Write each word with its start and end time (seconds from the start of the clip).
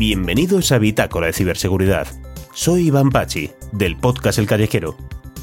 Bienvenidos 0.00 0.72
a 0.72 0.78
Bitácora 0.78 1.26
de 1.26 1.34
Ciberseguridad. 1.34 2.06
Soy 2.54 2.86
Iván 2.86 3.10
Pachi, 3.10 3.50
del 3.70 3.98
podcast 3.98 4.38
El 4.38 4.46
Callejero, 4.46 4.96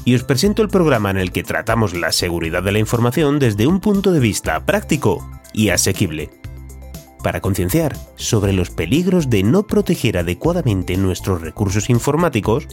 y 0.04 0.16
os 0.16 0.24
presento 0.24 0.62
el 0.62 0.68
programa 0.68 1.12
en 1.12 1.18
el 1.18 1.30
que 1.30 1.44
tratamos 1.44 1.94
la 1.94 2.10
seguridad 2.10 2.64
de 2.64 2.72
la 2.72 2.80
información 2.80 3.38
desde 3.38 3.68
un 3.68 3.78
punto 3.78 4.10
de 4.10 4.18
vista 4.18 4.66
práctico 4.66 5.30
y 5.52 5.68
asequible, 5.68 6.30
para 7.22 7.40
concienciar 7.40 7.96
sobre 8.16 8.52
los 8.52 8.70
peligros 8.70 9.30
de 9.30 9.44
no 9.44 9.64
proteger 9.64 10.18
adecuadamente 10.18 10.96
nuestros 10.96 11.40
recursos 11.40 11.88
informáticos 11.88 12.66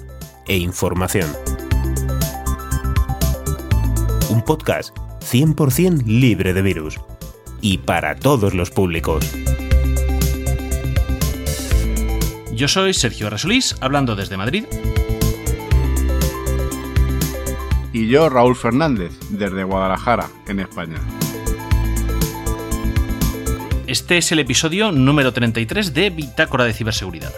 e 0.48 0.58
información. 0.58 1.32
Un 4.32 4.42
podcast 4.42 4.90
100% 5.22 6.04
libre 6.08 6.56
de 6.56 6.64
virus 6.64 7.00
y 7.62 7.78
para 7.78 8.16
todos 8.16 8.56
los 8.56 8.72
públicos. 8.72 9.24
Yo 12.56 12.70
soy 12.70 12.94
Sergio 12.94 13.30
Resolís, 13.30 13.76
hablando 13.82 14.16
desde 14.16 14.38
Madrid. 14.38 14.64
Y 17.92 18.08
yo, 18.08 18.30
Raúl 18.30 18.56
Fernández, 18.56 19.12
desde 19.30 19.66
Guadalajara, 19.66 20.30
en 20.48 20.62
España. 20.62 20.96
Este 23.88 24.18
es 24.18 24.32
el 24.32 24.40
episodio 24.40 24.94
número 24.94 25.34
33 25.34 25.94
de 25.94 26.10
Bitácora 26.10 26.64
de 26.64 26.72
Ciberseguridad. 26.72 27.34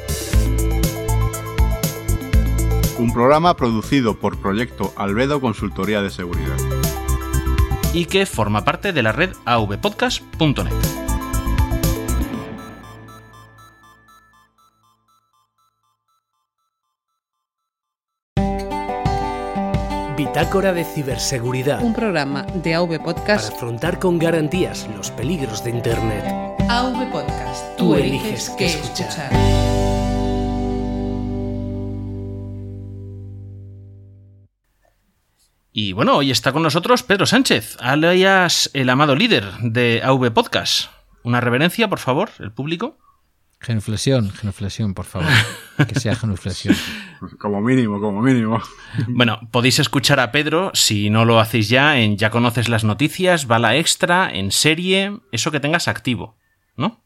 Un 3.00 3.12
programa 3.12 3.58
producido 3.58 4.20
por 4.20 4.40
Proyecto 4.40 4.94
Albedo 4.96 5.42
Consultoría 5.42 6.04
de 6.04 6.12
Seguridad. 6.12 6.58
Y 7.94 8.06
que 8.06 8.28
forma 8.28 8.64
parte 8.64 8.94
de 8.94 9.02
la 9.02 9.14
red 9.14 9.32
avpodcast.net. 9.46 10.97
Bitácora 20.28 20.74
de 20.74 20.84
Ciberseguridad. 20.84 21.82
Un 21.82 21.94
programa 21.94 22.44
de 22.54 22.76
AV 22.76 23.02
Podcast. 23.02 23.46
Para 23.46 23.56
afrontar 23.56 23.98
con 23.98 24.20
garantías 24.20 24.86
los 24.94 25.10
peligros 25.10 25.64
de 25.64 25.70
Internet. 25.70 26.26
AV 26.68 27.10
Podcast. 27.14 27.78
Tú, 27.78 27.96
eliges 27.96 28.50
qué 28.58 28.66
escuchar. 28.66 29.32
Y 35.72 35.94
bueno, 35.94 36.18
hoy 36.18 36.32
está 36.32 36.52
con 36.52 36.62
nosotros 36.62 37.04
Pedro 37.04 37.26
Sánchez, 37.26 37.78
alias 37.80 38.70
el 38.74 38.90
amado 38.90 39.16
líder 39.16 39.46
de 39.62 40.02
AV 40.04 40.34
Podcast. 40.34 40.90
Una 41.24 41.40
reverencia, 41.40 41.88
por 41.88 42.00
favor, 42.00 42.32
el 42.40 42.52
público. 42.52 42.98
Genuflexión, 43.60 44.30
genuflexión, 44.32 44.94
por 44.94 45.06
favor. 45.06 45.28
Que 45.88 46.00
sea 46.00 46.16
genuflexión. 46.16 46.76
Como 47.40 47.60
mínimo, 47.62 48.00
como 48.00 48.22
mínimo. 48.22 48.62
Bueno, 49.08 49.40
podéis 49.52 49.80
escuchar 49.80 50.20
a 50.20 50.32
Pedro, 50.32 50.70
si 50.76 51.10
no 51.10 51.26
lo 51.26 51.40
hacéis 51.40 51.68
ya, 51.68 52.00
en 52.00 52.18
Ya 52.18 52.30
conoces 52.30 52.70
las 52.70 52.84
noticias, 52.84 53.48
Bala 53.48 53.76
Extra, 53.76 54.30
en 54.32 54.52
serie, 54.52 55.20
eso 55.32 55.50
que 55.50 55.60
tengas 55.60 55.88
activo, 55.88 56.38
¿no? 56.76 57.04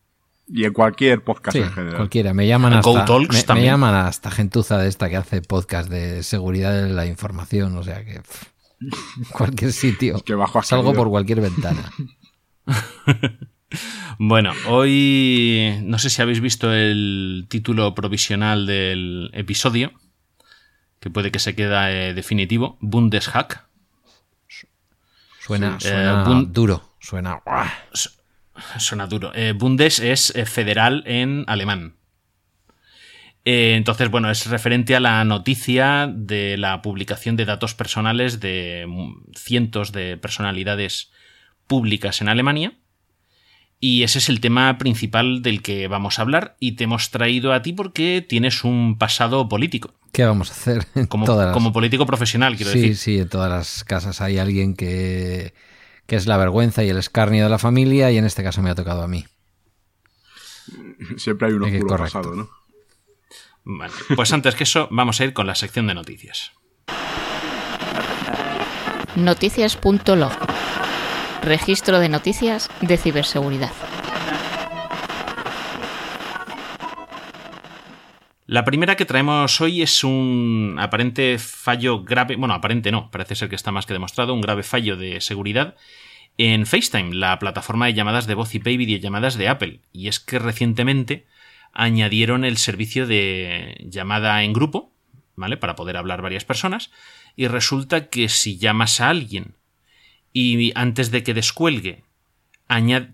Y 0.48 0.66
en 0.66 0.74
cualquier 0.74 1.24
podcast 1.24 1.56
Sí, 1.56 1.64
en 1.64 1.72
general. 1.72 1.96
cualquiera. 1.96 2.34
Me 2.34 2.46
llaman 2.46 2.74
En 2.74 2.80
hasta, 2.80 3.06
Talks 3.06 3.34
me, 3.36 3.38
me 3.40 3.44
también. 3.44 3.68
llaman 3.68 3.96
hasta 3.96 4.30
gentuza 4.32 4.78
de 4.78 4.90
esta 4.90 5.10
que 5.10 5.16
hace 5.16 5.42
podcast 5.42 5.90
de 5.90 6.24
seguridad 6.24 6.74
de 6.84 6.90
la 6.90 7.06
información. 7.06 7.78
O 7.78 7.84
sea 7.84 8.04
que 8.04 8.20
pff, 8.20 8.44
cualquier 9.32 9.72
sitio. 9.72 10.20
Que 10.26 10.36
bajo 10.36 10.62
Salgo 10.62 10.94
por 10.94 11.08
cualquier 11.10 11.40
ventana. 11.40 11.90
Bueno, 14.18 14.54
hoy 14.68 15.80
no 15.84 15.98
sé 16.00 16.10
si 16.10 16.22
habéis 16.22 16.42
visto 16.42 16.74
el 16.74 17.46
título 17.50 17.96
provisional 17.96 18.66
del 18.66 19.30
episodio, 19.34 19.94
que 21.00 21.10
puede 21.10 21.32
que 21.32 21.40
se 21.40 21.56
queda 21.56 21.92
eh, 21.92 22.14
definitivo, 22.14 22.78
Bundeshack. 22.82 23.66
Suena, 25.40 25.78
Eh, 25.84 26.24
bun- 26.26 26.52
duro. 26.52 26.96
Suena. 27.00 27.42
Suena 28.78 29.08
duro. 29.08 29.32
Eh, 29.34 29.54
Bundes 29.58 30.00
es 30.00 30.36
eh, 30.36 30.46
federal 30.46 31.04
en 31.08 31.46
alemán. 31.48 31.96
Eh, 33.44 33.74
entonces, 33.76 34.12
bueno, 34.12 34.30
es 34.30 34.46
referente 34.46 34.96
a 34.96 35.00
la 35.00 35.24
noticia 35.24 36.08
de 36.14 36.58
la 36.58 36.84
publicación 36.84 37.36
de 37.38 37.46
datos 37.46 37.74
personales 37.74 38.40
de 38.40 38.86
cientos 39.36 39.92
de 39.92 40.18
personalidades 40.18 41.12
públicas 41.66 42.22
en 42.22 42.30
Alemania. 42.30 42.74
Y 43.84 44.04
ese 44.04 44.20
es 44.20 44.30
el 44.30 44.40
tema 44.42 44.78
principal 44.78 45.42
del 45.42 45.64
que 45.64 45.88
vamos 45.88 46.20
a 46.20 46.22
hablar 46.22 46.56
y 46.60 46.74
te 46.74 46.84
hemos 46.84 47.10
traído 47.10 47.52
a 47.52 47.64
ti 47.64 47.74
porque 47.74 48.24
tienes 48.28 48.64
un 48.64 48.98
pasado 49.00 49.50
político, 49.50 49.96
¿Qué 50.14 50.24
vamos 50.24 50.50
a 50.50 50.54
hacer? 50.54 50.86
Como, 51.10 51.26
todas 51.26 51.48
las- 51.48 51.54
como 51.54 51.74
político 51.74 52.06
profesional, 52.06 52.56
quiero 52.58 52.72
sí, 52.72 52.80
decir. 52.80 52.98
sí, 52.98 53.18
en 53.20 53.28
todas 53.30 53.50
las 53.50 53.84
casas 53.84 54.22
hay 54.22 54.38
alguien 54.38 54.76
que, 54.76 55.54
que 56.06 56.16
es 56.16 56.28
la 56.28 56.38
vergüenza 56.38 56.84
y 56.84 56.90
el 56.90 56.98
escarnio 56.98 57.44
de 57.46 57.50
la 57.50 57.58
familia 57.58 58.12
y 58.12 58.18
en 58.18 58.26
este 58.26 58.44
caso 58.44 58.62
me 58.62 58.70
ha 58.70 58.76
tocado 58.76 59.02
a 59.02 59.08
mí. 59.08 59.26
Siempre 61.18 61.48
hay 61.48 61.54
un 61.56 61.64
oscuro 61.64 61.88
correcto. 61.88 62.20
pasado, 62.20 62.36
¿no? 62.36 62.50
Bueno, 63.64 63.94
pues 64.16 64.32
antes 64.34 64.54
que 64.56 64.64
eso, 64.66 64.88
vamos 64.92 65.20
a 65.22 65.24
ir 65.26 65.34
con 65.34 65.48
la 65.48 65.56
sección 65.56 65.88
de 65.88 65.94
noticias. 65.96 66.52
Noticias.log. 69.16 70.51
Registro 71.44 72.00
de 72.00 72.08
noticias 72.08 72.70
de 72.82 72.98
ciberseguridad. 72.98 73.72
La 78.46 78.64
primera 78.64 78.96
que 78.96 79.06
traemos 79.06 79.60
hoy 79.60 79.82
es 79.82 80.04
un 80.04 80.76
aparente 80.80 81.40
fallo 81.40 82.04
grave, 82.04 82.36
bueno, 82.36 82.54
aparente 82.54 82.92
no, 82.92 83.10
parece 83.10 83.36
ser 83.36 83.50
que 83.50 83.56
está 83.56 83.72
más 83.72 83.86
que 83.86 83.94
demostrado, 83.94 84.34
un 84.34 84.42
grave 84.42 84.62
fallo 84.62 84.98
de 84.98 85.20
seguridad 85.22 85.76
en 86.38 86.66
FaceTime, 86.66 87.16
la 87.16 87.40
plataforma 87.40 87.88
de 87.88 87.94
llamadas 87.94 88.28
de 88.28 88.36
voz 88.36 88.54
IP 88.54 88.68
y 88.68 88.78
videollamadas 88.78 89.36
de 89.38 89.48
Apple. 89.48 89.80
Y 89.92 90.10
es 90.10 90.20
que 90.20 90.38
recientemente 90.38 91.26
añadieron 91.74 92.46
el 92.46 92.58
servicio 92.58 93.08
de 93.08 93.78
llamada 93.90 94.44
en 94.44 94.54
grupo, 94.54 94.92
¿vale? 95.36 95.58
Para 95.58 95.76
poder 95.76 95.98
hablar 95.98 96.22
varias 96.22 96.46
personas. 96.46 96.92
Y 97.36 97.48
resulta 97.48 98.10
que 98.10 98.30
si 98.30 98.58
llamas 98.58 99.02
a 99.02 99.10
alguien 99.10 99.56
y 100.34 100.72
antes 100.76 101.12
de 101.12 101.24
que 101.24 101.34
descuelgue 101.34 102.04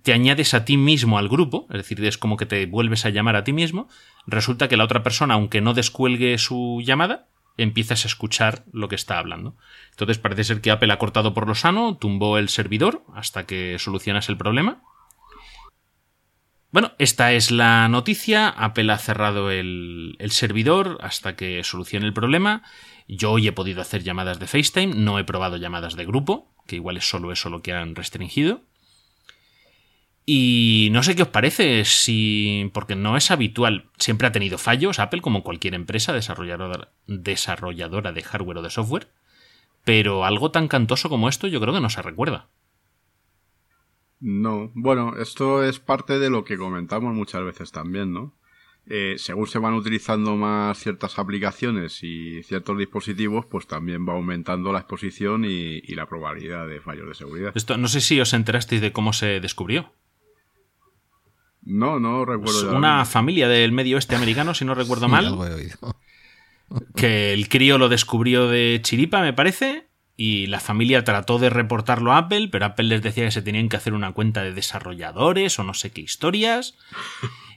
te 0.03 0.13
añades 0.13 0.53
a 0.53 0.65
ti 0.65 0.77
mismo 0.77 1.17
al 1.17 1.29
grupo, 1.29 1.65
es 1.71 1.77
decir, 1.77 2.03
es 2.05 2.17
como 2.17 2.37
que 2.37 2.45
te 2.45 2.67
vuelves 2.67 3.05
a 3.05 3.09
llamar 3.09 3.35
a 3.35 3.43
ti 3.43 3.53
mismo, 3.53 3.89
resulta 4.27 4.67
que 4.67 4.77
la 4.77 4.83
otra 4.83 5.01
persona, 5.01 5.33
aunque 5.33 5.61
no 5.61 5.73
descuelgue 5.73 6.37
su 6.37 6.81
llamada, 6.83 7.27
empiezas 7.57 8.05
a 8.05 8.07
escuchar 8.07 8.65
lo 8.71 8.87
que 8.87 8.95
está 8.95 9.17
hablando. 9.17 9.55
Entonces 9.89 10.19
parece 10.19 10.43
ser 10.43 10.61
que 10.61 10.69
Apple 10.69 10.93
ha 10.93 10.99
cortado 10.99 11.33
por 11.33 11.47
lo 11.47 11.55
sano, 11.55 11.97
tumbó 11.97 12.37
el 12.37 12.49
servidor 12.49 13.03
hasta 13.15 13.47
que 13.47 13.79
solucionas 13.79 14.29
el 14.29 14.37
problema. 14.37 14.83
Bueno, 16.71 16.91
esta 16.99 17.31
es 17.33 17.49
la 17.49 17.87
noticia. 17.87 18.49
Apple 18.49 18.91
ha 18.91 18.99
cerrado 18.99 19.49
el, 19.49 20.17
el 20.19 20.31
servidor 20.31 20.99
hasta 21.01 21.35
que 21.35 21.63
solucione 21.63 22.05
el 22.05 22.13
problema. 22.13 22.61
Yo 23.07 23.31
hoy 23.31 23.47
he 23.47 23.53
podido 23.53 23.81
hacer 23.81 24.03
llamadas 24.03 24.37
de 24.37 24.45
FaceTime, 24.45 24.93
no 24.93 25.17
he 25.17 25.23
probado 25.23 25.57
llamadas 25.57 25.95
de 25.95 26.05
grupo, 26.05 26.53
que 26.67 26.75
igual 26.75 26.97
es 26.97 27.09
solo 27.09 27.31
eso 27.31 27.49
lo 27.49 27.61
que 27.61 27.73
han 27.73 27.95
restringido. 27.95 28.61
Y 30.29 30.89
no 30.91 31.03
sé 31.03 31.15
qué 31.15 31.21
os 31.21 31.29
parece, 31.29 31.85
si. 31.85 32.69
porque 32.73 32.95
no 32.95 33.15
es 33.15 33.31
habitual. 33.31 33.89
Siempre 33.97 34.27
ha 34.27 34.33
tenido 34.33 34.57
fallos, 34.57 34.99
Apple, 34.99 35.21
como 35.21 35.41
cualquier 35.41 35.73
empresa 35.73 36.11
desarrolladora, 36.11 36.91
desarrolladora 37.07 38.11
de 38.11 38.23
hardware 38.23 38.57
o 38.57 38.61
de 38.61 38.69
software. 38.69 39.07
Pero 39.85 40.25
algo 40.25 40.51
tan 40.51 40.67
cantoso 40.67 41.07
como 41.07 41.29
esto, 41.29 41.47
yo 41.47 41.61
creo 41.61 41.73
que 41.73 41.79
no 41.79 41.89
se 41.89 42.01
recuerda. 42.01 42.49
No, 44.19 44.69
bueno, 44.73 45.15
esto 45.17 45.63
es 45.63 45.79
parte 45.79 46.19
de 46.19 46.29
lo 46.29 46.43
que 46.43 46.57
comentamos 46.57 47.13
muchas 47.13 47.43
veces 47.43 47.71
también, 47.71 48.11
¿no? 48.11 48.33
Eh, 48.89 49.15
según 49.17 49.47
se 49.47 49.59
van 49.59 49.73
utilizando 49.73 50.35
más 50.37 50.77
ciertas 50.79 51.19
aplicaciones 51.19 52.01
y 52.03 52.41
ciertos 52.43 52.77
dispositivos, 52.77 53.45
pues 53.45 53.67
también 53.67 54.07
va 54.07 54.13
aumentando 54.13 54.71
la 54.71 54.79
exposición 54.79 55.43
y, 55.43 55.79
y 55.83 55.95
la 55.95 56.05
probabilidad 56.05 56.67
de 56.67 56.79
fallos 56.79 57.07
de 57.07 57.13
seguridad. 57.13 57.51
Esto, 57.55 57.77
no 57.77 57.89
sé 57.89 57.99
si 57.99 58.19
os 58.21 58.33
enterasteis 58.33 58.79
de 58.81 58.93
cómo 58.93 59.11
se 59.11 59.41
descubrió. 59.41 59.91
No, 61.63 61.99
no 61.99 62.23
recuerdo. 62.23 62.61
Pues 62.61 62.63
una 62.63 63.03
familia 63.03 63.49
del 63.49 63.73
medio 63.73 63.97
oeste 63.97 64.15
americano, 64.15 64.53
si 64.53 64.63
no 64.63 64.73
recuerdo 64.73 65.07
Sí, 65.07 65.11
mal, 65.11 65.25
algo 65.25 65.45
he 65.45 65.53
oído. 65.53 65.77
que 66.95 67.33
el 67.33 67.49
crío 67.49 67.77
lo 67.77 67.89
descubrió 67.89 68.47
de 68.47 68.79
chiripa, 68.81 69.21
me 69.21 69.33
parece, 69.33 69.87
y 70.15 70.47
la 70.47 70.61
familia 70.61 71.03
trató 71.03 71.39
de 71.39 71.49
reportarlo 71.49 72.13
a 72.13 72.19
Apple, 72.19 72.47
pero 72.53 72.65
Apple 72.65 72.85
les 72.87 73.01
decía 73.01 73.25
que 73.25 73.31
se 73.31 73.41
tenían 73.41 73.67
que 73.67 73.75
hacer 73.75 73.93
una 73.93 74.13
cuenta 74.13 74.43
de 74.43 74.53
desarrolladores 74.53 75.59
o 75.59 75.63
no 75.65 75.73
sé 75.73 75.91
qué 75.91 75.99
historias. 76.01 76.77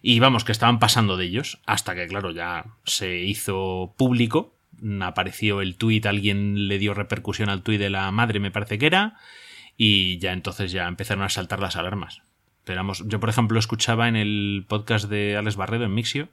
Y 0.03 0.19
vamos, 0.21 0.45
que 0.45 0.53
estaban 0.53 0.79
pasando 0.79 1.17
de 1.17 1.27
ellos, 1.27 1.61
hasta 1.67 1.95
que, 1.95 2.07
claro, 2.07 2.31
ya 2.31 2.67
se 2.85 3.19
hizo 3.19 3.95
público. 3.97 4.55
Apareció 5.03 5.61
el 5.61 5.77
tuit, 5.77 6.07
alguien 6.07 6.69
le 6.69 6.79
dio 6.79 6.95
repercusión 6.95 7.51
al 7.51 7.63
tuit 7.63 7.79
de 7.79 7.91
la 7.91 8.11
madre, 8.11 8.41
me 8.41 8.51
parece 8.51 8.79
que 8.79 8.87
era, 8.87 9.19
y 9.77 10.19
ya 10.19 10.33
entonces 10.33 10.73
ya 10.73 10.89
empezaron 10.89 11.25
a 11.25 11.29
saltar 11.29 11.61
las 11.61 11.77
alarmas. 11.77 12.23
Pero 12.65 12.79
vamos, 12.79 13.05
yo 13.07 13.21
por 13.21 13.29
ejemplo 13.29 13.59
escuchaba 13.59 14.09
en 14.09 14.17
el 14.17 14.65
podcast 14.69 15.09
de 15.11 15.37
Alex 15.37 15.57
Barredo 15.57 15.85
en 15.85 15.95
Mixio, 15.95 16.29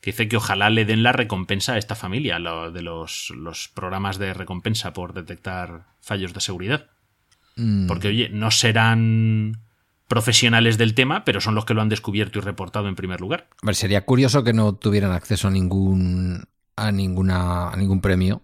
que 0.00 0.10
dice 0.10 0.26
que 0.26 0.36
ojalá 0.36 0.70
le 0.70 0.84
den 0.84 1.04
la 1.04 1.12
recompensa 1.12 1.74
a 1.74 1.78
esta 1.78 1.94
familia, 1.94 2.40
lo 2.40 2.72
de 2.72 2.82
los, 2.82 3.30
los 3.30 3.68
programas 3.68 4.18
de 4.18 4.34
recompensa 4.34 4.92
por 4.92 5.12
detectar 5.12 5.84
fallos 6.00 6.34
de 6.34 6.40
seguridad. 6.40 6.86
Mm. 7.54 7.86
Porque, 7.86 8.08
oye, 8.08 8.28
no 8.28 8.50
serán 8.50 9.58
profesionales 10.12 10.76
del 10.76 10.94
tema, 10.94 11.24
pero 11.24 11.40
son 11.40 11.54
los 11.54 11.64
que 11.64 11.72
lo 11.72 11.80
han 11.80 11.88
descubierto 11.88 12.38
y 12.38 12.42
reportado 12.42 12.86
en 12.86 12.96
primer 12.96 13.22
lugar. 13.22 13.48
A 13.62 13.66
ver, 13.66 13.74
sería 13.74 14.04
curioso 14.04 14.44
que 14.44 14.52
no 14.52 14.74
tuvieran 14.74 15.10
acceso 15.10 15.48
a 15.48 15.50
ningún 15.50 16.44
a 16.76 16.92
ninguna 16.92 17.70
a 17.70 17.76
ningún 17.76 18.02
premio 18.02 18.42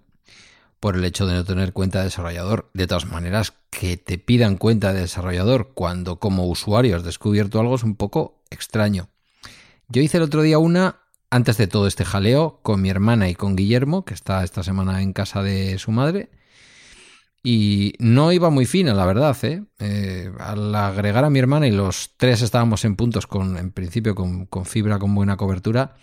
por 0.81 0.97
el 0.97 1.05
hecho 1.05 1.27
de 1.27 1.35
no 1.35 1.45
tener 1.45 1.75
cuenta 1.75 1.99
de 1.99 2.07
desarrollador. 2.07 2.71
De 2.73 2.87
todas 2.87 3.05
maneras, 3.05 3.53
que 3.69 3.99
te 3.99 4.17
pidan 4.17 4.57
cuenta 4.57 4.95
de 4.95 5.01
desarrollador 5.01 5.73
cuando 5.75 6.19
como 6.19 6.47
usuario 6.47 6.97
has 6.97 7.05
descubierto 7.05 7.61
algo 7.61 7.75
es 7.75 7.83
un 7.83 7.97
poco 7.97 8.41
extraño. 8.49 9.11
Yo 9.89 10.01
hice 10.01 10.17
el 10.17 10.23
otro 10.23 10.41
día 10.41 10.57
una 10.57 11.01
antes 11.29 11.59
de 11.59 11.67
todo 11.67 11.87
este 11.87 12.07
jaleo 12.07 12.61
con 12.63 12.81
mi 12.81 12.89
hermana 12.89 13.29
y 13.29 13.35
con 13.35 13.57
Guillermo, 13.57 14.07
que 14.07 14.15
está 14.15 14.43
esta 14.43 14.63
semana 14.63 15.03
en 15.03 15.13
casa 15.13 15.43
de 15.43 15.79
su 15.79 15.91
madre. 15.91 16.31
Y 17.43 17.95
no 17.99 18.33
iba 18.33 18.51
muy 18.51 18.67
fina, 18.67 18.95
la 18.95 19.07
verdad. 19.07 19.37
¿eh? 19.43 19.63
Eh, 19.79 20.31
al 20.39 20.75
agregar 20.75 21.25
a 21.25 21.31
mi 21.31 21.39
hermana 21.39 21.67
y 21.69 21.71
los 21.71 22.15
tres 22.17 22.43
estábamos 22.43 22.85
en 22.85 22.97
puntos 22.97 23.27
con, 23.27 23.57
en 23.57 23.71
principio, 23.71 24.15
con, 24.15 24.49
fibra 24.65 24.99
con 24.99 25.15
buena 25.15 25.37
cobertura 25.37 25.95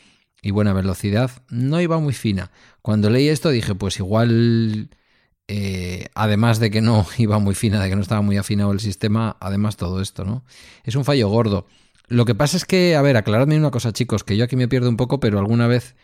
y 0.42 0.52
buena 0.52 0.74
velocidad, 0.74 1.32
no 1.50 1.82
iba 1.82 2.00
muy 2.00 2.14
fina. 2.14 2.52
Cuando 2.82 3.10
leí 3.10 3.28
esto 3.28 3.50
dije, 3.50 3.76
pues 3.76 4.00
igual, 4.00 4.90
eh, 5.48 6.08
además 6.14 6.60
de 6.60 6.72
que 6.72 6.82
no 6.82 7.06
iba 7.18 7.40
muy 7.40 7.56
fina, 7.56 7.82
de 7.82 7.90
que 7.90 7.96
no 7.96 8.02
estaba 8.02 8.22
muy 8.22 8.38
afinado 8.38 8.72
el 8.72 8.80
sistema, 8.80 9.38
además 9.40 9.76
todo 9.76 10.02
esto, 10.02 10.24
¿no? 10.24 10.46
Es 10.84 10.96
un 10.96 11.04
fallo 11.04 11.28
gordo. 11.30 11.68
Lo 12.08 12.26
que 12.26 12.36
pasa 12.36 12.58
es 12.58 12.66
que, 12.66 12.96
a 12.96 13.02
ver, 13.02 13.18
aclaradme 13.18 13.58
una 13.58 13.72
cosa, 13.72 13.92
chicos, 13.92 14.24
que 14.24 14.38
yo 14.38 14.46
aquí 14.46 14.56
me 14.56 14.68
pierdo 14.68 14.90
un 14.90 14.98
poco, 14.98 15.20
pero 15.20 15.40
alguna 15.40 15.68
vez 15.68 15.96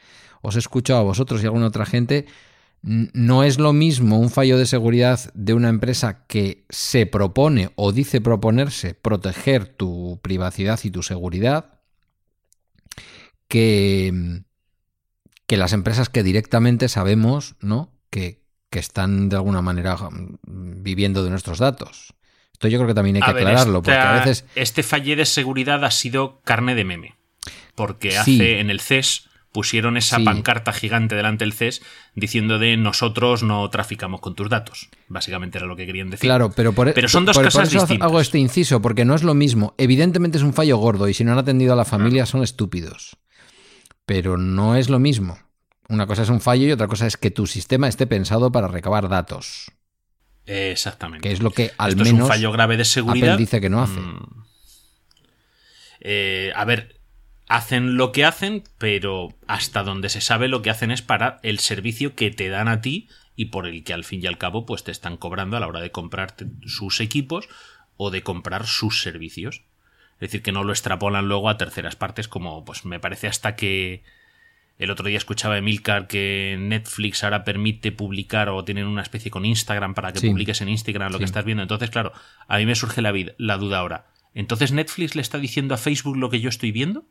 os 0.41 0.55
he 0.55 0.59
escuchado 0.59 0.99
a 0.99 1.03
vosotros 1.03 1.41
y 1.41 1.45
a 1.45 1.49
alguna 1.49 1.67
otra 1.67 1.85
gente. 1.85 2.25
No 2.83 3.43
es 3.43 3.59
lo 3.59 3.73
mismo 3.73 4.17
un 4.17 4.31
fallo 4.31 4.57
de 4.57 4.65
seguridad 4.65 5.31
de 5.35 5.53
una 5.53 5.69
empresa 5.69 6.25
que 6.25 6.65
se 6.69 7.05
propone 7.05 7.69
o 7.75 7.91
dice 7.91 8.21
proponerse 8.21 8.95
proteger 8.95 9.67
tu 9.67 10.19
privacidad 10.23 10.79
y 10.83 10.89
tu 10.89 11.03
seguridad 11.03 11.79
que, 13.47 14.41
que 15.47 15.57
las 15.57 15.73
empresas 15.73 16.09
que 16.09 16.23
directamente 16.23 16.87
sabemos, 16.89 17.55
¿no? 17.59 17.91
Que, 18.09 18.41
que 18.69 18.79
están 18.79 19.29
de 19.29 19.35
alguna 19.35 19.61
manera 19.61 19.95
mm, 19.97 20.81
viviendo 20.83 21.23
de 21.23 21.29
nuestros 21.29 21.59
datos. 21.59 22.13
Esto 22.53 22.67
yo 22.67 22.77
creo 22.79 22.87
que 22.87 22.93
también 22.93 23.17
hay 23.17 23.21
que 23.21 23.27
A 23.27 23.33
aclararlo, 23.33 23.79
esta- 23.79 23.81
porque 23.81 23.97
a 23.99 24.13
veces 24.25 24.45
Este 24.55 24.83
falle 24.83 25.15
de 25.15 25.25
seguridad 25.25 25.83
ha 25.83 25.91
sido 25.91 26.41
carne 26.43 26.75
de 26.75 26.83
meme. 26.85 27.15
Porque 27.75 28.11
Sí. 28.11 28.17
hace 28.17 28.59
en 28.59 28.69
el 28.69 28.79
CES 28.79 29.27
pusieron 29.51 29.97
esa 29.97 30.17
Sí. 30.17 30.23
pancarta 30.23 30.71
gigante 30.71 31.15
delante 31.15 31.43
del 31.43 31.53
CES 31.53 31.81
diciendo 32.15 32.57
de 32.57 32.77
nosotros 32.77 33.43
no 33.43 33.69
traficamos 33.69 34.21
con 34.21 34.33
tus 34.35 34.49
datos. 34.49 34.89
Básicamente 35.09 35.57
era 35.57 35.67
lo 35.67 35.75
que 35.75 35.85
querían 35.85 36.09
decir. 36.09 36.27
Claro, 36.27 36.51
pero 36.55 36.71
por, 36.73 36.93
Pero 36.93 37.09
son 37.09 37.25
dos 37.25 37.35
por- 37.35 37.43
por 37.45 37.51
cosas 37.51 37.67
eso 37.69 37.79
distintas. 37.81 38.05
hago 38.07 38.21
este 38.21 38.37
inciso, 38.39 38.81
porque 38.81 39.03
no 39.05 39.13
es 39.15 39.23
lo 39.23 39.33
mismo. 39.33 39.75
Evidentemente 39.77 40.37
es 40.37 40.43
un 40.43 40.53
fallo 40.53 40.77
gordo 40.77 41.07
y 41.09 41.13
si 41.13 41.23
no 41.23 41.33
han 41.33 41.37
atendido 41.39 41.73
a 41.73 41.75
la 41.75 41.85
familia 41.85 42.25
son 42.25 42.43
estúpidos. 42.43 43.17
Pero 44.05 44.37
no 44.37 44.75
es 44.75 44.89
lo 44.89 44.99
mismo. 44.99 45.37
Una 45.89 46.07
cosa 46.07 46.23
es 46.23 46.29
un 46.29 46.39
fallo 46.39 46.65
y 46.67 46.71
otra 46.71 46.87
cosa 46.87 47.05
es 47.05 47.17
que 47.17 47.31
tu 47.31 47.45
sistema 47.47 47.89
esté 47.89 48.07
pensado 48.07 48.51
para 48.53 48.69
recabar 48.69 49.09
datos, 49.09 49.69
Exactamente. 50.45 51.27
que 51.27 51.33
es 51.33 51.41
lo 51.41 51.51
que 51.51 51.71
al 51.77 51.89
Esto 51.91 52.03
menos 52.05 52.19
es 52.19 52.23
un 52.23 52.27
fallo 52.29 52.51
grave 52.53 52.77
de 52.77 52.85
seguridad. 52.85 53.33
Apple 53.33 53.43
dice 53.43 53.59
que 53.59 53.69
no 53.69 53.81
hace. 53.81 53.99
Mm. 53.99 54.43
Eh, 55.99 56.51
a 56.55 56.65
ver, 56.65 57.00
hacen 57.55 57.97
lo 57.97 58.11
que 58.11 58.23
hacen, 58.25 58.63
pero 58.77 59.29
hasta 59.47 59.83
donde 59.83 60.09
se 60.09 60.21
sabe 60.21 60.47
lo 60.47 60.61
que 60.61 60.69
hacen 60.69 60.89
es 60.91 61.01
para 61.01 61.39
el 61.43 61.59
servicio 61.59 62.15
que 62.15 62.31
te 62.31 62.47
dan 62.49 62.67
a 62.67 62.81
ti 62.81 63.09
y 63.35 63.45
por 63.45 63.67
el 63.67 63.83
que 63.83 63.93
al 63.93 64.03
fin 64.05 64.21
y 64.23 64.27
al 64.27 64.37
cabo 64.37 64.65
pues 64.65 64.83
te 64.83 64.91
están 64.91 65.17
cobrando 65.17 65.57
a 65.57 65.59
la 65.59 65.67
hora 65.67 65.81
de 65.81 65.91
comprarte 65.91 66.45
sus 66.65 66.99
equipos 67.01 67.49
o 67.97 68.09
de 68.09 68.23
comprar 68.23 68.65
sus 68.67 69.01
servicios. 69.01 69.63
Es 70.15 70.19
decir, 70.29 70.43
que 70.43 70.51
no 70.51 70.63
lo 70.63 70.71
extrapolan 70.71 71.27
luego 71.27 71.49
a 71.49 71.57
terceras 71.57 71.95
partes 71.95 72.27
como 72.27 72.63
pues 72.63 72.85
me 72.85 72.99
parece 72.99 73.27
hasta 73.27 73.55
que 73.55 74.03
el 74.77 74.89
otro 74.89 75.07
día 75.07 75.17
escuchaba 75.17 75.55
a 75.55 75.57
Emilcar 75.57 76.07
que 76.07 76.55
Netflix 76.59 77.23
ahora 77.23 77.43
permite 77.43 77.91
publicar 77.91 78.47
o 78.49 78.63
tienen 78.63 78.87
una 78.87 79.01
especie 79.01 79.29
con 79.29 79.45
Instagram 79.45 79.93
para 79.93 80.13
que 80.13 80.19
Sí. 80.19 80.29
publiques 80.29 80.61
en 80.61 80.69
Instagram 80.69 81.11
lo 81.11 81.19
que 81.19 81.25
estás 81.25 81.43
viendo. 81.45 81.61
Entonces, 81.63 81.89
claro, 81.89 82.13
a 82.47 82.57
mí 82.57 82.65
me 82.65 82.75
surge 82.75 83.01
la, 83.01 83.11
vid- 83.11 83.33
la 83.37 83.57
duda 83.57 83.79
ahora. 83.79 84.07
¿Entonces 84.33 84.71
Netflix 84.71 85.15
le 85.15 85.21
está 85.21 85.37
diciendo 85.37 85.73
a 85.73 85.77
Facebook 85.77 86.15
lo 86.17 86.29
que 86.29 86.39
yo 86.39 86.47
estoy 86.49 86.71
viendo? 86.71 87.05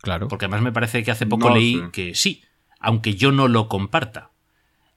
Claro. 0.00 0.28
Porque 0.28 0.46
además 0.46 0.62
me 0.62 0.72
parece 0.72 1.02
que 1.02 1.10
hace 1.10 1.26
poco 1.26 1.48
No 1.48 1.56
leí 1.56 1.82
que 1.92 2.14
sí, 2.14 2.42
aunque 2.80 3.14
yo 3.14 3.32
no 3.32 3.48
lo 3.48 3.68
comparta. 3.68 4.30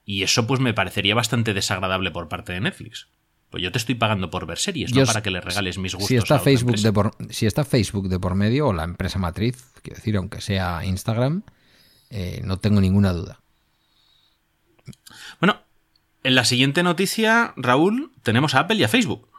Y 0.04 0.22
eso 0.22 0.46
pues 0.46 0.60
me 0.60 0.74
parecería 0.74 1.14
bastante 1.14 1.54
desagradable 1.54 2.10
por 2.10 2.28
parte 2.28 2.52
de 2.52 2.60
Netflix. 2.60 3.08
Pues 3.50 3.62
yo 3.62 3.72
te 3.72 3.78
estoy 3.78 3.96
pagando 3.96 4.30
por 4.30 4.46
ver 4.46 4.58
series, 4.58 4.92
Yo 4.92 5.00
no 5.00 5.06
para 5.06 5.22
que 5.22 5.30
le 5.30 5.40
regales 5.40 5.76
mis 5.76 5.94
gustos. 5.94 6.08
si 6.08 6.16
a 6.16 6.18
está 6.18 6.34
otra 6.36 6.44
Facebook 6.44 6.76
de 6.76 6.92
por, 6.92 7.16
si 7.30 7.46
está 7.46 7.64
Facebook 7.64 8.08
de 8.08 8.20
por 8.20 8.36
medio 8.36 8.68
o 8.68 8.72
la 8.72 8.84
empresa 8.84 9.18
matriz, 9.18 9.72
quiero 9.82 9.96
decir, 9.96 10.16
aunque 10.16 10.40
sea 10.40 10.84
Instagram, 10.84 11.42
eh, 12.10 12.40
no 12.44 12.58
tengo 12.58 12.80
ninguna 12.80 13.12
duda. 13.12 13.40
Bueno, 15.40 15.60
en 16.22 16.34
la 16.36 16.44
siguiente 16.44 16.82
noticia, 16.82 17.52
Raúl, 17.56 18.12
tenemos 18.22 18.54
a 18.54 18.60
Apple 18.60 18.76
y 18.76 18.84
a 18.84 18.88
Facebook. 18.88 19.29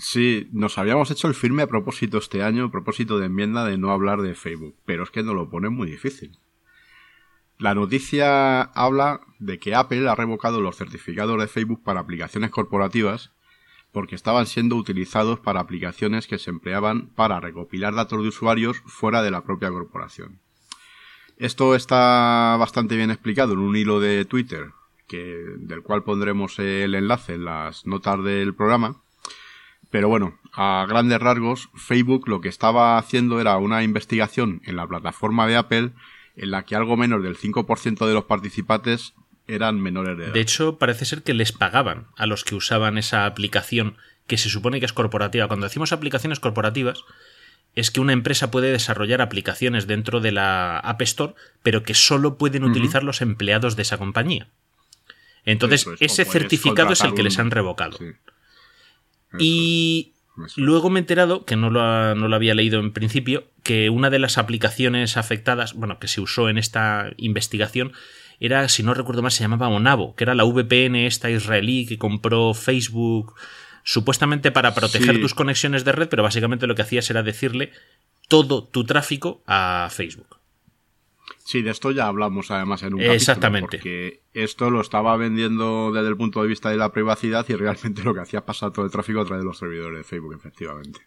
Sí, 0.00 0.48
nos 0.52 0.78
habíamos 0.78 1.10
hecho 1.10 1.28
el 1.28 1.34
firme 1.34 1.62
a 1.62 1.66
propósito 1.66 2.16
este 2.16 2.42
año, 2.42 2.64
a 2.64 2.70
propósito 2.70 3.18
de 3.18 3.26
enmienda 3.26 3.66
de 3.66 3.76
no 3.76 3.90
hablar 3.90 4.22
de 4.22 4.34
Facebook, 4.34 4.74
pero 4.86 5.02
es 5.02 5.10
que 5.10 5.22
nos 5.22 5.34
lo 5.34 5.50
ponen 5.50 5.74
muy 5.74 5.90
difícil. 5.90 6.38
La 7.58 7.74
noticia 7.74 8.62
habla 8.62 9.20
de 9.38 9.58
que 9.58 9.74
Apple 9.74 10.08
ha 10.08 10.14
revocado 10.14 10.62
los 10.62 10.76
certificados 10.76 11.38
de 11.38 11.48
Facebook 11.48 11.82
para 11.84 12.00
aplicaciones 12.00 12.50
corporativas 12.50 13.32
porque 13.92 14.14
estaban 14.14 14.46
siendo 14.46 14.76
utilizados 14.76 15.38
para 15.38 15.60
aplicaciones 15.60 16.26
que 16.26 16.38
se 16.38 16.48
empleaban 16.48 17.08
para 17.08 17.38
recopilar 17.38 17.94
datos 17.94 18.22
de 18.22 18.28
usuarios 18.28 18.80
fuera 18.86 19.20
de 19.20 19.30
la 19.30 19.44
propia 19.44 19.70
corporación. 19.70 20.40
Esto 21.36 21.74
está 21.74 22.56
bastante 22.58 22.96
bien 22.96 23.10
explicado 23.10 23.52
en 23.52 23.58
un 23.58 23.76
hilo 23.76 24.00
de 24.00 24.24
Twitter, 24.24 24.70
que, 25.06 25.44
del 25.58 25.82
cual 25.82 26.04
pondremos 26.04 26.58
el 26.58 26.94
enlace 26.94 27.34
en 27.34 27.44
las 27.44 27.84
notas 27.84 28.24
del 28.24 28.54
programa. 28.54 29.02
Pero 29.90 30.08
bueno, 30.08 30.38
a 30.52 30.86
grandes 30.88 31.18
rasgos, 31.20 31.68
Facebook 31.74 32.28
lo 32.28 32.40
que 32.40 32.48
estaba 32.48 32.96
haciendo 32.96 33.40
era 33.40 33.56
una 33.58 33.82
investigación 33.82 34.62
en 34.64 34.76
la 34.76 34.86
plataforma 34.86 35.46
de 35.46 35.56
Apple 35.56 35.90
en 36.36 36.50
la 36.50 36.64
que 36.64 36.76
algo 36.76 36.96
menos 36.96 37.22
del 37.22 37.36
5% 37.36 38.06
de 38.06 38.14
los 38.14 38.24
participantes 38.24 39.14
eran 39.46 39.80
menores 39.80 40.16
de 40.16 40.24
edad. 40.24 40.32
De 40.32 40.40
hecho, 40.40 40.78
parece 40.78 41.04
ser 41.04 41.22
que 41.22 41.34
les 41.34 41.52
pagaban 41.52 42.06
a 42.16 42.26
los 42.26 42.44
que 42.44 42.54
usaban 42.54 42.98
esa 42.98 43.26
aplicación 43.26 43.96
que 44.26 44.38
se 44.38 44.48
supone 44.48 44.78
que 44.78 44.86
es 44.86 44.92
corporativa. 44.92 45.48
Cuando 45.48 45.66
decimos 45.66 45.92
aplicaciones 45.92 46.38
corporativas, 46.38 47.02
es 47.74 47.90
que 47.90 48.00
una 48.00 48.12
empresa 48.12 48.50
puede 48.50 48.70
desarrollar 48.70 49.20
aplicaciones 49.20 49.88
dentro 49.88 50.20
de 50.20 50.32
la 50.32 50.78
App 50.78 51.02
Store, 51.02 51.34
pero 51.62 51.82
que 51.82 51.94
solo 51.94 52.38
pueden 52.38 52.62
utilizar 52.64 53.02
los 53.02 53.20
empleados 53.22 53.74
de 53.74 53.82
esa 53.82 53.98
compañía. 53.98 54.48
Entonces, 55.44 55.86
es, 55.86 56.12
ese 56.12 56.24
certificado 56.24 56.92
es 56.92 57.00
el 57.02 57.14
que 57.14 57.22
les 57.22 57.38
han 57.38 57.50
revocado. 57.50 57.98
Sí. 57.98 58.12
Y 59.38 60.12
luego 60.56 60.90
me 60.90 60.98
he 61.00 61.02
enterado, 61.02 61.44
que 61.44 61.56
no 61.56 61.70
lo, 61.70 61.80
ha- 61.82 62.14
no 62.14 62.28
lo 62.28 62.36
había 62.36 62.54
leído 62.54 62.80
en 62.80 62.92
principio, 62.92 63.44
que 63.62 63.90
una 63.90 64.10
de 64.10 64.18
las 64.18 64.38
aplicaciones 64.38 65.16
afectadas, 65.16 65.74
bueno, 65.74 65.98
que 65.98 66.08
se 66.08 66.20
usó 66.20 66.48
en 66.48 66.58
esta 66.58 67.10
investigación, 67.16 67.92
era, 68.40 68.68
si 68.68 68.82
no 68.82 68.94
recuerdo 68.94 69.20
mal, 69.22 69.30
se 69.30 69.42
llamaba 69.44 69.68
Onavo, 69.68 70.14
que 70.16 70.24
era 70.24 70.34
la 70.34 70.44
VPN 70.44 71.06
esta 71.06 71.30
israelí 71.30 71.84
que 71.86 71.98
compró 71.98 72.54
Facebook 72.54 73.34
supuestamente 73.84 74.50
para 74.50 74.74
proteger 74.74 75.16
Sí. 75.16 75.20
tus 75.20 75.34
conexiones 75.34 75.84
de 75.84 75.92
red, 75.92 76.08
pero 76.08 76.22
básicamente 76.22 76.66
lo 76.66 76.74
que 76.74 76.82
hacías 76.82 77.08
era 77.10 77.22
decirle 77.22 77.70
todo 78.28 78.64
tu 78.64 78.84
tráfico 78.84 79.42
a 79.46 79.88
Facebook. 79.90 80.38
Sí, 81.38 81.62
de 81.62 81.70
esto 81.70 81.90
ya 81.90 82.06
hablamos 82.06 82.50
además 82.50 82.82
en 82.82 82.94
un 82.94 83.00
Exactamente. 83.02 83.78
capítulo, 83.78 83.94
porque 83.94 84.20
esto 84.34 84.70
lo 84.70 84.80
estaba 84.80 85.16
vendiendo 85.16 85.92
desde 85.92 86.08
el 86.08 86.16
punto 86.16 86.42
de 86.42 86.48
vista 86.48 86.70
de 86.70 86.76
la 86.76 86.92
privacidad 86.92 87.44
y 87.48 87.54
realmente 87.54 88.02
lo 88.04 88.14
que 88.14 88.20
hacía 88.20 88.40
es 88.40 88.44
pasar 88.44 88.72
todo 88.72 88.84
el 88.84 88.90
tráfico 88.90 89.20
a 89.20 89.24
través 89.24 89.42
de 89.42 89.46
los 89.46 89.58
servidores 89.58 89.98
de 89.98 90.04
Facebook, 90.04 90.34
efectivamente. 90.34 91.00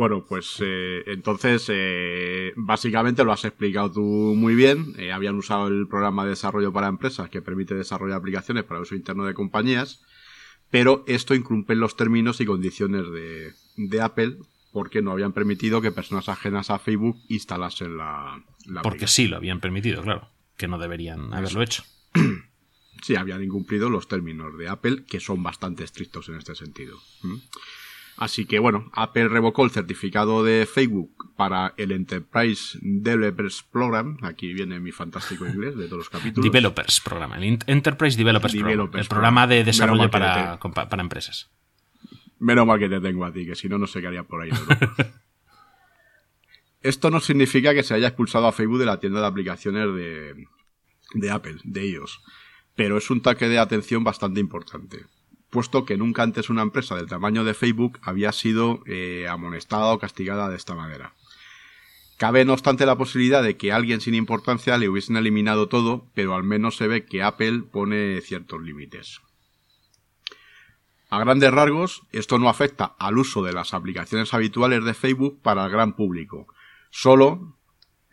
Bueno, 0.00 0.24
pues 0.26 0.56
eh, 0.60 1.02
entonces 1.08 1.66
eh, 1.68 2.54
básicamente 2.56 3.22
lo 3.22 3.32
has 3.32 3.44
explicado 3.44 3.92
tú 3.92 4.00
muy 4.00 4.54
bien. 4.54 4.94
Eh, 4.96 5.12
habían 5.12 5.36
usado 5.36 5.68
el 5.68 5.86
programa 5.88 6.24
de 6.24 6.30
desarrollo 6.30 6.72
para 6.72 6.88
empresas 6.88 7.28
que 7.28 7.42
permite 7.42 7.74
desarrollar 7.74 8.16
aplicaciones 8.16 8.64
para 8.64 8.80
uso 8.80 8.94
interno 8.94 9.26
de 9.26 9.34
compañías, 9.34 10.02
pero 10.70 11.04
esto 11.06 11.34
incumple 11.34 11.76
los 11.76 11.96
términos 11.96 12.40
y 12.40 12.46
condiciones 12.46 13.10
de, 13.10 13.52
de 13.76 14.00
Apple 14.00 14.38
porque 14.72 15.02
no 15.02 15.12
habían 15.12 15.32
permitido 15.32 15.80
que 15.80 15.90
personas 15.92 16.28
ajenas 16.28 16.70
a 16.70 16.78
Facebook 16.78 17.18
instalasen 17.28 17.96
la, 17.96 18.42
la 18.66 18.82
Porque 18.82 18.98
aplicación. 18.98 19.08
sí, 19.08 19.28
lo 19.28 19.36
habían 19.36 19.60
permitido, 19.60 20.02
claro, 20.02 20.28
que 20.56 20.68
no 20.68 20.78
deberían 20.78 21.32
haberlo 21.34 21.62
hecho. 21.62 21.84
Sí, 23.02 23.16
habían 23.16 23.42
incumplido 23.42 23.88
los 23.88 24.08
términos 24.08 24.58
de 24.58 24.68
Apple, 24.68 25.04
que 25.08 25.20
son 25.20 25.42
bastante 25.42 25.84
estrictos 25.84 26.28
en 26.28 26.34
este 26.34 26.54
sentido. 26.54 26.98
¿Mm? 27.22 27.36
Así 28.18 28.44
que 28.44 28.58
bueno, 28.58 28.90
Apple 28.92 29.28
revocó 29.28 29.64
el 29.64 29.70
certificado 29.70 30.44
de 30.44 30.68
Facebook 30.70 31.32
para 31.34 31.72
el 31.78 31.92
Enterprise 31.92 32.78
Developers 32.82 33.62
Program. 33.62 34.18
Aquí 34.20 34.52
viene 34.52 34.78
mi 34.80 34.92
fantástico 34.92 35.46
inglés 35.46 35.78
de 35.78 35.86
todos 35.86 35.98
los 36.00 36.10
capítulos. 36.10 36.44
Developers 36.44 37.00
Program, 37.00 37.32
el 37.32 37.58
Enterprise 37.66 38.18
Developers, 38.18 38.54
Program, 38.54 38.90
el 39.00 39.06
programa 39.06 39.46
de 39.46 39.64
desarrollo 39.64 40.10
para 40.10 40.58
empresas. 41.00 41.50
Menos 42.40 42.66
mal 42.66 42.78
que 42.78 42.88
te 42.88 43.00
tengo 43.00 43.24
a 43.24 43.32
ti, 43.32 43.46
que 43.46 43.54
si 43.54 43.68
no, 43.68 43.78
no 43.78 43.86
sé 43.86 44.00
qué 44.00 44.08
haría 44.08 44.24
por 44.24 44.42
ahí. 44.42 44.50
Esto 46.82 47.10
no 47.10 47.20
significa 47.20 47.74
que 47.74 47.82
se 47.82 47.94
haya 47.94 48.08
expulsado 48.08 48.46
a 48.46 48.52
Facebook 48.52 48.78
de 48.78 48.86
la 48.86 48.98
tienda 48.98 49.20
de 49.20 49.26
aplicaciones 49.26 49.94
de, 49.94 50.46
de 51.12 51.30
Apple, 51.30 51.58
de 51.64 51.82
ellos. 51.82 52.22
Pero 52.74 52.96
es 52.96 53.10
un 53.10 53.20
taque 53.20 53.48
de 53.48 53.58
atención 53.58 54.02
bastante 54.04 54.40
importante. 54.40 55.04
Puesto 55.50 55.84
que 55.84 55.98
nunca 55.98 56.22
antes 56.22 56.48
una 56.48 56.62
empresa 56.62 56.96
del 56.96 57.08
tamaño 57.08 57.44
de 57.44 57.52
Facebook 57.52 57.98
había 58.02 58.32
sido 58.32 58.82
eh, 58.86 59.26
amonestada 59.28 59.92
o 59.92 59.98
castigada 59.98 60.48
de 60.48 60.56
esta 60.56 60.74
manera. 60.74 61.12
Cabe 62.16 62.44
no 62.44 62.54
obstante 62.54 62.86
la 62.86 62.96
posibilidad 62.96 63.42
de 63.42 63.56
que 63.56 63.72
alguien 63.72 64.00
sin 64.00 64.14
importancia 64.14 64.78
le 64.78 64.88
hubiesen 64.88 65.16
eliminado 65.16 65.68
todo, 65.68 66.06
pero 66.14 66.34
al 66.34 66.44
menos 66.44 66.76
se 66.76 66.86
ve 66.86 67.04
que 67.04 67.22
Apple 67.22 67.64
pone 67.70 68.20
ciertos 68.22 68.62
límites. 68.62 69.20
A 71.10 71.18
grandes 71.18 71.50
rasgos, 71.50 72.02
esto 72.12 72.38
no 72.38 72.48
afecta 72.48 72.94
al 72.98 73.18
uso 73.18 73.42
de 73.42 73.52
las 73.52 73.74
aplicaciones 73.74 74.32
habituales 74.32 74.84
de 74.84 74.94
Facebook 74.94 75.40
para 75.42 75.64
el 75.64 75.70
gran 75.72 75.94
público. 75.94 76.46
Solo, 76.90 77.56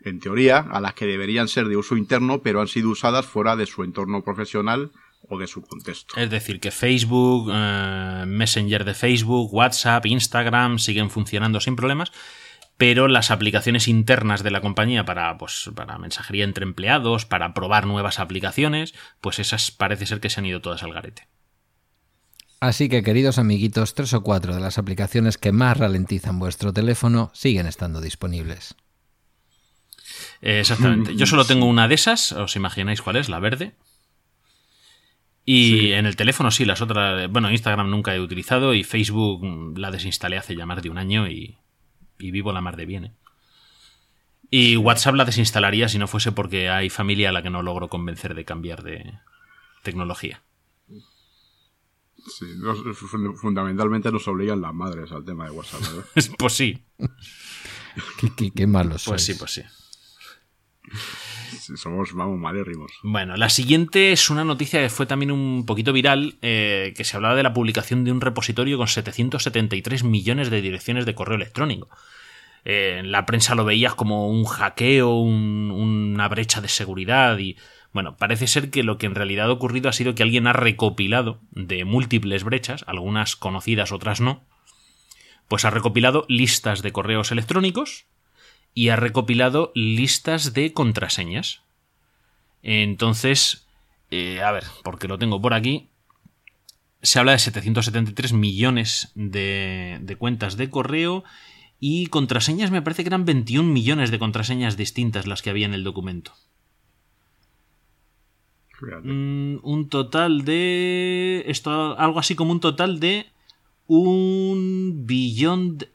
en 0.00 0.18
teoría, 0.18 0.58
a 0.58 0.80
las 0.80 0.94
que 0.94 1.06
deberían 1.06 1.46
ser 1.46 1.68
de 1.68 1.76
uso 1.76 1.96
interno, 1.96 2.42
pero 2.42 2.60
han 2.60 2.66
sido 2.66 2.90
usadas 2.90 3.24
fuera 3.24 3.54
de 3.54 3.66
su 3.66 3.84
entorno 3.84 4.24
profesional 4.24 4.90
o 5.28 5.38
de 5.38 5.46
su 5.46 5.62
contexto. 5.62 6.16
Es 6.16 6.28
decir, 6.28 6.58
que 6.58 6.72
Facebook, 6.72 7.52
eh, 7.54 8.24
Messenger 8.26 8.84
de 8.84 8.94
Facebook, 8.94 9.54
WhatsApp, 9.54 10.04
Instagram 10.06 10.80
siguen 10.80 11.10
funcionando 11.10 11.60
sin 11.60 11.76
problemas, 11.76 12.10
pero 12.78 13.06
las 13.06 13.30
aplicaciones 13.30 13.86
internas 13.86 14.42
de 14.42 14.50
la 14.50 14.60
compañía 14.60 15.04
para, 15.04 15.38
pues, 15.38 15.70
para 15.74 15.98
mensajería 15.98 16.44
entre 16.44 16.64
empleados, 16.64 17.26
para 17.26 17.54
probar 17.54 17.86
nuevas 17.86 18.18
aplicaciones, 18.18 18.94
pues 19.20 19.38
esas 19.38 19.70
parece 19.70 20.06
ser 20.06 20.18
que 20.18 20.30
se 20.30 20.40
han 20.40 20.46
ido 20.46 20.60
todas 20.60 20.82
al 20.82 20.92
garete. 20.92 21.28
Así 22.60 22.88
que, 22.88 23.02
queridos 23.02 23.38
amiguitos, 23.38 23.94
tres 23.94 24.12
o 24.14 24.22
cuatro 24.22 24.54
de 24.54 24.60
las 24.60 24.78
aplicaciones 24.78 25.38
que 25.38 25.52
más 25.52 25.76
ralentizan 25.76 26.38
vuestro 26.38 26.72
teléfono 26.72 27.30
siguen 27.32 27.66
estando 27.66 28.00
disponibles. 28.00 28.74
Eh, 30.42 30.60
exactamente. 30.60 31.14
Yo 31.14 31.26
solo 31.26 31.44
tengo 31.44 31.66
una 31.66 31.86
de 31.86 31.94
esas, 31.94 32.32
os 32.32 32.56
imagináis 32.56 33.00
cuál 33.00 33.16
es, 33.16 33.28
la 33.28 33.38
verde. 33.38 33.74
Y 35.44 35.92
en 35.92 36.04
el 36.04 36.16
teléfono 36.16 36.50
sí, 36.50 36.64
las 36.66 36.82
otras, 36.82 37.30
bueno, 37.30 37.50
Instagram 37.50 37.88
nunca 37.88 38.14
he 38.14 38.20
utilizado 38.20 38.74
y 38.74 38.84
Facebook 38.84 39.46
mm, 39.46 39.78
la 39.78 39.90
desinstalé 39.90 40.36
hace 40.36 40.54
ya 40.54 40.66
más 40.66 40.82
de 40.82 40.90
un 40.90 40.98
año 40.98 41.26
y, 41.26 41.56
y 42.18 42.30
vivo 42.32 42.52
la 42.52 42.60
mar 42.60 42.76
de 42.76 42.86
bien. 42.86 43.04
¿eh? 43.06 43.12
Y 44.50 44.76
WhatsApp 44.76 45.14
la 45.14 45.24
desinstalaría 45.24 45.88
si 45.88 45.98
no 45.98 46.06
fuese 46.06 46.32
porque 46.32 46.68
hay 46.68 46.90
familia 46.90 47.30
a 47.30 47.32
la 47.32 47.42
que 47.42 47.50
no 47.50 47.62
logro 47.62 47.88
convencer 47.88 48.34
de 48.34 48.44
cambiar 48.44 48.82
de 48.82 49.14
tecnología. 49.82 50.42
Sí, 52.28 52.46
nos- 52.58 52.78
fundamentalmente 53.40 54.10
nos 54.12 54.26
obligan 54.28 54.60
las 54.60 54.74
madres 54.74 55.10
al 55.12 55.24
tema 55.24 55.44
de 55.46 55.50
WhatsApp. 55.52 55.80
¿verdad? 55.80 56.04
pues 56.38 56.52
sí, 56.52 56.84
Qué, 58.20 58.28
qué- 58.36 58.50
qué 58.54 58.66
malos 58.66 59.04
pues 59.06 59.22
sois. 59.22 59.24
sí, 59.24 59.34
pues 59.38 59.50
sí. 59.52 59.62
Sí, 61.60 61.76
Somos, 61.76 62.12
vamos, 62.14 62.38
malérrimos. 62.38 62.92
Bueno, 63.02 63.36
la 63.36 63.48
siguiente 63.50 64.12
es 64.12 64.30
una 64.30 64.44
noticia 64.44 64.80
que 64.80 64.88
fue 64.88 65.06
también 65.06 65.30
un 65.32 65.64
poquito 65.66 65.92
viral, 65.92 66.36
eh, 66.42 66.94
que 66.96 67.04
se 67.04 67.16
hablaba 67.16 67.34
de 67.34 67.42
la 67.42 67.52
publicación 67.52 68.04
de 68.04 68.12
un 68.12 68.20
repositorio 68.20 68.78
con 68.78 68.88
773 68.88 70.04
millones 70.04 70.50
de 70.50 70.60
direcciones 70.62 71.04
de 71.06 71.14
correo 71.14 71.36
electrónico. 71.36 71.88
Eh, 72.64 72.96
en 73.00 73.12
la 73.12 73.26
prensa 73.26 73.54
lo 73.54 73.64
veías 73.64 73.94
como 73.94 74.28
un 74.28 74.44
hackeo, 74.44 75.16
un- 75.20 75.70
una 75.72 76.28
brecha 76.28 76.60
de 76.60 76.68
seguridad 76.68 77.38
y... 77.38 77.56
Bueno, 77.92 78.16
parece 78.16 78.46
ser 78.46 78.70
que 78.70 78.82
lo 78.82 78.98
que 78.98 79.06
en 79.06 79.14
realidad 79.14 79.48
ha 79.48 79.52
ocurrido 79.52 79.88
ha 79.88 79.92
sido 79.92 80.14
que 80.14 80.22
alguien 80.22 80.46
ha 80.46 80.52
recopilado 80.52 81.40
de 81.50 81.84
múltiples 81.84 82.44
brechas, 82.44 82.84
algunas 82.86 83.34
conocidas, 83.34 83.92
otras 83.92 84.20
no, 84.20 84.42
pues 85.48 85.64
ha 85.64 85.70
recopilado 85.70 86.24
listas 86.28 86.82
de 86.82 86.92
correos 86.92 87.32
electrónicos 87.32 88.04
y 88.74 88.90
ha 88.90 88.96
recopilado 88.96 89.72
listas 89.74 90.52
de 90.52 90.72
contraseñas. 90.72 91.62
Entonces, 92.62 93.66
eh, 94.10 94.42
a 94.42 94.52
ver, 94.52 94.64
porque 94.84 95.08
lo 95.08 95.18
tengo 95.18 95.40
por 95.40 95.54
aquí. 95.54 95.88
Se 97.00 97.18
habla 97.18 97.32
de 97.32 97.38
773 97.38 98.32
millones 98.32 99.12
de, 99.14 99.98
de 100.02 100.16
cuentas 100.16 100.56
de 100.56 100.68
correo 100.68 101.24
y 101.80 102.08
contraseñas, 102.08 102.70
me 102.70 102.82
parece 102.82 103.04
que 103.04 103.08
eran 103.08 103.24
21 103.24 103.72
millones 103.72 104.10
de 104.10 104.18
contraseñas 104.18 104.76
distintas 104.76 105.26
las 105.26 105.42
que 105.42 105.50
había 105.50 105.66
en 105.66 105.74
el 105.74 105.84
documento. 105.84 106.34
Mm, 109.04 109.56
un 109.62 109.88
total 109.88 110.44
de. 110.44 111.44
Esto, 111.46 111.98
algo 111.98 112.18
así 112.20 112.34
como 112.34 112.52
un 112.52 112.60
total 112.60 113.00
de. 113.00 113.26
Un 113.86 115.06
billón. 115.06 115.78
de- 115.78 115.90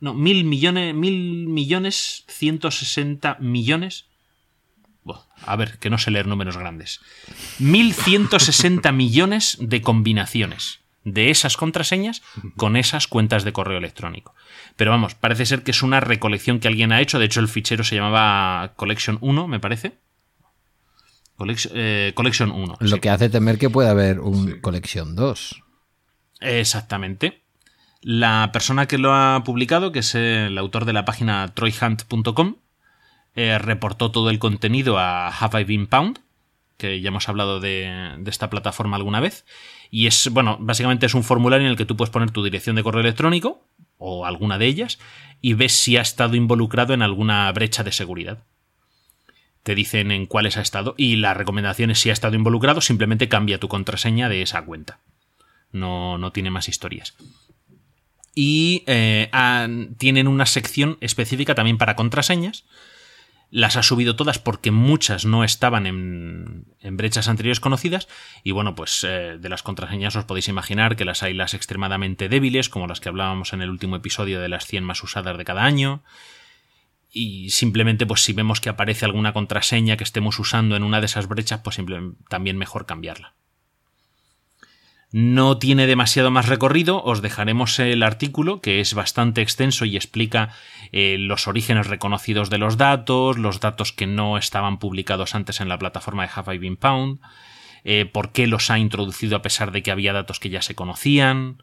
no, 0.00 0.12
mil 0.14 0.44
millones. 0.44 0.94
Mil 0.94 1.46
millones. 1.48 2.24
160 2.28 3.36
millones. 3.40 4.06
A 5.44 5.54
ver, 5.56 5.78
que 5.78 5.90
no 5.90 5.98
sé 5.98 6.10
leer 6.10 6.26
números 6.26 6.56
grandes. 6.56 7.00
1160 7.58 8.90
millones 8.92 9.56
de 9.60 9.80
combinaciones 9.82 10.80
de 11.04 11.30
esas 11.30 11.56
contraseñas 11.56 12.22
con 12.56 12.76
esas 12.76 13.06
cuentas 13.06 13.44
de 13.44 13.52
correo 13.52 13.78
electrónico. 13.78 14.34
Pero 14.76 14.90
vamos, 14.90 15.14
parece 15.14 15.46
ser 15.46 15.62
que 15.62 15.70
es 15.70 15.82
una 15.82 16.00
recolección 16.00 16.58
que 16.58 16.66
alguien 16.68 16.90
ha 16.90 17.00
hecho. 17.00 17.18
De 17.20 17.26
hecho, 17.26 17.38
el 17.40 17.48
fichero 17.48 17.84
se 17.84 17.94
llamaba 17.94 18.72
Collection 18.76 19.18
1, 19.20 19.46
me 19.46 19.60
parece. 19.60 19.92
Collection, 21.36 21.72
eh, 21.76 22.12
Collection 22.14 22.50
1. 22.50 22.76
Lo 22.80 22.96
sí. 22.96 23.00
que 23.00 23.10
hace 23.10 23.28
temer 23.28 23.58
que 23.58 23.70
pueda 23.70 23.90
haber 23.90 24.20
un 24.20 24.60
Collection 24.60 25.14
2. 25.14 25.62
Exactamente. 26.40 27.42
La 28.00 28.50
persona 28.52 28.86
que 28.86 28.98
lo 28.98 29.14
ha 29.14 29.42
publicado, 29.44 29.92
que 29.92 30.00
es 30.00 30.14
el 30.14 30.56
autor 30.58 30.84
de 30.84 30.92
la 30.92 31.04
página 31.04 31.48
troyhunt.com, 31.54 32.56
eh, 33.34 33.58
reportó 33.58 34.10
todo 34.10 34.30
el 34.30 34.38
contenido 34.38 34.98
a 34.98 35.28
Have 35.28 35.60
I 35.60 35.64
Been 35.64 35.86
Pound, 35.86 36.20
que 36.76 37.00
ya 37.00 37.08
hemos 37.08 37.28
hablado 37.28 37.60
de, 37.60 38.14
de 38.18 38.30
esta 38.30 38.48
plataforma 38.48 38.96
alguna 38.96 39.20
vez. 39.20 39.44
Y 39.90 40.06
es, 40.06 40.28
bueno, 40.30 40.56
básicamente 40.60 41.06
es 41.06 41.14
un 41.14 41.24
formulario 41.24 41.66
en 41.66 41.70
el 41.72 41.76
que 41.76 41.84
tú 41.84 41.96
puedes 41.96 42.10
poner 42.10 42.30
tu 42.30 42.42
dirección 42.42 42.76
de 42.76 42.82
correo 42.82 43.00
electrónico, 43.00 43.66
o 43.98 44.26
alguna 44.26 44.58
de 44.58 44.66
ellas, 44.66 44.98
y 45.40 45.54
ves 45.54 45.72
si 45.72 45.96
ha 45.96 46.02
estado 46.02 46.36
involucrado 46.36 46.94
en 46.94 47.02
alguna 47.02 47.50
brecha 47.52 47.82
de 47.82 47.92
seguridad. 47.92 48.44
Te 49.66 49.74
dicen 49.74 50.12
en 50.12 50.26
cuáles 50.26 50.56
ha 50.58 50.60
estado, 50.60 50.94
y 50.96 51.16
la 51.16 51.34
recomendación 51.34 51.90
es 51.90 51.98
si 51.98 52.08
ha 52.08 52.12
estado 52.12 52.36
involucrado, 52.36 52.80
simplemente 52.80 53.28
cambia 53.28 53.58
tu 53.58 53.66
contraseña 53.66 54.28
de 54.28 54.40
esa 54.40 54.62
cuenta. 54.62 55.00
No, 55.72 56.18
no 56.18 56.30
tiene 56.30 56.50
más 56.50 56.68
historias. 56.68 57.16
Y 58.32 58.84
eh, 58.86 59.28
tienen 59.98 60.28
una 60.28 60.46
sección 60.46 60.98
específica 61.00 61.56
también 61.56 61.78
para 61.78 61.96
contraseñas. 61.96 62.64
Las 63.50 63.74
ha 63.74 63.82
subido 63.82 64.14
todas 64.14 64.38
porque 64.38 64.70
muchas 64.70 65.24
no 65.24 65.42
estaban 65.42 65.88
en, 65.88 66.66
en 66.80 66.96
brechas 66.96 67.26
anteriores 67.26 67.58
conocidas. 67.58 68.06
Y 68.44 68.52
bueno, 68.52 68.76
pues 68.76 69.02
eh, 69.02 69.36
de 69.40 69.48
las 69.48 69.64
contraseñas 69.64 70.14
os 70.14 70.26
podéis 70.26 70.46
imaginar 70.46 70.94
que 70.94 71.04
las 71.04 71.24
hay 71.24 71.34
las 71.34 71.54
extremadamente 71.54 72.28
débiles, 72.28 72.68
como 72.68 72.86
las 72.86 73.00
que 73.00 73.08
hablábamos 73.08 73.52
en 73.52 73.62
el 73.62 73.70
último 73.70 73.96
episodio 73.96 74.40
de 74.40 74.48
las 74.48 74.64
100 74.64 74.84
más 74.84 75.02
usadas 75.02 75.36
de 75.36 75.44
cada 75.44 75.64
año. 75.64 76.04
Y 77.18 77.48
simplemente, 77.48 78.04
pues 78.04 78.20
si 78.20 78.34
vemos 78.34 78.60
que 78.60 78.68
aparece 78.68 79.06
alguna 79.06 79.32
contraseña 79.32 79.96
que 79.96 80.04
estemos 80.04 80.38
usando 80.38 80.76
en 80.76 80.82
una 80.82 81.00
de 81.00 81.06
esas 81.06 81.28
brechas, 81.28 81.62
pues 81.64 81.80
también 82.28 82.58
mejor 82.58 82.84
cambiarla. 82.84 83.32
No 85.12 85.56
tiene 85.56 85.86
demasiado 85.86 86.30
más 86.30 86.46
recorrido, 86.46 87.02
os 87.02 87.22
dejaremos 87.22 87.78
el 87.78 88.02
artículo, 88.02 88.60
que 88.60 88.80
es 88.80 88.92
bastante 88.92 89.40
extenso 89.40 89.86
y 89.86 89.96
explica 89.96 90.50
eh, 90.92 91.16
los 91.18 91.48
orígenes 91.48 91.86
reconocidos 91.86 92.50
de 92.50 92.58
los 92.58 92.76
datos, 92.76 93.38
los 93.38 93.60
datos 93.60 93.94
que 93.94 94.06
no 94.06 94.36
estaban 94.36 94.78
publicados 94.78 95.34
antes 95.34 95.62
en 95.62 95.70
la 95.70 95.78
plataforma 95.78 96.24
de 96.24 96.32
Have 96.34 96.54
I 96.54 96.58
Been 96.58 96.76
por 98.12 98.32
qué 98.32 98.46
los 98.46 98.70
ha 98.70 98.78
introducido 98.78 99.36
a 99.36 99.42
pesar 99.42 99.72
de 99.72 99.82
que 99.82 99.90
había 99.90 100.12
datos 100.12 100.38
que 100.38 100.50
ya 100.50 100.60
se 100.60 100.74
conocían. 100.74 101.62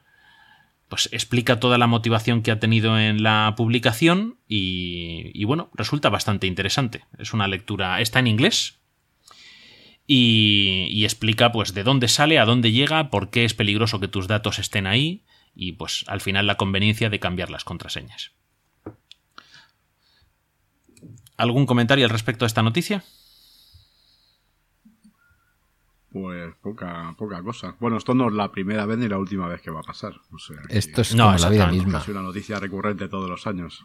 Pues 0.93 1.09
explica 1.11 1.59
toda 1.59 1.79
la 1.79 1.87
motivación 1.87 2.43
que 2.43 2.51
ha 2.51 2.59
tenido 2.59 2.99
en 2.99 3.23
la 3.23 3.55
publicación 3.57 4.37
y, 4.47 5.43
bueno, 5.43 5.71
resulta 5.73 6.09
bastante 6.09 6.45
interesante. 6.45 7.03
Es 7.17 7.33
una 7.33 7.47
lectura, 7.47 7.99
está 7.99 8.19
en 8.19 8.27
inglés, 8.27 8.77
y, 10.05 10.85
y 10.91 11.03
explica 11.05 11.51
pues 11.51 11.73
de 11.73 11.81
dónde 11.81 12.07
sale, 12.07 12.37
a 12.37 12.45
dónde 12.45 12.71
llega, 12.71 13.09
por 13.09 13.31
qué 13.31 13.43
es 13.43 13.55
peligroso 13.55 13.99
que 13.99 14.07
tus 14.07 14.27
datos 14.27 14.59
estén 14.59 14.85
ahí 14.85 15.23
y 15.55 15.71
pues 15.71 16.05
al 16.05 16.21
final 16.21 16.45
la 16.45 16.57
conveniencia 16.57 17.09
de 17.09 17.19
cambiar 17.19 17.49
las 17.49 17.63
contraseñas. 17.63 18.33
¿Algún 21.37 21.65
comentario 21.65 22.05
al 22.05 22.11
respecto 22.11 22.45
de 22.45 22.49
esta 22.49 22.61
noticia? 22.61 23.03
Pues 26.13 26.53
poca, 26.61 27.15
poca 27.17 27.41
cosa. 27.41 27.75
Bueno, 27.79 27.97
esto 27.97 28.13
no 28.13 28.27
es 28.27 28.33
la 28.35 28.51
primera 28.51 28.85
vez 28.85 28.99
ni 28.99 29.09
la 29.09 29.17
última 29.17 29.47
vez 29.47 29.63
que 29.63 29.71
va 29.71 29.79
a 29.79 29.83
pasar. 29.83 30.13
esto 30.69 31.01
es 31.01 31.09
como 31.15 31.35
la 31.35 31.49
vida 31.49 31.67
misma. 31.71 31.97
Es 31.97 32.07
una 32.07 32.21
noticia 32.21 32.59
recurrente 32.59 33.09
todos 33.09 33.27
los 33.27 33.47
años. 33.47 33.83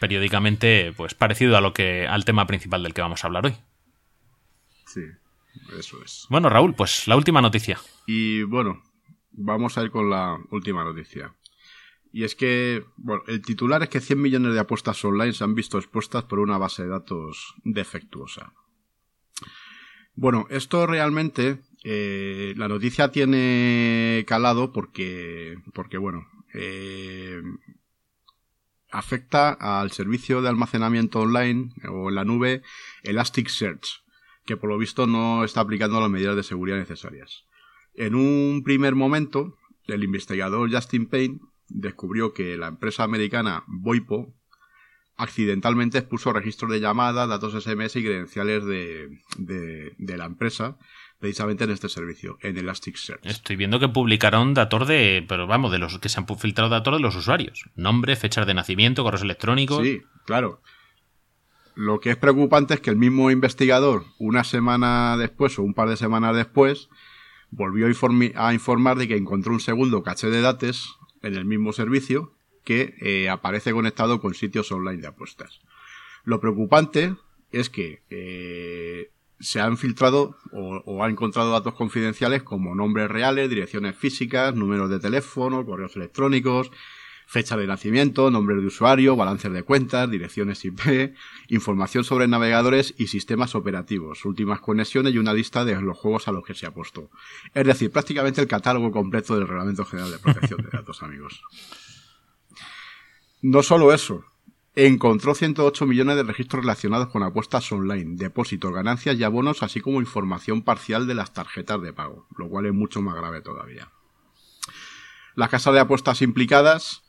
Periódicamente, 0.00 0.92
pues 0.96 1.14
parecido 1.14 1.56
a 1.56 1.60
lo 1.60 1.72
que, 1.72 2.04
al 2.08 2.24
tema 2.24 2.48
principal 2.48 2.82
del 2.82 2.94
que 2.94 3.00
vamos 3.00 3.22
a 3.22 3.28
hablar 3.28 3.46
hoy. 3.46 3.54
Sí, 4.86 5.02
eso 5.78 6.02
es. 6.04 6.26
Bueno, 6.30 6.50
Raúl, 6.50 6.74
pues 6.74 7.06
la 7.06 7.16
última 7.16 7.40
noticia. 7.40 7.78
Y 8.08 8.42
bueno, 8.42 8.82
vamos 9.30 9.78
a 9.78 9.84
ir 9.84 9.92
con 9.92 10.10
la 10.10 10.36
última 10.50 10.82
noticia. 10.82 11.32
Y 12.12 12.24
es 12.24 12.34
que, 12.34 12.84
bueno, 12.96 13.22
el 13.28 13.40
titular 13.40 13.84
es 13.84 13.88
que 13.88 14.00
100 14.00 14.20
millones 14.20 14.52
de 14.52 14.58
apuestas 14.58 15.04
online 15.04 15.32
se 15.32 15.44
han 15.44 15.54
visto 15.54 15.78
expuestas 15.78 16.24
por 16.24 16.40
una 16.40 16.58
base 16.58 16.82
de 16.82 16.88
datos 16.88 17.54
defectuosa. 17.62 18.52
Bueno, 20.20 20.46
esto 20.50 20.86
realmente, 20.86 21.60
eh, 21.82 22.52
la 22.58 22.68
noticia 22.68 23.10
tiene 23.10 24.22
calado 24.28 24.70
porque, 24.70 25.56
porque 25.72 25.96
bueno, 25.96 26.26
eh, 26.52 27.40
afecta 28.90 29.48
al 29.48 29.92
servicio 29.92 30.42
de 30.42 30.50
almacenamiento 30.50 31.20
online 31.20 31.72
o 31.88 32.10
en 32.10 32.16
la 32.16 32.26
nube 32.26 32.60
Elasticsearch, 33.02 34.04
que 34.44 34.58
por 34.58 34.68
lo 34.68 34.76
visto 34.76 35.06
no 35.06 35.42
está 35.42 35.62
aplicando 35.62 35.98
las 36.02 36.10
medidas 36.10 36.36
de 36.36 36.42
seguridad 36.42 36.76
necesarias. 36.76 37.46
En 37.94 38.14
un 38.14 38.62
primer 38.62 38.94
momento, 38.94 39.56
el 39.86 40.04
investigador 40.04 40.70
Justin 40.70 41.06
Payne 41.06 41.40
descubrió 41.68 42.34
que 42.34 42.58
la 42.58 42.68
empresa 42.68 43.04
americana 43.04 43.64
Voipo 43.66 44.34
accidentalmente 45.20 45.98
expuso 45.98 46.32
registros 46.32 46.70
de 46.70 46.80
llamada, 46.80 47.26
datos 47.26 47.52
SMS 47.62 47.96
y 47.96 48.02
credenciales 48.02 48.64
de, 48.64 49.20
de, 49.36 50.16
la 50.16 50.24
empresa 50.24 50.78
precisamente 51.18 51.64
en 51.64 51.70
este 51.70 51.90
servicio, 51.90 52.38
en 52.40 52.56
Elasticsearch. 52.56 53.26
Estoy 53.26 53.56
viendo 53.56 53.78
que 53.78 53.88
publicaron 53.88 54.54
datos 54.54 54.88
de, 54.88 55.24
pero 55.28 55.46
vamos, 55.46 55.70
de 55.70 55.78
los 55.78 55.98
que 55.98 56.08
se 56.08 56.18
han 56.18 56.26
filtrado 56.26 56.70
datos 56.70 56.94
de 56.94 57.00
los 57.00 57.14
usuarios. 57.14 57.66
Nombre, 57.76 58.16
fechas 58.16 58.46
de 58.46 58.54
nacimiento, 58.54 59.02
correos 59.02 59.22
electrónicos. 59.22 59.82
Sí, 59.82 60.00
claro. 60.24 60.62
Lo 61.74 62.00
que 62.00 62.10
es 62.10 62.16
preocupante 62.16 62.74
es 62.74 62.80
que 62.80 62.88
el 62.88 62.96
mismo 62.96 63.30
investigador, 63.30 64.04
una 64.18 64.44
semana 64.44 65.18
después 65.18 65.58
o 65.58 65.62
un 65.62 65.74
par 65.74 65.90
de 65.90 65.98
semanas 65.98 66.34
después, 66.34 66.88
volvió 67.50 67.86
a, 67.86 68.52
informar 68.54 68.96
de 68.96 69.06
que 69.06 69.16
encontró 69.16 69.52
un 69.52 69.60
segundo 69.60 70.02
caché 70.02 70.30
de 70.30 70.40
datos 70.40 70.98
en 71.22 71.34
el 71.34 71.44
mismo 71.44 71.74
servicio 71.74 72.32
que 72.64 72.94
eh, 73.00 73.28
aparece 73.28 73.72
conectado 73.72 74.20
con 74.20 74.34
sitios 74.34 74.70
online 74.72 75.00
de 75.00 75.08
apuestas. 75.08 75.60
Lo 76.24 76.40
preocupante 76.40 77.16
es 77.52 77.70
que 77.70 78.02
eh, 78.10 79.10
se 79.40 79.60
han 79.60 79.76
filtrado 79.76 80.36
o, 80.52 80.82
o 80.84 81.04
han 81.04 81.12
encontrado 81.12 81.50
datos 81.50 81.74
confidenciales 81.74 82.42
como 82.42 82.74
nombres 82.74 83.10
reales, 83.10 83.48
direcciones 83.48 83.96
físicas, 83.96 84.54
números 84.54 84.90
de 84.90 85.00
teléfono, 85.00 85.64
correos 85.64 85.96
electrónicos, 85.96 86.70
fecha 87.30 87.56
de 87.56 87.68
nacimiento, 87.68 88.28
nombre 88.28 88.56
de 88.56 88.66
usuario, 88.66 89.14
balances 89.14 89.52
de 89.52 89.62
cuentas, 89.62 90.10
direcciones 90.10 90.64
IP, 90.64 91.14
información 91.46 92.02
sobre 92.02 92.26
navegadores 92.26 92.92
y 92.98 93.06
sistemas 93.06 93.54
operativos, 93.54 94.24
últimas 94.24 94.58
conexiones 94.58 95.14
y 95.14 95.18
una 95.18 95.32
lista 95.32 95.64
de 95.64 95.80
los 95.80 95.96
juegos 95.96 96.26
a 96.26 96.32
los 96.32 96.44
que 96.44 96.54
se 96.54 96.66
ha 96.66 96.74
puesto. 96.74 97.08
Es 97.54 97.64
decir, 97.64 97.92
prácticamente 97.92 98.40
el 98.40 98.48
catálogo 98.48 98.90
completo 98.90 99.36
del 99.36 99.46
Reglamento 99.46 99.84
General 99.84 100.10
de 100.10 100.18
Protección 100.18 100.60
de 100.60 100.70
Datos, 100.70 101.04
amigos. 101.04 101.40
No 103.42 103.62
solo 103.62 103.92
eso, 103.92 104.24
encontró 104.74 105.34
108 105.34 105.86
millones 105.86 106.16
de 106.16 106.22
registros 106.22 106.62
relacionados 106.62 107.08
con 107.08 107.22
apuestas 107.22 107.70
online, 107.72 108.16
depósitos, 108.16 108.72
ganancias 108.72 109.18
y 109.18 109.24
abonos, 109.24 109.62
así 109.62 109.80
como 109.80 110.00
información 110.00 110.62
parcial 110.62 111.06
de 111.06 111.14
las 111.14 111.32
tarjetas 111.32 111.80
de 111.82 111.92
pago, 111.92 112.26
lo 112.36 112.48
cual 112.48 112.66
es 112.66 112.74
mucho 112.74 113.02
más 113.02 113.14
grave 113.14 113.40
todavía. 113.40 113.90
Las 115.34 115.48
casas 115.48 115.74
de 115.74 115.80
apuestas 115.80 116.22
implicadas 116.22 117.02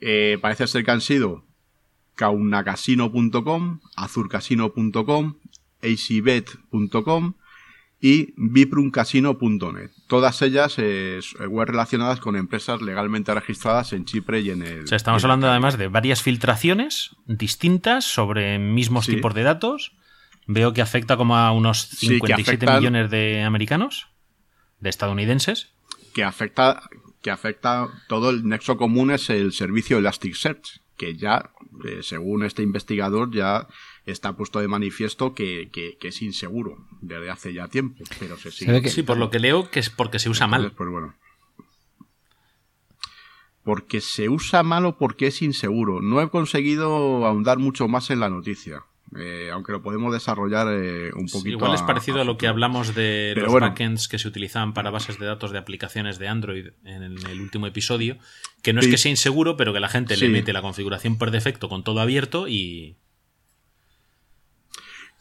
eh, 0.00 0.38
parece 0.40 0.66
ser 0.66 0.84
que 0.84 0.90
han 0.90 1.00
sido 1.00 1.44
kaunacasino.com, 2.14 3.80
azurcasino.com, 3.96 5.34
acbet.com 5.82 7.34
y 8.04 8.34
viprumcasino.net. 8.36 9.90
Todas 10.08 10.42
ellas 10.42 10.74
eh, 10.76 11.20
web 11.48 11.68
relacionadas 11.68 12.20
con 12.20 12.36
empresas 12.36 12.82
legalmente 12.82 13.32
registradas 13.32 13.94
en 13.94 14.04
Chipre 14.04 14.40
y 14.40 14.50
en 14.50 14.60
el... 14.60 14.92
estamos 14.92 15.24
hablando 15.24 15.48
además 15.48 15.78
de 15.78 15.88
varias 15.88 16.20
filtraciones 16.20 17.16
distintas 17.24 18.04
sobre 18.04 18.58
mismos 18.58 19.06
tipos 19.06 19.32
de 19.32 19.42
datos. 19.42 19.96
Veo 20.46 20.74
que 20.74 20.82
afecta 20.82 21.16
como 21.16 21.38
a 21.38 21.50
unos 21.52 21.80
57 21.80 22.66
millones 22.66 23.10
de 23.10 23.40
americanos, 23.40 24.08
de 24.80 24.90
estadounidenses. 24.90 25.72
Que 26.12 26.24
afecta 26.24 26.82
que 27.22 27.30
afecta 27.30 27.88
todo 28.06 28.28
el 28.28 28.46
nexo 28.46 28.76
común 28.76 29.12
es 29.12 29.30
el 29.30 29.54
servicio 29.54 29.96
Elasticsearch, 29.96 30.82
que 30.98 31.16
ya, 31.16 31.52
eh, 31.86 32.00
según 32.02 32.44
este 32.44 32.62
investigador, 32.62 33.34
ya 33.34 33.66
está 34.06 34.36
puesto 34.36 34.60
de 34.60 34.68
manifiesto 34.68 35.34
que, 35.34 35.70
es 36.00 36.22
inseguro 36.22 36.86
desde 37.00 37.30
hace 37.30 37.52
ya 37.52 37.68
tiempo, 37.68 38.04
pero 38.18 38.36
se 38.36 38.50
sigue. 38.50 38.88
Sí, 38.88 39.02
por 39.02 39.16
lo 39.16 39.30
que 39.30 39.38
leo 39.38 39.70
que 39.70 39.80
es 39.80 39.90
porque 39.90 40.18
se 40.18 40.28
usa 40.28 40.46
mal. 40.46 40.72
Pues 40.72 40.90
bueno. 40.90 41.14
Porque 43.62 44.00
se 44.00 44.28
usa 44.28 44.62
mal 44.62 44.84
o 44.84 44.98
porque 44.98 45.28
es 45.28 45.40
inseguro. 45.40 46.02
No 46.02 46.20
he 46.20 46.28
conseguido 46.28 47.24
ahondar 47.24 47.58
mucho 47.58 47.88
más 47.88 48.10
en 48.10 48.20
la 48.20 48.28
noticia. 48.28 48.84
Eh, 49.16 49.50
aunque 49.52 49.70
lo 49.70 49.80
podemos 49.80 50.12
desarrollar 50.12 50.66
eh, 50.72 51.12
un 51.14 51.26
poquito. 51.26 51.50
igual 51.56 51.74
es 51.74 51.82
parecido 51.82 52.20
a, 52.20 52.24
lo 52.24 52.36
que 52.36 52.48
hablamos 52.48 52.96
de 52.96 53.34
los 53.36 53.52
backends 53.52 54.08
que 54.08 54.18
se 54.18 54.26
utilizaban 54.26 54.74
para 54.74 54.90
bases 54.90 55.20
de 55.20 55.26
datos 55.26 55.52
de 55.52 55.58
aplicaciones 55.58 56.18
de 56.18 56.26
Android 56.26 56.68
en 56.84 57.02
el, 57.02 57.40
último 57.40 57.68
episodio, 57.68 58.18
que 58.62 58.72
no 58.72 58.80
es 58.80 58.88
que 58.88 58.98
sea 58.98 59.10
inseguro, 59.10 59.56
pero 59.56 59.72
que 59.72 59.78
la 59.78 59.88
gente 59.88 60.16
le 60.16 60.28
mete 60.28 60.52
la 60.52 60.62
configuración 60.62 61.16
por 61.16 61.30
defecto 61.30 61.68
con 61.68 61.84
todo 61.84 62.00
abierto 62.00 62.48
y... 62.48 62.96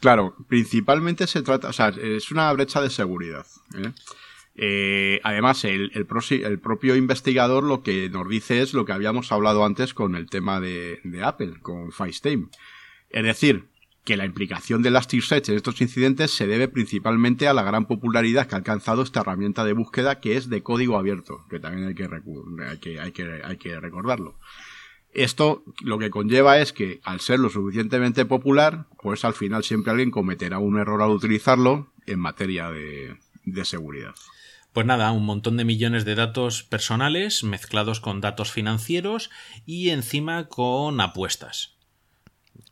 Claro, 0.03 0.35
principalmente 0.49 1.27
se 1.27 1.43
trata, 1.43 1.69
o 1.69 1.71
sea, 1.71 1.87
es 1.87 2.29
una 2.29 2.51
brecha 2.51 2.81
de 2.81 2.89
seguridad. 2.89 3.45
¿eh? 3.73 5.21
además, 5.23 5.63
el, 5.63 5.91
el, 5.95 6.59
propio 6.59 6.97
investigador 6.97 7.63
lo 7.63 7.83
que 7.83 8.09
nos 8.09 8.27
dice 8.27 8.61
es 8.61 8.73
lo 8.73 8.83
que 8.83 8.91
habíamos 8.91 9.31
hablado 9.31 9.63
antes 9.63 9.93
con 9.93 10.15
el 10.15 10.29
tema 10.29 10.59
de, 10.59 10.99
Apple, 11.23 11.53
con 11.61 11.93
FaceTime. 11.93 12.49
Es 13.11 13.23
decir, 13.23 13.69
que 14.03 14.17
la 14.17 14.25
implicación 14.25 14.81
de 14.81 14.89
Elasticsearch 14.89 15.47
en 15.47 15.55
estos 15.55 15.79
incidentes 15.79 16.31
se 16.31 16.47
debe 16.47 16.67
principalmente 16.67 17.47
a 17.47 17.53
la 17.53 17.63
gran 17.63 17.85
popularidad 17.85 18.45
que 18.45 18.55
ha 18.55 18.57
alcanzado 18.57 19.03
esta 19.03 19.21
herramienta 19.21 19.63
de 19.63 19.71
búsqueda 19.71 20.19
que 20.19 20.35
es 20.35 20.49
de 20.49 20.63
código 20.63 20.97
abierto, 20.97 21.45
que 21.49 21.61
también 21.61 21.87
hay 21.87 21.95
que, 21.95 22.99
hay 22.99 23.13
que, 23.13 23.41
hay 23.41 23.55
que, 23.55 23.79
recordarlo. 23.79 24.37
Esto 25.13 25.63
lo 25.81 25.99
que 25.99 26.09
conlleva 26.09 26.59
es 26.59 26.73
que 26.73 26.99
al 27.03 27.19
ser 27.19 27.39
lo 27.39 27.49
suficientemente 27.49 28.25
popular, 28.25 28.87
pues 29.01 29.25
al 29.25 29.33
final 29.33 29.63
siempre 29.63 29.91
alguien 29.91 30.11
cometerá 30.11 30.59
un 30.59 30.79
error 30.79 31.01
al 31.01 31.11
utilizarlo 31.11 31.91
en 32.05 32.19
materia 32.19 32.69
de, 32.69 33.17
de 33.45 33.65
seguridad. 33.65 34.15
Pues 34.73 34.87
nada, 34.87 35.11
un 35.11 35.23
montón 35.23 35.55
de 35.57 35.65
millones 35.65 36.03
de 36.03 36.15
datos 36.15 36.63
personales 36.63 37.43
mezclados 37.43 37.99
con 37.99 38.21
datos 38.21 38.51
financieros 38.51 39.29
y 39.67 39.89
encima 39.89 40.47
con 40.47 40.99
apuestas. 40.99 41.73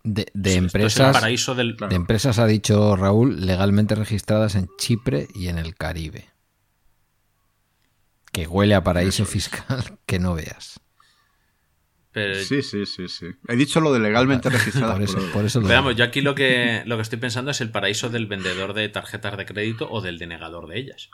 De, 0.03 0.31
empresas. 0.55 1.21
De 1.21 1.95
empresas, 1.95 2.39
ha 2.39 2.47
dicho 2.47 2.95
Raúl, 2.95 3.45
legalmente 3.45 3.93
registradas 3.93 4.55
en 4.55 4.67
Chipre 4.77 5.27
y 5.35 5.47
en 5.47 5.59
el 5.59 5.75
Caribe. 5.75 6.29
Que 8.31 8.47
huele 8.47 8.73
a 8.73 8.83
paraíso 8.83 9.25
fiscal 9.25 9.99
que 10.07 10.17
no 10.17 10.33
veas. 10.33 10.79
Sí, 12.13 12.61
sí, 12.61 12.85
sí, 12.85 13.07
sí. 13.07 13.27
He 13.47 13.55
dicho 13.55 13.79
lo 13.79 13.93
de 13.93 13.99
legalmente 13.99 14.49
registradas. 14.49 15.15
por 15.33 15.45
eso, 15.45 15.61
Veamos, 15.61 15.95
yo 15.95 16.03
aquí 16.03 16.21
lo 16.21 16.35
que, 16.35 16.83
lo 16.85 16.97
que 16.97 17.03
estoy 17.03 17.19
pensando 17.19 17.51
es 17.51 17.61
el 17.61 17.71
paraíso 17.71 18.09
del 18.09 18.27
vendedor 18.27 18.73
de 18.73 18.89
tarjetas 18.89 19.37
de 19.37 19.45
crédito 19.45 19.89
o 19.89 20.01
del 20.01 20.17
denegador 20.17 20.67
de 20.67 20.79
ellas. 20.79 21.09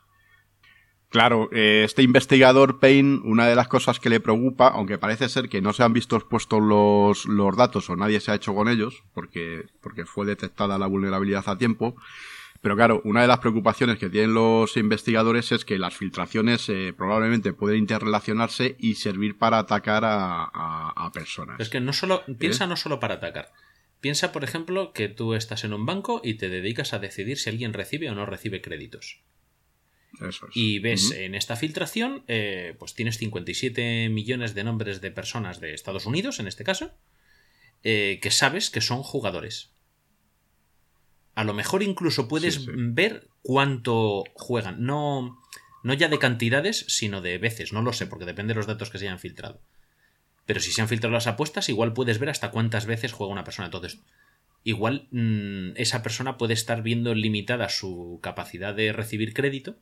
Claro, 1.09 1.49
eh, 1.53 1.83
este 1.85 2.03
investigador 2.03 2.79
Payne, 2.79 3.21
una 3.23 3.47
de 3.47 3.55
las 3.55 3.69
cosas 3.69 3.99
que 3.99 4.09
le 4.09 4.19
preocupa, 4.19 4.67
aunque 4.67 4.97
parece 4.97 5.29
ser 5.29 5.47
que 5.47 5.61
no 5.61 5.71
se 5.71 5.83
han 5.83 5.93
visto 5.93 6.17
expuestos 6.17 6.61
los, 6.61 7.25
los 7.25 7.55
datos 7.55 7.89
o 7.89 7.95
nadie 7.95 8.19
se 8.19 8.31
ha 8.31 8.35
hecho 8.35 8.53
con 8.53 8.67
ellos, 8.67 9.03
porque, 9.13 9.67
porque 9.81 10.05
fue 10.05 10.25
detectada 10.25 10.77
la 10.77 10.87
vulnerabilidad 10.87 11.47
a 11.47 11.57
tiempo, 11.57 11.95
pero 12.61 12.75
claro, 12.75 13.01
una 13.03 13.21
de 13.21 13.27
las 13.27 13.39
preocupaciones 13.39 13.97
que 13.97 14.09
tienen 14.09 14.33
los 14.33 14.77
investigadores 14.77 15.51
es 15.51 15.65
que 15.65 15.77
las 15.77 15.95
filtraciones 15.95 16.67
eh, 16.69 16.93
probablemente 16.95 17.53
pueden 17.53 17.79
interrelacionarse 17.79 18.75
y 18.79 18.95
servir 18.95 19.37
para 19.37 19.59
atacar 19.59 20.03
a, 20.05 20.45
a, 20.45 21.11
personas. 21.11 21.59
Es 21.59 21.69
que 21.69 21.79
no 21.79 21.93
solo, 21.93 22.23
piensa 22.39 22.65
¿Eh? 22.65 22.67
no 22.67 22.75
solo 22.75 22.99
para 22.99 23.15
atacar. 23.15 23.51
Piensa, 23.99 24.31
por 24.31 24.43
ejemplo, 24.43 24.93
que 24.93 25.09
tú 25.09 25.33
estás 25.33 25.63
en 25.63 25.73
un 25.73 25.85
banco 25.85 26.21
y 26.23 26.35
te 26.35 26.49
dedicas 26.49 26.93
a 26.93 26.99
decidir 26.99 27.37
si 27.37 27.49
alguien 27.49 27.73
recibe 27.73 28.09
o 28.09 28.15
no 28.15 28.25
recibe 28.25 28.61
créditos. 28.61 29.21
Y 30.53 30.79
ves 30.79 31.11
en 31.11 31.35
esta 31.35 31.55
filtración, 31.55 32.23
eh, 32.27 32.75
pues 32.79 32.95
tienes 32.95 33.17
57 33.17 34.09
millones 34.09 34.55
de 34.55 34.63
nombres 34.63 35.01
de 35.01 35.11
personas 35.11 35.59
de 35.59 35.73
Estados 35.73 36.05
Unidos, 36.05 36.39
en 36.39 36.47
este 36.47 36.63
caso, 36.63 36.91
eh, 37.83 38.19
que 38.21 38.31
sabes 38.31 38.69
que 38.69 38.81
son 38.81 39.03
jugadores. 39.03 39.71
A 41.37 41.43
lo 41.43 41.53
mejor 41.53 41.83
incluso 41.83 42.27
puedes 42.27 42.55
Sí, 42.55 42.61
sí. 42.65 42.71
ver 42.75 43.27
cuánto 43.43 44.23
juegan. 44.33 44.83
No, 44.83 45.37
no 45.83 45.93
ya 45.93 46.07
de 46.07 46.17
cantidades, 46.17 46.83
sino 46.87 47.21
de 47.21 47.37
veces. 47.37 47.73
No 47.73 47.83
lo 47.83 47.93
sé, 47.93 48.07
porque 48.07 48.25
depende 48.25 48.53
de 48.53 48.57
los 48.57 48.65
datos 48.65 48.89
que 48.89 48.97
se 48.97 49.05
hayan 49.05 49.19
filtrado. 49.19 49.61
Pero 50.47 50.59
si 50.61 50.71
se 50.71 50.81
han 50.81 50.87
filtrado 50.87 51.13
las 51.13 51.27
apuestas, 51.27 51.69
igual 51.69 51.93
puedes 51.93 52.17
ver 52.17 52.29
hasta 52.29 52.49
cuántas 52.49 52.87
veces 52.87 53.11
juega 53.11 53.33
una 53.33 53.43
persona. 53.43 53.67
Entonces, 53.67 53.99
igual 54.63 55.07
mm, 55.11 55.73
esa 55.75 56.01
persona 56.01 56.39
puede 56.39 56.55
estar 56.55 56.81
viendo 56.81 57.13
limitada 57.13 57.69
su 57.69 58.19
capacidad 58.23 58.73
de 58.73 58.91
recibir 58.91 59.35
crédito 59.35 59.77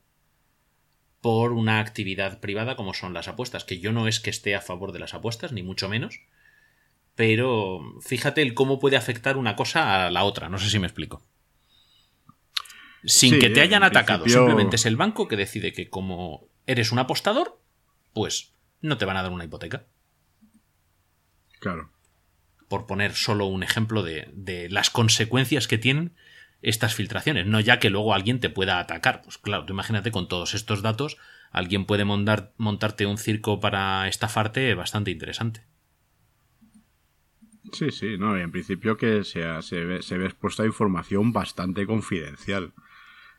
por 1.22 1.54
una 1.54 1.80
actividad 1.80 2.41
privada 2.41 2.76
como 2.76 2.94
son 2.94 3.13
las 3.13 3.30
apuestas, 3.30 3.63
que 3.63 3.80
yo 3.80 3.94
no 3.94 4.10
es 4.10 4.20
que 4.20 4.30
esté 4.30 4.56
a 4.56 4.62
favor 4.62 4.91
de 4.91 5.00
las 5.00 5.13
apuestas, 5.13 5.54
ni 5.54 5.63
mucho 5.63 5.88
menos, 5.88 6.20
pero 7.15 7.80
fíjate 8.02 8.41
el 8.41 8.54
cómo 8.54 8.78
puede 8.78 8.98
afectar 8.98 9.38
una 9.38 9.56
cosa 9.56 10.06
a 10.06 10.12
la 10.12 10.24
otra, 10.26 10.50
no 10.50 10.60
sé 10.60 10.70
si 10.70 10.78
me 10.80 10.86
explico. 10.88 11.24
Sin 13.06 13.34
Sí, 13.34 13.39
que 13.39 13.50
te 13.50 13.62
hayan 13.62 13.84
atacado, 13.84 14.24
principio- 14.24 14.39
simplemente 14.41 14.76
es 14.78 14.86
el 14.86 14.96
banco 14.98 15.28
que 15.28 15.36
decide 15.38 15.74
que 15.74 15.89
como 15.89 16.48
eres 16.65 16.91
un 16.91 17.00
apostador, 17.00 17.62
pues 18.13 18.54
no 18.82 18.98
te 18.98 19.06
van 19.06 19.18
a 19.18 19.22
dar 19.24 19.32
una 19.32 19.44
hipoteca 19.46 19.86
Claro. 21.60 21.91
por 22.68 22.86
poner 22.88 23.13
solo 23.13 23.46
un 23.46 23.63
ejemplo 23.63 24.02
de, 24.04 24.30
de 24.34 24.70
las 24.70 24.89
consecuencias 24.89 25.68
que 25.68 25.78
tienen 25.78 26.13
estas 26.62 26.96
filtraciones, 26.96 27.46
no 27.46 27.60
ya 27.60 27.80
que 27.80 27.89
luego 27.91 28.13
alguien 28.13 28.39
te 28.39 28.50
pueda 28.50 28.80
atacar. 28.80 29.22
Pues 29.22 29.38
claro, 29.38 29.65
tú 29.65 29.74
imagínate 29.74 30.12
con 30.12 30.28
todos 30.28 30.54
estos 30.56 30.82
datos, 30.82 31.18
alguien 31.52 31.86
puede 31.86 32.06
montar, 32.06 32.54
montarte 32.58 33.06
un 33.06 33.18
circo 33.20 33.60
para 33.60 34.08
estafarte 34.08 34.74
bastante 34.74 35.12
interesante. 35.12 35.63
Sí, 37.72 37.91
sí, 37.91 38.18
no, 38.18 38.38
y 38.38 38.41
en 38.41 38.52
principio 38.52 38.96
que 38.98 39.24
sea, 39.24 39.62
se, 39.62 39.84
ve, 39.84 40.02
se 40.02 40.18
ve 40.18 40.26
expuesta 40.26 40.63
a 40.63 40.68
información 40.68 41.34
bastante 41.34 41.86
confidencial. 41.86 42.74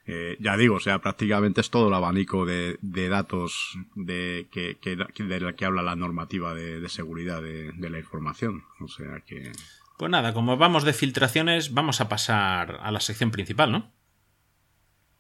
Eh, 0.06 0.36
ya 0.38 0.56
digo, 0.56 0.76
o 0.76 0.80
sea, 0.80 1.00
prácticamente 1.00 1.60
es 1.60 1.70
todo 1.70 1.88
el 1.88 1.94
abanico 1.94 2.46
de, 2.46 2.78
de 2.80 3.08
datos 3.08 3.76
de 3.96 4.46
que, 4.52 4.78
de 4.84 5.40
la 5.40 5.54
que 5.54 5.64
habla 5.64 5.82
la 5.82 5.96
normativa 5.96 6.54
de, 6.54 6.80
de 6.80 6.88
seguridad 6.88 7.42
de, 7.42 7.72
de 7.72 7.90
la 7.90 7.98
información. 7.98 8.64
O 8.80 8.88
sea 8.88 9.20
que. 9.26 9.50
Pues 9.98 10.10
nada, 10.10 10.32
como 10.32 10.56
vamos 10.56 10.84
de 10.84 10.92
filtraciones, 10.92 11.74
vamos 11.74 12.00
a 12.00 12.08
pasar 12.08 12.78
a 12.82 12.92
la 12.92 13.00
sección 13.00 13.30
principal, 13.30 13.72
¿no? 13.72 13.90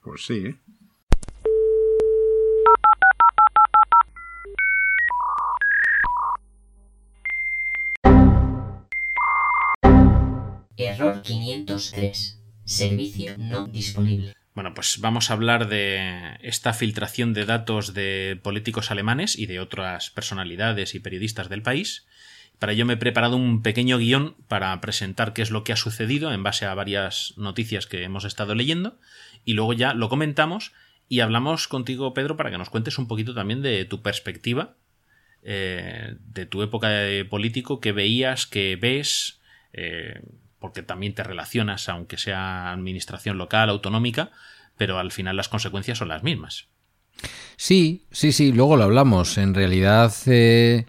Pues 0.02 0.24
sí, 0.24 0.46
¿eh? 0.46 0.56
Error 10.76 11.22
503. 11.22 12.40
Servicio 12.64 13.36
no 13.38 13.66
disponible. 13.66 14.35
Bueno, 14.56 14.72
pues 14.72 15.02
vamos 15.02 15.28
a 15.28 15.34
hablar 15.34 15.68
de 15.68 16.38
esta 16.40 16.72
filtración 16.72 17.34
de 17.34 17.44
datos 17.44 17.92
de 17.92 18.40
políticos 18.42 18.90
alemanes 18.90 19.38
y 19.38 19.44
de 19.44 19.60
otras 19.60 20.08
personalidades 20.08 20.94
y 20.94 20.98
periodistas 20.98 21.50
del 21.50 21.60
país. 21.60 22.06
Para 22.58 22.72
ello 22.72 22.86
me 22.86 22.94
he 22.94 22.96
preparado 22.96 23.36
un 23.36 23.60
pequeño 23.60 23.98
guion 23.98 24.34
para 24.48 24.80
presentar 24.80 25.34
qué 25.34 25.42
es 25.42 25.50
lo 25.50 25.62
que 25.62 25.74
ha 25.74 25.76
sucedido 25.76 26.32
en 26.32 26.42
base 26.42 26.64
a 26.64 26.72
varias 26.72 27.34
noticias 27.36 27.86
que 27.86 28.02
hemos 28.02 28.24
estado 28.24 28.54
leyendo 28.54 28.98
y 29.44 29.52
luego 29.52 29.74
ya 29.74 29.92
lo 29.92 30.08
comentamos 30.08 30.72
y 31.06 31.20
hablamos 31.20 31.68
contigo, 31.68 32.14
Pedro, 32.14 32.38
para 32.38 32.50
que 32.50 32.56
nos 32.56 32.70
cuentes 32.70 32.96
un 32.96 33.08
poquito 33.08 33.34
también 33.34 33.60
de 33.60 33.84
tu 33.84 34.00
perspectiva, 34.00 34.78
eh, 35.42 36.16
de 36.18 36.46
tu 36.46 36.62
época 36.62 36.88
de 36.88 37.26
político, 37.26 37.78
que 37.78 37.92
veías, 37.92 38.46
que 38.46 38.76
ves, 38.76 39.38
eh, 39.74 40.22
porque 40.66 40.82
también 40.82 41.14
te 41.14 41.22
relacionas, 41.22 41.88
aunque 41.88 42.18
sea 42.18 42.72
administración 42.72 43.38
local, 43.38 43.70
autonómica, 43.70 44.32
pero 44.76 44.98
al 44.98 45.12
final 45.12 45.36
las 45.36 45.48
consecuencias 45.48 45.98
son 45.98 46.08
las 46.08 46.24
mismas. 46.24 46.66
Sí, 47.56 48.04
sí, 48.10 48.32
sí, 48.32 48.50
luego 48.50 48.76
lo 48.76 48.82
hablamos. 48.82 49.38
En 49.38 49.54
realidad, 49.54 50.12
eh, 50.26 50.86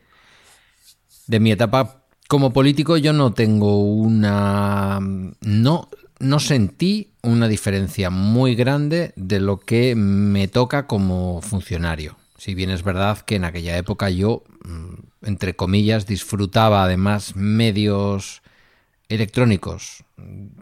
de 1.27 1.39
mi 1.39 1.51
etapa 1.51 2.05
como 2.27 2.53
político, 2.53 2.97
yo 2.97 3.13
no 3.13 3.33
tengo 3.33 3.83
una. 3.83 4.99
No, 5.41 5.89
no 6.17 6.39
sentí 6.39 7.11
una 7.21 7.47
diferencia 7.47 8.09
muy 8.09 8.55
grande 8.55 9.13
de 9.15 9.39
lo 9.39 9.59
que 9.59 9.93
me 9.93 10.47
toca 10.47 10.87
como 10.87 11.43
funcionario. 11.43 12.17
Si 12.39 12.55
bien 12.55 12.71
es 12.71 12.81
verdad 12.81 13.19
que 13.19 13.35
en 13.35 13.45
aquella 13.45 13.77
época 13.77 14.09
yo, 14.09 14.41
mm, 14.65 15.27
entre 15.27 15.55
comillas, 15.55 16.07
disfrutaba 16.07 16.81
además 16.83 17.35
medios 17.35 18.41
electrónicos 19.09 20.03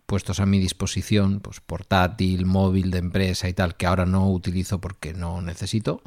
puestos 0.05 0.39
a 0.39 0.45
mi 0.45 0.59
disposición, 0.59 1.39
pues 1.39 1.59
portátil, 1.59 2.45
móvil 2.45 2.91
de 2.91 2.99
empresa 2.99 3.49
y 3.49 3.53
tal, 3.53 3.75
que 3.75 3.85
ahora 3.85 4.05
no 4.05 4.29
utilizo 4.29 4.79
porque 4.79 5.13
no 5.13 5.41
necesito. 5.41 6.01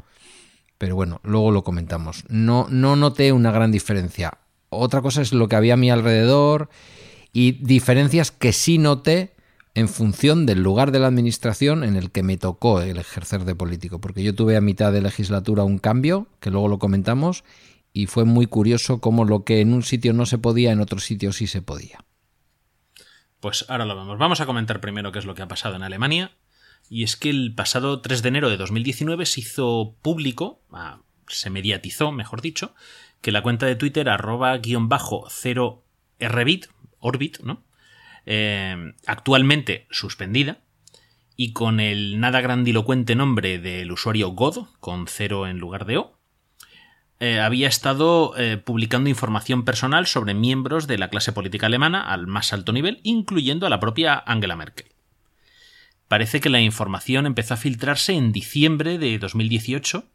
Pero 0.77 0.95
bueno, 0.95 1.19
luego 1.23 1.51
lo 1.51 1.63
comentamos. 1.63 2.23
No, 2.29 2.67
no 2.69 2.95
noté 2.95 3.33
una 3.33 3.51
gran 3.51 3.71
diferencia. 3.71 4.37
Otra 4.69 5.01
cosa 5.01 5.21
es 5.21 5.33
lo 5.33 5.47
que 5.47 5.57
había 5.57 5.73
a 5.73 5.77
mi 5.77 5.91
alrededor 5.91 6.69
y 7.33 7.53
diferencias 7.63 8.31
que 8.31 8.53
sí 8.53 8.77
noté 8.77 9.33
en 9.75 9.87
función 9.87 10.45
del 10.45 10.63
lugar 10.63 10.91
de 10.91 10.99
la 10.99 11.07
administración 11.07 11.83
en 11.83 11.95
el 11.95 12.11
que 12.11 12.23
me 12.23 12.37
tocó 12.37 12.81
el 12.81 12.97
ejercer 12.97 13.45
de 13.45 13.55
político. 13.55 13.99
Porque 13.99 14.23
yo 14.23 14.33
tuve 14.33 14.55
a 14.55 14.61
mitad 14.61 14.93
de 14.93 15.01
legislatura 15.01 15.63
un 15.63 15.79
cambio, 15.79 16.27
que 16.39 16.49
luego 16.49 16.69
lo 16.69 16.79
comentamos, 16.79 17.43
y 17.91 18.05
fue 18.05 18.23
muy 18.23 18.45
curioso 18.45 18.99
cómo 18.99 19.25
lo 19.25 19.43
que 19.43 19.61
en 19.61 19.73
un 19.73 19.83
sitio 19.83 20.13
no 20.13 20.25
se 20.25 20.37
podía, 20.37 20.71
en 20.71 20.79
otro 20.79 20.99
sitio 20.99 21.33
sí 21.33 21.47
se 21.47 21.61
podía. 21.61 21.99
Pues 23.39 23.65
ahora 23.69 23.85
lo 23.85 23.95
vamos. 23.95 24.17
Vamos 24.17 24.41
a 24.41 24.45
comentar 24.45 24.81
primero 24.81 25.11
qué 25.11 25.19
es 25.19 25.25
lo 25.25 25.35
que 25.35 25.41
ha 25.41 25.47
pasado 25.47 25.75
en 25.75 25.83
Alemania. 25.83 26.31
Y 26.89 27.03
es 27.03 27.15
que 27.15 27.29
el 27.29 27.53
pasado 27.53 28.01
3 28.01 28.21
de 28.21 28.29
enero 28.29 28.49
de 28.49 28.57
2019 28.57 29.25
se 29.25 29.41
hizo 29.41 29.95
público, 30.01 30.61
ah, 30.71 31.01
se 31.27 31.49
mediatizó, 31.49 32.11
mejor 32.11 32.41
dicho, 32.41 32.73
que 33.21 33.31
la 33.31 33.43
cuenta 33.43 33.65
de 33.65 33.75
Twitter 33.75 34.09
arroba 34.09 34.57
guion 34.57 34.89
bajo 34.89 35.27
0 35.29 35.83
rbit, 36.19 36.67
orbit, 36.99 37.39
¿no? 37.41 37.63
Eh, 38.25 38.93
actualmente 39.05 39.87
suspendida, 39.91 40.59
y 41.41 41.53
con 41.53 41.79
el 41.79 42.19
nada 42.19 42.41
grandilocuente 42.41 43.15
nombre 43.15 43.59
del 43.59 43.93
usuario 43.93 44.31
God, 44.31 44.67
con 44.81 45.07
cero 45.07 45.47
en 45.47 45.57
lugar 45.57 45.85
de 45.85 45.97
O, 45.97 46.18
eh, 47.19 47.39
había 47.39 47.67
estado 47.67 48.33
eh, 48.37 48.57
publicando 48.57 49.09
información 49.09 49.65
personal 49.65 50.07
sobre 50.07 50.33
miembros 50.33 50.87
de 50.87 50.97
la 50.97 51.09
clase 51.09 51.33
política 51.33 51.65
alemana 51.65 52.01
al 52.01 52.27
más 52.27 52.53
alto 52.53 52.71
nivel, 52.71 52.99
incluyendo 53.03 53.67
a 53.67 53.69
la 53.69 53.79
propia 53.79 54.23
Angela 54.25 54.55
Merkel. 54.55 54.87
Parece 56.07 56.39
que 56.39 56.49
la 56.49 56.61
información 56.61 57.25
empezó 57.25 57.53
a 57.53 57.57
filtrarse 57.57 58.13
en 58.13 58.31
diciembre 58.31 58.97
de 58.97 59.19
2018 59.19 60.05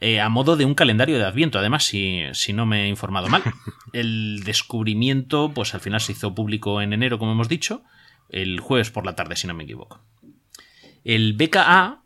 eh, 0.00 0.20
a 0.20 0.28
modo 0.28 0.56
de 0.56 0.64
un 0.64 0.74
calendario 0.74 1.18
de 1.18 1.24
Adviento, 1.24 1.58
además, 1.58 1.84
si, 1.84 2.22
si 2.32 2.52
no 2.52 2.66
me 2.66 2.84
he 2.84 2.88
informado 2.88 3.28
mal. 3.28 3.42
El 3.92 4.42
descubrimiento, 4.44 5.52
pues 5.52 5.74
al 5.74 5.80
final 5.80 6.00
se 6.00 6.12
hizo 6.12 6.34
público 6.34 6.80
en 6.80 6.92
enero, 6.92 7.18
como 7.18 7.32
hemos 7.32 7.48
dicho, 7.48 7.82
el 8.28 8.60
jueves 8.60 8.90
por 8.90 9.06
la 9.06 9.16
tarde, 9.16 9.36
si 9.36 9.46
no 9.46 9.54
me 9.54 9.64
equivoco. 9.64 10.00
El 11.04 11.32
BKA, 11.32 12.02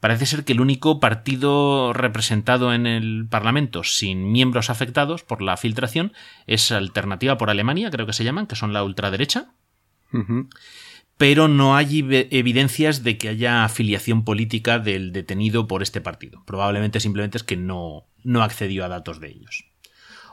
Parece 0.00 0.26
ser 0.26 0.44
que 0.44 0.52
el 0.52 0.60
único 0.60 1.00
partido 1.00 1.92
representado 1.92 2.74
en 2.74 2.86
el 2.86 3.26
Parlamento 3.30 3.84
sin 3.84 4.32
miembros 4.32 4.68
afectados 4.68 5.22
por 5.22 5.40
la 5.40 5.56
filtración 5.56 6.12
es 6.46 6.72
Alternativa 6.72 7.38
por 7.38 7.50
Alemania, 7.50 7.90
creo 7.90 8.04
que 8.04 8.12
se 8.12 8.24
llaman, 8.24 8.46
que 8.46 8.56
son 8.56 8.72
la 8.72 8.84
ultraderecha. 8.84 9.52
Pero 11.16 11.48
no 11.48 11.76
hay 11.76 12.02
ev- 12.02 12.28
evidencias 12.30 13.02
de 13.04 13.18
que 13.18 13.28
haya 13.28 13.64
afiliación 13.64 14.24
política 14.24 14.78
del 14.78 15.12
detenido 15.12 15.66
por 15.66 15.82
este 15.82 16.00
partido. 16.00 16.42
Probablemente 16.46 17.00
simplemente 17.00 17.38
es 17.38 17.44
que 17.44 17.56
no, 17.56 18.04
no 18.22 18.42
accedió 18.42 18.84
a 18.84 18.88
datos 18.88 19.20
de 19.20 19.28
ellos. 19.28 19.64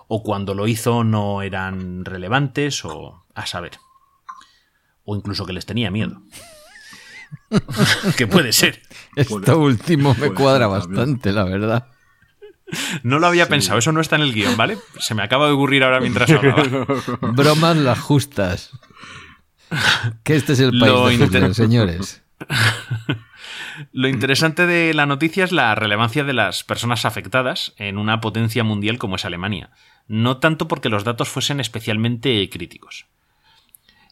O 0.08 0.24
cuando 0.24 0.54
lo 0.54 0.68
hizo 0.68 1.04
no 1.04 1.42
eran 1.42 2.04
relevantes 2.06 2.84
o 2.84 3.24
a 3.34 3.46
saber. 3.46 3.74
O 5.06 5.16
incluso 5.16 5.46
que 5.46 5.54
les 5.54 5.66
tenía 5.66 5.90
miedo. 5.92 6.22
que 8.18 8.28
puede 8.28 8.52
ser. 8.52 8.82
Esto 9.16 9.60
último 9.60 10.16
me 10.20 10.32
cuadra 10.34 10.68
bastante, 10.68 11.32
la 11.32 11.44
verdad. 11.44 11.88
No 13.04 13.20
lo 13.20 13.28
había 13.28 13.48
pensado, 13.50 13.80
eso 13.80 13.92
no 13.92 14.00
está 14.00 14.16
en 14.16 14.22
el 14.22 14.34
guion, 14.34 14.56
¿vale? 14.56 14.78
Se 15.00 15.14
me 15.14 15.24
acaba 15.24 15.48
de 15.48 15.54
ocurrir 15.54 15.84
ahora 15.84 16.00
mientras 16.00 16.30
hablaba. 16.32 16.64
Bromas 17.34 17.76
las 17.78 18.00
justas. 18.00 18.72
Que 20.24 20.36
este 20.36 20.54
es 20.54 20.60
el 20.60 20.72
país 20.72 20.82
Lo 20.94 21.08
de 21.08 21.14
Hitler, 21.16 21.28
inter- 21.44 21.56
señores. 21.56 22.24
Lo 23.94 24.08
interesante 24.08 24.68
de 24.68 24.94
la 24.94 25.06
noticia 25.06 25.44
es 25.44 25.52
la 25.52 25.74
relevancia 25.76 26.24
de 26.24 26.34
las 26.34 26.64
personas 26.64 27.06
afectadas 27.06 27.74
en 27.78 27.98
una 27.98 28.22
potencia 28.22 28.64
mundial 28.64 28.98
como 28.98 29.16
es 29.16 29.26
Alemania. 29.26 29.70
No 30.08 30.38
tanto 30.38 30.68
porque 30.68 30.90
los 30.90 31.04
datos 31.04 31.30
fuesen 31.30 31.60
especialmente 31.60 32.48
críticos. 32.50 33.06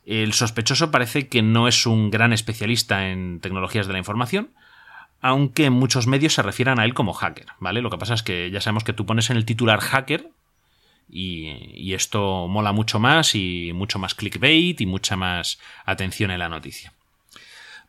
El 0.06 0.34
sospechoso 0.34 0.91
parece 0.91 1.28
que 1.28 1.41
no 1.41 1.67
es 1.67 1.86
un 1.86 2.10
gran 2.10 2.34
especialista 2.34 3.10
en 3.10 3.39
tecnologías 3.41 3.86
de 3.86 3.93
la 3.93 4.00
información, 4.00 4.50
aunque 5.22 5.69
muchos 5.69 6.08
medios 6.08 6.34
se 6.34 6.41
refieran 6.41 6.80
a 6.80 6.86
él 6.86 6.93
como 6.93 7.13
hacker, 7.13 7.48
¿vale? 7.60 7.82
Lo 7.82 7.89
que 7.89 7.98
pasa 7.98 8.13
es 8.13 8.24
que 8.24 8.50
ya 8.50 8.62
sabemos 8.62 8.84
que 8.84 8.93
tú 8.93 9.06
pones 9.06 9.30
en 9.30 9.38
el 9.38 9.45
titular 9.45 9.82
hacker 9.82 10.30
y, 11.10 11.50
y 11.74 11.93
esto 11.93 12.48
mola 12.48 12.72
mucho 12.72 13.00
más 13.00 13.36
y 13.36 13.72
mucho 13.74 14.00
más 14.00 14.13
clickbait 14.15 14.80
y 14.80 14.86
mucha 14.86 15.15
más 15.15 15.60
atención 15.86 16.32
en 16.32 16.39
la 16.39 16.50
noticia. 16.50 16.93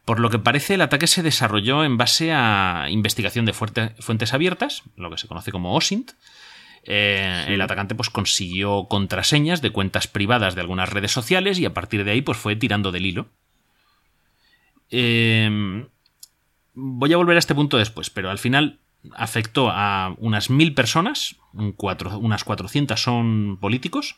Por 0.05 0.19
lo 0.19 0.31
que 0.31 0.39
parece, 0.39 0.75
el 0.75 0.81
ataque 0.81 1.07
se 1.07 1.23
desarrolló 1.23 1.85
en 1.85 1.97
base 1.97 2.33
a 2.33 2.87
investigación 2.91 3.45
de 3.45 3.53
fuerte- 3.53 3.95
fuentes 4.01 4.33
abiertas, 4.35 4.83
lo 4.97 5.11
que 5.11 5.19
se 5.19 5.29
conoce 5.29 5.53
como 5.53 5.75
OSINT. 5.77 6.13
Eh, 6.85 7.45
El 7.49 7.61
atacante 7.61 7.95
pues, 7.95 8.09
consiguió 8.09 8.87
contraseñas 8.89 9.61
de 9.61 9.71
cuentas 9.71 10.07
privadas 10.09 10.55
de 10.55 10.63
algunas 10.63 10.89
redes 10.89 11.13
sociales 11.13 11.59
y 11.59 11.67
a 11.67 11.75
partir 11.75 12.05
de 12.05 12.13
ahí 12.13 12.23
pues, 12.23 12.39
fue 12.39 12.57
tirando 12.57 12.91
del 12.91 13.05
hilo. 13.05 13.29
Eh, 14.91 15.87
voy 16.75 17.13
a 17.13 17.17
volver 17.19 17.37
a 17.37 17.39
este 17.39 17.55
punto 17.55 17.77
después, 17.77 18.09
pero 18.11 18.31
al 18.31 18.39
final 18.39 18.79
afectó 19.13 19.71
a 19.71 20.15
unas 20.19 20.51
mil 20.51 20.75
personas, 20.75 21.37
unas 21.53 22.45
400 22.45 23.01
son 23.01 23.59
políticos, 23.61 24.17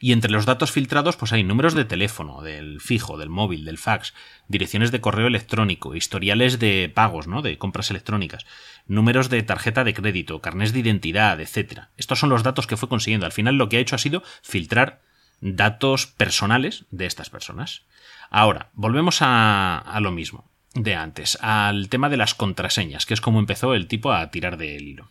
y 0.00 0.12
entre 0.12 0.30
los 0.30 0.44
datos 0.44 0.70
filtrados, 0.70 1.16
pues 1.16 1.32
hay 1.32 1.44
números 1.44 1.74
de 1.74 1.84
teléfono, 1.84 2.42
del 2.42 2.80
fijo, 2.80 3.16
del 3.16 3.30
móvil, 3.30 3.64
del 3.64 3.78
fax, 3.78 4.12
direcciones 4.48 4.90
de 4.90 5.00
correo 5.00 5.26
electrónico, 5.26 5.94
historiales 5.94 6.58
de 6.58 6.92
pagos, 6.94 7.26
¿no? 7.26 7.42
De 7.42 7.56
compras 7.58 7.90
electrónicas, 7.90 8.44
números 8.86 9.30
de 9.30 9.42
tarjeta 9.42 9.82
de 9.82 9.94
crédito, 9.94 10.42
carnés 10.42 10.72
de 10.72 10.80
identidad, 10.80 11.40
etc. 11.40 11.84
Estos 11.96 12.18
son 12.18 12.28
los 12.28 12.42
datos 12.42 12.66
que 12.66 12.76
fue 12.76 12.88
consiguiendo. 12.88 13.24
Al 13.24 13.32
final 13.32 13.56
lo 13.56 13.68
que 13.68 13.78
ha 13.78 13.80
hecho 13.80 13.96
ha 13.96 13.98
sido 13.98 14.22
filtrar 14.42 15.00
datos 15.40 16.06
personales 16.06 16.84
de 16.90 17.06
estas 17.06 17.30
personas. 17.30 17.86
Ahora, 18.30 18.70
volvemos 18.74 19.18
a 19.20 19.98
lo 20.02 20.10
mismo 20.10 20.50
de 20.74 20.94
antes, 20.94 21.38
al 21.40 21.88
tema 21.88 22.08
de 22.08 22.16
las 22.16 22.34
contraseñas, 22.34 23.06
que 23.06 23.14
es 23.14 23.20
como 23.20 23.38
empezó 23.38 23.74
el 23.74 23.86
tipo 23.88 24.12
a 24.12 24.30
tirar 24.30 24.56
del 24.56 24.88
hilo 24.88 25.10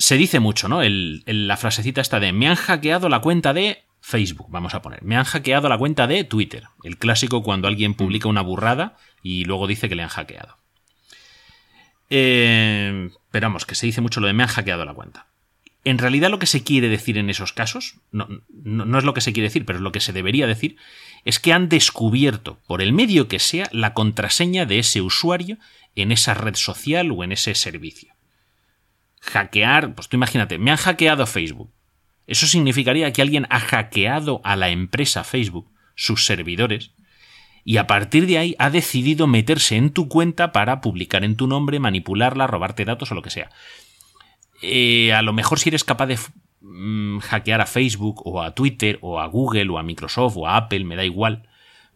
se 0.00 0.16
dice 0.16 0.38
mucho, 0.38 0.68
¿no? 0.68 0.80
El- 0.82 1.24
la 1.26 1.56
frasecita 1.56 2.00
esta 2.00 2.20
de 2.20 2.32
me 2.32 2.46
han 2.46 2.54
hackeado 2.54 3.08
la 3.08 3.18
cuenta 3.20 3.52
de 3.52 3.82
Facebook, 4.00 4.46
vamos 4.48 4.72
a 4.74 4.80
poner. 4.80 5.02
Me 5.02 5.16
han 5.16 5.24
hackeado 5.24 5.68
la 5.68 5.76
cuenta 5.76 6.06
de 6.06 6.22
Twitter. 6.22 6.68
El 6.84 6.98
clásico 6.98 7.42
cuando 7.42 7.66
alguien 7.66 7.94
publica 7.94 8.28
una 8.28 8.42
burrada 8.42 8.96
y 9.24 9.44
luego 9.44 9.66
dice 9.66 9.88
que 9.88 9.96
le 9.96 10.04
han 10.04 10.08
hackeado. 10.08 10.56
Eh, 12.10 13.10
pero 13.30 13.46
vamos, 13.46 13.66
que 13.66 13.74
se 13.74 13.86
dice 13.86 14.00
mucho 14.00 14.20
lo 14.20 14.28
de 14.28 14.32
me 14.34 14.44
han 14.44 14.48
hackeado 14.48 14.84
la 14.84 14.94
cuenta. 14.94 15.26
En 15.84 15.98
realidad 15.98 16.30
lo 16.30 16.38
que 16.38 16.46
se 16.46 16.62
quiere 16.64 16.88
decir 16.88 17.18
en 17.18 17.28
esos 17.30 17.52
casos, 17.52 17.96
no, 18.12 18.28
no- 18.50 18.84
no 18.84 18.98
es 18.98 19.04
lo 19.04 19.14
que 19.14 19.20
se 19.20 19.32
quiere 19.32 19.48
decir, 19.48 19.64
pero 19.64 19.78
es 19.78 19.82
lo 19.82 19.92
que 19.92 20.00
se 20.00 20.12
debería 20.12 20.46
decir, 20.46 20.76
es 21.28 21.38
que 21.38 21.52
han 21.52 21.68
descubierto, 21.68 22.58
por 22.66 22.80
el 22.80 22.92
medio 22.92 23.28
que 23.28 23.38
sea, 23.38 23.68
la 23.70 23.92
contraseña 23.92 24.64
de 24.64 24.78
ese 24.78 25.02
usuario 25.02 25.58
en 25.94 26.12
esa 26.12 26.32
red 26.34 26.54
social 26.54 27.10
o 27.12 27.22
en 27.22 27.32
ese 27.32 27.54
servicio 27.54 28.18
hackear, 29.20 29.94
pues 29.94 30.08
tú 30.08 30.16
imagínate, 30.16 30.58
me 30.58 30.70
han 30.70 30.76
hackeado 30.76 31.26
Facebook. 31.26 31.70
Eso 32.26 32.46
significaría 32.46 33.12
que 33.12 33.22
alguien 33.22 33.46
ha 33.50 33.60
hackeado 33.60 34.40
a 34.44 34.56
la 34.56 34.68
empresa 34.68 35.24
Facebook, 35.24 35.70
sus 35.94 36.26
servidores, 36.26 36.92
y 37.64 37.78
a 37.78 37.86
partir 37.86 38.26
de 38.26 38.38
ahí 38.38 38.56
ha 38.58 38.70
decidido 38.70 39.26
meterse 39.26 39.76
en 39.76 39.90
tu 39.90 40.08
cuenta 40.08 40.52
para 40.52 40.80
publicar 40.80 41.24
en 41.24 41.36
tu 41.36 41.46
nombre, 41.46 41.80
manipularla, 41.80 42.46
robarte 42.46 42.84
datos 42.84 43.12
o 43.12 43.14
lo 43.14 43.22
que 43.22 43.30
sea. 43.30 43.50
Eh, 44.62 45.12
a 45.12 45.22
lo 45.22 45.32
mejor 45.32 45.58
si 45.58 45.68
eres 45.68 45.84
capaz 45.84 46.06
de 46.06 46.18
mm, 46.60 47.18
hackear 47.18 47.60
a 47.60 47.66
Facebook 47.66 48.26
o 48.26 48.42
a 48.42 48.54
Twitter 48.54 48.98
o 49.02 49.20
a 49.20 49.26
Google 49.26 49.70
o 49.70 49.78
a 49.78 49.82
Microsoft 49.82 50.36
o 50.36 50.46
a 50.46 50.56
Apple, 50.56 50.84
me 50.84 50.96
da 50.96 51.04
igual, 51.04 51.48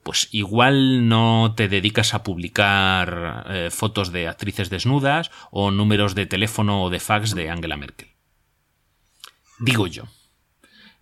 pues 0.02 0.28
igual 0.32 1.08
no 1.08 1.54
te 1.56 1.68
dedicas 1.68 2.14
a 2.14 2.22
publicar 2.22 3.46
eh, 3.48 3.70
fotos 3.70 4.12
de 4.12 4.28
actrices 4.28 4.70
desnudas 4.70 5.30
o 5.50 5.70
números 5.70 6.14
de 6.14 6.26
teléfono 6.26 6.82
o 6.82 6.90
de 6.90 7.00
fax 7.00 7.34
de 7.34 7.50
Angela 7.50 7.76
Merkel. 7.76 8.08
Digo 9.58 9.86
yo. 9.86 10.04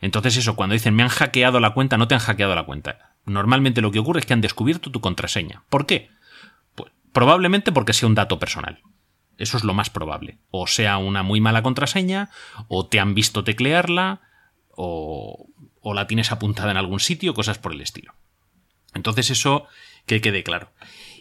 Entonces 0.01 0.37
eso, 0.37 0.57
cuando 0.57 0.75
dicen 0.75 0.95
me 0.95 1.03
han 1.03 1.09
hackeado 1.09 1.61
la 1.61 1.71
cuenta, 1.71 1.97
no 1.97 2.09
te 2.09 2.15
han 2.15 2.21
hackeado 2.21 2.55
la 2.55 2.65
cuenta. 2.65 3.15
Normalmente 3.25 3.81
lo 3.81 3.91
que 3.91 3.99
ocurre 3.99 4.21
es 4.21 4.27
que 4.27 4.33
han 4.33 4.41
descubierto 4.41 4.91
tu 4.91 5.01
contraseña. 5.01 5.63
¿Por 5.69 5.87
qué? 5.87 6.11
Pues 6.75 6.93
probablemente 7.13 7.73
porque 7.73 7.93
sea 7.93 8.09
un 8.09 8.15
dato 8.15 8.39
personal. 8.39 8.83
Eso 9.41 9.57
es 9.57 9.65
lo 9.65 9.75
más 9.75 9.91
probable. 9.91 10.39
O 10.51 10.67
sea 10.67 10.99
una 10.99 11.23
muy 11.23 11.41
mala 11.41 11.63
contraseña, 11.63 12.31
o 12.69 12.87
te 12.87 13.01
han 13.01 13.15
visto 13.15 13.43
teclearla, 13.43 14.21
o, 14.71 15.49
o 15.81 15.95
la 15.95 16.07
tienes 16.07 16.31
apuntada 16.31 16.71
en 16.71 16.77
algún 16.77 17.01
sitio, 17.01 17.35
cosas 17.35 17.59
por 17.59 17.73
el 17.73 17.81
estilo. 17.81 18.15
Entonces 18.95 19.31
eso 19.31 19.67
que 20.07 20.21
quede 20.21 20.43
claro. 20.43 20.73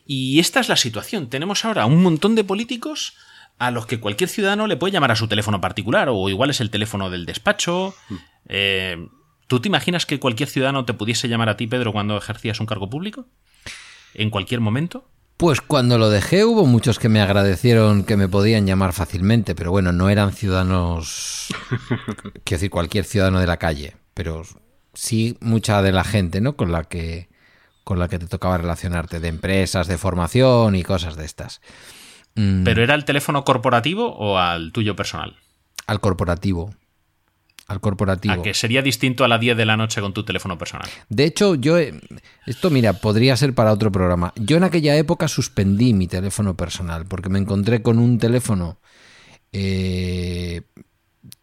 Y 0.06 0.40
esta 0.40 0.60
es 0.60 0.70
la 0.70 0.76
situación. 0.76 1.30
Tenemos 1.30 1.66
ahora 1.66 1.86
un 1.86 2.02
montón 2.02 2.36
de 2.36 2.44
políticos 2.44 3.16
a 3.58 3.72
los 3.72 3.86
que 3.86 4.00
cualquier 4.00 4.30
ciudadano 4.30 4.68
le 4.68 4.78
puede 4.78 4.94
llamar 4.94 5.12
a 5.12 5.16
su 5.16 5.28
teléfono 5.28 5.62
particular 5.62 6.10
o 6.10 6.30
igual 6.30 6.50
es 6.50 6.62
el 6.62 6.72
teléfono 6.72 7.10
del 7.10 7.26
despacho. 7.26 7.94
Eh, 8.48 8.98
¿Tú 9.48 9.60
te 9.60 9.68
imaginas 9.68 10.06
que 10.06 10.20
cualquier 10.20 10.50
ciudadano 10.50 10.86
te 10.86 10.94
pudiese 10.94 11.28
llamar 11.28 11.50
a 11.50 11.58
ti, 11.58 11.68
Pedro, 11.68 11.92
cuando 11.92 12.18
ejercías 12.18 12.60
un 12.60 12.66
cargo 12.66 12.90
público? 12.90 13.28
¿En 14.14 14.30
cualquier 14.30 14.62
momento? 14.62 15.10
Pues 15.40 15.62
cuando 15.62 15.98
lo 15.98 16.10
dejé 16.10 16.44
hubo 16.44 16.66
muchos 16.66 17.00
que 17.00 17.08
me 17.08 17.22
agradecieron 17.22 18.04
que 18.04 18.18
me 18.18 18.28
podían 18.28 18.68
llamar 18.68 18.92
fácilmente, 18.92 19.56
pero 19.56 19.72
bueno, 19.72 19.94
no 19.94 20.10
eran 20.10 20.34
ciudadanos, 20.34 21.48
quiero 22.44 22.60
decir, 22.60 22.70
cualquier 22.70 23.06
ciudadano 23.06 23.40
de 23.40 23.48
la 23.48 23.56
calle, 23.56 23.96
pero 24.14 24.44
sí 24.94 25.38
mucha 25.40 25.82
de 25.82 25.94
la 25.94 26.04
gente, 26.04 26.42
¿no? 26.42 26.58
Con 26.58 26.74
la 26.74 26.84
que 26.84 27.30
con 27.86 28.00
la 28.00 28.10
que 28.10 28.20
te 28.20 28.28
tocaba 28.28 28.58
relacionarte, 28.58 29.22
de 29.22 29.30
empresas, 29.30 29.88
de 29.88 29.98
formación 29.98 30.76
y 30.76 30.84
cosas 30.84 31.16
de 31.16 31.24
estas. 31.24 31.62
Mm, 32.36 32.66
¿Pero 32.66 32.84
era 32.84 32.94
el 32.94 33.06
teléfono 33.06 33.46
corporativo 33.46 34.14
o 34.14 34.38
al 34.38 34.74
tuyo 34.74 34.98
personal? 34.98 35.38
al 35.90 36.00
corporativo. 36.00 36.70
Al 37.70 37.80
corporativo. 37.80 38.34
A 38.34 38.42
que 38.42 38.54
sería 38.54 38.82
distinto 38.82 39.24
a 39.24 39.28
las 39.28 39.40
10 39.40 39.56
de 39.56 39.66
la 39.66 39.78
noche 39.78 40.02
con 40.02 40.12
tu 40.14 40.26
teléfono 40.26 40.58
personal. 40.58 40.90
De 41.08 41.24
hecho, 41.24 41.56
yo. 41.56 41.78
eh, 41.78 41.94
Esto, 42.46 42.70
mira, 42.70 42.94
podría 42.94 43.38
ser 43.38 43.54
para 43.54 43.72
otro 43.72 43.92
programa. 43.92 44.34
Yo 44.36 44.58
en 44.58 44.64
aquella 44.66 44.98
época 44.98 45.28
suspendí 45.28 45.94
mi 45.94 46.08
teléfono 46.08 46.58
personal 46.58 47.06
porque 47.06 47.30
me 47.30 47.40
encontré 47.40 47.82
con 47.82 48.00
un 48.00 48.18
teléfono. 48.18 48.80
eh, 49.54 50.62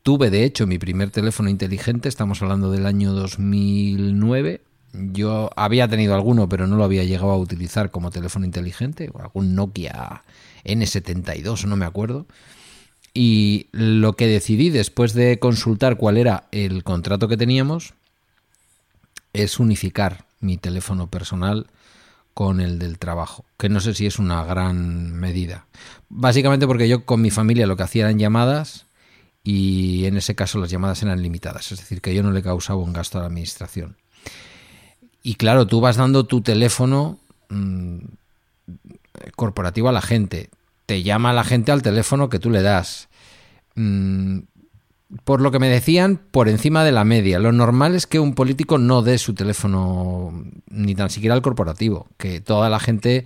tuve, 0.02 0.30
de 0.30 0.44
hecho, 0.44 0.66
mi 0.66 0.78
primer 0.78 1.10
teléfono 1.10 1.48
inteligente. 1.48 2.08
Estamos 2.08 2.42
hablando 2.42 2.70
del 2.70 2.86
año 2.86 3.12
2009. 3.12 4.62
Yo 4.92 5.50
había 5.56 5.88
tenido 5.88 6.14
alguno, 6.14 6.48
pero 6.48 6.66
no 6.66 6.76
lo 6.76 6.84
había 6.84 7.04
llegado 7.04 7.30
a 7.30 7.36
utilizar 7.36 7.90
como 7.90 8.10
teléfono 8.10 8.46
inteligente. 8.46 9.10
o 9.12 9.20
Algún 9.20 9.54
Nokia 9.54 10.22
N72, 10.64 11.64
no 11.66 11.76
me 11.76 11.84
acuerdo. 11.84 12.26
Y 13.18 13.68
lo 13.72 14.12
que 14.12 14.26
decidí 14.26 14.68
después 14.68 15.14
de 15.14 15.38
consultar 15.38 15.96
cuál 15.96 16.18
era 16.18 16.48
el 16.52 16.84
contrato 16.84 17.28
que 17.28 17.38
teníamos 17.38 17.94
es 19.32 19.58
unificar 19.58 20.26
mi 20.40 20.58
teléfono 20.58 21.06
personal 21.06 21.66
con 22.34 22.60
el 22.60 22.78
del 22.78 22.98
trabajo, 22.98 23.46
que 23.56 23.70
no 23.70 23.80
sé 23.80 23.94
si 23.94 24.04
es 24.04 24.18
una 24.18 24.44
gran 24.44 25.14
medida. 25.14 25.64
Básicamente 26.10 26.66
porque 26.66 26.90
yo 26.90 27.06
con 27.06 27.22
mi 27.22 27.30
familia 27.30 27.66
lo 27.66 27.78
que 27.78 27.84
hacía 27.84 28.02
eran 28.02 28.18
llamadas 28.18 28.84
y 29.42 30.04
en 30.04 30.18
ese 30.18 30.34
caso 30.34 30.58
las 30.58 30.68
llamadas 30.68 31.02
eran 31.02 31.22
limitadas, 31.22 31.72
es 31.72 31.78
decir, 31.78 32.02
que 32.02 32.14
yo 32.14 32.22
no 32.22 32.32
le 32.32 32.42
causaba 32.42 32.82
un 32.82 32.92
gasto 32.92 33.16
a 33.16 33.22
la 33.22 33.28
administración. 33.28 33.96
Y 35.22 35.36
claro, 35.36 35.66
tú 35.66 35.80
vas 35.80 35.96
dando 35.96 36.26
tu 36.26 36.42
teléfono 36.42 37.18
mm, 37.48 37.96
corporativo 39.36 39.88
a 39.88 39.92
la 39.92 40.02
gente, 40.02 40.50
te 40.86 41.02
llama 41.02 41.32
la 41.32 41.44
gente 41.44 41.72
al 41.72 41.82
teléfono 41.82 42.28
que 42.28 42.38
tú 42.38 42.50
le 42.50 42.62
das. 42.62 43.08
Mm, 43.74 44.40
por 45.24 45.40
lo 45.40 45.50
que 45.50 45.58
me 45.58 45.68
decían, 45.68 46.20
por 46.30 46.48
encima 46.48 46.84
de 46.84 46.92
la 46.92 47.04
media. 47.04 47.38
Lo 47.38 47.52
normal 47.52 47.94
es 47.94 48.06
que 48.06 48.18
un 48.18 48.34
político 48.34 48.78
no 48.78 49.02
dé 49.02 49.18
su 49.18 49.34
teléfono 49.34 50.32
ni 50.68 50.94
tan 50.94 51.10
siquiera 51.10 51.34
al 51.34 51.42
corporativo, 51.42 52.08
que 52.16 52.40
toda 52.40 52.68
la 52.70 52.80
gente 52.80 53.24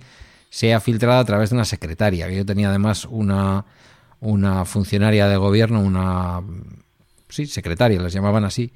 sea 0.49 0.79
filtrada 0.79 1.19
a 1.19 1.25
través 1.25 1.49
de 1.49 1.55
una 1.55 1.65
secretaria. 1.65 2.29
Yo 2.29 2.45
tenía 2.45 2.69
además 2.69 3.05
una, 3.09 3.65
una 4.19 4.65
funcionaria 4.65 5.27
de 5.27 5.37
gobierno, 5.37 5.81
una 5.81 6.41
sí, 7.29 7.47
secretaria, 7.47 8.01
les 8.01 8.13
llamaban 8.13 8.45
así, 8.45 8.71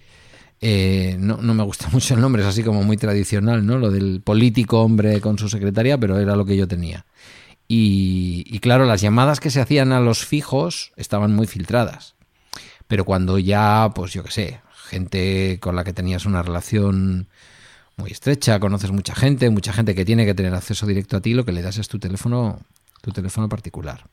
Eh, 0.62 1.18
no, 1.20 1.38
no 1.38 1.54
me 1.54 1.64
gusta 1.64 1.90
mucho 1.94 2.14
el 2.16 2.22
nombre, 2.22 2.42
es 2.42 2.48
así 2.48 2.64
como 2.64 2.82
muy 2.84 2.98
tradicional, 2.98 3.66
¿no? 3.66 3.78
Lo 3.78 3.92
del 3.92 4.22
político 4.22 4.82
hombre 4.82 5.20
con 5.22 5.38
su 5.38 5.50
secretaria, 5.50 5.98
pero 5.98 6.18
era 6.18 6.36
lo 6.36 6.46
que 6.46 6.56
yo 6.56 6.68
tenía. 6.68 7.06
Y, 7.68 8.60
claro, 8.60 8.86
las 8.86 9.02
llamadas 9.02 9.40
que 9.40 9.50
se 9.50 9.60
hacían 9.60 9.92
a 9.92 10.00
los 10.00 10.26
fijos 10.26 10.92
estaban 10.98 11.34
muy 11.34 11.48
filtradas. 11.48 12.16
Pero 12.88 13.06
cuando 13.06 13.40
ya, 13.40 13.92
pues 13.96 14.14
yo 14.14 14.24
qué 14.24 14.32
sé, 14.32 14.62
gente 14.88 15.60
con 15.60 15.76
la 15.76 15.84
que 15.84 15.94
tenías 15.94 16.26
una 16.26 16.44
relación 16.44 17.28
muy 17.98 18.12
estrecha, 18.12 18.60
conoces 18.60 18.92
mucha 18.92 19.16
gente, 19.16 19.50
mucha 19.50 19.74
gente 19.74 19.96
que 19.96 20.06
tiene 20.06 20.26
que 20.26 20.36
tener 20.36 20.54
acceso 20.54 20.86
directo 20.86 21.18
a 21.18 21.22
ti, 21.22 21.34
lo 21.34 21.46
que 21.46 21.54
le 21.54 21.64
das 21.64 21.78
es 21.78 21.88
tu 21.88 21.98
teléfono, 21.98 22.60
tu 23.02 23.12
teléfono 23.12 23.50
particular. 23.50 24.06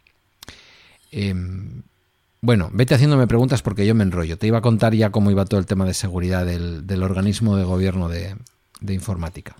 Em, 1.11 1.83
bueno, 2.41 2.71
vete 2.73 2.95
haciéndome 2.95 3.27
preguntas 3.27 3.61
porque 3.61 3.87
yo 3.87 3.95
me 3.95 4.05
enrollo. 4.05 4.39
Te 4.39 4.47
iba 4.47 4.59
a 4.59 4.63
contar 4.63 4.95
ya 4.95 5.11
cómo 5.11 5.31
iba 5.31 5.45
todo 5.45 5.61
el 5.61 5.67
tema 5.67 5.85
de 5.85 5.95
seguridad 5.95 6.47
del, 6.47 7.03
organismo 7.03 7.57
de 7.57 7.65
gobierno 7.65 8.09
de 8.09 8.35
informática. 8.89 9.57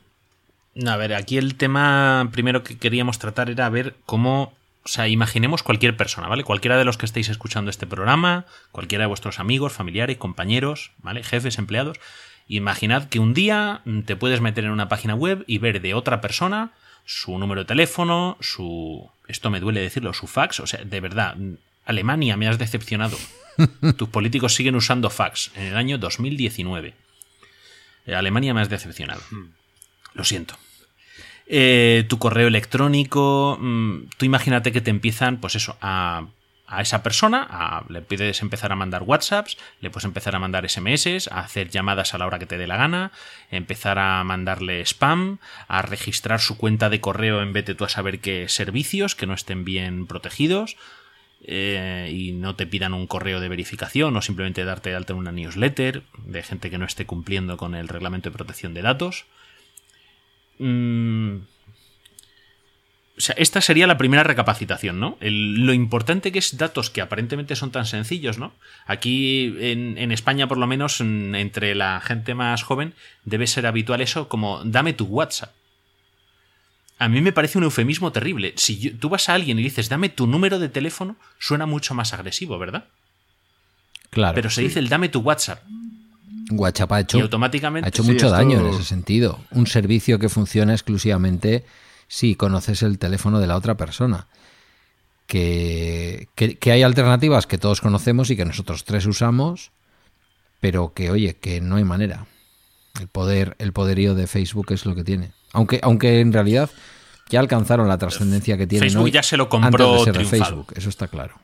A 0.87 0.97
ver, 0.97 1.15
aquí 1.15 1.37
el 1.37 1.57
tema 1.57 2.29
primero 2.33 2.63
que 2.63 2.79
queríamos 2.79 3.19
tratar 3.19 3.51
era 3.51 3.69
ver 3.69 3.97
cómo, 4.07 4.55
o 4.85 4.89
sea, 4.89 5.07
imaginemos 5.07 5.63
cualquier 5.63 5.97
persona, 5.97 6.29
¿vale? 6.29 6.45
Cualquiera 6.45 6.79
de 6.79 6.85
los 6.85 6.97
que 6.97 7.05
estéis 7.05 7.29
escuchando 7.29 7.71
este 7.71 7.87
programa, 7.87 8.47
cualquiera 8.71 9.03
de 9.03 9.09
vuestros 9.09 9.39
amigos, 9.39 9.75
familiares, 9.75 10.17
compañeros, 10.17 10.93
¿vale? 10.99 11.23
Jefes, 11.23 11.59
empleados. 11.59 11.99
Imaginad 12.49 13.09
que 13.09 13.19
un 13.19 13.35
día 13.35 13.83
te 14.07 14.17
puedes 14.17 14.41
meter 14.41 14.65
en 14.65 14.71
una 14.71 14.89
página 14.89 15.15
web 15.15 15.45
y 15.47 15.59
ver 15.59 15.81
de 15.81 15.95
otra 15.95 16.21
persona 16.21 16.73
su 17.05 17.39
número 17.39 17.63
de 17.63 17.67
teléfono, 17.67 18.37
su... 18.41 19.11
Esto 19.29 19.51
me 19.51 19.61
duele 19.61 19.81
decirlo, 19.81 20.13
su 20.15 20.27
fax. 20.27 20.61
O 20.61 20.67
sea, 20.67 20.85
de 20.85 21.01
verdad, 21.01 21.37
Alemania 21.85 22.37
me 22.37 22.49
has 22.49 22.59
decepcionado. 22.59 23.17
Tus 23.97 24.09
políticos 24.09 24.55
siguen 24.55 24.75
usando 24.75 25.11
fax 25.11 25.51
en 25.55 25.65
el 25.65 25.77
año 25.77 25.99
2019. 25.99 26.95
Alemania 28.07 28.55
me 28.55 28.61
has 28.61 28.69
decepcionado. 28.69 29.23
Lo 30.15 30.25
siento. 30.25 30.57
Eh, 31.47 32.05
tu 32.09 32.19
correo 32.19 32.49
electrónico. 32.49 33.59
mmm, 33.61 34.05
tú 34.17 34.25
imagínate 34.25 34.73
que 34.73 34.81
te 34.81 34.91
empiezan, 34.91 35.39
pues 35.39 35.55
eso, 35.57 35.77
a, 35.81 36.27
a 36.67 36.81
esa 36.81 37.03
persona, 37.03 37.47
a- 37.51 37.85
le 37.89 38.01
puedes 38.01 38.41
empezar 38.43 38.73
a 38.73 38.77
mandar 38.77 39.03
WhatsApps, 39.03 39.59
le 39.81 39.91
puedes 39.91 40.05
empezar 40.05 40.35
a 40.35 40.39
mandar 40.39 40.65
SMS, 40.69 41.29
a 41.31 41.41
hacer 41.41 41.69
llamadas 41.69 42.15
a 42.15 42.19
la 42.19 42.27
hora 42.27 42.39
que 42.39 42.47
te 42.47 42.59
dé 42.59 42.67
la 42.67 42.77
gana, 42.77 43.13
empezar 43.51 43.99
a 43.99 44.23
mandarle 44.25 44.81
spam, 44.87 45.39
a 45.69 45.83
registrar 45.83 46.41
su 46.41 46.57
cuenta 46.57 46.89
de 46.89 47.01
correo 47.01 47.43
en 47.43 47.53
vez 47.53 47.67
de 47.67 47.75
tú 47.75 47.85
a 47.85 47.89
saber 47.89 48.21
qué 48.21 48.49
servicios 48.49 49.15
que 49.15 49.27
no 49.27 49.35
estén 49.35 49.65
bien 49.65 50.07
protegidos. 50.07 50.77
eh, 51.45 52.09
y 52.15 52.31
no 52.31 52.55
te 52.55 52.69
pidan 52.69 52.95
un 52.95 53.09
correo 53.09 53.41
de 53.41 53.49
verificación 53.49 54.17
o 54.17 54.23
simplemente 54.23 54.65
darte 54.65 54.91
de 54.91 54.97
alta 54.97 55.13
en 55.13 55.19
una 55.19 55.33
newsletter 55.33 56.05
de 56.25 56.43
gente 56.45 56.71
que 56.71 56.79
no 56.79 56.85
esté 56.85 57.05
cumpliendo 57.05 57.57
con 57.57 57.75
el 57.75 57.89
reglamento 57.89 58.31
de 58.31 58.37
protección 58.37 58.75
de 58.75 58.83
datos. 58.83 59.25
Mm, 60.59 61.37
o 63.15 63.21
sea, 63.21 63.35
esta 63.39 63.61
sería 63.61 63.87
la 63.87 63.99
primera 63.99 64.23
recapacitación, 64.25 64.99
¿no? 64.99 65.17
El- 65.21 65.67
lo 65.67 65.73
importante 65.75 66.33
que 66.33 66.39
es 66.39 66.57
datos 66.57 66.89
que 66.91 67.01
aparentemente 67.03 67.55
son 67.57 67.71
tan 67.71 67.85
sencillos, 67.87 68.39
¿no? 68.39 68.53
Aquí 68.87 69.55
en, 69.61 69.99
en 69.99 70.13
España, 70.13 70.49
por 70.49 70.59
lo 70.59 70.67
menos, 70.67 71.01
en- 71.01 71.35
entre 71.35 71.75
la 71.75 72.01
gente 72.01 72.35
más 72.35 72.63
joven, 72.63 72.95
debe 73.25 73.47
ser 73.47 73.67
habitual 73.67 74.01
eso 74.01 74.29
como 74.29 74.63
dame 74.65 74.93
tu 74.95 75.05
WhatsApp. 75.05 75.53
A 76.99 77.09
mí 77.09 77.21
me 77.21 77.33
parece 77.33 77.59
un 77.59 77.65
eufemismo 77.65 78.13
terrible. 78.13 78.55
Si 78.57 78.79
yo- 78.79 78.97
tú 78.99 79.09
vas 79.09 79.29
a 79.29 79.35
alguien 79.35 79.59
y 79.59 79.63
dices 79.63 79.89
dame 79.89 80.09
tu 80.09 80.27
número 80.27 80.59
de 80.59 80.69
teléfono, 80.69 81.17
suena 81.39 81.67
mucho 81.67 81.95
más 81.95 82.15
agresivo, 82.15 82.59
¿verdad? 82.59 82.87
Claro. 84.11 84.35
Pero 84.35 84.51
se 84.51 84.63
dice 84.63 84.79
el 84.79 84.89
dame 84.89 85.09
tu 85.11 85.21
WhatsApp. 85.21 85.63
WhatsApp 86.51 86.93
ha 86.93 87.01
hecho, 87.01 87.19
Y 87.19 87.23
automáticamente... 87.23 87.87
ha 87.87 87.89
hecho 87.89 88.03
Sí, 88.03 88.11
mucho 88.13 88.27
esto- 88.27 88.37
daño 88.37 88.61
en 88.61 88.67
ese 88.75 88.85
sentido. 88.85 89.39
Un 89.51 89.67
servicio 89.67 90.19
que 90.19 90.29
funciona 90.29 90.73
exclusivamente 90.73 91.65
si 92.09 92.35
conoces 92.35 92.83
el 92.83 92.99
teléfono 92.99 93.41
de 93.41 93.47
la 93.47 93.57
otra 93.57 93.77
persona. 93.77 94.27
Que, 95.27 96.29
que- 96.35 96.57
que 96.59 96.73
hay 96.73 96.83
alternativas 96.83 97.47
que 97.47 97.59
todos 97.59 97.81
conocemos 97.81 98.31
y 98.31 98.37
que 98.37 98.45
nosotros 98.45 98.85
tres 98.85 99.07
usamos, 99.07 99.71
pero 100.61 100.93
que, 100.93 101.11
oye, 101.11 101.35
que 101.37 101.61
no 101.61 101.77
hay 101.77 101.85
manera. 101.85 102.27
El 103.01 103.09
poder, 103.09 103.57
el 103.59 103.73
poderío 103.73 104.15
de 104.15 104.27
Facebook 104.27 104.73
es 104.73 104.85
lo 104.85 104.95
que 104.95 105.05
tiene. 105.05 105.33
Aunque, 105.53 105.81
aunque 105.83 106.21
en 106.21 106.33
realidad 106.33 106.69
ya 107.31 107.41
alcanzaron 107.41 107.89
la 107.89 107.97
trascendencia 107.97 108.59
que 108.59 108.67
tienen 108.67 108.89
Facebook 108.91 109.05
hoy 109.05 109.11
ya 109.11 109.23
se 109.23 109.37
lo 109.39 109.45
antes 109.45 109.61
compró 109.61 109.93
de 109.95 109.99
ser 110.05 110.13
de 110.13 110.25
triunfado. 110.25 110.45
Facebook, 110.45 110.73
eso 110.77 110.89
está 110.91 111.09
claro. 111.09 111.37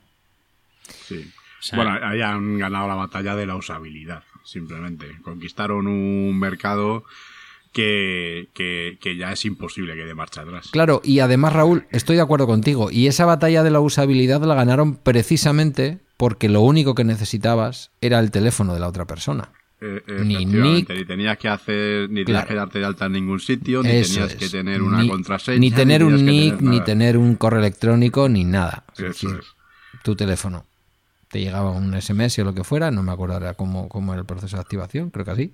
Sí. 1.06 1.30
O 1.60 1.62
sea, 1.62 1.76
Bueno, 1.76 1.98
ahí 2.06 2.20
han 2.20 2.58
ganado 2.58 2.86
la 2.88 2.94
batalla 2.94 3.34
de 3.34 3.46
la 3.46 3.56
usabilidad, 3.56 4.22
simplemente. 4.44 5.06
Conquistaron 5.22 5.86
un 5.86 6.38
mercado 6.38 7.04
que, 7.72 8.48
que, 8.54 8.98
que 9.00 9.16
ya 9.16 9.32
es 9.32 9.44
imposible 9.44 9.94
que 9.94 10.04
dé 10.04 10.14
marcha 10.14 10.42
atrás. 10.42 10.68
Claro, 10.72 11.00
y 11.04 11.20
además, 11.20 11.52
Raúl, 11.52 11.84
estoy 11.90 12.16
de 12.16 12.22
acuerdo 12.22 12.46
contigo. 12.46 12.90
Y 12.90 13.06
esa 13.06 13.26
batalla 13.26 13.62
de 13.62 13.70
la 13.70 13.80
usabilidad 13.80 14.42
la 14.42 14.54
ganaron 14.54 14.96
precisamente 14.96 15.98
porque 16.16 16.48
lo 16.48 16.62
único 16.62 16.94
que 16.94 17.04
necesitabas 17.04 17.90
era 18.00 18.18
el 18.18 18.30
teléfono 18.30 18.74
de 18.74 18.80
la 18.80 18.88
otra 18.88 19.06
persona. 19.06 19.50
Eh, 19.80 20.02
Ni 20.24 20.34
efectivamente, 20.34 20.92
nick. 20.94 20.98
Ni 21.02 21.04
tenías 21.04 21.38
que 21.38 21.48
hacer, 21.48 22.10
ni 22.10 22.24
tenías 22.24 22.42
Claro. 22.42 22.48
que 22.48 22.54
darte 22.54 22.78
de 22.80 22.84
alta 22.84 23.06
en 23.06 23.12
ningún 23.12 23.38
sitio, 23.38 23.82
ni 23.84 23.90
Eso 23.90 24.14
tenías 24.14 24.32
es. 24.32 24.36
que 24.38 24.48
tener 24.48 24.82
una 24.82 25.02
Ni- 25.02 25.08
contraseña. 25.08 25.58
Ni 25.60 25.70
tener 25.70 26.02
un 26.02 26.24
nick, 26.26 26.60
ni 26.60 26.80
tener 26.82 27.16
un 27.16 27.36
correo 27.36 27.60
electrónico, 27.60 28.28
ni 28.28 28.42
nada. 28.42 28.82
Es 28.94 28.98
Eso 28.98 29.06
decir, 29.28 29.30
es. 29.40 30.02
tu 30.02 30.16
teléfono. 30.16 30.66
Te 31.30 31.40
llegaba 31.40 31.70
un 31.72 32.00
SMS 32.00 32.38
o 32.38 32.44
lo 32.44 32.54
que 32.54 32.64
fuera, 32.64 32.90
no 32.90 33.02
me 33.02 33.12
acuerdo 33.12 33.34
ahora 33.34 33.54
cómo, 33.54 33.88
cómo 33.88 34.12
era 34.12 34.20
el 34.20 34.26
proceso 34.26 34.56
de 34.56 34.62
activación, 34.62 35.10
creo 35.10 35.24
que 35.24 35.30
así, 35.30 35.52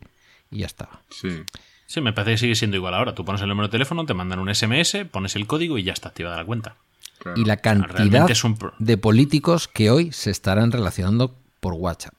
y 0.50 0.58
ya 0.58 0.66
estaba. 0.66 1.02
Sí. 1.10 1.42
Sí, 1.86 2.00
me 2.00 2.12
parece 2.12 2.32
que 2.32 2.38
sigue 2.38 2.54
siendo 2.54 2.76
igual 2.76 2.94
ahora. 2.94 3.14
Tú 3.14 3.24
pones 3.24 3.42
el 3.42 3.48
número 3.48 3.68
de 3.68 3.72
teléfono, 3.72 4.06
te 4.06 4.14
mandan 4.14 4.38
un 4.38 4.52
SMS, 4.54 5.04
pones 5.10 5.36
el 5.36 5.46
código 5.46 5.76
y 5.78 5.82
ya 5.82 5.92
está 5.92 6.08
activada 6.08 6.36
la 6.36 6.44
cuenta. 6.44 6.76
claro. 7.18 7.40
Y 7.40 7.44
la 7.44 7.58
cantidad 7.58 8.30
es 8.30 8.44
un 8.44 8.56
de 8.78 8.96
políticos 8.96 9.68
que 9.68 9.90
hoy 9.90 10.12
se 10.12 10.30
estarán 10.30 10.72
relacionando 10.72 11.36
por 11.60 11.74
WhatsApp. 11.74 12.14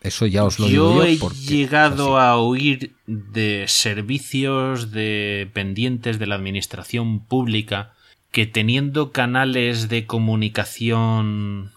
Eso 0.00 0.26
ya 0.26 0.44
os 0.44 0.58
lo 0.58 0.68
Yo 0.68 0.88
digo 0.88 1.04
yo. 1.04 1.04
he 1.04 1.16
porque 1.16 1.36
es 1.38 1.46
llegado 1.48 2.18
a 2.18 2.36
oír 2.36 2.94
de 3.06 3.64
servicios 3.68 4.90
dependientes 4.90 6.18
de 6.18 6.26
la 6.26 6.34
administración 6.34 7.20
pública 7.20 7.92
que 8.32 8.46
teniendo 8.46 9.12
canales 9.12 9.88
de 9.88 10.06
comunicación, 10.06 11.70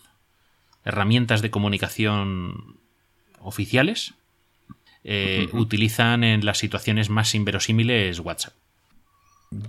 herramientas 0.86 1.42
de 1.42 1.52
comunicación 1.52 2.78
oficiales, 3.40 4.14
eh, 5.04 5.50
utilizan 5.52 6.24
en 6.24 6.46
las 6.46 6.58
situaciones 6.58 7.10
más 7.10 7.36
inverosímiles 7.36 8.20
WhatsApp. 8.22 8.54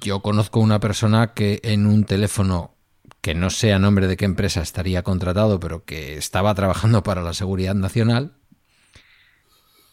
Yo 0.01 0.21
conozco 0.21 0.61
una 0.61 0.81
persona 0.81 1.35
que 1.35 1.61
en 1.63 1.87
un 1.87 2.05
teléfono 2.05 2.73
que 3.21 3.35
no 3.35 3.51
sé 3.51 3.73
a 3.73 3.79
nombre 3.79 4.07
de 4.07 4.17
qué 4.17 4.25
empresa 4.25 4.63
estaría 4.63 5.03
contratado, 5.03 5.59
pero 5.59 5.85
que 5.85 6.17
estaba 6.17 6.55
trabajando 6.55 7.03
para 7.03 7.23
la 7.23 7.35
seguridad 7.35 7.75
nacional, 7.75 8.33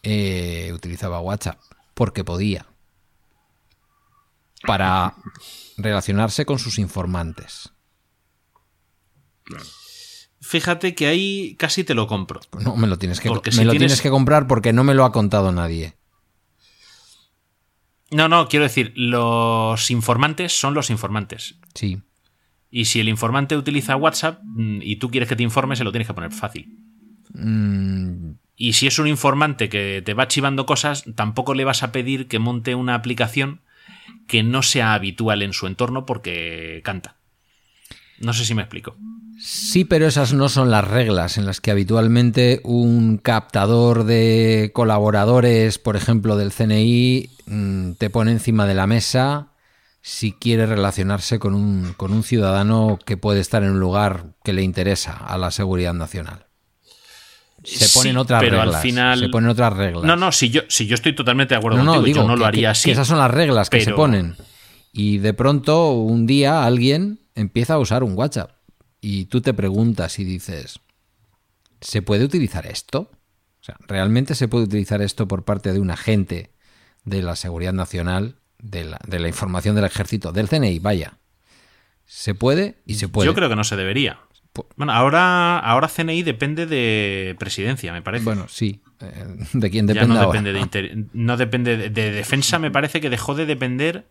eh, 0.03 0.71
utilizaba 0.73 1.19
WhatsApp 1.19 1.59
porque 1.95 2.23
podía 2.23 2.67
para 4.65 5.15
relacionarse 5.83 6.45
con 6.45 6.57
sus 6.59 6.79
informantes. 6.79 7.71
Fíjate 10.41 10.93
que 10.93 11.07
ahí 11.07 11.55
casi 11.57 11.83
te 11.83 11.93
lo 11.93 12.07
compro. 12.07 12.39
No, 12.59 12.75
me 12.75 12.87
lo 12.87 12.97
tienes 12.97 13.19
que, 13.19 13.29
Porque 13.29 13.51
me 13.51 13.57
si 13.57 13.63
lo 13.63 13.71
tienes- 13.71 13.87
tienes 13.87 14.01
que 14.01 14.09
comprar 14.09 14.47
porque 14.47 14.73
no 14.73 14.83
me 14.83 14.93
lo 14.93 15.05
ha 15.05 15.11
contado 15.11 15.51
nadie. 15.51 15.95
No, 18.11 18.27
no, 18.27 18.47
quiero 18.47 18.63
decir, 18.63 18.93
los 18.95 19.89
informantes 19.89 20.53
son 20.57 20.73
los 20.73 20.89
informantes. 20.89 21.55
Sí. 21.73 22.01
Y 22.69 22.85
si 22.85 22.99
el 22.99 23.09
informante 23.09 23.55
utiliza 23.57 23.95
WhatsApp 23.95 24.41
mm, 24.43 24.81
y 24.81 24.97
tú 24.97 25.09
quieres 25.09 25.29
que 25.29 25.35
te 25.35 25.43
informe, 25.43 25.75
se 25.75 25.83
lo 25.83 25.91
tienes 25.91 26.07
que 26.07 26.13
poner 26.13 26.31
fácil. 26.31 26.77
Mm, 27.33 28.33
Y 28.55 28.73
si 28.73 28.85
es 28.85 28.99
un 28.99 29.07
informante 29.07 29.67
que 29.67 30.03
te 30.05 30.13
va 30.13 30.27
chivando 30.27 30.65
cosas, 30.67 31.05
tampoco 31.15 31.55
le 31.55 31.65
vas 31.65 31.81
a 31.81 31.91
pedir 31.91 32.27
que 32.27 32.37
monte 32.37 32.75
una 32.75 32.93
aplicación 32.93 33.61
que 34.27 34.43
no 34.43 34.63
sea 34.63 34.93
habitual 34.93 35.41
en 35.41 35.53
su 35.53 35.67
entorno 35.67 36.05
porque 36.05 36.81
canta. 36.83 37.17
No 38.19 38.33
sé 38.33 38.45
si 38.45 38.55
me 38.55 38.61
explico. 38.61 38.95
Sí, 39.39 39.83
pero 39.83 40.07
esas 40.07 40.33
no 40.33 40.47
son 40.47 40.71
las 40.71 40.87
reglas 40.87 41.37
en 41.37 41.45
las 41.45 41.59
que 41.59 41.71
habitualmente 41.71 42.61
un 42.63 43.17
captador 43.17 44.05
de 44.05 44.71
colaboradores, 44.73 45.79
por 45.79 45.95
ejemplo, 45.95 46.37
del 46.37 46.51
CNI, 46.51 47.29
mm, 47.47 47.91
te 47.93 48.09
pone 48.09 48.31
encima 48.31 48.65
de 48.65 48.75
la 48.75 48.87
mesa 48.87 49.49
si 50.01 50.33
quiere 50.33 50.65
relacionarse 50.65 51.39
con 51.39 51.55
un, 51.55 51.93
con 51.97 52.13
un 52.13 52.23
ciudadano 52.23 52.99
que 53.05 53.17
puede 53.17 53.39
estar 53.39 53.63
en 53.63 53.71
un 53.71 53.79
lugar 53.79 54.35
que 54.43 54.53
le 54.53 54.61
interesa 54.61 55.13
a 55.13 55.37
la 55.37 55.49
seguridad 55.51 55.93
nacional. 55.93 56.45
Se 57.63 57.87
Sí, 57.87 57.97
ponen 57.99 58.17
otras 58.17 58.41
pero 58.41 58.57
al 58.59 58.65
reglas. 58.67 58.81
final- 58.81 59.19
Se 59.19 59.29
ponen 59.29 59.49
otras 59.49 59.73
reglas. 59.73 60.03
No, 60.03 60.15
no, 60.15 60.31
si 60.31 60.49
yo, 60.49 60.61
si 60.67 60.85
yo 60.85 60.95
estoy 60.95 61.15
totalmente 61.15 61.53
de 61.53 61.59
acuerdo 61.59 61.77
No, 61.77 61.83
no, 61.85 61.91
contigo, 61.95 62.05
digo 62.05 62.21
yo 62.21 62.27
no 62.27 62.33
que, 62.35 62.39
lo 62.41 62.45
haría 62.45 62.61
que- 62.61 62.67
así. 62.67 62.85
que 62.85 62.91
esas 62.91 63.07
son 63.07 63.17
las 63.19 63.31
reglas 63.31 63.69
que 63.69 63.81
se 63.81 63.93
ponen. 63.93 64.35
Y 64.91 65.17
de 65.19 65.33
pronto, 65.33 65.91
un 65.93 66.25
día, 66.27 66.65
alguien 66.65 67.19
empieza 67.35 67.75
a 67.75 67.79
usar 67.79 68.03
un 68.03 68.13
WhatsApp. 68.17 68.51
Y 69.01 69.25
tú 69.25 69.41
te 69.41 69.53
preguntas 69.53 70.19
y 70.19 70.23
dices, 70.23 70.79
¿se 71.81 72.01
puede 72.01 72.25
utilizar 72.25 72.65
esto? 72.67 73.09
O 73.61 73.63
sea, 73.65 73.75
¿realmente 73.87 74.35
se 74.35 74.47
puede 74.47 74.65
utilizar 74.65 75.01
esto 75.01 75.27
por 75.27 75.43
parte 75.45 75.71
de 75.73 75.79
un 75.79 75.89
agente 75.89 76.51
de 77.05 77.21
la 77.21 77.35
Seguridad 77.35 77.73
Nacional, 77.73 78.35
de 78.59 78.83
la, 78.85 78.99
de 79.07 79.19
la 79.19 79.27
información 79.29 79.75
del 79.75 79.85
ejército, 79.85 80.31
del 80.31 80.47
CNI? 80.49 80.79
Vaya. 80.79 81.17
Se 82.05 82.35
puede 82.35 82.81
y 82.85 82.95
se 82.95 83.07
puede. 83.07 83.25
Yo 83.27 83.33
creo 83.33 83.47
que 83.49 83.55
no 83.55 83.63
se 83.63 83.75
debería. 83.77 84.19
Bueno, 84.75 84.93
ahora, 84.93 85.57
ahora 85.59 85.87
CNI 85.87 86.21
depende 86.23 86.65
de 86.67 87.35
presidencia, 87.39 87.91
me 87.91 88.01
parece. 88.01 88.25
Bueno, 88.25 88.45
sí. 88.49 88.81
Eh, 89.01 89.25
¿De 89.53 89.69
quién 89.71 89.87
Ya 89.87 89.93
depende 89.93 90.13
no 90.13 90.19
ahora? 90.21 90.27
depende 90.31 90.53
de, 90.53 90.59
inter- 90.59 91.05
no 91.13 91.37
depende 91.37 91.77
de, 91.77 91.89
de 91.89 92.11
defensa, 92.11 92.59
me 92.59 92.69
parece 92.71 93.01
que 93.01 93.09
dejó 93.09 93.33
de 93.35 93.45
depender. 93.47 94.05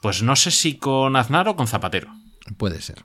Pues 0.00 0.22
no 0.22 0.36
sé 0.36 0.50
si 0.50 0.78
con 0.78 1.16
Aznar 1.16 1.48
o 1.48 1.56
con 1.56 1.66
Zapatero. 1.66 2.08
Puede 2.56 2.80
ser. 2.80 3.04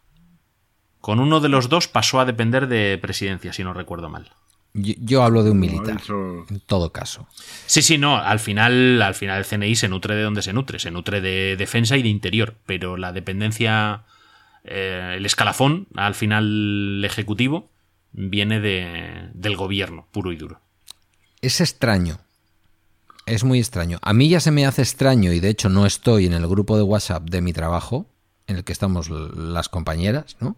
Con 1.01 1.19
uno 1.19 1.41
de 1.41 1.49
los 1.49 1.67
dos 1.67 1.88
pasó 1.89 2.19
a 2.21 2.26
depender 2.26 2.67
de 2.67 2.97
presidencia, 3.01 3.51
si 3.51 3.63
no 3.63 3.74
recuerdo 3.74 4.09
mal. 4.09 4.32
Yo, 4.76 4.93
yo 4.99 5.24
hablo 5.24 5.43
de 5.43 5.51
un 5.51 5.59
militar, 5.59 5.99
en 6.07 6.59
todo 6.65 6.91
caso. 6.91 7.28
Sí, 7.65 7.82
sí, 7.82 7.97
no. 7.97 8.17
Al 8.17 8.39
final, 8.39 9.01
al 9.01 9.13
final 9.13 9.39
el 9.39 9.45
CNI 9.45 9.76
se 9.76 9.89
nutre 9.89 10.15
de 10.15 10.24
donde 10.24 10.41
se 10.41 10.53
nutre. 10.53 10.80
Se 10.80 10.89
nutre 10.91 11.19
de 11.19 11.55
defensa 11.57 11.97
y 11.97 12.03
de 12.03 12.09
interior. 12.09 12.55
Pero 12.65 12.95
la 12.97 13.11
dependencia, 13.11 14.03
eh, 14.64 15.16
el 15.18 15.26
escalafón, 15.26 15.88
al 15.95 16.16
final 16.16 17.03
ejecutivo, 17.03 17.70
viene 18.14 18.59
de, 18.59 19.30
del 19.34 19.55
gobierno, 19.55 20.07
puro 20.11 20.32
y 20.32 20.38
duro. 20.38 20.61
Es 21.41 21.59
extraño. 21.59 22.20
Es 23.26 23.43
muy 23.43 23.59
extraño. 23.59 23.99
A 24.01 24.14
mí 24.14 24.30
ya 24.30 24.39
se 24.39 24.51
me 24.51 24.66
hace 24.66 24.82
extraño 24.82 25.32
y 25.32 25.39
de 25.39 25.49
hecho 25.49 25.70
no 25.70 25.86
estoy 25.86 26.26
en 26.26 26.34
el 26.34 26.47
grupo 26.47 26.78
de 26.78 26.84
WhatsApp 26.84 27.30
de 27.30 27.41
mi 27.41 27.53
trabajo, 27.53 28.07
en 28.47 28.57
el 28.57 28.64
que 28.64 28.74
estamos 28.74 29.09
las 29.09 29.70
compañeras, 29.70 30.38
¿no? 30.39 30.57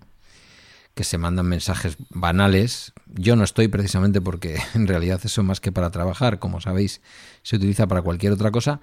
Que 0.96 1.04
se 1.04 1.18
mandan 1.18 1.46
mensajes 1.48 1.98
banales. 2.10 2.94
Yo 3.08 3.36
no 3.36 3.44
estoy 3.44 3.68
precisamente 3.68 4.22
porque 4.22 4.58
en 4.74 4.88
realidad 4.88 5.22
eso 5.24 5.44
más 5.44 5.60
que 5.60 5.72
para 5.72 5.92
trabajar, 5.92 6.40
como 6.40 6.62
sabéis, 6.62 7.02
se 7.44 7.56
utiliza 7.58 7.88
para 7.88 8.02
cualquier 8.02 8.34
otra 8.34 8.52
cosa. 8.52 8.82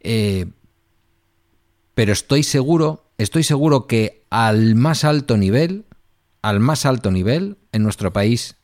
Eh, 0.00 0.46
pero 1.94 2.12
estoy 2.12 2.42
seguro, 2.42 3.10
estoy 3.18 3.44
seguro 3.44 3.86
que 3.86 4.19
al 4.30 4.74
más 4.76 5.04
alto 5.04 5.36
nivel, 5.36 5.84
al 6.42 6.60
más 6.60 6.86
alto 6.86 7.10
nivel, 7.10 7.58
en 7.72 7.82
nuestro 7.82 8.12
país 8.12 8.56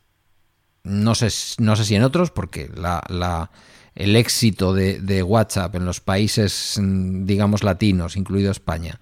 no 0.85 1.15
sé, 1.17 1.29
no 1.59 1.75
sé 1.75 1.85
si 1.85 1.97
en 1.97 2.05
otros, 2.05 2.31
porque 2.31 2.71
la, 2.75 3.03
la- 3.09 3.51
el 3.97 4.15
éxito 4.15 4.73
de, 4.75 5.01
de 5.01 5.23
WhatsApp 5.23 5.75
en 5.75 5.85
los 5.87 6.01
países, 6.01 6.79
mm, 6.81 7.25
digamos, 7.25 7.63
latinos, 7.65 8.17
incluido 8.17 8.51
España, 8.53 9.01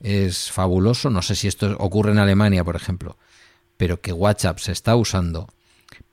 es 0.00 0.50
fabuloso. 0.50 1.10
No 1.10 1.20
sé 1.22 1.36
si 1.36 1.46
esto 1.46 1.76
ocurre 1.78 2.12
en 2.12 2.18
Alemania, 2.18 2.64
por 2.64 2.74
ejemplo, 2.74 3.16
pero 3.76 4.00
que 4.00 4.12
WhatsApp 4.12 4.58
se 4.58 4.72
está 4.72 4.96
usando 4.96 5.46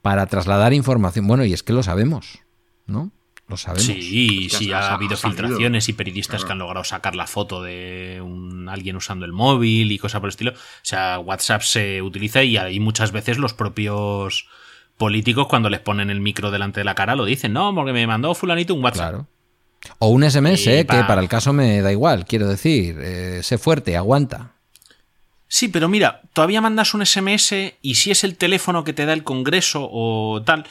para 0.02 0.26
trasladar 0.28 0.74
información. 0.74 1.26
Bueno, 1.26 1.46
y 1.46 1.54
es 1.54 1.64
que 1.64 1.74
lo 1.74 1.84
sabemos, 1.84 2.40
¿no? 2.86 3.12
Lo 3.48 3.56
sabemos. 3.56 3.86
Sí, 3.86 4.50
sí, 4.50 4.72
ha 4.74 4.80
ha 4.80 4.94
habido 4.96 5.16
filtraciones 5.16 5.88
y 5.88 5.94
periodistas 5.94 6.44
que 6.44 6.52
han 6.52 6.58
logrado 6.60 6.84
sacar 6.84 7.16
la 7.16 7.28
foto 7.28 7.62
de 7.64 8.20
un, 8.22 8.68
alguien 8.68 8.98
usando 8.98 9.26
el 9.26 9.32
móvil 9.32 9.92
y 9.92 9.98
cosas 9.98 10.20
por 10.20 10.28
el 10.28 10.32
estilo. 10.32 10.52
O 10.52 10.56
sea, 10.82 11.20
WhatsApp 11.20 11.62
se 11.62 12.02
utiliza 12.02 12.44
y 12.44 12.58
ahí 12.58 12.80
muchas 12.82 13.12
veces 13.14 13.38
los 13.38 13.54
propios 13.54 14.48
políticos 14.98 15.48
cuando 15.48 15.70
les 15.70 15.80
ponen 15.80 16.10
el 16.10 16.20
micro 16.20 16.52
delante 16.52 16.82
de 16.82 16.84
la 16.84 16.96
cara 16.96 17.16
lo 17.16 17.24
dicen, 17.24 17.54
no, 17.54 17.74
porque 17.74 17.94
me 17.94 18.06
mandó 18.06 18.34
fulanito 18.36 18.74
un 18.74 18.84
WhatsApp. 18.84 19.10
Claro. 19.12 19.28
O 20.00 20.10
un 20.10 20.24
SMS, 20.24 20.68
eh, 20.68 20.80
que 20.86 20.98
pa- 20.98 21.08
para 21.08 21.22
el 21.22 21.30
caso 21.30 21.54
me 21.54 21.82
da 21.82 21.92
igual, 21.92 22.26
quiero 22.26 22.48
decir, 22.50 22.98
eh, 23.00 23.40
sé 23.44 23.58
fuerte, 23.58 23.96
aguanta. 23.96 24.54
Sí, 25.48 25.70
pero 25.70 25.88
mira, 25.88 26.24
todavía 26.34 26.60
mandas 26.60 26.94
un 26.94 27.06
SMS 27.06 27.76
y 27.82 27.96
si 27.96 28.12
es 28.12 28.26
el 28.26 28.36
teléfono 28.36 28.84
que 28.84 28.92
te 28.92 29.06
da 29.06 29.14
el 29.14 29.24
Congreso 29.24 29.88
o 29.90 30.42
tal, 30.44 30.66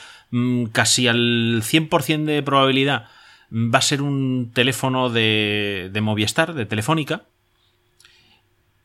casi 0.73 1.09
al 1.09 1.63
100% 1.63 2.25
de 2.25 2.43
probabilidad 2.43 3.09
mm, 3.51 3.75
va 3.75 3.79
a 3.79 3.83
ser 3.83 4.03
un 4.03 4.51
teléfono 4.53 5.09
de, 5.09 5.91
de 5.93 6.01
Movistar, 6.01 6.55
de 6.55 6.67
Telefónica. 6.67 7.25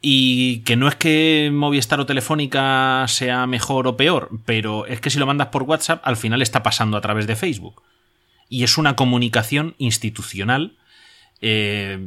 Y 0.03 0.61
que 0.61 0.75
no 0.75 0.87
es 0.87 0.95
que 0.95 1.51
Movistar 1.53 1.99
o 1.99 2.07
Telefónica 2.07 3.05
sea 3.07 3.45
mejor 3.45 3.85
o 3.87 3.97
peor, 3.97 4.29
pero 4.45 4.87
es 4.87 4.99
que 4.99 5.11
si 5.11 5.19
lo 5.19 5.27
mandas 5.27 5.49
por 5.49 5.63
WhatsApp, 5.63 6.01
al 6.03 6.17
final 6.17 6.41
está 6.41 6.63
pasando 6.63 6.97
a 6.97 7.01
través 7.01 7.27
de 7.27 7.35
Facebook. 7.35 7.83
Y 8.49 8.63
es 8.63 8.79
una 8.79 8.95
comunicación 8.95 9.75
institucional 9.77 10.75
eh, 11.39 11.99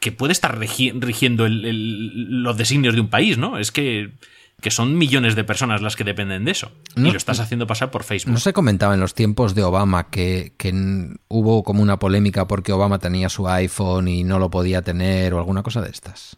que 0.00 0.12
puede 0.12 0.32
estar 0.32 0.58
rigiendo 0.58 1.46
los 1.48 2.56
designios 2.56 2.94
de 2.94 3.00
un 3.00 3.08
país, 3.08 3.38
¿no? 3.38 3.58
Es 3.58 3.72
que, 3.72 4.12
que 4.60 4.70
son 4.70 4.96
millones 4.96 5.36
de 5.36 5.44
personas 5.44 5.82
las 5.82 5.96
que 5.96 6.04
dependen 6.04 6.44
de 6.44 6.52
eso. 6.52 6.72
No- 6.94 7.08
y 7.08 7.12
lo 7.12 7.16
estás 7.18 7.40
haciendo 7.40 7.66
pasar 7.66 7.90
por 7.90 8.04
Facebook. 8.04 8.32
¿No 8.32 8.40
se 8.40 8.52
comentaba 8.52 8.94
en 8.94 9.00
los 9.00 9.14
tiempos 9.14 9.54
de 9.54 9.62
Obama 9.62 10.08
que, 10.08 10.52
hubo 11.28 11.62
como 11.62 11.82
una 11.82 11.98
polémica 11.98 12.46
porque 12.48 12.72
Obama 12.72 12.98
tenía 12.98 13.28
su 13.28 13.48
iPhone 13.48 14.08
y 14.08 14.24
no 14.24 14.38
lo 14.38 14.50
podía 14.50 14.82
tener 14.82 15.34
o 15.34 15.38
alguna 15.38 15.62
cosa 15.62 15.82
de 15.82 15.90
estas? 15.90 16.36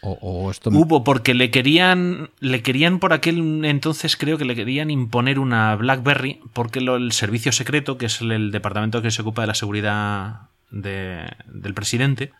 O, 0.00 0.12
o 0.22 0.50
esto 0.52 0.70
me- 0.70 0.78
Hubo 0.78 1.02
porque 1.02 1.34
le 1.34 1.50
querían, 1.50 2.30
le 2.38 2.62
querían 2.62 3.00
por 3.00 3.12
aquel 3.12 3.64
entonces 3.64 4.16
creo 4.16 4.38
que 4.38 4.44
le 4.44 4.54
querían 4.54 4.88
imponer 4.92 5.40
una 5.40 5.74
BlackBerry 5.74 6.40
porque 6.52 6.80
lo- 6.80 6.94
el 6.96 7.10
servicio 7.10 7.50
secreto, 7.50 7.98
que 7.98 8.06
es 8.06 8.20
el, 8.20 8.30
el 8.30 8.50
departamento 8.52 9.02
que 9.02 9.10
se 9.10 9.22
ocupa 9.22 9.42
de 9.42 9.48
la 9.48 9.54
seguridad 9.54 10.42
de- 10.70 11.28
del 11.52 11.74
presidente, 11.74 12.30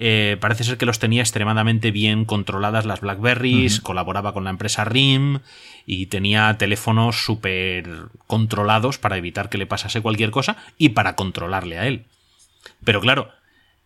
eh, 0.00 0.36
parece 0.40 0.62
ser 0.62 0.78
que 0.78 0.86
los 0.86 1.00
tenía 1.00 1.22
extremadamente 1.22 1.90
bien 1.90 2.24
controladas 2.24 2.86
las 2.86 3.00
BlackBerries, 3.00 3.80
colaboraba 3.80 4.32
con 4.32 4.44
la 4.44 4.50
empresa 4.50 4.84
RIM 4.84 5.40
y 5.86 6.06
tenía 6.06 6.56
teléfonos 6.56 7.24
súper 7.24 7.88
controlados 8.28 8.98
para 8.98 9.16
evitar 9.16 9.48
que 9.48 9.58
le 9.58 9.66
pasase 9.66 10.00
cualquier 10.00 10.30
cosa 10.30 10.56
y 10.78 10.90
para 10.90 11.16
controlarle 11.16 11.78
a 11.78 11.88
él. 11.88 12.04
Pero 12.84 13.00
claro, 13.00 13.32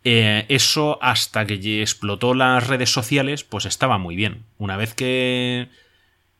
eh, 0.04 0.44
eso 0.50 0.98
hasta 1.00 1.46
que 1.46 1.80
explotó 1.80 2.34
las 2.34 2.66
redes 2.66 2.92
sociales, 2.92 3.42
pues 3.42 3.64
estaba 3.64 3.96
muy 3.96 4.14
bien. 4.14 4.44
Una 4.58 4.76
vez 4.76 4.92
que 4.94 5.68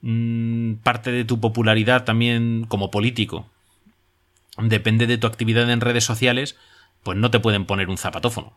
mm, 0.03 0.75
parte 0.83 1.13
de 1.13 1.25
tu 1.25 1.41
popularidad 1.41 2.05
también 2.05 2.67
como 2.69 2.91
político 2.91 3.49
depende 4.59 5.07
de 5.07 5.17
tu 5.17 5.27
actividad 5.27 5.71
en 5.71 5.81
redes 5.81 6.05
sociales, 6.05 6.57
pues 7.03 7.17
no 7.17 7.31
te 7.31 7.41
pueden 7.41 7.65
poner 7.65 7.89
un 7.89 7.97
zapatófono. 7.97 8.53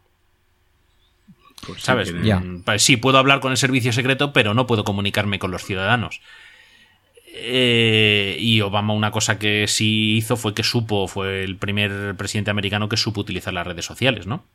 Sí, 1.66 1.74
¿Sabes? 1.78 2.14
Mm, 2.14 2.62
pues 2.62 2.84
sí, 2.84 2.98
puedo 2.98 3.18
hablar 3.18 3.40
con 3.40 3.52
el 3.52 3.58
servicio 3.58 3.92
secreto, 3.94 4.34
pero 4.34 4.54
no 4.54 4.68
puedo 4.68 4.84
comunicarme 4.84 5.40
con 5.40 5.52
los 5.52 5.64
ciudadanos. 5.64 6.22
Eh, 7.38 8.38
y 8.40 8.62
Obama 8.62 8.94
una 8.94 9.12
cosa 9.12 9.38
que 9.40 9.68
sí 9.68 10.16
hizo 10.16 10.38
fue 10.38 10.54
que 10.54 10.64
supo, 10.64 11.08
fue 11.08 11.44
el 11.44 11.58
primer 11.58 12.16
presidente 12.16 12.52
americano 12.52 12.88
que 12.88 12.98
supo 12.98 13.22
utilizar 13.22 13.54
las 13.54 13.68
redes 13.68 13.86
sociales, 13.86 14.26
¿no? 14.28 14.46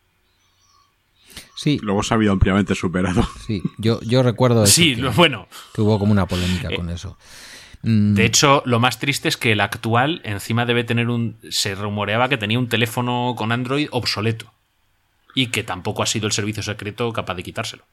Sí, 1.56 1.78
Luego 1.82 2.02
se 2.02 2.14
ha 2.14 2.16
habido 2.16 2.32
ampliamente 2.32 2.74
superado. 2.74 3.26
sí, 3.46 3.62
yo, 3.76 4.00
yo 4.02 4.22
recuerdo 4.22 4.64
eso, 4.64 4.72
Sí, 4.72 4.94
que, 4.94 5.02
lo- 5.02 5.12
bueno. 5.12 5.46
que 5.74 5.82
hubo 5.82 5.98
como 5.98 6.12
una 6.12 6.26
polémica 6.26 6.70
con 6.74 6.88
eso. 6.88 7.18
Mm, 7.82 8.14
De 8.14 8.24
hecho, 8.24 8.62
lo 8.64 8.78
más 8.80 8.98
triste 8.98 9.28
es 9.28 9.36
que 9.36 9.52
el 9.52 9.60
actual 9.60 10.20
encima 10.24 10.64
debe 10.64 10.84
tener 10.84 11.08
un... 11.10 11.36
Se 11.50 11.74
rumoreaba 11.74 12.28
que 12.30 12.38
tenía 12.38 12.58
un 12.58 12.68
teléfono 12.68 13.34
con 13.36 13.52
Android 13.52 13.88
obsoleto. 13.90 14.50
Y 15.34 15.48
que 15.48 15.62
tampoco 15.62 16.02
ha 16.02 16.06
sido 16.06 16.26
el 16.26 16.32
servicio 16.32 16.62
secreto 16.62 17.12
capaz 17.12 17.34
de 17.34 17.42
quitárselo. 17.42 17.84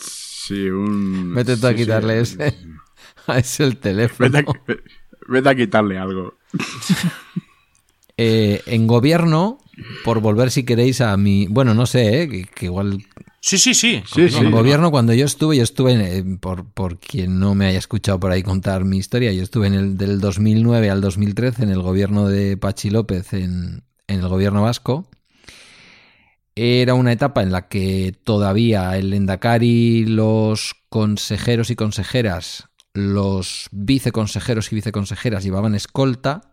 Sí, 0.00 0.68
un. 0.68 1.34
Vete 1.34 1.56
tú 1.56 1.66
a 1.66 1.70
sí, 1.70 1.76
sí. 1.76 1.82
quitarle 1.82 2.20
ese. 2.20 2.54
Es 3.36 3.58
el 3.60 3.78
teléfono. 3.78 4.30
Vete 4.30 4.50
a, 4.50 4.76
vete 5.28 5.48
a 5.48 5.54
quitarle 5.54 5.98
algo. 5.98 6.34
Eh, 8.16 8.62
en 8.66 8.86
gobierno, 8.86 9.58
por 10.04 10.20
volver 10.20 10.52
si 10.52 10.64
queréis 10.64 11.00
a 11.00 11.16
mi... 11.16 11.48
Bueno, 11.48 11.74
no 11.74 11.84
sé, 11.84 12.22
eh, 12.22 12.28
que, 12.28 12.44
que 12.44 12.66
igual... 12.66 13.04
Sí, 13.40 13.58
sí, 13.58 13.74
sí. 13.74 14.04
Sí, 14.06 14.28
sí. 14.28 14.38
En 14.38 14.52
gobierno, 14.52 14.92
cuando 14.92 15.12
yo 15.12 15.26
estuve, 15.26 15.56
yo 15.56 15.64
estuve, 15.64 15.94
en, 15.94 16.00
eh, 16.00 16.38
por, 16.40 16.64
por 16.72 17.00
quien 17.00 17.40
no 17.40 17.56
me 17.56 17.66
haya 17.66 17.78
escuchado 17.78 18.20
por 18.20 18.30
ahí 18.30 18.44
contar 18.44 18.84
mi 18.84 18.98
historia, 18.98 19.32
yo 19.32 19.42
estuve 19.42 19.66
en 19.66 19.74
el 19.74 19.96
del 19.96 20.20
2009 20.20 20.90
al 20.90 21.00
2013 21.00 21.64
en 21.64 21.70
el 21.70 21.82
gobierno 21.82 22.28
de 22.28 22.56
Pachi 22.56 22.88
López, 22.88 23.32
en, 23.32 23.82
en 24.06 24.20
el 24.20 24.28
gobierno 24.28 24.62
vasco. 24.62 25.08
Era 26.56 26.94
una 26.94 27.12
etapa 27.12 27.42
en 27.42 27.50
la 27.50 27.68
que 27.68 28.14
todavía 28.22 28.96
el 28.96 29.12
Endacari, 29.12 30.06
los 30.06 30.74
consejeros 30.88 31.70
y 31.70 31.76
consejeras, 31.76 32.68
los 32.92 33.68
viceconsejeros 33.72 34.70
y 34.70 34.76
viceconsejeras 34.76 35.42
llevaban 35.42 35.74
escolta. 35.74 36.52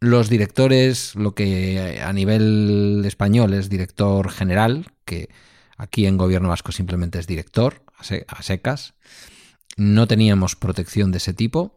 Los 0.00 0.30
directores, 0.30 1.14
lo 1.14 1.34
que 1.34 2.00
a 2.02 2.12
nivel 2.12 3.02
español 3.04 3.52
es 3.52 3.68
director 3.68 4.30
general, 4.30 4.92
que 5.04 5.28
aquí 5.76 6.06
en 6.06 6.16
gobierno 6.16 6.48
vasco 6.48 6.72
simplemente 6.72 7.18
es 7.18 7.26
director, 7.26 7.82
a 7.98 8.04
se- 8.04 8.24
a 8.28 8.42
secas. 8.42 8.94
No 9.76 10.06
teníamos 10.06 10.56
protección 10.56 11.12
de 11.12 11.18
ese 11.18 11.34
tipo. 11.34 11.76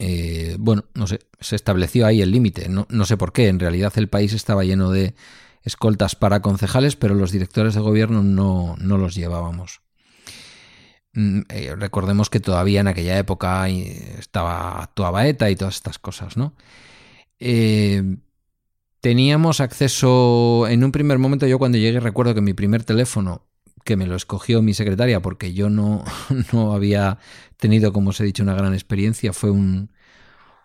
Eh, 0.00 0.56
bueno, 0.58 0.84
no 0.94 1.06
sé, 1.06 1.20
se 1.40 1.56
estableció 1.56 2.06
ahí 2.06 2.22
el 2.22 2.30
límite. 2.32 2.68
No 2.68 3.04
sé 3.04 3.16
por 3.16 3.32
qué. 3.32 3.48
En 3.48 3.60
realidad 3.60 3.92
el 3.96 4.08
país 4.08 4.32
estaba 4.32 4.64
lleno 4.64 4.90
de 4.90 5.14
escoltas 5.68 6.16
para 6.16 6.42
concejales, 6.42 6.96
pero 6.96 7.14
los 7.14 7.30
directores 7.30 7.74
de 7.74 7.80
gobierno 7.80 8.22
no, 8.22 8.74
no 8.78 8.98
los 8.98 9.14
llevábamos. 9.14 9.80
Mm, 11.12 11.40
eh, 11.48 11.74
recordemos 11.76 12.30
que 12.30 12.40
todavía 12.40 12.80
en 12.80 12.88
aquella 12.88 13.18
época 13.18 13.68
eh, 13.68 14.16
estaba 14.18 14.82
actuaba 14.82 15.26
ETA 15.26 15.50
y 15.50 15.56
todas 15.56 15.76
estas 15.76 15.98
cosas, 15.98 16.36
¿no? 16.36 16.54
Eh, 17.38 18.16
teníamos 19.00 19.60
acceso 19.60 20.66
en 20.68 20.84
un 20.84 20.92
primer 20.92 21.18
momento. 21.18 21.46
Yo 21.46 21.58
cuando 21.58 21.78
llegué 21.78 22.00
recuerdo 22.00 22.34
que 22.34 22.40
mi 22.40 22.54
primer 22.54 22.84
teléfono 22.84 23.46
que 23.84 23.96
me 23.96 24.06
lo 24.06 24.16
escogió 24.16 24.62
mi 24.62 24.74
secretaria 24.74 25.20
porque 25.20 25.54
yo 25.54 25.70
no, 25.70 26.04
no 26.52 26.72
había 26.72 27.18
tenido, 27.56 27.92
como 27.92 28.10
os 28.10 28.20
he 28.20 28.24
dicho, 28.24 28.42
una 28.42 28.54
gran 28.54 28.74
experiencia, 28.74 29.32
fue 29.32 29.50
un, 29.50 29.90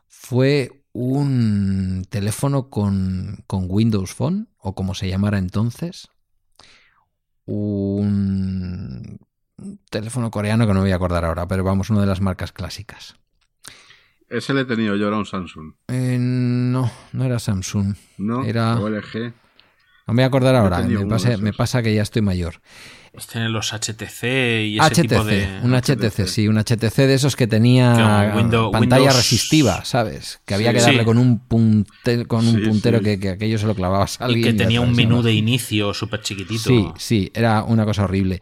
fue 0.08 0.83
un 0.94 2.06
teléfono 2.10 2.70
con, 2.70 3.44
con 3.48 3.66
Windows 3.68 4.14
Phone, 4.14 4.48
o 4.58 4.76
como 4.76 4.94
se 4.94 5.10
llamara 5.10 5.38
entonces, 5.40 6.08
un 7.46 9.20
teléfono 9.90 10.32
coreano 10.32 10.66
que 10.66 10.74
no 10.74 10.80
me 10.80 10.86
voy 10.86 10.92
a 10.92 10.96
acordar 10.96 11.26
ahora, 11.26 11.48
pero 11.48 11.64
vamos, 11.64 11.90
una 11.90 12.02
de 12.02 12.08
las 12.08 12.22
marcas 12.22 12.52
clásicas. 12.52 13.16
Ese 14.30 14.54
le 14.54 14.62
he 14.62 14.66
tenido 14.66 14.96
yo, 14.96 15.08
era 15.08 15.18
un 15.18 15.26
Samsung. 15.26 15.74
Eh, 15.90 16.18
no, 16.20 16.90
no 17.12 17.24
era 17.24 17.40
Samsung. 17.40 17.96
No, 18.18 18.44
Era- 18.44 18.76
LG. 18.76 19.34
No 20.06 20.14
me 20.14 20.22
voy 20.22 20.24
a 20.24 20.28
acordar 20.28 20.56
ahora, 20.56 20.86
pasa, 21.08 21.38
me 21.38 21.54
pasa 21.54 21.82
que 21.82 21.94
ya 21.94 22.02
estoy 22.02 22.22
mayor. 22.22 22.62
Tienen 23.32 23.54
los 23.54 23.74
HTC 23.74 24.24
y 24.66 24.80
ese 24.80 24.90
HTC, 24.90 25.02
tipo 25.04 25.24
de. 25.24 25.60
un 25.62 25.74
HTC, 25.76 26.10
HTC. 26.10 26.28
sí, 26.28 26.48
un 26.48 26.58
HTC 26.58 27.06
de 27.06 27.14
esos 27.14 27.36
que 27.36 27.46
tenía 27.46 28.34
Windows- 28.36 28.72
pantalla 28.72 29.04
Windows- 29.04 29.16
resistiva, 29.18 29.86
¿sabes? 29.86 30.40
Que 30.46 30.56
había 30.56 30.72
Sí. 30.72 30.78
que 30.78 30.82
darle 30.82 31.00
Sí. 31.02 31.06
con 31.06 31.18
un, 31.20 31.40
punte- 31.40 32.26
con 32.26 32.48
un 32.48 32.56
Sí, 32.56 32.68
puntero 32.68 32.98
sí. 32.98 33.04
Que, 33.04 33.20
que 33.20 33.30
aquello 33.30 33.60
se 33.60 33.68
lo 33.68 33.76
clavabas 33.76 34.20
a 34.20 34.26
Y 34.26 34.34
alguien. 34.34 34.44
que 34.58 34.64
tenía 34.64 34.82
un 34.82 34.94
menú 34.96 35.22
de 35.22 35.32
inicio 35.34 35.94
súper 35.94 36.22
chiquitito. 36.24 36.64
Sí, 36.70 36.88
sí, 36.98 37.32
era 37.36 37.64
una 37.64 37.86
cosa 37.86 38.06
horrible. 38.06 38.42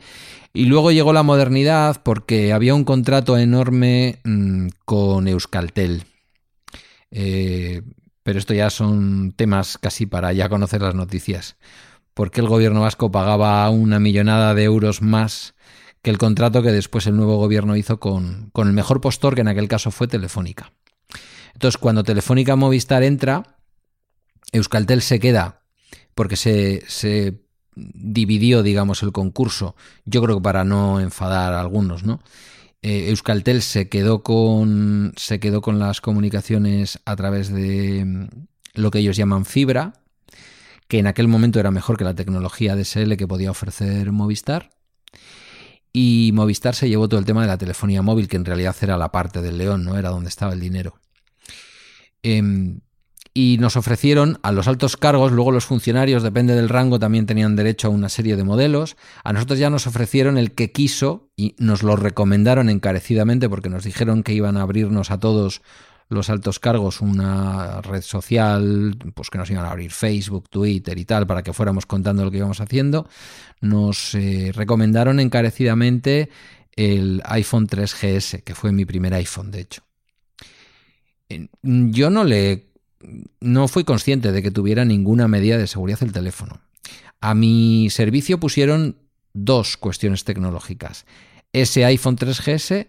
Y 0.53 0.65
luego 0.65 0.91
llegó 0.91 1.11
la 1.11 1.23
modernidad 1.23 2.01
porque 2.03 2.53
había 2.53 2.73
un 2.73 2.85
contrato 2.85 3.37
enorme 3.37 4.19
mm, 4.23 4.67
con 4.85 5.27
Euskaltel. 5.27 6.03
Eh, 7.11 7.81
pero 8.23 8.39
esto 8.39 8.53
ya 8.53 8.69
son 8.69 9.33
temas 9.35 9.77
casi 9.77 10.05
para 10.05 10.31
ya 10.33 10.47
conocer 10.49 10.81
las 10.81 10.95
noticias. 10.95 11.57
Porque 12.13 12.41
el 12.41 12.47
gobierno 12.47 12.81
vasco 12.81 13.11
pagaba 13.11 13.69
una 13.69 13.99
millonada 13.99 14.53
de 14.53 14.63
euros 14.63 15.01
más 15.01 15.55
que 16.01 16.09
el 16.09 16.17
contrato 16.17 16.61
que 16.61 16.71
después 16.71 17.07
el 17.07 17.15
nuevo 17.15 17.37
gobierno 17.37 17.75
hizo 17.75 17.99
con, 17.99 18.49
con 18.53 18.67
el 18.67 18.73
mejor 18.73 19.01
postor, 19.01 19.35
que 19.35 19.41
en 19.41 19.47
aquel 19.47 19.67
caso 19.67 19.91
fue 19.91 20.07
Telefónica. 20.07 20.73
Entonces, 21.53 21.77
cuando 21.77 22.03
Telefónica 22.03 22.55
Movistar 22.55 23.03
entra, 23.03 23.57
Euskaltel 24.51 25.01
se 25.01 25.19
queda 25.19 25.61
porque 26.15 26.35
se, 26.35 26.83
se 26.87 27.41
dividió, 27.75 28.63
digamos, 28.63 29.03
el 29.03 29.11
concurso. 29.11 29.75
Yo 30.05 30.21
creo 30.21 30.37
que 30.37 30.43
para 30.43 30.63
no 30.63 30.99
enfadar 30.99 31.53
a 31.53 31.61
algunos, 31.61 32.03
¿no? 32.03 32.21
Eh, 32.81 33.09
Euskaltel 33.09 33.61
se 33.61 33.89
quedó 33.89 34.23
con 34.23 35.13
se 35.15 35.39
quedó 35.39 35.61
con 35.61 35.77
las 35.77 36.01
comunicaciones 36.01 36.99
a 37.05 37.15
través 37.15 37.53
de 37.53 38.03
mm, 38.03 38.27
lo 38.73 38.89
que 38.89 38.99
ellos 38.99 39.17
llaman 39.17 39.45
fibra, 39.45 40.00
que 40.91 40.99
en 40.99 41.07
aquel 41.07 41.29
momento 41.29 41.57
era 41.57 41.71
mejor 41.71 41.95
que 41.95 42.03
la 42.03 42.15
tecnología 42.15 42.75
DSL 42.75 43.15
que 43.15 43.25
podía 43.25 43.49
ofrecer 43.49 44.11
Movistar. 44.11 44.71
Y 45.93 46.31
Movistar 46.33 46.75
se 46.75 46.89
llevó 46.89 47.07
todo 47.07 47.17
el 47.17 47.25
tema 47.25 47.39
de 47.39 47.47
la 47.47 47.57
telefonía 47.57 48.01
móvil, 48.01 48.27
que 48.27 48.35
en 48.35 48.43
realidad 48.43 48.75
era 48.81 48.97
la 48.97 49.09
parte 49.09 49.41
del 49.41 49.57
león, 49.57 49.85
no 49.85 49.97
era 49.97 50.09
donde 50.09 50.27
estaba 50.27 50.51
el 50.51 50.59
dinero. 50.59 50.99
Em, 52.23 52.81
y 53.33 53.55
nos 53.61 53.77
ofrecieron 53.77 54.39
a 54.43 54.51
los 54.51 54.67
altos 54.67 54.97
cargos, 54.97 55.31
luego 55.31 55.53
los 55.53 55.63
funcionarios, 55.63 56.23
depende 56.23 56.55
del 56.55 56.67
rango, 56.67 56.99
también 56.99 57.25
tenían 57.25 57.55
derecho 57.55 57.87
a 57.87 57.91
una 57.91 58.09
serie 58.09 58.35
de 58.35 58.43
modelos. 58.43 58.97
A 59.23 59.31
nosotros 59.31 59.59
ya 59.59 59.69
nos 59.69 59.87
ofrecieron 59.87 60.37
el 60.37 60.51
que 60.51 60.73
quiso 60.73 61.29
y 61.37 61.55
nos 61.57 61.83
lo 61.83 61.95
recomendaron 61.95 62.69
encarecidamente 62.69 63.47
porque 63.47 63.69
nos 63.69 63.85
dijeron 63.85 64.23
que 64.23 64.33
iban 64.33 64.57
a 64.57 64.63
abrirnos 64.63 65.09
a 65.09 65.21
todos 65.21 65.61
los 66.11 66.29
altos 66.29 66.59
cargos 66.59 66.99
una 66.99 67.81
red 67.81 68.01
social, 68.01 68.97
pues 69.13 69.29
que 69.29 69.37
nos 69.37 69.49
iban 69.49 69.63
a 69.63 69.71
abrir 69.71 69.91
Facebook, 69.91 70.49
Twitter 70.49 70.97
y 70.97 71.05
tal, 71.05 71.25
para 71.25 71.41
que 71.41 71.53
fuéramos 71.53 71.85
contando 71.85 72.25
lo 72.25 72.31
que 72.31 72.37
íbamos 72.37 72.59
haciendo. 72.59 73.07
Nos 73.61 74.13
eh, 74.15 74.51
recomendaron 74.53 75.21
encarecidamente 75.21 76.29
el 76.75 77.21
iPhone 77.25 77.67
3GS, 77.67 78.43
que 78.43 78.55
fue 78.55 78.73
mi 78.73 78.83
primer 78.83 79.13
iPhone, 79.13 79.51
de 79.51 79.61
hecho. 79.61 79.83
Yo 81.61 82.09
no 82.09 82.25
le 82.25 82.71
no 83.39 83.69
fui 83.69 83.85
consciente 83.85 84.33
de 84.33 84.43
que 84.43 84.51
tuviera 84.51 84.83
ninguna 84.83 85.29
medida 85.29 85.57
de 85.57 85.67
seguridad 85.67 86.03
el 86.03 86.11
teléfono. 86.11 86.59
A 87.21 87.33
mi 87.33 87.89
servicio 87.89 88.37
pusieron 88.37 88.97
dos 89.33 89.77
cuestiones 89.77 90.25
tecnológicas. 90.25 91.05
Ese 91.53 91.85
iPhone 91.85 92.17
3GS 92.17 92.87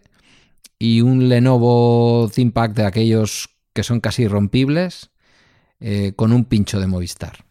y 0.85 1.01
un 1.01 1.29
Lenovo 1.29 2.29
ThinkPad 2.35 2.71
de 2.71 2.85
aquellos 2.87 3.49
que 3.73 3.85
son 3.85 4.01
casi 4.01 4.25
irrompibles 4.25 5.11
eh, 5.79 6.13
con 6.17 6.33
un 6.33 6.45
pincho 6.45 6.81
de 6.81 6.89
Movistar. 6.89 7.45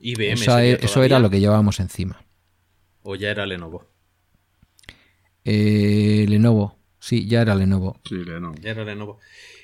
IBM. 0.00 0.32
Esa- 0.32 0.56
sería 0.56 0.74
eso 0.76 1.02
era 1.04 1.18
lo 1.20 1.30
que 1.30 1.38
llevábamos 1.38 1.78
encima. 1.78 2.24
O 3.02 3.14
ya 3.14 3.30
era 3.30 3.46
Lenovo. 3.46 3.86
Eh, 5.44 6.26
Lenovo, 6.28 6.78
sí, 6.98 7.26
ya 7.26 7.42
era 7.42 7.54
Lenovo. 7.54 8.00
Sí, 8.08 8.16
Lenovo. 8.16 8.54
Ya 8.60 8.70
era 8.72 8.84
Lenovo. 8.84 9.18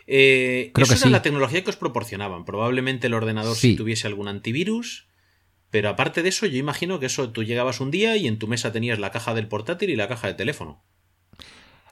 Eh, 0.07 0.71
Creo 0.75 0.85
eso 0.85 0.95
que 0.95 0.99
era 0.99 1.07
sí. 1.07 1.11
la 1.11 1.23
tecnología 1.23 1.65
que 1.65 1.71
os 1.71 1.77
proporcionaban. 1.77 2.45
Probablemente 2.45 3.07
el 3.07 3.15
ordenador 3.15 3.57
Sí. 3.57 3.73
si 3.73 3.77
tuviese 3.77 4.07
algún 4.07 4.29
antivirus. 4.29 5.09
Pero 5.71 5.89
aparte 5.89 6.23
de 6.23 6.29
eso, 6.29 6.47
yo 6.47 6.59
imagino 6.59 6.99
que 7.01 7.07
eso 7.07 7.31
tú 7.31 7.45
llegabas 7.45 7.81
un 7.81 7.91
día 7.91 8.17
y 8.17 8.27
en 8.27 8.39
tu 8.39 8.49
mesa 8.49 8.73
tenías 8.73 8.99
la 8.99 9.11
caja 9.11 9.35
del 9.35 9.47
portátil 9.49 9.91
y 9.91 9.97
la 9.97 10.09
caja 10.09 10.27
de 10.29 10.35
teléfono. 10.35 10.83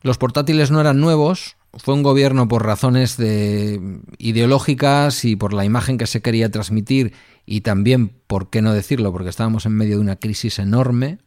Los 0.02 0.18
portátiles 0.18 0.70
no 0.70 0.80
eran 0.80 1.00
nuevos, 1.00 1.56
fue 1.74 1.94
un 1.94 2.02
gobierno 2.02 2.48
por 2.48 2.64
razones 2.64 3.16
de 3.16 4.00
ideológicas 4.18 5.24
y 5.24 5.36
por 5.36 5.52
la 5.52 5.64
imagen 5.64 5.98
que 5.98 6.06
se 6.06 6.22
quería 6.22 6.50
transmitir 6.50 7.12
y 7.46 7.60
también, 7.60 8.12
por 8.26 8.50
qué 8.50 8.62
no 8.62 8.72
decirlo, 8.72 9.12
porque 9.12 9.30
estábamos 9.30 9.66
en 9.66 9.72
medio 9.72 9.96
de 9.96 10.02
una 10.02 10.16
crisis 10.16 10.58
enorme. 10.58 11.18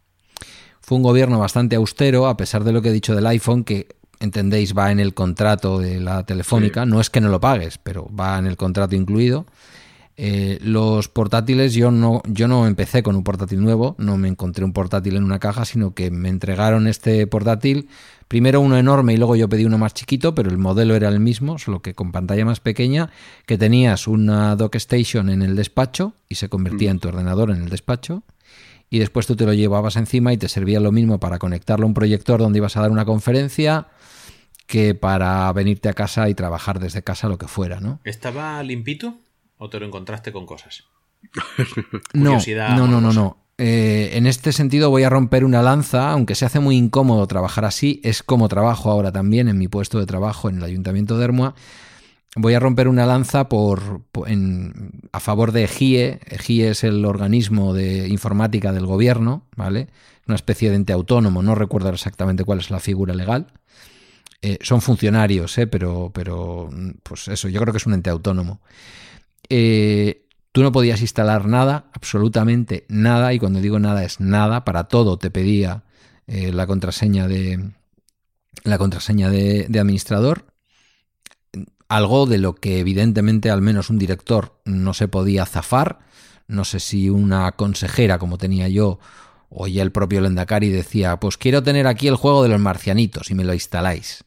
Fue 0.81 0.97
un 0.97 1.03
gobierno 1.03 1.39
bastante 1.39 1.75
austero, 1.75 2.27
a 2.27 2.37
pesar 2.37 2.63
de 2.63 2.71
lo 2.71 2.81
que 2.81 2.89
he 2.89 2.93
dicho 2.93 3.15
del 3.15 3.27
iPhone, 3.27 3.63
que 3.63 3.87
entendéis 4.19 4.75
va 4.77 4.91
en 4.91 4.99
el 4.99 5.13
contrato 5.13 5.79
de 5.79 5.99
la 5.99 6.25
telefónica, 6.25 6.85
no 6.85 7.01
es 7.01 7.09
que 7.09 7.21
no 7.21 7.29
lo 7.29 7.39
pagues, 7.39 7.77
pero 7.77 8.09
va 8.13 8.37
en 8.37 8.45
el 8.45 8.57
contrato 8.57 8.95
incluido. 8.95 9.45
Eh, 10.17 10.59
los 10.61 11.07
portátiles, 11.07 11.73
yo 11.73 11.89
no, 11.89 12.21
yo 12.27 12.47
no 12.47 12.67
empecé 12.67 13.01
con 13.01 13.15
un 13.15 13.23
portátil 13.23 13.61
nuevo, 13.61 13.95
no 13.97 14.17
me 14.17 14.27
encontré 14.27 14.63
un 14.63 14.73
portátil 14.73 15.15
en 15.15 15.23
una 15.23 15.39
caja, 15.39 15.65
sino 15.65 15.93
que 15.93 16.11
me 16.11 16.29
entregaron 16.29 16.87
este 16.87 17.25
portátil, 17.25 17.89
primero 18.31 18.61
uno 18.61 18.77
enorme 18.77 19.13
y 19.13 19.17
luego 19.17 19.35
yo 19.35 19.49
pedí 19.49 19.65
uno 19.65 19.77
más 19.77 19.93
chiquito, 19.93 20.33
pero 20.33 20.49
el 20.49 20.57
modelo 20.57 20.95
era 20.95 21.09
el 21.09 21.19
mismo, 21.19 21.59
solo 21.59 21.81
que 21.81 21.95
con 21.95 22.13
pantalla 22.13 22.45
más 22.45 22.61
pequeña, 22.61 23.09
que 23.45 23.57
tenías 23.57 24.07
una 24.07 24.55
dock 24.55 24.75
station 24.75 25.29
en 25.29 25.41
el 25.41 25.57
despacho 25.57 26.13
y 26.29 26.35
se 26.35 26.47
convertía 26.47 26.91
en 26.91 26.99
tu 26.99 27.09
ordenador 27.09 27.51
en 27.51 27.61
el 27.61 27.67
despacho. 27.67 28.23
Y 28.89 28.99
después 28.99 29.27
tú 29.27 29.35
te 29.35 29.45
lo 29.45 29.51
llevabas 29.51 29.97
encima 29.97 30.31
y 30.31 30.37
te 30.37 30.47
servía 30.47 30.79
lo 30.79 30.93
mismo 30.93 31.19
para 31.19 31.39
conectarlo 31.39 31.83
a 31.83 31.87
un 31.87 31.93
proyector 31.93 32.39
donde 32.39 32.59
ibas 32.59 32.77
a 32.77 32.79
dar 32.79 32.91
una 32.91 33.03
conferencia 33.03 33.87
que 34.65 34.95
para 34.95 35.51
venirte 35.51 35.89
a 35.89 35.93
casa 35.93 36.29
y 36.29 36.33
trabajar 36.33 36.79
desde 36.79 37.03
casa 37.03 37.27
lo 37.27 37.37
que 37.37 37.49
fuera, 37.49 37.81
¿no? 37.81 37.99
¿Estaba 38.05 38.63
limpito 38.63 39.15
o 39.57 39.69
te 39.69 39.77
lo 39.77 39.85
encontraste 39.85 40.31
con 40.31 40.45
cosas? 40.45 40.85
No, 42.77 42.87
no, 42.87 43.01
no, 43.01 43.11
no. 43.11 43.37
Eh, 43.63 44.17
en 44.17 44.25
este 44.25 44.53
sentido 44.53 44.89
voy 44.89 45.03
a 45.03 45.09
romper 45.11 45.45
una 45.45 45.61
lanza, 45.61 46.11
aunque 46.11 46.33
se 46.33 46.45
hace 46.45 46.59
muy 46.59 46.77
incómodo 46.77 47.27
trabajar 47.27 47.63
así, 47.63 48.01
es 48.03 48.23
como 48.23 48.47
trabajo 48.47 48.89
ahora 48.89 49.11
también 49.11 49.47
en 49.47 49.59
mi 49.59 49.67
puesto 49.67 49.99
de 49.99 50.07
trabajo 50.07 50.49
en 50.49 50.57
el 50.57 50.63
Ayuntamiento 50.63 51.15
de 51.19 51.25
Ermua. 51.25 51.53
Voy 52.35 52.55
a 52.55 52.59
romper 52.59 52.87
una 52.87 53.05
lanza 53.05 53.49
por, 53.49 54.01
en- 54.25 54.93
a 55.11 55.19
favor 55.19 55.51
de 55.51 55.65
EGIE. 55.65 56.21
EGIE 56.25 56.69
es 56.69 56.83
el 56.83 57.05
organismo 57.05 57.75
de 57.75 58.07
informática 58.07 58.71
del 58.73 58.87
gobierno, 58.87 59.45
¿vale? 59.55 59.89
Una 60.27 60.37
especie 60.37 60.71
de 60.71 60.77
ente 60.77 60.93
autónomo, 60.93 61.43
no 61.43 61.53
recuerdo 61.53 61.89
exactamente 61.89 62.43
cuál 62.43 62.57
es 62.61 62.71
la 62.71 62.79
figura 62.79 63.13
legal. 63.13 63.45
Eh, 64.41 64.57
son 64.61 64.81
funcionarios, 64.81 65.55
¿eh? 65.59 65.67
pero, 65.67 66.09
pero 66.15 66.67
pues 67.03 67.27
eso, 67.27 67.47
yo 67.47 67.61
creo 67.61 67.73
que 67.73 67.77
es 67.77 67.85
un 67.85 67.93
ente 67.93 68.09
autónomo. 68.09 68.59
Tú 70.51 70.63
no 70.63 70.71
podías 70.71 71.01
instalar 71.01 71.45
nada, 71.45 71.85
absolutamente 71.93 72.85
nada, 72.89 73.33
y 73.33 73.39
cuando 73.39 73.61
digo 73.61 73.79
nada 73.79 74.03
es 74.03 74.19
nada, 74.19 74.65
para 74.65 74.85
todo 74.85 75.17
te 75.17 75.31
pedía 75.31 75.83
eh, 76.27 76.51
la 76.51 76.67
contraseña 76.67 77.27
de 77.27 77.71
la 78.63 78.77
contraseña 78.77 79.29
de, 79.29 79.65
de 79.69 79.79
administrador. 79.79 80.45
Algo 81.87 82.25
de 82.25 82.37
lo 82.37 82.55
que 82.55 82.79
evidentemente 82.79 83.49
al 83.49 83.61
menos 83.61 83.89
un 83.89 83.97
director 83.97 84.61
no 84.65 84.93
se 84.93 85.07
podía 85.07 85.45
zafar. 85.45 85.99
No 86.47 86.63
sé 86.63 86.79
si 86.79 87.09
una 87.09 87.51
consejera 87.53 88.17
como 88.17 88.37
tenía 88.37 88.67
yo 88.69 88.99
o 89.49 89.67
ya 89.67 89.83
el 89.83 89.91
propio 89.91 90.21
Lendakari 90.21 90.69
decía, 90.69 91.17
pues 91.17 91.37
quiero 91.37 91.61
tener 91.63 91.87
aquí 91.87 92.07
el 92.07 92.15
juego 92.15 92.43
de 92.43 92.49
los 92.49 92.59
marcianitos 92.61 93.29
y 93.29 93.35
me 93.35 93.43
lo 93.43 93.53
instaláis. 93.53 94.23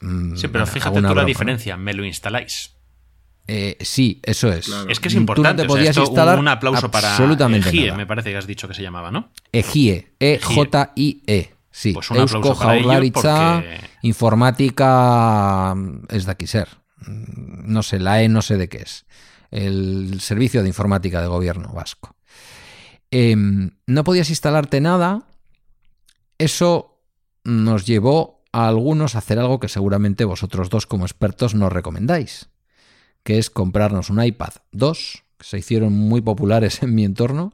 Mm, 0.00 0.36
Sí, 0.36 0.48
pero 0.48 0.64
bueno, 0.64 0.72
fíjate 0.72 1.02
tú 1.02 1.14
la 1.14 1.24
diferencia. 1.24 1.76
Me 1.78 1.94
lo 1.94 2.04
instaláis. 2.04 2.72
Eh, 3.50 3.78
sí, 3.80 4.20
eso 4.24 4.52
es. 4.52 4.66
Claro. 4.66 4.90
Es 4.90 5.00
que 5.00 5.08
es 5.08 5.14
Tú 5.14 5.18
no 5.18 5.22
importante. 5.22 5.62
te 5.62 5.66
o 5.66 5.70
sea, 5.70 5.76
podías 5.78 5.96
esto, 5.96 6.02
instalar 6.02 6.38
un 6.38 6.48
aplauso 6.48 6.90
para 6.90 7.10
absolutamente 7.12 7.70
Egie, 7.70 7.86
nada. 7.86 7.96
me 7.96 8.06
parece 8.06 8.30
que 8.30 8.36
has 8.36 8.46
dicho 8.46 8.68
que 8.68 8.74
se 8.74 8.82
llamaba, 8.82 9.10
¿no? 9.10 9.30
EGIE, 9.52 10.12
E-J-I-E. 10.20 11.54
Sí, 11.70 11.92
Pues 11.94 12.10
un 12.10 12.18
Eusko 12.18 12.54
Jaurlaritza, 12.54 13.62
porque- 13.62 13.80
informática 14.02 15.74
mm, 15.74 16.00
es 16.10 16.26
de 16.26 16.30
aquí 16.32 16.46
ser. 16.46 16.68
Mm, 17.06 17.72
No 17.72 17.82
sé, 17.82 17.98
la 18.00 18.22
E 18.22 18.28
no 18.28 18.42
sé 18.42 18.56
de 18.56 18.68
qué 18.68 18.78
es. 18.78 19.06
El 19.50 20.20
Servicio 20.20 20.62
de 20.62 20.68
Informática 20.68 21.20
de 21.22 21.28
Gobierno 21.28 21.72
Vasco. 21.72 22.14
Em, 23.10 23.70
no 23.86 24.04
podías 24.04 24.28
instalarte 24.30 24.80
nada. 24.80 25.22
Eso 26.38 27.00
nos 27.44 27.86
llevó 27.86 28.42
a 28.52 28.68
algunos 28.68 29.14
a 29.14 29.18
hacer 29.18 29.38
algo 29.38 29.58
que 29.60 29.68
seguramente 29.68 30.24
vosotros 30.24 30.68
dos 30.70 30.86
como 30.86 31.04
expertos 31.06 31.54
nos 31.54 31.72
recomendáis, 31.72 32.48
que 33.22 33.38
es 33.38 33.50
comprarnos 33.50 34.10
un 34.10 34.22
iPad 34.22 34.54
2, 34.72 35.24
que 35.38 35.44
se 35.44 35.58
hicieron 35.58 35.92
muy 35.92 36.20
populares 36.20 36.82
en 36.82 36.94
mi 36.94 37.04
entorno, 37.04 37.52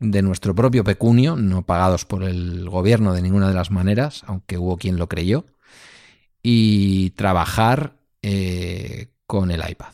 de 0.00 0.22
nuestro 0.22 0.54
propio 0.54 0.84
pecunio, 0.84 1.36
no 1.36 1.66
pagados 1.66 2.04
por 2.04 2.22
el 2.22 2.68
gobierno 2.68 3.12
de 3.12 3.22
ninguna 3.22 3.48
de 3.48 3.54
las 3.54 3.70
maneras, 3.70 4.22
aunque 4.26 4.58
hubo 4.58 4.76
quien 4.76 4.96
lo 4.96 5.08
creyó, 5.08 5.46
y 6.42 7.10
trabajar 7.10 7.96
eh, 8.22 9.08
con 9.26 9.50
el 9.50 9.62
iPad. 9.68 9.92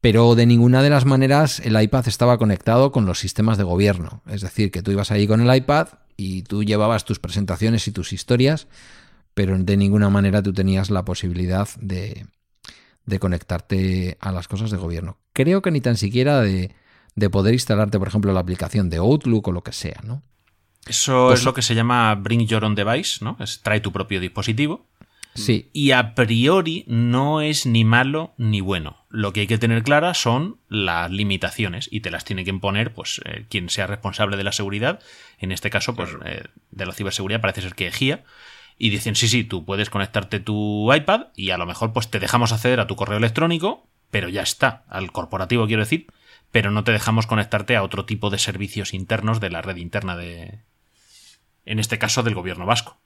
Pero 0.00 0.34
de 0.34 0.46
ninguna 0.46 0.82
de 0.82 0.90
las 0.90 1.04
maneras 1.04 1.60
el 1.60 1.80
iPad 1.80 2.08
estaba 2.08 2.38
conectado 2.38 2.90
con 2.92 3.04
los 3.04 3.18
sistemas 3.18 3.58
de 3.58 3.64
gobierno. 3.64 4.22
Es 4.26 4.40
decir, 4.40 4.70
que 4.70 4.82
tú 4.82 4.90
ibas 4.90 5.10
ahí 5.10 5.26
con 5.26 5.40
el 5.40 5.54
iPad 5.54 5.88
y 6.16 6.42
tú 6.42 6.64
llevabas 6.64 7.04
tus 7.04 7.18
presentaciones 7.18 7.86
y 7.86 7.92
tus 7.92 8.12
historias, 8.12 8.66
pero 9.34 9.58
de 9.58 9.76
ninguna 9.76 10.08
manera 10.08 10.42
tú 10.42 10.52
tenías 10.52 10.90
la 10.90 11.04
posibilidad 11.04 11.68
de, 11.80 12.26
de 13.06 13.18
conectarte 13.18 14.16
a 14.20 14.32
las 14.32 14.48
cosas 14.48 14.70
de 14.70 14.76
gobierno. 14.76 15.18
Creo 15.32 15.62
que 15.62 15.70
ni 15.70 15.80
tan 15.80 15.96
siquiera 15.96 16.40
de, 16.40 16.74
de 17.14 17.30
poder 17.30 17.54
instalarte, 17.54 17.98
por 17.98 18.08
ejemplo, 18.08 18.32
la 18.32 18.40
aplicación 18.40 18.90
de 18.90 18.98
Outlook 18.98 19.48
o 19.48 19.52
lo 19.52 19.62
que 19.62 19.72
sea, 19.72 20.00
¿no? 20.04 20.22
Eso 20.86 21.28
Pues- 21.28 21.40
es 21.40 21.44
lo 21.46 21.54
que 21.54 21.62
se 21.62 21.74
llama 21.74 22.14
Bring 22.14 22.46
Your 22.46 22.64
Own 22.64 22.74
Device, 22.74 23.24
¿no? 23.24 23.36
Es 23.40 23.60
trae 23.62 23.80
tu 23.80 23.92
propio 23.92 24.20
dispositivo. 24.20 24.86
Sí, 25.32 25.70
Y 25.72 25.92
a 25.92 26.16
priori 26.16 26.84
no 26.88 27.40
es 27.40 27.64
ni 27.64 27.84
malo 27.84 28.34
ni 28.36 28.60
bueno. 28.60 29.06
Lo 29.10 29.32
que 29.32 29.40
hay 29.42 29.46
que 29.46 29.58
tener 29.58 29.84
claras 29.84 30.18
son 30.20 30.58
las 30.68 31.08
limitaciones 31.08 31.88
y 31.92 32.00
te 32.00 32.10
las 32.10 32.24
tiene 32.24 32.42
que 32.42 32.50
imponer 32.50 32.92
pues 32.92 33.20
eh, 33.24 33.46
quien 33.48 33.68
sea 33.70 33.86
responsable 33.86 34.36
de 34.36 34.42
la 34.42 34.50
seguridad. 34.50 34.98
En 35.38 35.52
este 35.52 35.70
caso, 35.70 35.94
pues 35.94 36.10
eh, 36.24 36.42
de 36.72 36.84
la 36.86 36.92
ciberseguridad 36.92 37.40
parece 37.40 37.62
ser 37.62 37.76
que 37.76 37.92
GIA. 37.92 38.24
Y 38.82 38.88
dicen, 38.88 39.14
sí, 39.14 39.28
sí, 39.28 39.44
tú 39.44 39.66
puedes 39.66 39.90
conectarte 39.90 40.40
tu 40.40 40.90
iPad 40.90 41.26
y 41.36 41.50
a 41.50 41.58
lo 41.58 41.66
mejor 41.66 41.92
pues 41.92 42.08
te 42.08 42.18
dejamos 42.18 42.50
acceder 42.50 42.80
a 42.80 42.86
tu 42.86 42.96
correo 42.96 43.18
electrónico, 43.18 43.86
pero 44.10 44.30
ya 44.30 44.40
está, 44.40 44.84
al 44.88 45.12
corporativo 45.12 45.66
quiero 45.66 45.82
decir, 45.82 46.06
pero 46.50 46.70
no 46.70 46.82
te 46.82 46.90
dejamos 46.90 47.26
conectarte 47.26 47.76
a 47.76 47.82
otro 47.82 48.06
tipo 48.06 48.30
de 48.30 48.38
servicios 48.38 48.94
internos 48.94 49.38
de 49.38 49.50
la 49.50 49.60
red 49.60 49.76
interna 49.76 50.16
de, 50.16 50.60
en 51.66 51.78
este 51.78 51.98
caso, 51.98 52.22
del 52.22 52.34
gobierno 52.34 52.64
vasco. 52.64 52.96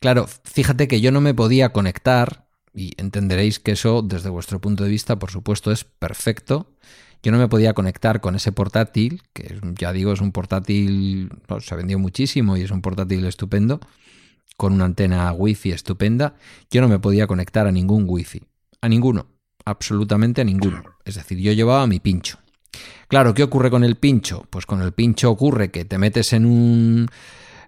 Claro, 0.00 0.26
fíjate 0.26 0.86
que 0.86 1.00
yo 1.00 1.10
no 1.12 1.22
me 1.22 1.32
podía 1.32 1.72
conectar, 1.72 2.44
y 2.74 2.92
entenderéis 2.98 3.60
que 3.60 3.72
eso 3.72 4.02
desde 4.02 4.28
vuestro 4.28 4.60
punto 4.60 4.84
de 4.84 4.90
vista, 4.90 5.18
por 5.18 5.30
supuesto, 5.30 5.72
es 5.72 5.84
perfecto. 5.84 6.76
Yo 7.22 7.32
no 7.32 7.38
me 7.38 7.48
podía 7.48 7.72
conectar 7.72 8.20
con 8.20 8.36
ese 8.36 8.52
portátil, 8.52 9.22
que 9.32 9.58
ya 9.78 9.94
digo, 9.94 10.12
es 10.12 10.20
un 10.20 10.30
portátil, 10.30 11.30
no, 11.48 11.60
se 11.60 11.74
vendió 11.74 11.98
muchísimo 11.98 12.58
y 12.58 12.60
es 12.60 12.70
un 12.70 12.82
portátil 12.82 13.24
estupendo, 13.24 13.80
con 14.56 14.72
una 14.72 14.84
antena 14.84 15.32
wifi 15.32 15.72
estupenda. 15.72 16.34
Yo 16.70 16.80
no 16.80 16.88
me 16.88 16.98
podía 16.98 17.26
conectar 17.26 17.66
a 17.66 17.72
ningún 17.72 18.04
wifi, 18.06 18.42
a 18.80 18.88
ninguno, 18.88 19.26
absolutamente 19.64 20.40
a 20.40 20.44
ninguno. 20.44 20.82
Es 21.04 21.16
decir, 21.16 21.38
yo 21.38 21.52
llevaba 21.52 21.86
mi 21.86 22.00
pincho. 22.00 22.38
Claro, 23.08 23.34
¿qué 23.34 23.42
ocurre 23.42 23.70
con 23.70 23.84
el 23.84 23.96
pincho? 23.96 24.44
Pues 24.50 24.66
con 24.66 24.82
el 24.82 24.92
pincho 24.92 25.30
ocurre 25.30 25.70
que 25.70 25.84
te 25.84 25.98
metes 25.98 26.32
en 26.32 26.46
un, 26.46 27.08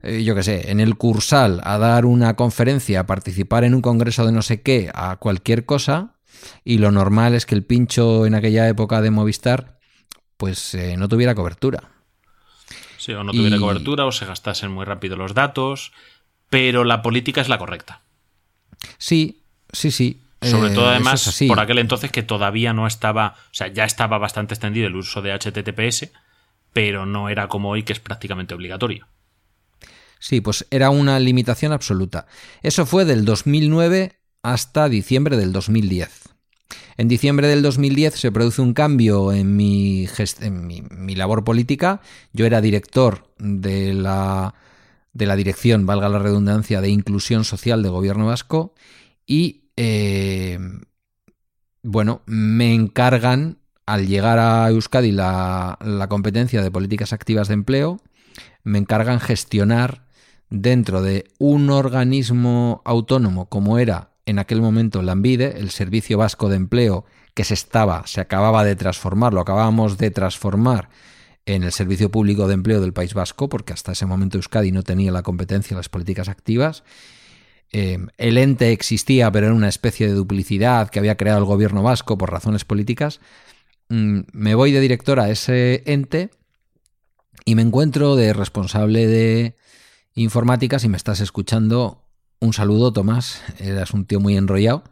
eh, 0.02 0.24
yo 0.24 0.34
qué 0.34 0.42
sé, 0.42 0.70
en 0.70 0.80
el 0.80 0.96
cursal 0.96 1.60
a 1.64 1.78
dar 1.78 2.06
una 2.06 2.34
conferencia, 2.34 3.00
a 3.00 3.06
participar 3.06 3.64
en 3.64 3.74
un 3.74 3.82
congreso 3.82 4.24
de 4.26 4.32
no 4.32 4.42
sé 4.42 4.62
qué, 4.62 4.90
a 4.94 5.16
cualquier 5.16 5.64
cosa, 5.64 6.14
y 6.64 6.78
lo 6.78 6.90
normal 6.90 7.34
es 7.34 7.46
que 7.46 7.54
el 7.54 7.64
pincho 7.64 8.26
en 8.26 8.34
aquella 8.34 8.68
época 8.68 9.00
de 9.00 9.10
Movistar, 9.10 9.78
pues 10.36 10.74
eh, 10.74 10.96
no 10.96 11.08
tuviera 11.08 11.34
cobertura. 11.34 11.90
Sí, 12.98 13.12
o 13.12 13.22
no 13.22 13.32
tuviera 13.32 13.56
Y- 13.56 13.60
cobertura 13.60 14.06
o 14.06 14.12
se 14.12 14.26
gastasen 14.26 14.72
muy 14.72 14.84
rápido 14.84 15.16
los 15.16 15.34
datos, 15.34 15.92
pero 16.50 16.84
la 16.84 17.02
política 17.02 17.40
es 17.40 17.48
la 17.48 17.58
correcta. 17.58 18.02
Sí, 18.98 19.42
sí, 19.72 19.90
sí. 19.90 20.20
Sobre 20.40 20.70
eh, 20.70 20.74
todo 20.74 20.86
eso 20.86 20.90
además 20.90 21.26
es 21.26 21.48
por 21.48 21.60
aquel 21.60 21.78
entonces 21.78 22.10
que 22.12 22.22
todavía 22.22 22.72
no 22.72 22.86
estaba, 22.86 23.34
o 23.50 23.54
sea, 23.54 23.68
ya 23.68 23.84
estaba 23.84 24.18
bastante 24.18 24.54
extendido 24.54 24.86
el 24.86 24.96
uso 24.96 25.22
de 25.22 25.32
HTTPS, 25.32 26.12
pero 26.72 27.06
no 27.06 27.28
era 27.28 27.48
como 27.48 27.70
hoy 27.70 27.82
que 27.82 27.92
es 27.92 28.00
prácticamente 28.00 28.54
obligatorio. 28.54 29.06
Sí, 30.18 30.40
pues 30.40 30.66
era 30.70 30.90
una 30.90 31.18
limitación 31.20 31.72
absoluta. 31.72 32.26
Eso 32.62 32.86
fue 32.86 33.04
del 33.04 33.24
2009 33.24 34.18
hasta 34.42 34.88
diciembre 34.88 35.36
del 35.36 35.52
2010. 35.52 36.28
En 36.96 37.08
diciembre 37.08 37.46
del 37.48 37.62
2010 37.62 38.14
se 38.14 38.32
produce 38.32 38.62
un 38.62 38.72
cambio 38.72 39.32
en 39.32 39.56
mi, 39.56 40.06
gest- 40.06 40.42
en 40.42 40.66
mi, 40.66 40.82
mi 40.90 41.14
labor 41.14 41.44
política. 41.44 42.00
Yo 42.32 42.46
era 42.46 42.60
director 42.62 43.28
de 43.38 43.92
la, 43.92 44.54
de 45.16 45.26
la 45.26 45.36
dirección, 45.36 45.86
valga 45.86 46.08
la 46.08 46.18
redundancia, 46.18 46.80
de 46.80 46.90
inclusión 46.90 47.44
social 47.44 47.82
de 47.82 47.88
Gobierno 47.88 48.26
Vasco 48.26 48.74
y, 49.26 49.70
eh, 49.76 50.58
bueno, 51.82 52.22
me 52.26 52.74
encargan 52.74 53.58
al 53.86 54.06
llegar 54.06 54.38
a 54.38 54.68
Euskadi 54.68 55.12
la, 55.12 56.06
competencia 56.08 56.62
de 56.62 56.70
políticas 56.70 57.12
activas 57.12 57.48
de 57.48 57.54
empleo, 57.54 58.00
me 58.62 58.78
encargan 58.78 59.20
gestionar 59.20 60.06
dentro 60.50 61.02
de 61.02 61.24
un 61.38 61.70
organismo 61.70 62.82
autónomo 62.84 63.48
como 63.48 63.78
era 63.78 64.10
en 64.26 64.38
aquel 64.38 64.60
momento 64.60 65.02
la 65.02 65.12
Ambide, 65.12 65.58
el 65.58 65.70
Servicio 65.70 66.18
Vasco 66.18 66.48
de 66.48 66.56
Empleo, 66.56 67.04
que 67.34 67.44
se 67.44 67.54
estaba, 67.54 68.06
se 68.06 68.20
acababa 68.20 68.64
de 68.64 68.74
transformar, 68.74 69.32
lo 69.32 69.40
acabábamos 69.40 69.98
de 69.98 70.10
transformar 70.10 70.88
en 71.46 71.62
el 71.62 71.72
Servicio 71.72 72.10
Público 72.10 72.48
de 72.48 72.54
Empleo 72.54 72.80
del 72.80 72.92
País 72.92 73.14
Vasco, 73.14 73.48
porque 73.48 73.72
hasta 73.72 73.92
ese 73.92 74.04
momento 74.04 74.36
Euskadi 74.36 74.72
no 74.72 74.82
tenía 74.82 75.12
la 75.12 75.22
competencia 75.22 75.74
en 75.74 75.78
las 75.78 75.88
políticas 75.88 76.28
activas. 76.28 76.82
Eh, 77.72 77.98
el 78.18 78.38
ente 78.38 78.72
existía, 78.72 79.30
pero 79.30 79.46
era 79.46 79.54
una 79.54 79.68
especie 79.68 80.08
de 80.08 80.14
duplicidad 80.14 80.90
que 80.90 80.98
había 80.98 81.16
creado 81.16 81.38
el 81.38 81.44
gobierno 81.44 81.82
vasco 81.82 82.18
por 82.18 82.30
razones 82.30 82.64
políticas. 82.64 83.20
Mm, 83.88 84.20
me 84.32 84.54
voy 84.54 84.72
de 84.72 84.80
director 84.80 85.20
a 85.20 85.30
ese 85.30 85.82
ente 85.86 86.30
y 87.44 87.54
me 87.54 87.62
encuentro 87.62 88.16
de 88.16 88.32
responsable 88.32 89.06
de 89.06 89.56
informática. 90.14 90.78
Si 90.80 90.88
me 90.88 90.96
estás 90.96 91.20
escuchando, 91.20 92.02
un 92.40 92.52
saludo, 92.52 92.92
Tomás. 92.92 93.42
Eras 93.58 93.92
un 93.92 94.04
tío 94.04 94.18
muy 94.18 94.36
enrollado. 94.36 94.82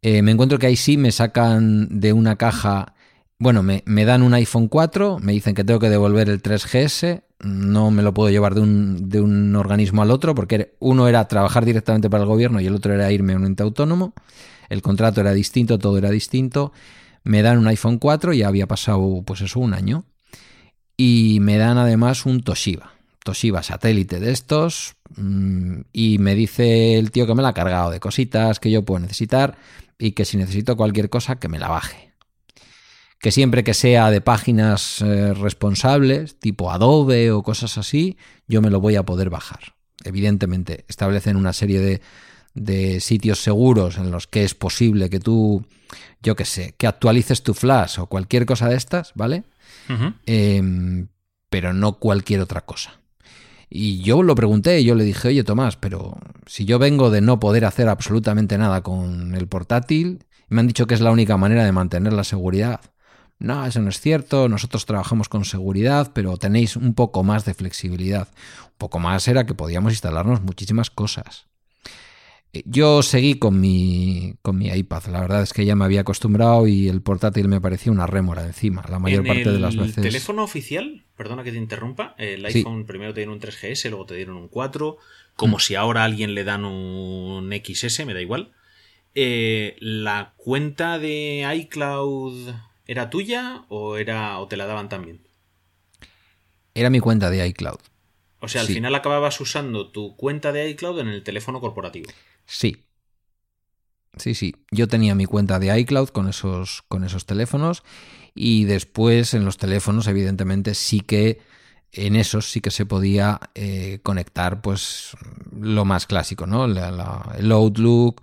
Eh, 0.00 0.22
me 0.22 0.32
encuentro 0.32 0.58
que 0.58 0.66
ahí 0.66 0.76
sí 0.76 0.96
me 0.96 1.12
sacan 1.12 2.00
de 2.00 2.12
una 2.12 2.36
caja. 2.36 2.93
Bueno, 3.44 3.62
me, 3.62 4.04
dan 4.06 4.22
un 4.22 4.32
iPhone 4.32 4.68
4, 4.68 5.18
me 5.20 5.32
dicen 5.32 5.54
que 5.54 5.64
tengo 5.64 5.78
que 5.78 5.90
devolver 5.90 6.30
el 6.30 6.42
3GS, 6.42 7.24
no 7.40 7.90
me 7.90 8.00
lo 8.00 8.14
puedo 8.14 8.30
llevar 8.30 8.54
de 8.54 8.62
un, 8.62 9.10
de 9.10 9.20
un 9.20 9.54
organismo 9.54 10.00
al 10.00 10.10
otro, 10.10 10.34
porque 10.34 10.76
uno 10.78 11.08
era 11.08 11.28
trabajar 11.28 11.66
directamente 11.66 12.08
para 12.08 12.22
el 12.22 12.28
gobierno 12.30 12.58
y 12.62 12.66
el 12.66 12.74
otro 12.74 12.94
era 12.94 13.12
irme 13.12 13.34
a 13.34 13.36
un 13.36 13.44
ente 13.44 13.62
autónomo. 13.62 14.14
El 14.70 14.80
contrato 14.80 15.20
era 15.20 15.34
distinto, 15.34 15.78
todo 15.78 15.98
era 15.98 16.08
distinto. 16.08 16.72
Me 17.22 17.42
dan 17.42 17.58
un 17.58 17.66
iPhone 17.66 17.98
4, 17.98 18.32
ya 18.32 18.48
había 18.48 18.66
pasado, 18.66 19.22
pues 19.26 19.42
eso, 19.42 19.60
un 19.60 19.74
año. 19.74 20.06
Y 20.96 21.36
me 21.42 21.58
dan 21.58 21.76
además 21.76 22.24
un 22.24 22.42
Toshiba. 22.42 22.94
Toshiba 23.24 23.62
satélite 23.62 24.20
de 24.20 24.32
estos. 24.32 24.96
mm, 25.16 25.80
Y 25.92 26.16
me 26.16 26.34
dice 26.34 26.98
el 26.98 27.10
tío 27.10 27.26
que 27.26 27.34
me 27.34 27.42
la 27.42 27.48
ha 27.50 27.54
cargado 27.54 27.90
de 27.90 28.00
cositas 28.00 28.58
que 28.58 28.70
yo 28.70 28.86
puedo 28.86 29.00
necesitar 29.00 29.58
y 29.98 30.12
que 30.12 30.24
si 30.24 30.38
necesito 30.38 30.78
cualquier 30.78 31.10
cosa 31.10 31.36
que 31.36 31.48
me 31.48 31.58
la 31.58 31.68
baje. 31.68 32.13
Que 33.18 33.30
siempre 33.30 33.64
que 33.64 33.74
sea 33.74 34.10
de 34.10 34.20
páginas 34.20 35.00
eh, 35.00 35.32
responsables, 35.34 36.38
tipo 36.38 36.70
Adobe 36.70 37.30
o 37.30 37.42
cosas 37.42 37.78
así, 37.78 38.18
yo 38.46 38.60
me 38.60 38.70
lo 38.70 38.80
voy 38.80 38.96
a 38.96 39.04
poder 39.04 39.30
bajar. 39.30 39.74
Evidentemente, 40.04 40.84
establecen 40.88 41.36
una 41.36 41.52
serie 41.52 41.80
de, 41.80 42.02
de 42.54 43.00
sitios 43.00 43.42
seguros 43.42 43.98
en 43.98 44.10
los 44.10 44.26
que 44.26 44.44
es 44.44 44.54
posible 44.54 45.10
que 45.10 45.20
tú, 45.20 45.64
yo 46.22 46.36
qué 46.36 46.44
sé, 46.44 46.74
que 46.78 46.86
actualices 46.86 47.42
tu 47.42 47.52
flash 47.52 47.98
o 47.98 48.06
cualquier 48.06 48.46
cosa 48.46 48.68
de 48.68 48.76
estas, 48.76 49.12
¿vale? 49.14 49.44
Em, 50.26 51.08
pero 51.50 51.72
no 51.72 51.98
cualquier 51.98 52.40
otra 52.40 52.62
cosa. 52.62 53.00
Y 53.68 54.02
yo 54.02 54.22
lo 54.22 54.34
pregunté, 54.34 54.84
yo 54.84 54.94
le 54.94 55.04
dije, 55.04 55.28
oye 55.28 55.42
Tomás, 55.42 55.76
pero 55.76 56.16
si 56.46 56.64
yo 56.64 56.78
vengo 56.78 57.10
de 57.10 57.20
no 57.20 57.40
poder 57.40 57.64
hacer 57.64 57.88
absolutamente 57.88 58.56
nada 58.56 58.82
con 58.82 59.34
el 59.34 59.48
portátil, 59.48 60.24
me 60.48 60.60
han 60.60 60.68
dicho 60.68 60.86
que 60.86 60.94
es 60.94 61.00
la 61.00 61.10
única 61.10 61.36
manera 61.36 61.64
de 61.64 61.72
mantener 61.72 62.12
la 62.12 62.24
seguridad. 62.24 62.80
No, 63.44 63.66
eso 63.66 63.80
no 63.80 63.90
es 63.90 64.00
cierto, 64.00 64.48
nosotros 64.48 64.86
trabajamos 64.86 65.28
con 65.28 65.44
seguridad, 65.44 66.12
pero 66.14 66.36
tenéis 66.36 66.76
un 66.76 66.94
poco 66.94 67.22
más 67.22 67.44
de 67.44 67.54
flexibilidad. 67.54 68.28
Un 68.64 68.78
poco 68.78 68.98
más 68.98 69.28
era 69.28 69.44
que 69.46 69.54
podíamos 69.54 69.92
instalarnos 69.92 70.42
muchísimas 70.42 70.90
cosas. 70.90 71.46
Eh, 72.52 72.62
Yo 72.66 73.02
seguí 73.02 73.34
con 73.38 73.60
mi, 73.60 74.34
con 74.42 74.56
mi 74.56 74.68
iPad. 74.68 75.04
La 75.06 75.20
verdad 75.20 75.42
es 75.42 75.52
que 75.52 75.64
ya 75.64 75.74
me 75.76 75.84
había 75.84 76.00
acostumbrado 76.02 76.66
y 76.66 76.88
el 76.88 77.02
portátil 77.02 77.48
me 77.48 77.60
parecía 77.60 77.92
una 77.92 78.06
rémora 78.06 78.46
encima. 78.46 78.84
La 78.88 78.98
mayor 78.98 79.20
en 79.20 79.26
parte 79.26 79.48
de 79.50 79.56
el 79.56 79.62
las 79.62 79.76
veces. 79.76 80.02
teléfono 80.02 80.42
oficial, 80.44 81.04
perdona 81.16 81.42
que 81.44 81.52
te 81.52 81.58
interrumpa, 81.58 82.14
el 82.18 82.46
Sí. 82.50 82.58
iPhone 82.58 82.86
primero 82.86 83.12
te 83.12 83.20
dieron 83.20 83.34
un 83.34 83.40
3GS, 83.40 83.90
luego 83.90 84.06
te 84.06 84.14
dieron 84.14 84.36
un 84.36 84.48
4, 84.48 84.96
como 85.36 85.58
si 85.58 85.74
ahora 85.74 86.02
a 86.02 86.04
alguien 86.04 86.34
le 86.34 86.44
dan 86.44 86.64
un 86.64 87.50
XS, 87.52 88.06
me 88.06 88.14
da 88.14 88.20
igual. 88.22 88.52
Eh, 89.16 89.76
¿La 89.80 90.32
cuenta 90.36 90.98
de 90.98 91.44
iCloud 91.56 92.52
era 92.86 93.10
tuya 93.10 93.64
o, 93.68 93.96
era, 93.96 94.38
o 94.38 94.48
te 94.48 94.56
la 94.56 94.66
daban 94.66 94.88
también? 94.88 95.20
Era 96.74 96.90
mi 96.90 97.00
cuenta 97.00 97.30
de 97.30 97.46
iCloud. 97.48 97.78
O 98.40 98.48
sea, 98.48 98.60
al 98.62 98.66
Sí. 98.66 98.74
final 98.74 98.94
acababas 98.94 99.40
usando 99.40 99.90
tu 99.90 100.16
cuenta 100.16 100.52
de 100.52 100.68
iCloud 100.70 101.00
en 101.00 101.08
el 101.08 101.22
teléfono 101.22 101.60
corporativo. 101.60 102.10
Sí. 102.46 102.76
Sí, 104.16 104.34
sí. 104.34 104.54
Yo 104.70 104.86
tenía 104.86 105.14
mi 105.14 105.24
cuenta 105.26 105.58
de 105.58 105.76
iCloud 105.80 106.08
con 106.10 106.28
esos, 106.28 106.82
con 106.88 107.04
esos 107.04 107.26
teléfonos 107.26 107.82
y 108.34 108.64
después 108.64 109.34
en 109.34 109.44
los 109.44 109.56
teléfonos, 109.56 110.06
evidentemente, 110.06 110.74
sí 110.74 111.00
que 111.00 111.40
en 111.92 112.16
esos 112.16 112.50
sí 112.50 112.60
que 112.60 112.70
se 112.70 112.86
podía 112.86 113.40
eh, 113.54 114.00
conectar 114.02 114.60
pues 114.60 115.16
lo 115.52 115.84
más 115.84 116.06
clásico, 116.06 116.46
¿no? 116.46 116.66
La- 116.66 116.90
la- 116.90 117.34
el 117.38 117.50
Outlook 117.52 118.22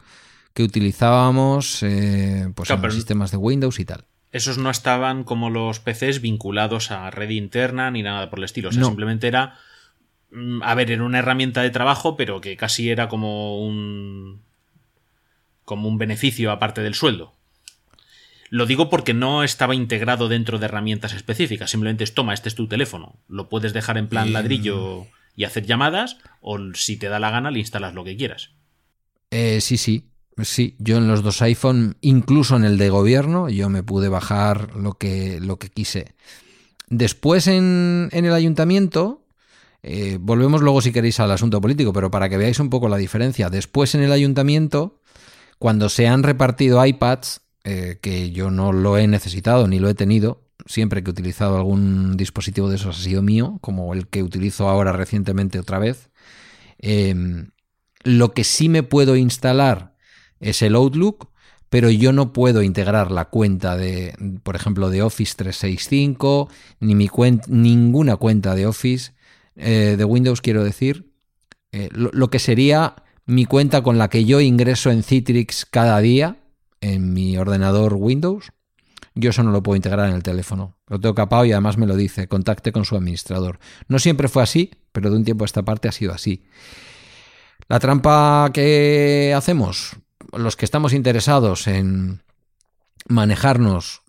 que 0.53 0.63
utilizábamos 0.63 1.81
eh, 1.83 2.51
pues 2.55 2.67
Claro, 2.67 2.81
en 2.81 2.85
los 2.87 2.95
sistemas 2.95 3.31
de 3.31 3.37
Windows 3.37 3.79
y 3.79 3.85
tal. 3.85 4.05
Esos 4.31 4.57
no 4.57 4.69
estaban 4.69 5.23
como 5.23 5.49
los 5.49 5.79
PCs 5.79 6.21
vinculados 6.21 6.91
a 6.91 7.09
red 7.11 7.29
interna 7.29 7.91
ni 7.91 8.01
nada 8.01 8.29
por 8.29 8.39
el 8.39 8.45
estilo. 8.45 8.69
O 8.69 8.71
sea, 8.71 8.81
No. 8.81 8.87
simplemente 8.87 9.27
era. 9.27 9.57
mm, 10.31 10.63
A 10.63 10.73
ver, 10.75 10.89
era 10.91 11.03
una 11.03 11.19
herramienta 11.19 11.61
de 11.61 11.69
trabajo, 11.69 12.15
pero 12.15 12.39
que 12.41 12.55
casi 12.57 12.89
era 12.89 13.07
como 13.09 13.59
un. 13.65 14.41
como 15.65 15.87
un 15.87 15.97
beneficio 15.97 16.51
aparte 16.51 16.81
del 16.81 16.95
sueldo. 16.95 17.33
Lo 18.49 18.65
digo 18.65 18.89
porque 18.89 19.13
no 19.13 19.43
estaba 19.43 19.75
integrado 19.75 20.27
dentro 20.27 20.59
de 20.59 20.65
herramientas 20.65 21.13
específicas. 21.13 21.71
Simplemente 21.71 22.03
es 22.03 22.13
toma, 22.13 22.33
este 22.33 22.49
es 22.49 22.55
tu 22.55 22.67
teléfono. 22.67 23.15
Lo 23.29 23.47
puedes 23.47 23.71
dejar 23.71 23.97
en 23.97 24.07
plan 24.09 24.33
ladrillo 24.33 25.07
y 25.37 25.45
hacer 25.45 25.65
llamadas, 25.65 26.17
o 26.41 26.57
si 26.73 26.97
te 26.97 27.07
da 27.07 27.19
la 27.19 27.31
gana, 27.31 27.51
le 27.51 27.59
instalas 27.59 27.93
lo 27.93 28.03
que 28.03 28.17
quieras. 28.17 28.49
Eh, 29.29 29.61
sí, 29.61 29.77
sí. 29.77 30.03
Sí, 30.37 30.75
yo 30.79 30.97
en 30.97 31.07
los 31.07 31.23
dos 31.23 31.41
iPhone, 31.41 31.97
incluso 32.01 32.55
en 32.55 32.63
el 32.63 32.77
de 32.77 32.89
gobierno, 32.89 33.49
yo 33.49 33.69
me 33.69 33.83
pude 33.83 34.09
bajar 34.09 34.75
lo 34.75 34.93
que, 34.93 35.39
lo 35.39 35.59
que 35.59 35.69
quise. 35.69 36.15
Después 36.87 37.47
en, 37.47 38.09
en 38.11 38.25
el 38.25 38.33
ayuntamiento, 38.33 39.25
eh, 39.83 40.17
volvemos 40.19 40.61
luego 40.61 40.81
si 40.81 40.91
queréis 40.91 41.19
al 41.19 41.31
asunto 41.31 41.59
político, 41.59 41.93
pero 41.93 42.11
para 42.11 42.29
que 42.29 42.37
veáis 42.37 42.59
un 42.59 42.69
poco 42.69 42.87
la 42.87 42.97
diferencia. 42.97 43.49
Después 43.49 43.95
en 43.95 44.01
el 44.01 44.11
ayuntamiento, 44.11 44.99
cuando 45.59 45.89
se 45.89 46.07
han 46.07 46.23
repartido 46.23 46.83
iPads, 46.85 47.41
eh, 47.63 47.99
que 48.01 48.31
yo 48.31 48.51
no 48.51 48.73
lo 48.73 48.97
he 48.97 49.07
necesitado 49.07 49.67
ni 49.67 49.79
lo 49.79 49.89
he 49.89 49.93
tenido, 49.93 50.41
siempre 50.65 51.03
que 51.03 51.09
he 51.09 51.13
utilizado 51.13 51.57
algún 51.57 52.17
dispositivo 52.17 52.69
de 52.69 52.75
esos 52.75 52.97
ha 52.97 53.01
sido 53.01 53.21
mío, 53.21 53.57
como 53.61 53.93
el 53.93 54.07
que 54.07 54.23
utilizo 54.23 54.69
ahora 54.69 54.91
recientemente 54.91 55.59
otra 55.59 55.79
vez. 55.79 56.09
Eh, 56.79 57.15
lo 58.03 58.33
que 58.33 58.43
sí 58.43 58.69
me 58.69 58.83
puedo 58.83 59.15
instalar 59.15 59.90
es 60.41 60.61
el 60.61 60.75
Outlook, 60.75 61.29
pero 61.69 61.89
yo 61.89 62.11
no 62.11 62.33
puedo 62.33 62.61
integrar 62.63 63.11
la 63.11 63.25
cuenta 63.25 63.77
de, 63.77 64.13
por 64.43 64.57
ejemplo, 64.57 64.89
de 64.89 65.01
Office 65.03 65.35
365, 65.37 66.49
ni 66.81 66.95
mi 66.95 67.07
cuen- 67.07 67.41
ninguna 67.47 68.17
cuenta 68.17 68.55
de 68.55 68.65
Office, 68.67 69.13
eh, 69.55 69.95
de 69.97 70.03
Windows, 70.03 70.41
quiero 70.41 70.63
decir, 70.65 71.13
eh, 71.71 71.87
lo, 71.93 72.09
lo 72.11 72.29
que 72.29 72.39
sería 72.39 72.95
mi 73.25 73.45
cuenta 73.45 73.81
con 73.83 73.97
la 73.97 74.09
que 74.09 74.25
yo 74.25 74.41
ingreso 74.41 74.91
en 74.91 75.03
Citrix 75.03 75.65
cada 75.65 75.99
día 76.01 76.37
en 76.81 77.13
mi 77.13 77.37
ordenador 77.37 77.93
Windows. 77.93 78.51
Yo 79.13 79.29
eso 79.29 79.43
no 79.43 79.51
lo 79.51 79.61
puedo 79.61 79.75
integrar 79.75 80.09
en 80.09 80.15
el 80.15 80.23
teléfono. 80.23 80.77
Lo 80.87 80.99
tengo 80.99 81.13
capado 81.15 81.45
y 81.45 81.51
además 81.51 81.77
me 81.77 81.85
lo 81.85 81.95
dice, 81.95 82.27
contacte 82.27 82.71
con 82.71 82.85
su 82.85 82.95
administrador. 82.95 83.59
No 83.87 83.99
siempre 83.99 84.27
fue 84.29 84.41
así, 84.43 84.71
pero 84.91 85.09
de 85.09 85.17
un 85.17 85.23
tiempo 85.25 85.43
a 85.43 85.45
esta 85.45 85.63
parte 85.63 85.87
ha 85.87 85.91
sido 85.91 86.13
así. 86.13 86.43
La 87.67 87.79
trampa 87.79 88.49
que 88.53 89.33
hacemos, 89.35 89.95
los 90.33 90.55
que 90.55 90.65
estamos 90.65 90.93
interesados 90.93 91.67
en 91.67 92.21
manejarnos 93.07 94.01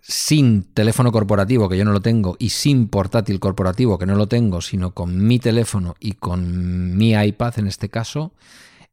sin 0.00 0.64
teléfono 0.64 1.12
corporativo, 1.12 1.68
que 1.68 1.76
yo 1.76 1.84
no 1.84 1.92
lo 1.92 2.00
tengo, 2.00 2.36
y 2.38 2.50
sin 2.50 2.88
portátil 2.88 3.40
corporativo, 3.40 3.98
que 3.98 4.06
no 4.06 4.16
lo 4.16 4.26
tengo, 4.26 4.60
sino 4.60 4.92
con 4.92 5.24
mi 5.24 5.38
teléfono 5.38 5.94
y 6.00 6.12
con 6.12 6.96
mi 6.96 7.12
iPad 7.12 7.58
en 7.58 7.66
este 7.66 7.88
caso, 7.88 8.32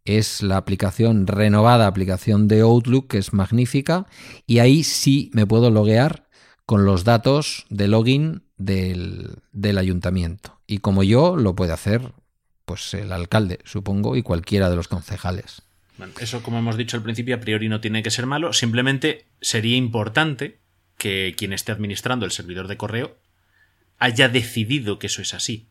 es 0.06 0.42
la 0.42 0.58
aplicación, 0.58 1.28
renovada 1.28 1.88
aplicación 1.88 2.48
de 2.48 2.62
Outlook, 2.62 3.08
que 3.08 3.18
es 3.18 3.34
magnífica, 3.34 4.06
y 4.46 4.60
ahí 4.60 4.84
sí 4.84 5.30
me 5.34 5.46
puedo 5.46 5.72
loguear 5.72 6.28
con 6.66 6.86
los 6.86 7.04
datos 7.04 7.66
de 7.70 7.88
login 7.88 8.44
del, 8.58 9.38
del 9.52 9.78
ayuntamiento. 9.78 10.60
Y 10.68 10.80
como 10.80 11.04
yo, 11.04 11.36
lo 11.36 11.56
puede 11.56 11.74
hacer 11.74 12.14
pues 12.66 12.94
el 12.94 13.12
alcalde, 13.12 13.60
supongo, 13.64 14.16
y 14.16 14.22
cualquiera 14.22 14.70
de 14.70 14.76
los 14.76 14.88
concejales. 14.88 15.64
Bueno, 16.00 16.14
eso, 16.20 16.41
como 16.41 16.58
hemos 16.58 16.78
dicho 16.78 16.97
al 16.97 17.04
principio, 17.04 17.36
a 17.36 17.39
priori 17.39 17.70
no 17.70 17.80
tiene 17.82 18.02
que 18.02 18.10
ser 18.10 18.26
malo. 18.26 18.54
Simplemente 18.54 19.26
sería 19.41 19.78
importante 19.78 20.58
que 20.97 21.36
quien 21.38 21.54
esté 21.54 21.72
administrando 21.72 22.26
el 22.26 22.32
servidor 22.32 22.68
de 22.68 22.78
correo 22.78 23.18
haya 24.00 24.30
decidido 24.30 24.97
que 24.97 25.08
eso 25.08 25.22
es 25.22 25.34
así. 25.34 25.68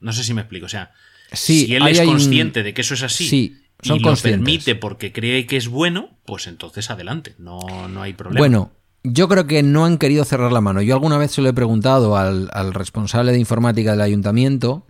No 0.00 0.12
sé 0.12 0.24
si 0.24 0.34
me 0.34 0.40
explico. 0.40 0.66
O 0.66 0.70
sea, 0.70 0.92
Sí, 1.32 1.66
si 1.66 1.74
él 1.76 1.86
es 1.86 2.00
un- 2.00 2.06
consciente 2.06 2.62
de 2.62 2.72
que 2.72 2.80
eso 2.80 2.94
es 2.94 3.02
así 3.02 3.28
Sí, 3.28 3.56
son 3.82 3.98
y 3.98 4.00
lo 4.00 4.16
permite 4.16 4.74
porque 4.74 5.12
cree 5.12 5.46
que 5.46 5.58
es 5.58 5.68
bueno, 5.68 6.16
pues 6.24 6.46
entonces 6.46 6.90
adelante. 6.90 7.34
No, 7.38 7.60
no 7.88 8.00
hay 8.02 8.14
problema. 8.14 8.40
Bueno, 8.40 8.72
yo 9.04 9.28
creo 9.28 9.46
que 9.46 9.62
no 9.62 9.84
han 9.84 9.98
querido 9.98 10.24
cerrar 10.24 10.50
la 10.50 10.62
mano. 10.62 10.80
Yo 10.80 10.94
alguna 10.94 11.18
vez 11.18 11.30
se 11.32 11.42
lo 11.42 11.48
he 11.50 11.52
preguntado 11.52 12.16
al, 12.16 12.48
al 12.52 12.72
responsable 12.72 13.32
de 13.32 13.38
informática 13.38 13.90
del 13.90 14.00
ayuntamiento. 14.00 14.86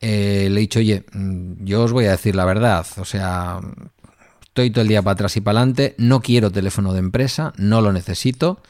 Eh, 0.00 0.48
le 0.50 0.56
he 0.56 0.60
dicho, 0.60 0.78
oye, 0.78 1.04
mm, 1.12 1.64
yo 1.64 1.82
os 1.82 1.92
voy 1.92 2.06
a 2.06 2.12
decir 2.12 2.34
la 2.34 2.44
verdad. 2.44 2.86
O 2.96 3.04
sea, 3.04 3.60
estoy 4.42 4.70
todo 4.70 4.82
el 4.82 4.88
día 4.88 5.02
para 5.02 5.12
atrás 5.12 5.36
y 5.36 5.40
para 5.40 5.58
adelante. 5.58 5.94
No 5.98 6.20
quiero 6.20 6.50
teléfono 6.50 6.92
de 6.92 7.00
empresa, 7.00 7.52
no 7.56 7.80
lo 7.80 7.92
necesito. 7.92 8.62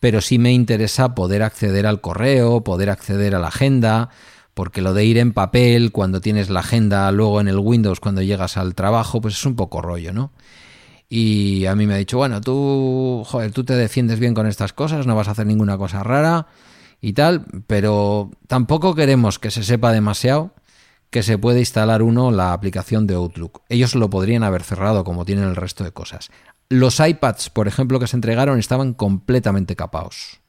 Pero 0.00 0.20
sí 0.22 0.38
me 0.38 0.52
interesa 0.52 1.14
poder 1.14 1.42
acceder 1.42 1.86
al 1.86 2.00
correo, 2.00 2.64
poder 2.64 2.88
acceder 2.88 3.34
a 3.34 3.38
la 3.38 3.48
agenda, 3.48 4.08
porque 4.54 4.80
lo 4.80 4.94
de 4.94 5.04
ir 5.04 5.18
en 5.18 5.32
papel 5.32 5.92
cuando 5.92 6.22
tienes 6.22 6.48
la 6.48 6.60
agenda 6.60 7.10
luego 7.12 7.40
en 7.40 7.48
el 7.48 7.58
Windows 7.58 8.00
cuando 8.00 8.22
llegas 8.22 8.56
al 8.56 8.74
trabajo, 8.74 9.20
pues 9.20 9.34
es 9.34 9.44
un 9.44 9.56
poco 9.56 9.82
rollo, 9.82 10.14
¿no? 10.14 10.32
Y 11.10 11.66
a 11.66 11.74
mí 11.74 11.86
me 11.86 11.94
ha 11.94 11.96
dicho, 11.98 12.16
bueno, 12.16 12.40
tú, 12.40 13.24
joder, 13.26 13.50
tú 13.52 13.64
te 13.64 13.74
defiendes 13.74 14.20
bien 14.20 14.32
con 14.32 14.46
estas 14.46 14.72
cosas, 14.72 15.06
no 15.06 15.16
vas 15.16 15.28
a 15.28 15.32
hacer 15.32 15.46
ninguna 15.46 15.76
cosa 15.76 16.02
rara 16.02 16.46
y 17.00 17.12
tal, 17.14 17.44
pero 17.66 18.30
tampoco 18.46 18.94
queremos 18.94 19.38
que 19.38 19.50
se 19.50 19.64
sepa 19.64 19.92
demasiado 19.92 20.52
que 21.10 21.22
se 21.22 21.38
puede 21.38 21.58
instalar 21.60 22.02
uno 22.02 22.30
la 22.30 22.52
aplicación 22.52 23.06
de 23.06 23.14
Outlook. 23.14 23.62
Ellos 23.68 23.94
lo 23.94 24.08
podrían 24.10 24.44
haber 24.44 24.62
cerrado 24.62 25.02
como 25.04 25.24
tienen 25.24 25.44
el 25.44 25.56
resto 25.56 25.82
de 25.84 25.92
cosas. 25.92 26.30
Los 26.68 27.00
iPads, 27.00 27.50
por 27.50 27.66
ejemplo, 27.66 27.98
que 27.98 28.06
se 28.06 28.16
entregaron 28.16 28.58
estaban 28.58 28.94
completamente 28.94 29.74
capados. 29.74 30.40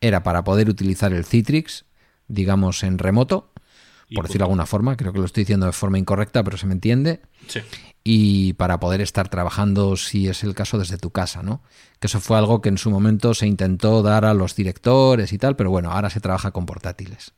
Era 0.00 0.22
para 0.22 0.42
poder 0.42 0.68
utilizar 0.70 1.12
el 1.12 1.24
Citrix, 1.26 1.84
digamos, 2.28 2.82
en 2.82 2.98
remoto, 2.98 3.52
por 3.52 4.06
punto. 4.08 4.22
decirlo 4.22 4.44
de 4.44 4.44
alguna 4.44 4.66
forma, 4.66 4.96
creo 4.96 5.12
que 5.12 5.18
lo 5.18 5.24
estoy 5.26 5.42
diciendo 5.42 5.66
de 5.66 5.72
forma 5.72 5.98
incorrecta, 5.98 6.42
pero 6.44 6.56
se 6.56 6.66
me 6.66 6.72
entiende 6.74 7.20
Sí. 7.48 7.60
y 8.04 8.52
para 8.54 8.78
poder 8.80 9.00
estar 9.02 9.28
trabajando, 9.28 9.96
si 9.96 10.28
es 10.28 10.44
el 10.44 10.54
caso, 10.54 10.78
desde 10.78 10.96
tu 10.96 11.10
casa, 11.10 11.42
¿no? 11.42 11.62
Que 12.00 12.06
eso 12.06 12.20
fue 12.20 12.38
algo 12.38 12.62
que 12.62 12.68
en 12.70 12.78
su 12.78 12.90
momento 12.90 13.34
se 13.34 13.46
intentó 13.46 14.02
dar 14.02 14.24
a 14.24 14.32
los 14.32 14.54
directores 14.56 15.32
y 15.32 15.38
tal, 15.38 15.56
pero 15.56 15.70
bueno, 15.70 15.90
ahora 15.90 16.08
se 16.08 16.20
trabaja 16.20 16.52
con 16.52 16.64
portátiles. 16.66 17.32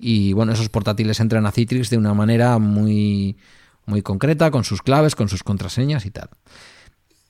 Y 0.00 0.32
bueno, 0.32 0.52
esos 0.52 0.68
portátiles 0.68 1.20
entran 1.20 1.46
a 1.46 1.52
Citrix 1.52 1.90
de 1.90 1.98
una 1.98 2.14
manera 2.14 2.58
muy, 2.58 3.36
muy 3.86 4.02
concreta, 4.02 4.50
con 4.50 4.64
sus 4.64 4.82
claves, 4.82 5.14
con 5.14 5.28
sus 5.28 5.42
contraseñas 5.42 6.06
y 6.06 6.10
tal. 6.10 6.30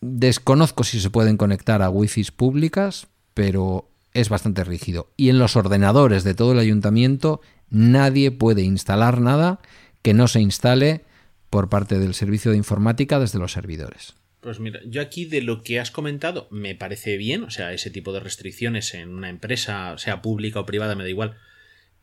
Desconozco 0.00 0.84
si 0.84 1.00
se 1.00 1.10
pueden 1.10 1.36
conectar 1.36 1.82
a 1.82 1.90
wifi 1.90 2.24
públicas, 2.34 3.08
pero 3.34 3.90
es 4.14 4.28
bastante 4.28 4.64
rígido. 4.64 5.10
Y 5.16 5.28
en 5.28 5.38
los 5.38 5.56
ordenadores 5.56 6.24
de 6.24 6.34
todo 6.34 6.52
el 6.52 6.58
ayuntamiento 6.58 7.40
nadie 7.68 8.30
puede 8.30 8.62
instalar 8.62 9.20
nada 9.20 9.60
que 10.02 10.14
no 10.14 10.28
se 10.28 10.40
instale 10.40 11.04
por 11.50 11.68
parte 11.68 11.98
del 11.98 12.14
servicio 12.14 12.52
de 12.52 12.56
informática 12.56 13.18
desde 13.18 13.38
los 13.38 13.52
servidores. 13.52 14.14
Pues 14.40 14.58
mira, 14.58 14.80
yo 14.86 15.02
aquí 15.02 15.26
de 15.26 15.42
lo 15.42 15.62
que 15.62 15.80
has 15.80 15.90
comentado 15.90 16.48
me 16.50 16.74
parece 16.74 17.18
bien, 17.18 17.44
o 17.44 17.50
sea, 17.50 17.72
ese 17.72 17.90
tipo 17.90 18.12
de 18.12 18.20
restricciones 18.20 18.94
en 18.94 19.10
una 19.10 19.28
empresa, 19.28 19.98
sea 19.98 20.22
pública 20.22 20.60
o 20.60 20.66
privada, 20.66 20.94
me 20.94 21.02
da 21.02 21.10
igual. 21.10 21.36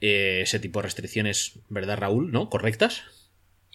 Eh, 0.01 0.41
ese 0.41 0.59
tipo 0.59 0.79
de 0.79 0.83
restricciones, 0.83 1.59
¿verdad, 1.69 1.97
Raúl? 1.97 2.31
¿No? 2.31 2.49
¿Correctas? 2.49 3.03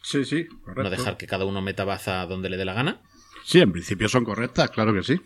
Sí, 0.03 0.25
sí, 0.25 0.47
correcto. 0.47 0.83
No 0.83 0.91
dejar 0.91 1.17
que 1.17 1.27
cada 1.27 1.45
uno 1.45 1.63
meta 1.63 1.85
baza 1.85 2.27
donde 2.27 2.51
le 2.51 2.57
dé 2.57 2.65
la 2.65 2.75
gana. 2.75 3.03
Sí, 3.45 3.61
en 3.61 3.73
principio 3.73 4.09
son 4.09 4.25
correctas, 4.25 4.71
claro 4.71 4.95
que 4.95 5.03
sí. 5.03 5.21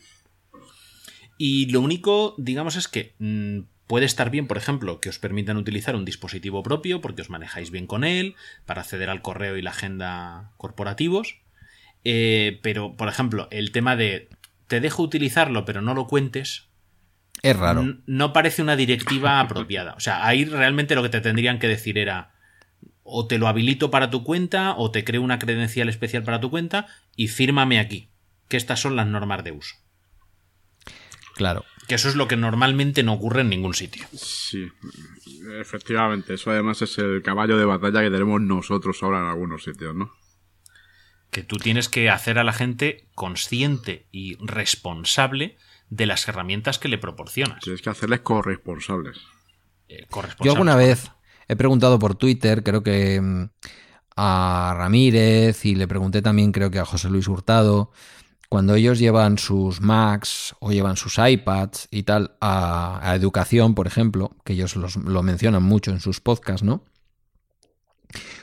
Y 1.38 1.70
lo 1.70 1.80
único, 1.80 2.34
digamos, 2.38 2.76
es 2.76 2.88
que 2.88 3.14
mm, 3.18 3.61
puede 3.86 4.07
estar 4.07 4.30
bien, 4.30 4.47
por 4.47 4.57
ejemplo, 4.57 5.01
que 5.01 5.09
os 5.09 5.18
permitan 5.18 5.57
utilizar 5.57 5.97
un 5.97 6.05
dispositivo 6.05 6.62
propio 6.62 7.01
porque 7.01 7.22
os 7.22 7.30
manejáis 7.30 7.70
bien 7.70 7.86
con 7.86 8.05
él, 8.05 8.34
para 8.64 8.82
acceder 8.82 9.11
al 9.11 9.22
correo 9.22 9.57
y 9.57 9.62
la 9.62 9.70
agenda 9.70 10.53
corporativos. 10.57 11.40
Eh, 12.05 12.59
pero, 12.62 12.97
por 12.97 13.09
ejemplo, 13.09 13.49
el 13.51 13.72
tema 13.72 13.97
de 13.97 14.28
te 14.66 14.80
dejo 14.80 15.03
utilizarlo, 15.03 15.64
pero 15.64 15.82
no 15.82 15.94
lo 15.94 16.07
cuentes. 16.07 16.66
Es 17.47 17.57
raro. 17.57 17.99
No 18.07 18.32
parece 18.32 18.61
una 18.61 18.74
directiva 18.74 19.38
apropiada. 19.40 19.94
O 19.94 20.01
sea, 20.01 20.26
ahí 20.26 20.44
realmente 20.44 20.97
lo 20.97 21.03
que 21.05 21.11
te 21.11 21.20
tendrían 21.20 21.61
que 21.61 21.68
decir 21.68 21.97
era 21.97 22.32
o 23.05 23.28
te 23.28 23.38
lo 23.38 23.47
habilito 23.47 23.88
para 23.92 24.11
tu 24.11 24.24
cuenta 24.24 24.74
o 24.76 24.90
te 24.90 25.05
creo 25.05 25.22
una 25.22 25.38
credencial 25.38 25.88
especial 25.88 26.24
para 26.24 26.40
tu 26.40 26.51
cuenta 26.51 26.88
y 27.14 27.28
fírmame 27.28 27.78
aquí, 27.78 28.09
que 28.49 28.57
estas 28.57 28.80
son 28.80 28.97
las 28.97 29.07
normas 29.07 29.44
de 29.44 29.53
uso. 29.53 29.76
Claro. 31.36 31.64
Que 31.86 31.94
eso 31.94 32.09
es 32.09 32.16
lo 32.16 32.26
que 32.26 32.36
normalmente 32.36 33.05
no 33.05 33.12
ocurre 33.12 33.42
en 33.42 33.51
ningún 33.51 33.74
sitio. 33.74 34.05
Sí, 34.12 34.66
efectivamente. 35.61 36.34
Eso 36.34 36.51
además 36.51 36.82
es 36.82 36.99
el 36.99 37.22
caballo 37.22 37.57
de 37.59 37.64
batalla 37.64 38.03
que 38.03 38.11
tenemos 38.11 38.40
nosotros 38.40 39.01
ahora 39.03 39.20
en 39.20 39.26
algunos 39.26 39.62
sitios, 39.62 39.94
¿no? 39.94 40.11
Que 41.30 41.44
tú 41.44 41.59
tienes 41.59 41.88
que 41.88 42.11
hacer 42.11 42.40
a 42.40 42.44
la 42.44 42.53
gente 42.53 43.07
consciente 43.14 44.09
y 44.11 44.36
responsable 44.44 45.59
de 45.91 46.07
las 46.07 46.26
herramientas 46.28 46.78
que 46.78 46.89
le 46.89 46.99
proporcionas. 46.99 47.61
Tienes 47.61 47.82
que 47.82 47.91
hacerles 47.91 48.20
corresponsables. 48.20 49.18
Eh, 49.89 50.07
corresponsables. 50.11 50.45
Yo 50.45 50.53
alguna 50.53 50.76
vez 50.76 51.11
he 51.49 51.57
preguntado 51.57 51.99
por 51.99 52.14
Twitter, 52.16 52.62
creo 52.62 52.82
que 52.82 53.20
mm, 53.20 53.45
a 54.16 54.74
Ramírez 54.76 55.64
y 55.64 55.74
le 55.74 55.87
pregunté 55.87 56.22
también 56.22 56.53
creo 56.53 56.70
que 56.70 56.78
a 56.80 56.84
José 56.84 57.09
Luis 57.09 57.28
Hurtado, 57.28 57.93
cuando 58.49 58.74
ellos 58.74 58.99
llevan 58.99 59.39
sus 59.39 59.80
Macs 59.80 60.55
o 60.61 60.72
llevan 60.72 60.97
sus 60.97 61.18
iPads 61.18 61.89
y 61.91 62.05
tal 62.05 62.37
a, 62.41 63.01
a 63.03 63.14
educación, 63.14 63.74
por 63.74 63.87
ejemplo, 63.87 64.37
que 64.45 64.53
ellos 64.55 64.76
los- 64.76 64.97
lo 64.97 65.22
mencionan 65.22 65.62
mucho 65.62 65.91
en 65.91 66.01
sus 66.01 66.20
podcasts, 66.20 66.62
¿no? 66.62 66.82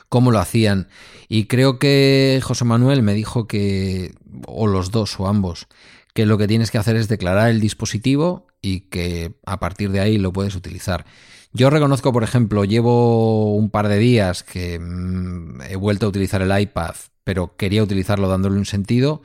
cómo 0.08 0.30
lo 0.30 0.38
hacían. 0.38 0.88
Y 1.28 1.46
creo 1.46 1.78
que 1.78 2.40
José 2.42 2.64
Manuel 2.64 3.02
me 3.02 3.14
dijo 3.14 3.48
que, 3.48 4.14
o 4.46 4.66
los 4.68 4.90
dos 4.90 5.18
o 5.18 5.26
ambos, 5.26 5.66
que 6.14 6.26
lo 6.26 6.38
que 6.38 6.48
tienes 6.48 6.70
que 6.70 6.78
hacer 6.78 6.96
es 6.96 7.08
declarar 7.08 7.50
el 7.50 7.60
dispositivo 7.60 8.46
y 8.62 8.82
que 8.82 9.34
a 9.44 9.58
partir 9.58 9.90
de 9.90 10.00
ahí 10.00 10.16
lo 10.16 10.32
puedes 10.32 10.54
utilizar. 10.54 11.04
Yo 11.52 11.70
reconozco, 11.70 12.12
por 12.12 12.22
ejemplo, 12.22 12.64
llevo 12.64 13.54
un 13.54 13.68
par 13.68 13.88
de 13.88 13.98
días 13.98 14.42
que 14.42 14.78
mm, 14.78 15.62
he 15.62 15.76
vuelto 15.76 16.06
a 16.06 16.08
utilizar 16.08 16.40
el 16.40 16.58
iPad, 16.58 16.94
pero 17.24 17.56
quería 17.56 17.82
utilizarlo 17.82 18.28
dándole 18.28 18.56
un 18.56 18.64
sentido. 18.64 19.22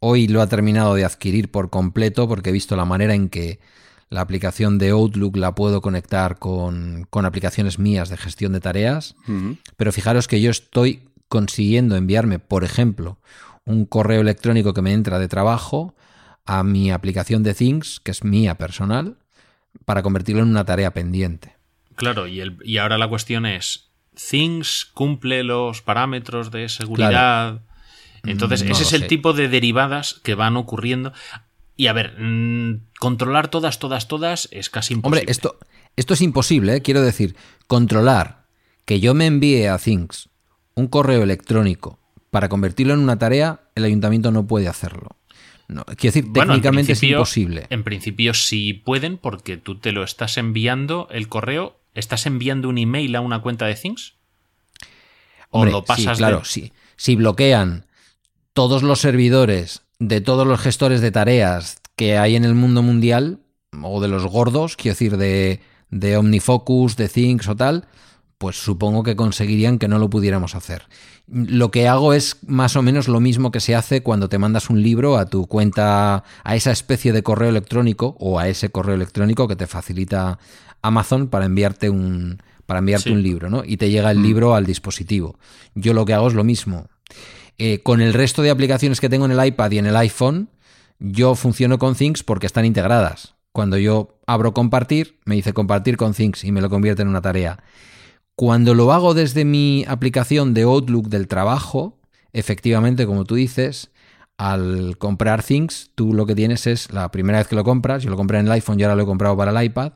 Hoy 0.00 0.26
lo 0.26 0.42
ha 0.42 0.48
terminado 0.48 0.94
de 0.94 1.04
adquirir 1.04 1.50
por 1.50 1.70
completo 1.70 2.28
porque 2.28 2.50
he 2.50 2.52
visto 2.52 2.76
la 2.76 2.84
manera 2.84 3.14
en 3.14 3.28
que 3.28 3.60
la 4.10 4.20
aplicación 4.20 4.78
de 4.78 4.90
Outlook 4.90 5.36
la 5.36 5.54
puedo 5.54 5.80
conectar 5.80 6.38
con, 6.38 7.06
con 7.08 7.24
aplicaciones 7.24 7.78
mías 7.78 8.08
de 8.10 8.16
gestión 8.16 8.52
de 8.52 8.60
tareas. 8.60 9.14
Pero 9.76 9.92
fijaros 9.92 10.28
que 10.28 10.40
yo 10.40 10.50
estoy 10.50 11.08
consiguiendo 11.28 11.96
enviarme, 11.96 12.40
por 12.40 12.64
ejemplo, 12.64 13.18
un 13.64 13.86
correo 13.86 14.20
electrónico 14.20 14.74
que 14.74 14.82
me 14.82 14.92
entra 14.92 15.18
de 15.18 15.28
trabajo 15.28 15.94
a 16.44 16.62
mi 16.62 16.90
aplicación 16.90 17.42
de 17.42 17.54
Things, 17.54 18.00
que 18.00 18.10
es 18.10 18.24
mía 18.24 18.56
personal, 18.56 19.16
para 19.84 20.02
convertirlo 20.02 20.42
en 20.42 20.48
una 20.48 20.64
tarea 20.64 20.92
pendiente. 20.92 21.54
Claro, 21.96 22.26
y, 22.26 22.40
el- 22.40 22.58
y 22.64 22.78
ahora 22.78 22.98
la 22.98 23.08
cuestión 23.08 23.46
es, 23.46 23.90
Things 24.30 24.84
cumple 24.92 25.42
los 25.44 25.82
parámetros 25.82 26.50
de 26.50 26.68
seguridad. 26.68 27.62
Entonces, 28.24 28.62
Mm, 28.64 28.66
no 28.68 28.72
ese 28.72 28.82
es 28.82 28.92
el 28.92 29.00
sé. 29.02 29.06
tipo 29.06 29.32
de 29.32 29.48
derivadas 29.48 30.20
que 30.22 30.34
van 30.34 30.56
ocurriendo. 30.56 31.12
Y 31.76 31.86
a 31.86 31.92
ver, 31.92 32.14
mm, 32.20 32.86
controlar 32.98 33.48
todas, 33.48 33.78
todas, 33.78 34.06
todas 34.08 34.48
es 34.52 34.68
casi 34.70 34.94
imposible. 34.94 35.20
Hombre, 35.20 35.30
esto, 35.32 35.58
esto 35.96 36.14
es 36.14 36.20
imposible, 36.20 36.76
¿eh? 36.76 36.82
quiero 36.82 37.00
decir, 37.02 37.34
controlar 37.66 38.44
que 38.84 39.00
yo 39.00 39.14
me 39.14 39.26
envíe 39.26 39.66
a 39.66 39.78
Things 39.78 40.28
un 40.74 40.86
correo 40.88 41.22
electrónico 41.22 41.98
para 42.30 42.48
convertirlo 42.48 42.94
en 42.94 43.00
una 43.00 43.18
tarea, 43.18 43.60
el 43.74 43.84
ayuntamiento 43.84 44.30
no 44.30 44.46
puede 44.46 44.68
hacerlo. 44.68 45.16
No, 45.72 45.84
quiero 45.84 46.14
decir, 46.14 46.24
Bueno, 46.26 46.52
técnicamente 46.52 46.92
es 46.92 47.02
imposible. 47.02 47.66
En 47.70 47.82
principio 47.84 48.34
sí 48.34 48.72
pueden 48.74 49.18
porque 49.18 49.56
tú 49.56 49.78
te 49.78 49.92
lo 49.92 50.04
estás 50.04 50.36
enviando 50.38 51.08
el 51.10 51.28
correo, 51.28 51.78
estás 51.94 52.26
enviando 52.26 52.68
un 52.68 52.78
email 52.78 53.14
a 53.16 53.20
una 53.20 53.40
cuenta 53.40 53.66
de 53.66 53.74
Things. 53.74 54.14
O 55.50 55.58
Hombre, 55.60 55.72
lo 55.72 55.84
pasas 55.84 56.16
sí, 56.16 56.18
claro, 56.20 56.38
de- 56.40 56.44
sí. 56.44 56.72
Si 56.96 57.16
bloquean 57.16 57.86
todos 58.52 58.82
los 58.82 59.00
servidores 59.00 59.82
de 59.98 60.20
todos 60.20 60.46
los 60.46 60.60
gestores 60.60 61.00
de 61.00 61.10
tareas 61.10 61.80
que 61.96 62.18
hay 62.18 62.36
en 62.36 62.44
el 62.44 62.54
mundo 62.54 62.82
mundial, 62.82 63.40
o 63.82 64.00
de 64.00 64.08
los 64.08 64.24
gordos, 64.26 64.76
quiero 64.76 64.94
decir, 64.94 65.16
de, 65.16 65.60
de 65.90 66.16
OmniFocus, 66.16 66.96
de 66.96 67.08
Things 67.08 67.48
o 67.48 67.56
tal, 67.56 67.86
pues 68.42 68.56
supongo 68.56 69.04
que 69.04 69.14
conseguirían 69.14 69.78
que 69.78 69.86
no 69.86 70.00
lo 70.00 70.10
pudiéramos 70.10 70.56
hacer. 70.56 70.88
Lo 71.28 71.70
que 71.70 71.86
hago 71.86 72.12
es 72.12 72.38
más 72.44 72.74
o 72.74 72.82
menos 72.82 73.06
lo 73.06 73.20
mismo 73.20 73.52
que 73.52 73.60
se 73.60 73.76
hace 73.76 74.02
cuando 74.02 74.28
te 74.28 74.36
mandas 74.36 74.68
un 74.68 74.82
libro 74.82 75.16
a 75.16 75.26
tu 75.26 75.46
cuenta, 75.46 76.24
a 76.42 76.56
esa 76.56 76.72
especie 76.72 77.12
de 77.12 77.22
correo 77.22 77.50
electrónico 77.50 78.16
o 78.18 78.40
a 78.40 78.48
ese 78.48 78.70
correo 78.70 78.96
electrónico 78.96 79.46
que 79.46 79.54
te 79.54 79.68
facilita 79.68 80.40
Amazon 80.82 81.28
para 81.28 81.44
enviarte 81.44 81.88
un, 81.88 82.42
para 82.66 82.80
enviarte 82.80 83.10
Sí. 83.10 83.14
un 83.14 83.22
libro, 83.22 83.48
¿no? 83.48 83.62
Y 83.64 83.76
te 83.76 83.90
llega 83.90 84.10
el 84.10 84.20
libro 84.20 84.56
al 84.56 84.66
dispositivo. 84.66 85.38
Yo 85.76 85.94
lo 85.94 86.04
que 86.04 86.14
hago 86.14 86.26
es 86.26 86.34
lo 86.34 86.42
mismo. 86.42 86.88
Eh, 87.58 87.78
con 87.84 88.00
el 88.00 88.12
resto 88.12 88.42
de 88.42 88.50
aplicaciones 88.50 89.00
que 89.00 89.08
tengo 89.08 89.26
en 89.26 89.30
el 89.38 89.46
iPad 89.46 89.70
y 89.70 89.78
en 89.78 89.86
el 89.86 89.96
iPhone, 89.96 90.48
yo 90.98 91.36
funciono 91.36 91.78
con 91.78 91.94
Things 91.94 92.24
porque 92.24 92.46
están 92.46 92.64
integradas. 92.64 93.36
Cuando 93.52 93.78
yo 93.78 94.18
abro 94.26 94.52
compartir, 94.52 95.20
me 95.26 95.36
dice 95.36 95.52
compartir 95.52 95.96
con 95.96 96.12
Things 96.12 96.42
y 96.42 96.50
me 96.50 96.60
lo 96.60 96.68
convierte 96.70 97.02
en 97.02 97.08
una 97.08 97.20
tarea. 97.22 97.62
Cuando 98.34 98.74
lo 98.74 98.92
hago 98.92 99.14
desde 99.14 99.44
mi 99.44 99.84
aplicación 99.86 100.54
de 100.54 100.62
Outlook 100.62 101.08
del 101.08 101.28
trabajo, 101.28 101.98
efectivamente, 102.32 103.06
como 103.06 103.24
tú 103.24 103.34
dices, 103.34 103.90
al 104.38 104.96
comprar 104.98 105.42
Things, 105.42 105.90
tú 105.94 106.14
lo 106.14 106.26
que 106.26 106.34
tienes 106.34 106.66
es, 106.66 106.90
la 106.92 107.10
primera 107.10 107.38
vez 107.38 107.48
que 107.48 107.56
lo 107.56 107.64
compras, 107.64 108.02
yo 108.02 108.10
lo 108.10 108.16
compré 108.16 108.38
en 108.38 108.46
el 108.46 108.52
iPhone 108.52 108.80
y 108.80 108.82
ahora 108.82 108.96
lo 108.96 109.02
he 109.02 109.06
comprado 109.06 109.36
para 109.36 109.50
el 109.50 109.66
iPad, 109.66 109.92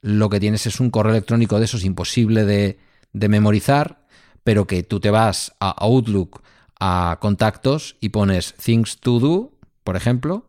lo 0.00 0.28
que 0.28 0.40
tienes 0.40 0.66
es 0.66 0.80
un 0.80 0.90
correo 0.90 1.12
electrónico 1.12 1.58
de 1.58 1.66
esos 1.66 1.84
imposible 1.84 2.44
de, 2.44 2.78
de 3.12 3.28
memorizar, 3.28 4.04
pero 4.42 4.66
que 4.66 4.82
tú 4.82 5.00
te 5.00 5.10
vas 5.10 5.54
a 5.60 5.70
Outlook, 5.70 6.42
a 6.80 7.18
contactos 7.20 7.96
y 8.00 8.10
pones 8.10 8.54
Things 8.54 8.98
to 8.98 9.20
Do, 9.20 9.52
por 9.84 9.96
ejemplo, 9.96 10.48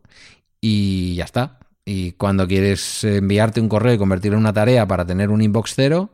y 0.59 1.15
ya 1.15 1.25
está. 1.25 1.59
Y 1.85 2.13
cuando 2.13 2.47
quieres 2.47 3.03
enviarte 3.03 3.61
un 3.61 3.69
correo 3.69 3.93
y 3.93 3.97
convertirlo 3.97 4.37
en 4.37 4.43
una 4.43 4.53
tarea 4.53 4.87
para 4.87 5.05
tener 5.05 5.29
un 5.29 5.41
inbox 5.41 5.73
cero, 5.75 6.09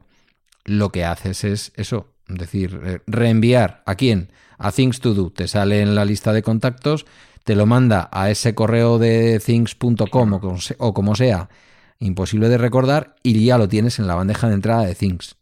lo 0.65 0.89
que 0.89 1.05
haces 1.05 1.43
es 1.43 1.71
eso, 1.75 2.13
es 2.27 2.37
decir, 2.37 2.79
eh, 2.83 2.99
reenviar 3.07 3.83
a 3.85 3.95
quién, 3.95 4.31
a 4.57 4.71
Things 4.71 4.99
to 4.99 5.13
Do, 5.13 5.31
te 5.31 5.47
sale 5.47 5.81
en 5.81 5.95
la 5.95 6.05
lista 6.05 6.33
de 6.33 6.43
contactos, 6.43 7.05
te 7.43 7.55
lo 7.55 7.65
manda 7.65 8.09
a 8.11 8.29
ese 8.29 8.53
correo 8.53 8.99
de 8.99 9.39
things.com 9.39 10.33
o, 10.33 10.57
o 10.77 10.93
como 10.93 11.15
sea, 11.15 11.49
imposible 11.99 12.49
de 12.49 12.57
recordar, 12.57 13.15
y 13.23 13.43
ya 13.45 13.57
lo 13.57 13.67
tienes 13.67 13.99
en 13.99 14.07
la 14.07 14.15
bandeja 14.15 14.47
de 14.47 14.55
entrada 14.55 14.85
de 14.85 14.95
Things. 14.95 15.35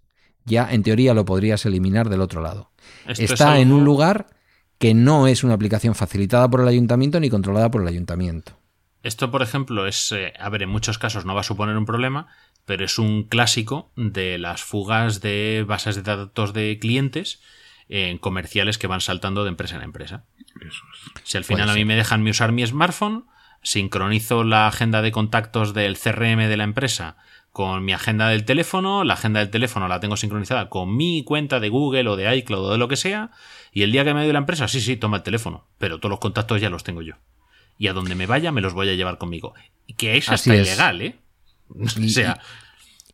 Ya 0.46 0.72
en 0.72 0.84
teoría 0.84 1.14
lo 1.14 1.26
podrías 1.26 1.66
eliminar 1.66 2.10
del 2.10 2.22
otro 2.22 2.42
lado. 2.42 2.72
Esto 3.08 3.24
es 3.24 3.32
Está 3.32 3.60
en 3.60 3.72
un 3.72 3.84
lugar 3.84 4.28
que 4.80 4.94
no 4.94 5.28
es 5.28 5.44
una 5.44 5.54
aplicación 5.54 5.94
facilitada 5.94 6.50
por 6.50 6.62
el 6.62 6.68
ayuntamiento 6.68 7.20
ni 7.20 7.30
controlada 7.30 7.70
por 7.70 7.82
el 7.82 7.88
ayuntamiento. 7.88 8.54
Esto, 9.04 9.32
por 9.32 9.42
ejemplo, 9.42 9.86
es, 9.86 10.12
eh, 10.12 10.34
a 10.40 10.50
ver, 10.50 10.64
en 10.64 10.70
muchos 10.70 10.98
casos 10.98 11.26
no 11.26 11.34
va 11.34 11.42
a 11.42 11.44
suponer 11.44 11.78
un 11.78 11.86
problema, 11.86 12.28
pero 12.70 12.86
es 12.86 13.00
un 13.00 13.24
clásico 13.24 13.90
de 13.96 14.38
las 14.38 14.62
fugas 14.62 15.22
de 15.22 15.66
bases 15.68 15.96
de 15.96 16.04
datos 16.04 16.54
de 16.54 16.78
clientes 16.80 17.42
en 17.88 18.20
comerciales 18.20 18.78
que 18.78 18.86
van 18.86 19.02
saltando 19.02 19.44
de 19.44 19.50
empresa 19.50 19.76
en 19.78 19.82
empresa. 19.82 20.26
Eso 20.62 20.84
es. 20.94 21.22
Si 21.24 21.36
al 21.36 21.46
final 21.46 21.64
Puede 21.66 21.72
a 21.72 21.74
mí 21.74 21.80
ser. 21.80 21.88
me 21.88 21.96
dejan 21.96 22.28
usar 22.28 22.52
mi 22.52 22.64
smartphone, 22.64 23.26
sincronizo 23.64 24.44
la 24.44 24.68
agenda 24.68 25.02
de 25.02 25.12
contactos 25.12 25.74
del 25.74 25.98
CRM 25.98 26.48
de 26.48 26.58
la 26.58 26.64
empresa 26.64 27.18
con 27.52 27.84
mi 27.84 27.92
agenda 27.92 28.30
del 28.30 28.46
teléfono, 28.46 29.04
la 29.04 29.16
agenda 29.16 29.40
del 29.40 29.50
teléfono 29.50 29.88
la 29.88 30.00
tengo 30.00 30.16
sincronizada 30.16 30.70
con 30.70 30.96
mi 30.96 31.24
cuenta 31.24 31.60
de 31.60 31.70
Google 31.70 32.08
o 32.08 32.16
de 32.18 32.36
iCloud 32.38 32.66
o 32.68 32.72
de 32.74 32.78
lo 32.78 32.88
que 32.88 32.98
sea, 32.98 33.32
y 33.74 33.82
el 33.82 33.92
día 33.92 34.06
que 34.06 34.14
me 34.14 34.22
doy 34.24 34.32
la 34.32 34.38
empresa, 34.38 34.68
sí, 34.68 34.80
sí, 34.80 34.96
toma 34.96 35.18
el 35.18 35.24
teléfono, 35.24 35.66
pero 35.80 35.98
todos 35.98 36.12
los 36.12 36.20
contactos 36.20 36.62
ya 36.62 36.70
los 36.70 36.84
tengo 36.84 37.02
yo. 37.02 37.16
Y 37.80 37.88
a 37.88 37.94
donde 37.94 38.14
me 38.14 38.28
vaya 38.28 38.52
me 38.52 38.62
los 38.62 38.76
voy 38.76 38.90
a 38.90 38.94
llevar 38.94 39.18
conmigo. 39.18 39.56
Que 39.98 40.18
es 40.18 40.30
Así 40.30 40.52
hasta 40.52 40.62
es. 40.62 40.68
ilegal, 40.68 41.02
¿eh? 41.02 41.16
O 41.80 41.84
Y- 42.02 42.10
sea, 42.10 42.40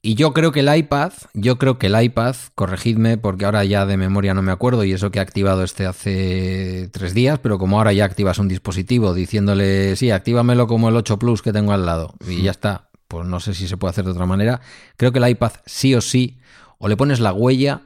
Y 0.01 0.13
yo 0.13 0.33
creo 0.33 0.51
que 0.51 0.59
el 0.59 0.75
iPad, 0.75 1.13
yo 1.33 1.57
creo 1.57 1.79
que 1.79 1.87
el 1.87 1.99
iPad, 1.99 2.35
corregidme 2.53 3.17
porque 3.17 3.45
ahora 3.45 3.63
ya 3.65 3.87
de 3.87 3.97
memoria 3.97 4.35
no 4.35 4.43
me 4.43 4.51
acuerdo 4.51 4.83
y 4.83 4.93
eso 4.93 5.09
que 5.09 5.17
he 5.17 5.21
activado 5.21 5.63
este 5.63 5.87
hace 5.87 6.89
tres 6.91 7.15
días, 7.15 7.39
pero 7.39 7.57
como 7.57 7.77
ahora 7.79 7.91
ya 7.91 8.05
activas 8.05 8.37
un 8.37 8.47
dispositivo 8.47 9.15
diciéndole, 9.15 9.95
sí, 9.95 10.11
actívamelo 10.11 10.67
como 10.67 10.89
el 10.89 10.95
8 10.95 11.17
Plus 11.17 11.41
que 11.41 11.51
tengo 11.51 11.71
al 11.73 11.87
lado 11.87 12.13
y 12.27 12.43
ya 12.43 12.51
está, 12.51 12.89
pues 13.07 13.25
no 13.27 13.39
sé 13.39 13.55
si 13.55 13.67
se 13.67 13.77
puede 13.77 13.89
hacer 13.91 14.05
de 14.05 14.11
otra 14.11 14.27
manera. 14.27 14.61
Creo 14.95 15.11
que 15.11 15.17
el 15.17 15.27
iPad 15.27 15.53
sí 15.65 15.95
o 15.95 16.01
sí, 16.01 16.37
o 16.77 16.87
le 16.87 16.95
pones 16.97 17.19
la 17.19 17.33
huella 17.33 17.81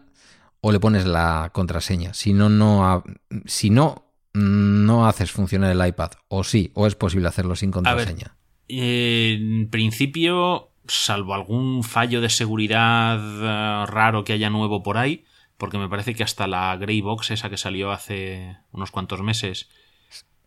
o 0.59 0.74
le 0.74 0.80
pones 0.82 1.05
la 1.05 1.51
contraseña. 1.53 2.13
Si 2.13 2.34
no, 2.34 2.49
no, 2.49 3.01
si 3.45 3.70
no, 3.70 4.11
no 4.34 5.07
haces 5.07 5.32
funcionar 5.32 5.72
el 5.72 5.88
iPad, 5.88 6.11
o 6.28 6.43
sí, 6.43 6.72
o 6.74 6.86
es 6.86 6.95
posible 6.95 7.30
hacerlo 7.30 7.55
sin 7.55 7.72
contraseña. 7.72 8.36
Eh, 8.70 9.38
en 9.39 9.70
principio, 9.70 10.70
salvo 10.88 11.34
algún 11.34 11.84
fallo 11.84 12.22
de 12.22 12.30
seguridad 12.30 13.17
eh, 13.20 13.86
raro 13.88 14.24
que 14.24 14.34
haya 14.34 14.49
nuevo 14.49 14.82
por 14.84 14.97
ahí, 14.97 15.26
porque 15.57 15.78
me 15.78 15.89
parece 15.89 16.15
que 16.15 16.24
hasta 16.24 16.47
la 16.47 16.76
Grey 16.78 17.01
Box, 17.01 17.32
esa 17.32 17.49
que 17.49 17.57
salió 17.57 17.91
hace 17.91 18.55
unos 18.72 18.91
cuantos 18.91 19.22
meses, 19.22 19.70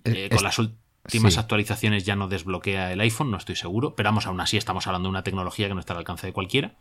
Eh, 0.05 0.27
Es- 0.31 0.35
con 0.37 0.43
las 0.43 0.59
últimas 0.59 1.35
sí. 1.35 1.39
actualizaciones 1.39 2.05
ya 2.05 2.17
no 2.17 2.27
desbloquea 2.29 2.93
el 2.93 3.01
iPhone, 3.01 3.31
no 3.31 3.37
estoy 3.37 3.55
seguro, 3.57 3.95
pero 3.95 4.09
vamos, 4.09 4.27
aún 4.27 4.41
así 4.41 4.57
estamos 4.57 4.87
hablando 4.87 5.07
de 5.09 5.11
una 5.11 5.23
tecnología 5.23 5.69
que 5.69 5.75
no 5.75 5.81
está 5.81 5.93
al 5.93 5.99
alcance 6.01 6.27
de 6.27 6.33
cualquiera. 6.33 6.77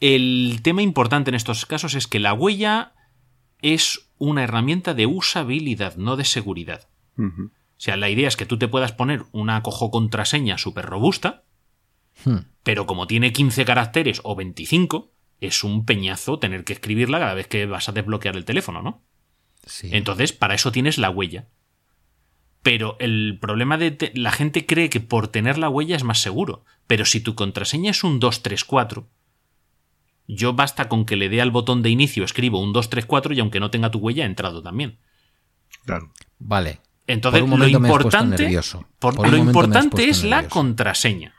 El 0.00 0.60
tema 0.62 0.82
importante 0.82 1.30
en 1.30 1.34
estos 1.34 1.66
casos 1.66 1.94
es 1.94 2.06
que 2.06 2.20
la 2.20 2.32
huella 2.34 2.92
es 3.62 4.10
una 4.18 4.44
herramienta 4.44 4.94
de 4.94 5.06
usabilidad, 5.06 5.96
no 5.96 6.16
de 6.16 6.24
seguridad. 6.24 6.88
Sea, 7.84 7.96
la 7.96 8.08
idea 8.10 8.28
es 8.28 8.36
que 8.36 8.46
tú 8.46 8.58
te 8.58 8.68
puedas 8.68 8.92
poner 8.92 9.24
una 9.32 9.62
cojo 9.62 9.90
contraseña 9.90 10.58
súper 10.58 10.86
robusta, 10.86 11.44
Hmm. 12.24 12.38
pero 12.62 12.86
como 12.86 13.06
tiene 13.08 13.32
15 13.32 13.64
caracteres 13.64 14.20
o 14.24 14.34
25, 14.36 15.10
es 15.40 15.64
un 15.64 15.84
peñazo 15.84 16.38
tener 16.38 16.64
que 16.64 16.72
escribirla 16.72 17.18
cada 17.18 17.34
vez 17.34 17.48
que 17.48 17.66
vas 17.66 17.88
a 17.88 17.92
desbloquear 17.92 18.36
el 18.36 18.44
teléfono, 18.44 18.82
¿no? 18.82 19.02
Sí. 19.66 19.88
Entonces, 19.92 20.32
para 20.32 20.54
eso 20.54 20.70
tienes 20.70 20.96
la 20.96 21.10
huella. 21.10 21.48
Pero 22.62 22.96
el 23.00 23.38
problema 23.40 23.76
de 23.78 23.90
te- 23.90 24.12
la 24.14 24.30
gente 24.30 24.64
cree 24.64 24.88
que 24.90 25.00
por 25.00 25.28
tener 25.28 25.58
la 25.58 25.68
huella 25.68 25.96
es 25.96 26.04
más 26.04 26.20
seguro. 26.22 26.64
Pero 26.86 27.04
si 27.04 27.20
tu 27.20 27.34
contraseña 27.34 27.90
es 27.90 28.04
un 28.04 28.20
234, 28.20 29.06
yo 30.28 30.54
basta 30.54 30.88
con 30.88 31.04
que 31.04 31.16
le 31.16 31.28
dé 31.28 31.42
al 31.42 31.50
botón 31.50 31.82
de 31.82 31.90
inicio, 31.90 32.24
escribo 32.24 32.60
un 32.60 32.72
234 32.72 33.34
y 33.34 33.40
aunque 33.40 33.60
no 33.60 33.70
tenga 33.70 33.90
tu 33.90 33.98
huella, 33.98 34.22
he 34.22 34.26
entrado 34.26 34.62
también. 34.62 34.98
Claro. 35.84 36.10
Vale. 36.38 36.80
Entonces, 37.06 37.40
Por 37.42 37.50
un 37.52 37.58
lo 37.60 37.66
me 37.80 37.88
importante, 37.88 38.42
nervioso. 38.44 38.86
por- 38.98 39.14
Por 39.14 39.26
un 39.26 39.32
lo 39.32 39.38
me 39.44 39.50
importante 39.50 40.08
es 40.08 40.24
la 40.24 40.48
contraseña. 40.48 41.34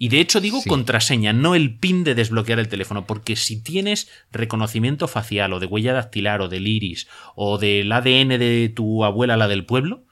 Y 0.00 0.10
de 0.10 0.20
hecho 0.20 0.40
digo 0.40 0.60
Sí. 0.60 0.68
contraseña, 0.68 1.32
no 1.32 1.56
el 1.56 1.76
pin 1.76 2.04
de 2.04 2.14
desbloquear 2.14 2.60
el 2.60 2.68
teléfono, 2.68 3.04
porque 3.04 3.34
si 3.34 3.60
tienes 3.60 4.08
reconocimiento 4.30 5.08
facial 5.08 5.52
o 5.52 5.58
de 5.58 5.66
huella 5.66 5.92
dactilar 5.92 6.40
o 6.40 6.48
del 6.48 6.68
iris 6.68 7.08
o 7.34 7.58
del 7.58 7.90
ADN 7.90 8.38
de 8.38 8.68
tu 8.72 9.04
abuela, 9.04 9.36
la 9.36 9.48
del 9.48 9.64
pueblo, 9.66 10.04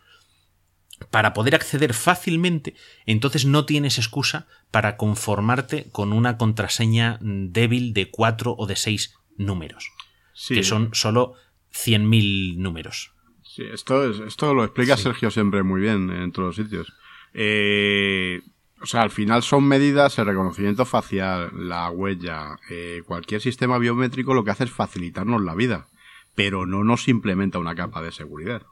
para 1.12 1.32
poder 1.34 1.54
acceder 1.54 1.94
fácilmente, 1.94 2.74
entonces 3.04 3.44
no 3.44 3.64
tienes 3.66 3.98
excusa 3.98 4.48
para 4.72 4.96
conformarte 4.96 5.88
con 5.92 6.12
una 6.12 6.36
contraseña 6.36 7.18
débil 7.20 7.92
de 7.94 8.10
4 8.10 8.56
o 8.58 8.66
de 8.66 8.74
6 8.76 9.14
números, 9.36 9.90
Sí, 10.34 10.54
que 10.54 10.64
son 10.64 10.90
solo 10.94 11.34
100.000 11.70 12.56
números. 12.58 13.12
Sí, 13.56 13.62
esto, 13.72 14.08
es- 14.10 14.20
esto 14.20 14.52
lo 14.54 14.62
explica 14.64 14.96
Sergio 14.96 15.30
siempre 15.30 15.62
muy 15.62 15.80
bien 15.80 16.10
en 16.10 16.30
todos 16.32 16.48
los 16.48 16.56
sitios. 16.56 16.92
Eh, 17.32 18.42
o 18.82 18.86
sea, 18.86 19.02
al 19.02 19.10
final 19.10 19.42
son 19.42 19.64
medidas, 19.64 20.18
el 20.18 20.26
reconocimiento 20.26 20.84
facial, 20.84 21.50
la 21.54 21.90
huella, 21.90 22.58
eh, 22.70 23.02
cualquier 23.06 23.40
sistema 23.40 23.78
biométrico 23.78 24.34
lo 24.34 24.44
que 24.44 24.50
hace 24.50 24.64
es 24.64 24.70
facilitarnos 24.70 25.42
la 25.42 25.54
vida, 25.54 25.86
pero 26.34 26.66
no 26.66 26.84
nos 26.84 27.08
implementa 27.08 27.58
una 27.58 27.74
capa 27.74 28.02
de 28.02 28.12
seguridad. 28.12 28.62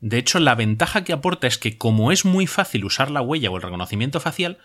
De 0.00 0.18
hecho, 0.18 0.38
la 0.38 0.54
ventaja 0.54 1.02
que 1.04 1.14
aporta 1.14 1.46
es 1.46 1.56
que 1.56 1.78
como 1.78 2.12
es 2.12 2.26
muy 2.26 2.46
fácil 2.46 2.84
usar 2.84 3.10
la 3.10 3.22
huella 3.22 3.50
o 3.50 3.56
el 3.56 3.62
reconocimiento 3.62 4.20
facial, 4.20 4.58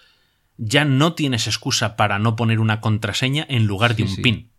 ya 0.58 0.84
no 0.84 1.14
tienes 1.14 1.48
excusa 1.48 1.96
para 1.96 2.20
no 2.20 2.36
poner 2.36 2.60
una 2.60 2.82
contraseña 2.82 3.46
en 3.48 3.66
lugar 3.66 3.96
de 3.96 4.04
un 4.04 4.10
sí. 4.10 4.22
pin. 4.22 4.52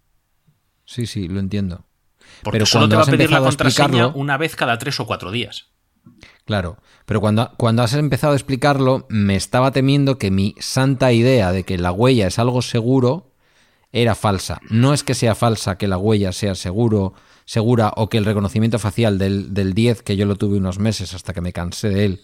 Sí, 0.87 1.05
sí, 1.07 1.29
lo 1.29 1.39
entiendo. 1.41 1.85
Porque 2.43 2.57
Pero 2.57 2.67
solo 2.67 2.89
te 2.89 2.97
va 2.97 3.03
a 3.03 3.07
pedir 3.07 3.31
la 3.31 3.41
contraseña 3.41 4.09
una 4.09 4.37
vez 4.37 4.57
cada 4.57 4.79
tres 4.79 4.99
o 5.01 5.07
cuatro 5.07 5.31
días. 5.31 5.67
Claro, 6.45 6.79
pero 7.07 7.21
cuando, 7.21 7.53
cuando 7.57 7.83
has 7.83 7.95
empezado 7.95 8.33
a 8.33 8.37
explicarlo, 8.37 9.07
me 9.09 9.37
estaba 9.37 9.71
temiendo 9.71 10.19
que 10.19 10.31
mi 10.31 10.55
santa 10.59 11.13
idea 11.13 11.53
de 11.53 11.65
que 11.65 11.79
la 11.79 11.93
huella 11.93 12.27
es 12.27 12.39
algo 12.39 12.63
seguro 12.63 13.31
era 13.93 14.15
falsa. 14.15 14.61
No 14.69 14.95
es 14.95 15.05
que 15.05 15.15
sea 15.15 15.35
falsa 15.35 15.79
que 15.79 15.89
la 15.89 15.99
huella 15.99 16.33
sea 16.33 16.55
seguro, 16.55 17.15
segura 17.45 17.93
o 17.97 18.09
que 18.09 18.19
el 18.19 18.25
reconocimiento 18.25 18.79
facial 18.79 19.19
del, 19.19 19.55
del 19.55 19.75
10, 19.75 20.03
que 20.03 20.17
yo 20.17 20.27
lo 20.27 20.37
tuve 20.37 20.59
unos 20.59 20.79
meses 20.79 21.15
hasta 21.15 21.33
que 21.33 21.41
me 21.41 21.53
cansé 21.53 21.89
de 21.89 22.05
él, 22.05 22.23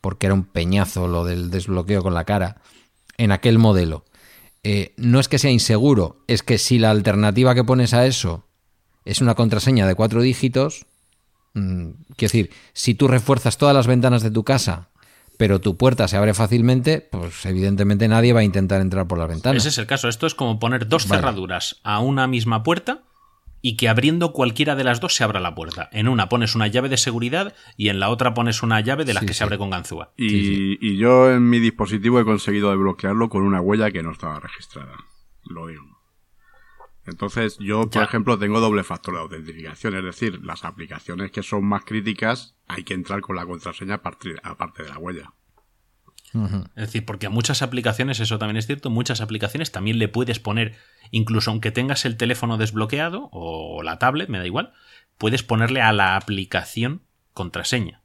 porque 0.00 0.26
era 0.26 0.34
un 0.34 0.44
peñazo 0.44 1.08
lo 1.08 1.24
del 1.24 1.50
desbloqueo 1.50 2.02
con 2.02 2.14
la 2.14 2.24
cara, 2.24 2.62
en 3.16 3.32
aquel 3.32 3.58
modelo. 3.58 4.04
Eh, 4.62 4.94
no 4.96 5.20
es 5.20 5.28
que 5.28 5.38
sea 5.38 5.50
inseguro, 5.50 6.24
es 6.26 6.42
que 6.42 6.58
si 6.58 6.78
la 6.78 6.90
alternativa 6.90 7.54
que 7.54 7.64
pones 7.64 7.94
a 7.94 8.06
eso 8.06 8.47
es 9.10 9.20
una 9.20 9.34
contraseña 9.34 9.86
de 9.86 9.94
cuatro 9.94 10.22
dígitos, 10.22 10.86
Mm, 11.54 11.90
Quiero 12.16 12.30
decir, 12.32 12.50
si 12.74 12.94
tú 12.94 13.08
refuerzas 13.08 13.56
todas 13.58 13.74
las 13.74 13.86
ventanas 13.86 14.22
de 14.22 14.30
tu 14.30 14.44
casa, 14.44 14.90
pero 15.38 15.60
tu 15.60 15.76
puerta 15.76 16.06
se 16.06 16.16
abre 16.16 16.34
fácilmente, 16.34 17.00
pues 17.00 17.44
evidentemente 17.46 18.06
nadie 18.06 18.32
va 18.34 18.40
a 18.40 18.44
intentar 18.44 18.80
entrar 18.82 19.08
por 19.08 19.18
las 19.18 19.28
ventanas. 19.28 19.62
Ese 19.62 19.70
es 19.70 19.78
el 19.78 19.86
caso. 19.86 20.08
Esto 20.08 20.26
es 20.26 20.34
como 20.34 20.58
poner 20.60 20.88
dos 20.88 21.08
Vale. 21.08 21.20
cerraduras 21.22 21.80
a 21.84 22.00
una 22.00 22.26
misma 22.26 22.62
puerta 22.62 23.02
y 23.62 23.76
que 23.76 23.88
abriendo 23.88 24.32
cualquiera 24.34 24.76
de 24.76 24.84
las 24.84 25.00
dos 25.00 25.16
se 25.16 25.24
abra 25.24 25.40
la 25.40 25.54
puerta. 25.54 25.88
En 25.90 26.06
una 26.06 26.28
pones 26.28 26.54
una 26.54 26.66
llave 26.68 26.90
de 26.90 26.96
seguridad 26.98 27.54
y 27.76 27.88
en 27.88 27.98
la 27.98 28.10
otra 28.10 28.34
pones 28.34 28.62
una 28.62 28.80
llave 28.80 29.04
de 29.06 29.14
las 29.14 29.22
Sí, 29.22 29.26
que 29.26 29.32
sí. 29.32 29.38
se 29.38 29.44
abre 29.44 29.58
con 29.58 29.70
ganzúa. 29.70 30.12
Y, 30.16 30.28
Sí, 30.28 30.44
sí. 30.54 30.78
y 30.80 30.96
yo 30.98 31.32
en 31.32 31.48
mi 31.48 31.58
dispositivo 31.60 32.20
he 32.20 32.24
conseguido 32.24 32.70
desbloquearlo 32.70 33.30
con 33.30 33.42
una 33.42 33.60
huella 33.62 33.90
que 33.90 34.02
no 34.02 34.12
estaba 34.12 34.38
registrada. 34.38 34.92
Lo 35.44 35.66
digo. 35.66 35.97
Entonces, 37.08 37.56
yo, 37.58 37.82
por 37.82 38.02
Ya. 38.02 38.04
ejemplo, 38.04 38.38
tengo 38.38 38.60
doble 38.60 38.84
factor 38.84 39.14
de 39.14 39.20
autentificación. 39.20 39.96
Es 39.96 40.04
decir, 40.04 40.40
las 40.44 40.64
aplicaciones 40.64 41.30
que 41.30 41.42
son 41.42 41.64
más 41.64 41.84
críticas 41.84 42.54
hay 42.66 42.84
que 42.84 42.94
entrar 42.94 43.20
con 43.20 43.36
la 43.36 43.46
contraseña 43.46 43.94
aparte 43.94 44.34
aparte 44.42 44.82
de 44.82 44.88
la 44.90 44.98
huella. 44.98 45.32
Es 46.76 46.86
decir, 46.86 47.06
porque 47.06 47.26
a 47.26 47.30
muchas 47.30 47.62
aplicaciones, 47.62 48.20
eso 48.20 48.38
también 48.38 48.58
es 48.58 48.66
cierto, 48.66 48.90
muchas 48.90 49.22
aplicaciones 49.22 49.72
también 49.72 49.98
le 49.98 50.08
puedes 50.08 50.38
poner, 50.38 50.76
incluso 51.10 51.50
aunque 51.50 51.70
tengas 51.70 52.04
el 52.04 52.18
teléfono 52.18 52.58
desbloqueado 52.58 53.30
o 53.32 53.82
la 53.82 53.98
tablet, 53.98 54.28
me 54.28 54.38
da 54.38 54.44
igual, 54.46 54.74
puedes 55.16 55.42
ponerle 55.42 55.80
a 55.80 55.92
la 55.92 56.16
aplicación 56.16 57.02
contraseña. 57.32 58.02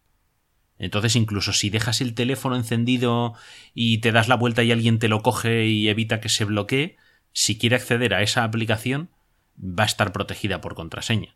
Entonces, 0.79 1.15
incluso 1.17 1.51
si 1.51 1.69
dejas 1.69 1.99
el 1.99 2.13
teléfono 2.13 2.55
encendido 2.55 3.33
y 3.73 3.97
te 3.99 4.11
das 4.13 4.29
la 4.29 4.35
vuelta 4.35 4.63
y 4.63 4.71
alguien 4.71 4.99
te 4.99 5.09
lo 5.09 5.21
coge 5.21 5.67
y 5.67 5.89
evita 5.89 6.21
que 6.21 6.29
se 6.29 6.45
bloquee, 6.45 6.95
si 7.33 7.57
quiere 7.57 7.75
acceder 7.75 8.13
a 8.13 8.21
esa 8.21 8.43
aplicación, 8.43 9.09
va 9.57 9.83
a 9.83 9.87
estar 9.87 10.11
protegida 10.13 10.61
por 10.61 10.75
contraseña. 10.75 11.35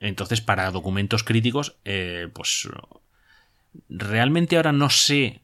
Entonces, 0.00 0.40
para 0.40 0.70
documentos 0.70 1.24
críticos, 1.24 1.76
eh, 1.84 2.28
pues 2.34 2.68
realmente 3.88 4.56
ahora 4.56 4.72
no 4.72 4.90
sé 4.90 5.40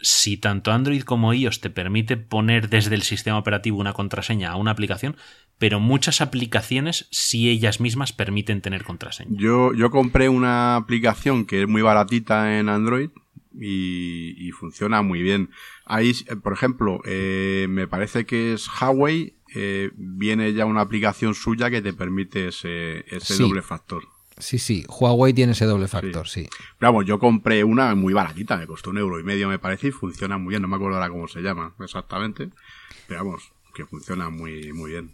si 0.00 0.36
tanto 0.36 0.72
Android 0.72 1.02
como 1.02 1.32
iOS 1.32 1.60
te 1.60 1.70
permite 1.70 2.16
poner 2.16 2.68
desde 2.68 2.94
el 2.94 3.02
sistema 3.02 3.38
operativo 3.38 3.78
una 3.78 3.92
contraseña 3.92 4.50
a 4.50 4.56
una 4.56 4.72
aplicación, 4.72 5.16
pero 5.58 5.78
muchas 5.78 6.20
aplicaciones 6.20 7.06
sí 7.10 7.48
ellas 7.48 7.80
mismas 7.80 8.12
permiten 8.12 8.62
tener 8.62 8.82
contraseña. 8.82 9.30
Yo, 9.36 9.72
yo 9.74 9.90
compré 9.90 10.28
una 10.28 10.74
aplicación 10.74 11.44
que 11.44 11.62
es 11.62 11.68
muy 11.68 11.82
baratita 11.82 12.58
en 12.58 12.68
Android 12.68 13.10
y 13.54 14.50
funciona 14.52 15.02
muy 15.02 15.22
bien. 15.22 15.50
Ahí, 15.84 16.12
eh, 16.28 16.36
por 16.36 16.52
ejemplo, 16.52 17.00
eh, 17.04 17.66
me 17.68 17.88
parece 17.88 18.24
que 18.24 18.54
es 18.54 18.68
Huawei, 18.80 19.34
eh, 19.54 19.90
viene 19.96 20.52
ya 20.52 20.64
una 20.64 20.80
aplicación 20.80 21.34
suya 21.34 21.70
que 21.70 21.82
te 21.82 21.92
permite 21.92 22.48
ese, 22.48 23.04
ese 23.14 23.34
Sí. 23.34 23.42
doble 23.42 23.62
factor. 23.62 24.04
Sí, 24.38 24.58
sí, 24.58 24.84
Huawei 24.88 25.34
tiene 25.34 25.52
ese 25.52 25.66
doble 25.66 25.88
factor, 25.88 26.26
sí. 26.26 26.48
Pero 26.78 26.92
vamos, 26.92 27.04
yo 27.06 27.18
compré 27.18 27.62
una 27.64 27.94
muy 27.94 28.14
baratita, 28.14 28.56
me 28.56 28.66
costó 28.66 28.90
un 28.90 28.98
euro 28.98 29.20
y 29.20 29.24
medio 29.24 29.48
me 29.48 29.58
parece 29.58 29.88
y 29.88 29.90
funciona 29.92 30.38
muy 30.38 30.50
bien, 30.52 30.62
no 30.62 30.68
me 30.68 30.76
acuerdo 30.76 30.96
ahora 30.96 31.10
cómo 31.10 31.28
se 31.28 31.40
llama 31.42 31.74
exactamente, 31.80 32.48
pero 33.06 33.24
vamos, 33.24 33.52
que 33.74 33.84
funciona 33.84 34.30
muy, 34.30 34.72
muy 34.72 34.92
bien. 34.92 35.12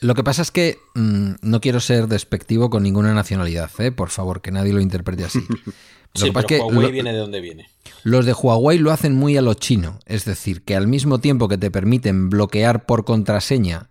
Lo 0.00 0.14
que 0.14 0.22
pasa 0.22 0.42
es 0.42 0.52
que 0.52 0.78
mm, 0.94 1.30
no 1.42 1.60
quiero 1.60 1.80
ser 1.80 2.06
despectivo 2.06 2.70
con 2.70 2.84
ninguna 2.84 3.12
nacionalidad, 3.12 3.70
¿eh? 3.80 3.90
por 3.90 4.10
favor, 4.10 4.40
que 4.40 4.52
nadie 4.52 4.72
lo 4.72 4.80
interprete 4.80 5.24
así. 5.24 5.44
Lo 6.14 6.20
Sí, 6.20 6.26
que 6.26 6.32
pasa 6.32 6.46
pero 6.48 6.56
es 6.56 6.60
que 6.60 6.66
Huawei 6.74 6.86
lo- 6.86 6.92
viene 6.92 7.12
de 7.12 7.18
donde 7.18 7.40
viene. 7.40 7.68
Los 8.04 8.26
de 8.26 8.32
Huawei 8.32 8.78
lo 8.78 8.92
hacen 8.92 9.14
muy 9.14 9.36
a 9.36 9.42
lo 9.42 9.54
chino, 9.54 9.98
es 10.06 10.24
decir, 10.24 10.62
que 10.62 10.76
al 10.76 10.86
mismo 10.88 11.18
tiempo 11.18 11.48
que 11.48 11.58
te 11.58 11.70
permiten 11.70 12.28
bloquear 12.30 12.86
por 12.86 13.04
contraseña, 13.04 13.90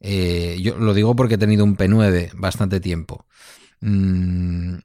eh, 0.00 0.58
yo 0.60 0.76
lo 0.78 0.94
digo 0.94 1.14
porque 1.16 1.34
he 1.34 1.38
tenido 1.38 1.64
un 1.64 1.76
P9 1.76 2.30
bastante 2.34 2.80
tiempo, 2.80 3.26
mm, 3.80 4.76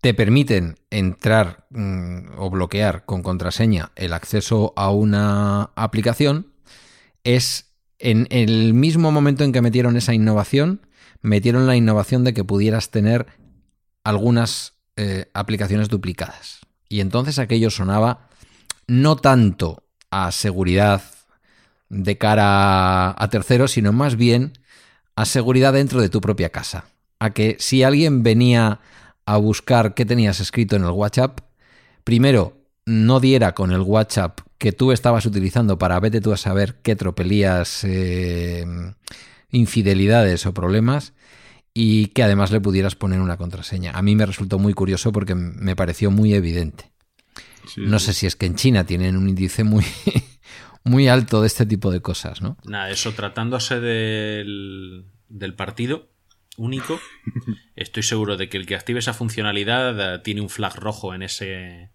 te 0.00 0.14
permiten 0.14 0.76
entrar 0.90 1.66
mm, 1.70 2.38
o 2.38 2.50
bloquear 2.50 3.04
con 3.06 3.22
contraseña 3.22 3.92
el 3.96 4.12
acceso 4.12 4.72
a 4.76 4.90
una 4.90 5.70
aplicación, 5.74 6.52
es 7.24 7.72
en 7.98 8.26
el 8.30 8.74
mismo 8.74 9.10
momento 9.10 9.42
en 9.42 9.52
que 9.52 9.62
metieron 9.62 9.96
esa 9.96 10.14
innovación, 10.14 10.86
metieron 11.22 11.66
la 11.66 11.76
innovación 11.76 12.24
de 12.24 12.34
que 12.34 12.44
pudieras 12.44 12.90
tener 12.90 13.26
algunas 14.04 14.74
eh, 14.96 15.28
aplicaciones 15.34 15.88
duplicadas. 15.88 16.60
Y 16.88 17.00
entonces 17.00 17.38
aquello 17.38 17.70
sonaba 17.70 18.28
no 18.86 19.16
tanto 19.16 19.82
a 20.10 20.30
seguridad 20.32 21.02
de 21.88 22.18
cara 22.18 23.10
a 23.10 23.28
terceros, 23.30 23.72
sino 23.72 23.92
más 23.92 24.16
bien 24.16 24.52
a 25.14 25.24
seguridad 25.24 25.72
dentro 25.72 26.00
de 26.00 26.08
tu 26.08 26.20
propia 26.20 26.50
casa. 26.50 26.86
A 27.18 27.30
que 27.30 27.56
si 27.58 27.82
alguien 27.82 28.22
venía 28.22 28.80
a 29.24 29.36
buscar 29.38 29.94
qué 29.94 30.04
tenías 30.04 30.40
escrito 30.40 30.76
en 30.76 30.84
el 30.84 30.90
WhatsApp, 30.90 31.40
primero 32.04 32.56
no 32.84 33.18
diera 33.20 33.54
con 33.54 33.72
el 33.72 33.80
WhatsApp 33.80 34.40
que 34.58 34.72
tú 34.72 34.92
estabas 34.92 35.26
utilizando 35.26 35.78
para 35.78 36.00
vete 36.00 36.20
tú 36.20 36.32
a 36.32 36.36
saber 36.36 36.76
qué 36.82 36.96
tropelías, 36.96 37.84
eh, 37.84 38.64
infidelidades 39.50 40.46
o 40.46 40.54
problemas, 40.54 41.12
y 41.78 42.06
que 42.06 42.22
además 42.22 42.50
le 42.52 42.60
pudieras 42.62 42.94
poner 42.94 43.20
una 43.20 43.36
contraseña. 43.36 43.90
A 43.92 44.00
mí 44.00 44.16
me 44.16 44.24
resultó 44.24 44.58
muy 44.58 44.72
curioso 44.72 45.12
porque 45.12 45.34
me 45.34 45.76
pareció 45.76 46.10
muy 46.10 46.32
evidente. 46.32 46.90
Sí, 47.68 47.82
No 47.82 47.98
sí. 47.98 48.06
sé 48.06 48.12
si 48.14 48.26
es 48.26 48.34
que 48.34 48.46
en 48.46 48.54
China 48.54 48.84
tienen 48.86 49.14
un 49.14 49.28
índice 49.28 49.62
muy, 49.62 49.84
muy 50.84 51.08
alto 51.08 51.42
de 51.42 51.48
este 51.48 51.66
tipo 51.66 51.90
de 51.90 52.00
cosas, 52.00 52.40
¿no? 52.40 52.56
Nada, 52.64 52.88
eso 52.90 53.12
tratándose 53.12 53.78
del, 53.78 55.04
del 55.28 55.52
partido 55.52 56.08
único, 56.56 56.98
estoy 57.76 58.04
seguro 58.04 58.38
de 58.38 58.48
que 58.48 58.56
el 58.56 58.64
que 58.64 58.74
active 58.74 59.00
esa 59.00 59.12
funcionalidad 59.12 60.14
eh, 60.14 60.18
tiene 60.20 60.40
un 60.40 60.48
flag 60.48 60.76
rojo 60.76 61.12
en 61.12 61.22
ese 61.22 61.90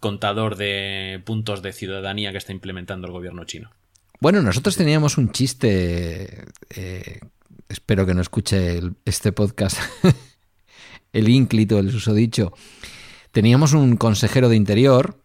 contador 0.00 0.56
de 0.56 1.20
puntos 1.26 1.60
de 1.60 1.74
ciudadanía 1.74 2.32
que 2.32 2.38
está 2.38 2.52
implementando 2.52 3.06
el 3.06 3.12
gobierno 3.12 3.44
chino. 3.44 3.70
Bueno, 4.18 4.40
nosotros 4.40 4.78
teníamos 4.78 5.18
un 5.18 5.30
chiste, 5.32 6.46
eh, 6.70 7.20
espero 7.68 8.06
que 8.06 8.14
no 8.14 8.20
escuche 8.20 8.80
este 9.04 9.32
podcast, 9.32 9.78
el 11.12 11.28
ínclito, 11.28 11.78
el 11.78 11.90
susodicho. 11.90 12.52
Teníamos 13.32 13.72
un 13.72 13.96
consejero 13.96 14.48
de 14.48 14.56
interior, 14.56 15.20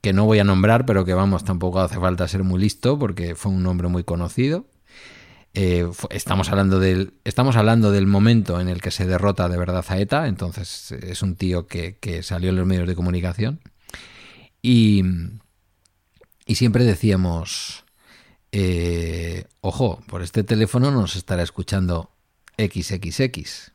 que 0.00 0.12
no 0.12 0.24
voy 0.24 0.38
a 0.38 0.44
nombrar, 0.44 0.86
pero 0.86 1.04
que 1.04 1.14
vamos, 1.14 1.44
tampoco 1.44 1.80
hace 1.80 1.98
falta 1.98 2.26
ser 2.28 2.42
muy 2.44 2.60
listo, 2.60 2.98
porque 2.98 3.34
fue 3.34 3.52
un 3.52 3.62
nombre 3.62 3.88
muy 3.88 4.04
conocido. 4.04 4.66
Eh, 5.54 5.86
estamos, 6.10 6.48
hablando 6.48 6.80
del, 6.80 7.14
estamos 7.24 7.56
hablando 7.56 7.90
del 7.90 8.06
momento 8.06 8.58
en 8.58 8.68
el 8.68 8.80
que 8.80 8.90
se 8.90 9.06
derrota 9.06 9.48
de 9.48 9.58
verdad 9.58 9.84
a 9.86 9.98
ETA, 9.98 10.26
entonces 10.26 10.92
es 10.92 11.22
un 11.22 11.36
tío 11.36 11.66
que, 11.66 11.98
que 11.98 12.22
salió 12.22 12.50
en 12.50 12.56
los 12.56 12.66
medios 12.66 12.88
de 12.88 12.94
comunicación. 12.94 13.60
Y, 14.62 15.02
y 16.46 16.54
siempre 16.54 16.84
decíamos, 16.84 17.81
eh, 18.52 19.46
ojo, 19.62 20.00
por 20.06 20.22
este 20.22 20.44
teléfono 20.44 20.90
nos 20.90 21.16
estará 21.16 21.42
escuchando 21.42 22.10
XXX. 22.58 23.72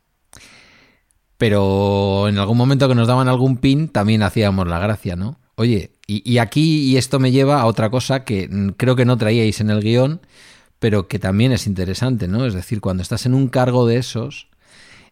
Pero 1.38 2.28
en 2.28 2.38
algún 2.38 2.58
momento 2.58 2.88
que 2.88 2.96
nos 2.96 3.08
daban 3.08 3.28
algún 3.28 3.58
pin 3.58 3.90
también 3.90 4.24
hacíamos 4.24 4.68
la 4.68 4.80
gracia, 4.80 5.16
¿no? 5.16 5.40
Oye, 5.56 5.92
y, 6.06 6.38
aquí, 6.38 6.86
y 6.86 6.98
esto 6.98 7.20
me 7.20 7.32
lleva 7.32 7.60
a 7.60 7.66
otra 7.66 7.90
cosa 7.90 8.24
que 8.24 8.50
creo 8.78 8.96
que 8.96 9.06
no 9.06 9.18
traíais 9.18 9.60
en 9.60 9.72
el 9.72 9.82
guion, 9.82 10.22
pero 10.80 11.08
que 11.08 11.20
también 11.20 11.52
es 11.52 11.68
interesante, 11.68 12.28
¿no? 12.28 12.46
Es 12.46 12.54
decir, 12.54 12.80
cuando 12.80 13.02
estás 13.04 13.26
en 13.26 13.34
un 13.34 13.48
cargo 13.48 13.88
de 13.88 13.98
esos, 13.98 14.48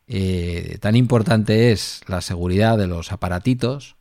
eh, 0.07 0.77
tan 0.81 0.95
importante 0.95 1.71
es 1.71 2.01
la 2.07 2.21
seguridad 2.21 2.77
de 2.77 2.87
los 2.87 3.11
aparatitos 3.11 3.95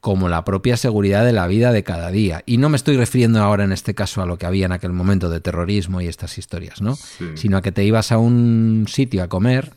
como 0.00 0.28
la 0.28 0.44
propia 0.44 0.76
seguridad 0.76 1.24
de 1.24 1.32
la 1.32 1.46
vida 1.46 1.72
de 1.72 1.84
cada 1.84 2.10
día. 2.10 2.42
Y 2.46 2.56
no 2.56 2.68
me 2.68 2.76
estoy 2.76 2.96
refiriendo 2.96 3.40
ahora 3.42 3.64
en 3.64 3.72
este 3.72 3.94
caso 3.94 4.22
a 4.22 4.26
lo 4.26 4.38
que 4.38 4.46
había 4.46 4.66
en 4.66 4.72
aquel 4.72 4.92
momento 4.92 5.28
de 5.28 5.40
terrorismo 5.40 6.00
y 6.00 6.08
estas 6.08 6.38
historias, 6.38 6.80
¿no? 6.80 6.96
Sí. 6.96 7.26
Sino 7.34 7.58
a 7.58 7.62
que 7.62 7.72
te 7.72 7.84
ibas 7.84 8.10
a 8.10 8.18
un 8.18 8.86
sitio 8.88 9.22
a 9.22 9.28
comer. 9.28 9.72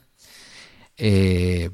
eh, 0.98 1.70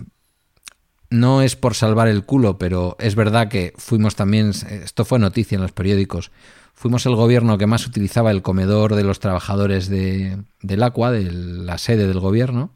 no 1.12 1.42
es 1.42 1.56
por 1.56 1.74
salvar 1.74 2.08
el 2.08 2.24
culo, 2.24 2.58
pero 2.58 2.96
es 3.00 3.16
verdad 3.16 3.48
que 3.48 3.74
fuimos 3.78 4.16
también, 4.16 4.50
esto 4.50 5.06
fue 5.06 5.18
noticia 5.18 5.56
en 5.56 5.62
los 5.62 5.72
periódicos, 5.72 6.32
fuimos 6.76 7.06
el 7.08 7.16
gobierno 7.16 7.58
que 7.58 7.66
más 7.66 7.88
utilizaba 7.88 8.32
el 8.32 8.42
comedor 8.42 8.96
de 8.96 9.04
los 9.04 9.20
trabajadores 9.20 9.90
de, 9.90 10.38
del 10.62 10.84
Aqua, 10.84 11.12
de 11.12 11.32
la 11.32 11.78
sede 11.78 12.08
del 12.08 12.20
gobierno. 12.20 12.72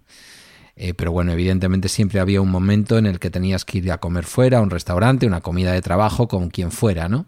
Eh, 0.76 0.93
pero 0.93 1.11
bueno, 1.11 1.32
evidentemente 1.32 1.88
siempre 1.88 2.19
había 2.19 2.41
un 2.41 2.49
momento 2.49 2.97
en 2.97 3.05
el 3.05 3.19
que 3.19 3.30
tenías 3.30 3.63
que 3.63 3.78
ir 3.78 3.91
a 3.91 3.99
comer 3.99 4.24
fuera, 4.26 4.57
a 4.57 4.61
un 4.61 4.71
restaurante, 4.71 5.28
una 5.28 5.41
comida 5.41 5.71
de 5.71 5.82
trabajo, 5.82 6.28
con 6.28 6.49
quien 6.49 6.71
fuera, 6.71 7.09
¿no? 7.09 7.28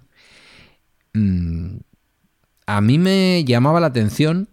Mm, 1.13 1.77
a 2.65 2.81
mí 2.81 2.97
me 2.97 3.43
llamaba 3.45 3.79
la 3.79 3.87
atención 3.87 4.49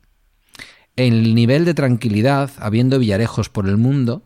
el 0.96 1.34
nivel 1.34 1.64
de 1.64 1.72
tranquilidad, 1.72 2.50
habiendo 2.58 2.98
villarejos 2.98 3.48
por 3.48 3.66
el 3.66 3.78
mundo, 3.78 4.22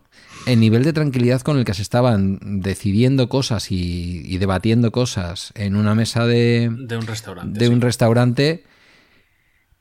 el 0.48 0.58
nivel 0.58 0.82
de 0.82 0.92
tranquilidad 0.92 1.40
con 1.42 1.58
el 1.58 1.64
que 1.64 1.74
se 1.74 1.82
estaban 1.82 2.60
decidiendo 2.60 3.28
cosas 3.28 3.70
y, 3.70 4.22
y 4.24 4.38
debatiendo 4.38 4.90
cosas 4.90 5.52
en 5.54 5.76
una 5.76 5.94
mesa 5.94 6.26
de, 6.26 6.70
De 6.76 6.96
un 6.96 7.06
restaurante. 7.06 7.58
de 7.58 7.66
sí. 7.66 7.72
un 7.72 7.80
restaurante 7.80 8.64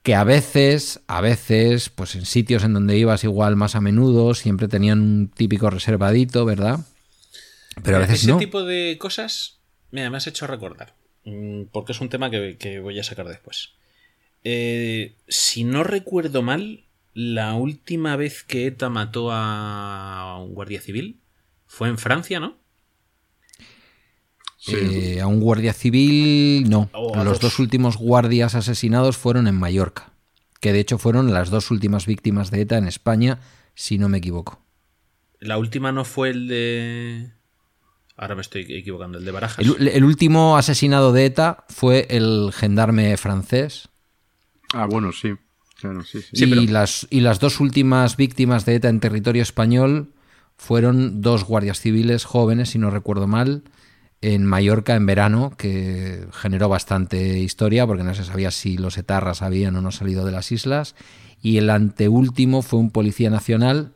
que 0.05 0.15
a 0.15 0.23
veces, 0.23 1.01
a 1.07 1.19
veces, 1.19 1.89
pues 1.89 2.15
en 2.15 2.25
sitios 2.25 2.63
en 2.63 2.73
donde 2.73 2.95
ibas 2.95 3.23
igual 3.25 3.55
más 3.55 3.75
a 3.75 3.81
menudo, 3.81 4.35
siempre 4.35 4.67
tenían 4.67 5.01
un 5.01 5.27
típico 5.27 5.69
reservadito, 5.69 6.45
¿verdad? 6.45 6.79
Pero 7.83 7.97
a 7.97 8.01
veces 8.01 8.21
Ese 8.21 8.31
no. 8.31 8.37
tipo 8.37 8.63
de 8.63 8.97
cosas 8.99 9.55
mira, 9.95 10.09
me 10.09 10.17
has 10.17 10.27
hecho 10.27 10.45
recordar, 10.45 10.93
mm, 11.23 11.63
porque 11.71 11.93
es 11.93 12.01
un 12.01 12.09
tema 12.09 12.29
que, 12.29 12.57
que 12.57 12.79
voy 12.79 12.99
a 12.99 13.03
sacar 13.03 13.27
después. 13.27 13.71
Eh, 14.43 15.15
si 15.27 15.63
no 15.63 15.83
recuerdo 15.83 16.43
mal, 16.43 16.83
la 17.13 17.55
última 17.55 18.15
vez 18.15 18.43
que 18.43 18.67
ETA 18.67 18.89
mató 18.89 19.31
a 19.31 20.37
un 20.39 20.53
guardia 20.53 20.81
civil 20.81 21.19
fue 21.65 21.87
en 21.87 21.97
Francia, 21.97 22.39
¿no? 22.39 22.57
Sí. 24.65 24.75
Eh, 24.75 25.21
a 25.21 25.27
un 25.27 25.39
guardia 25.39 25.73
civil, 25.73 26.67
no. 26.69 26.89
Los 26.93 27.23
dos. 27.25 27.39
dos 27.39 27.59
últimos 27.59 27.97
guardias 27.97 28.55
asesinados 28.55 29.15
fueron 29.15 29.47
en 29.47 29.55
Mallorca, 29.55 30.11
que 30.59 30.73
de 30.73 30.79
hecho 30.79 30.97
fueron 30.97 31.31
las 31.33 31.51
dos 31.51 31.69
últimas 31.69 32.07
víctimas 32.07 32.49
de 32.49 32.61
ETA 32.61 32.77
en 32.79 32.87
España, 32.87 33.39
si 33.75 33.97
no 33.99 34.09
me 34.09 34.17
equivoco. 34.17 34.59
La 35.39 35.57
última 35.59 35.91
no 35.91 36.03
fue 36.03 36.29
el 36.31 36.47
de... 36.47 37.31
Ahora 38.17 38.33
me 38.35 38.41
estoy 38.41 38.61
equivocando, 38.69 39.17
el 39.19 39.25
de 39.25 39.31
Barajas. 39.31 39.63
El, 39.63 39.87
el 39.87 40.03
último 40.03 40.57
asesinado 40.57 41.11
de 41.13 41.25
ETA 41.25 41.65
fue 41.69 42.07
el 42.09 42.51
gendarme 42.53 43.15
francés, 43.17 43.89
Ah, 44.73 44.87
bueno, 44.89 45.11
sí. 45.11 45.29
Claro, 45.79 46.03
sí, 46.03 46.21
sí. 46.21 46.29
Sí, 46.33 46.43
y, 46.45 46.47
pero- 46.47 46.61
las, 46.63 47.05
y 47.11 47.19
las 47.21 47.39
dos 47.39 47.59
últimas 47.59 48.17
víctimas 48.17 48.65
de 48.65 48.75
ETA 48.75 48.89
en 48.89 48.99
territorio 48.99 49.43
español 49.43 50.13
fueron 50.57 51.21
dos 51.21 51.43
guardias 51.43 51.79
civiles 51.79 52.25
jóvenes, 52.25 52.69
si 52.69 52.79
no 52.79 52.89
recuerdo 52.89 53.27
mal, 53.27 53.63
en 54.21 54.45
Mallorca 54.45 54.95
en 54.95 55.05
verano, 55.05 55.53
que 55.57 56.27
generó 56.31 56.69
bastante 56.69 57.39
historia 57.39 57.85
porque 57.85 58.03
no 58.03 58.13
se 58.15 58.23
sabía 58.23 58.51
si 58.51 58.77
los 58.77 58.97
etarras 58.97 59.41
habían 59.41 59.75
o 59.75 59.81
no 59.81 59.91
salido 59.91 60.25
de 60.25 60.31
las 60.31 60.51
islas. 60.51 60.95
Y 61.41 61.57
el 61.57 61.69
anteúltimo 61.69 62.61
fue 62.61 62.79
un 62.79 62.91
policía 62.91 63.29
nacional 63.29 63.93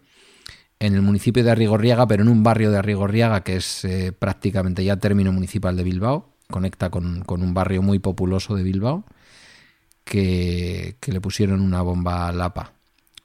en 0.80 0.96
el 0.96 1.02
municipio 1.02 1.44
de 1.44 1.52
Arrigorriaga, 1.52 2.08
pero 2.08 2.24
en 2.24 2.30
un 2.30 2.44
barrio 2.44 2.72
de 2.72 2.78
Arrigorriaga 2.78 3.44
que 3.44 3.58
es 3.58 3.84
eh, 3.86 4.12
prácticamente 4.12 4.84
ya 4.84 4.98
término 4.98 5.32
municipal 5.32 5.76
de 5.76 5.84
Bilbao, 5.84 6.34
conecta 6.50 6.90
con, 6.90 7.22
con 7.22 7.42
un 7.42 7.54
barrio 7.54 7.82
muy 7.82 8.00
populoso 8.00 8.56
de 8.56 8.64
Bilbao, 8.64 9.06
que, 10.04 10.96
que 11.00 11.12
le 11.12 11.22
pusieron 11.22 11.62
una 11.62 11.82
bomba 11.82 12.28
a 12.28 12.32
Lapa. 12.32 12.74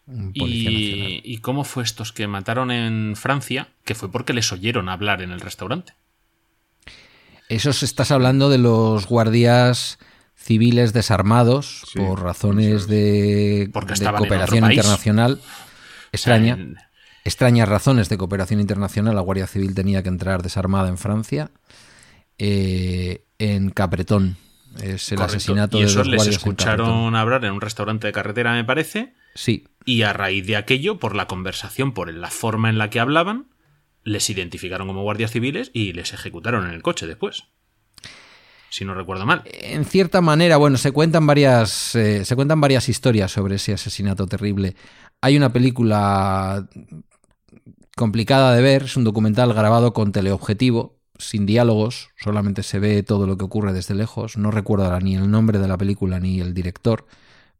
Un 0.06 0.32
policía 0.32 0.70
nacional. 0.70 1.10
¿Y, 1.10 1.20
¿Y 1.24 1.38
cómo 1.38 1.64
fue 1.64 1.82
estos 1.82 2.12
que 2.12 2.26
mataron 2.26 2.70
en 2.70 3.14
Francia? 3.16 3.68
Que 3.84 3.94
fue 3.94 4.10
porque 4.10 4.34
les 4.34 4.52
oyeron 4.52 4.88
hablar 4.88 5.22
en 5.22 5.30
el 5.30 5.40
restaurante. 5.40 5.94
Esos 7.48 7.82
estás 7.82 8.10
hablando 8.10 8.48
de 8.50 8.58
los 8.58 9.06
guardias 9.06 9.98
civiles 10.34 10.92
desarmados 10.92 11.82
Sí, 11.92 11.98
por 11.98 12.22
razones 12.22 12.86
de, 12.86 13.70
cooperación 13.72 14.70
internacional. 14.70 15.40
Extraña. 16.12 16.54
O 16.54 16.56
sea, 16.56 16.64
en- 16.64 16.76
extrañas 17.24 17.68
razones 17.68 18.08
de 18.08 18.18
cooperación 18.18 18.60
internacional, 18.60 19.14
la 19.14 19.20
Guardia 19.22 19.46
Civil 19.46 19.74
tenía 19.74 20.02
que 20.02 20.08
entrar 20.10 20.42
desarmada 20.42 20.88
en 20.88 20.98
Francia. 20.98 21.50
Eh, 22.38 23.24
en 23.38 23.70
Capretón 23.70 24.36
es 24.82 25.10
el 25.12 25.18
correcto. 25.18 25.36
asesinato 25.36 25.78
y 25.78 25.84
de 25.84 25.92
dos 25.92 26.06
les 26.06 26.26
en 26.26 26.32
escucharon 26.32 27.14
hablar 27.14 27.44
en 27.44 27.52
un 27.52 27.60
restaurante 27.60 28.06
de 28.08 28.12
carretera, 28.12 28.52
me 28.52 28.64
parece. 28.64 29.14
Sí, 29.34 29.66
Y 29.84 30.02
a 30.02 30.12
raíz 30.12 30.46
de 30.46 30.56
aquello, 30.56 30.98
por 30.98 31.14
la 31.14 31.26
conversación, 31.26 31.92
por 31.92 32.12
la 32.12 32.30
forma 32.30 32.68
en 32.70 32.78
la 32.78 32.90
que 32.90 33.00
hablaban, 33.00 33.46
les 34.04 34.28
identificaron 34.30 34.86
como 34.86 35.02
guardias 35.02 35.32
civiles 35.32 35.70
y 35.72 35.92
les 35.92 36.12
ejecutaron 36.12 36.66
en 36.66 36.72
el 36.72 36.82
coche 36.82 37.06
después. 37.06 37.44
Si 38.70 38.84
no 38.84 38.94
recuerdo 38.94 39.24
mal. 39.24 39.42
en 39.44 39.84
cierta 39.84 40.20
manera, 40.20 40.56
bueno, 40.56 40.76
se 40.78 40.90
cuentan 40.90 41.26
varias, 41.26 41.94
eh, 41.94 42.24
se 42.24 42.34
cuentan 42.34 42.60
varias 42.60 42.88
historias 42.88 43.30
sobre 43.30 43.54
ese 43.54 43.72
asesinato 43.72 44.26
terrible. 44.26 44.74
Hay 45.20 45.36
una 45.36 45.52
película 45.52 46.68
complicada 47.96 48.54
de 48.54 48.62
ver, 48.62 48.82
es 48.82 48.96
un 48.96 49.04
documental 49.04 49.54
grabado 49.54 49.92
con 49.92 50.10
teleobjetivo, 50.10 50.98
sin 51.18 51.46
diálogos, 51.46 52.10
solamente 52.16 52.64
se 52.64 52.80
ve 52.80 53.04
todo 53.04 53.28
lo 53.28 53.38
que 53.38 53.44
ocurre 53.44 53.72
desde 53.72 53.94
lejos. 53.94 54.36
No 54.36 54.50
recuerdo 54.50 54.98
ni 55.00 55.14
el 55.14 55.30
nombre 55.30 55.60
de 55.60 55.68
la 55.68 55.78
película 55.78 56.18
ni 56.18 56.40
el 56.40 56.52
director, 56.52 57.06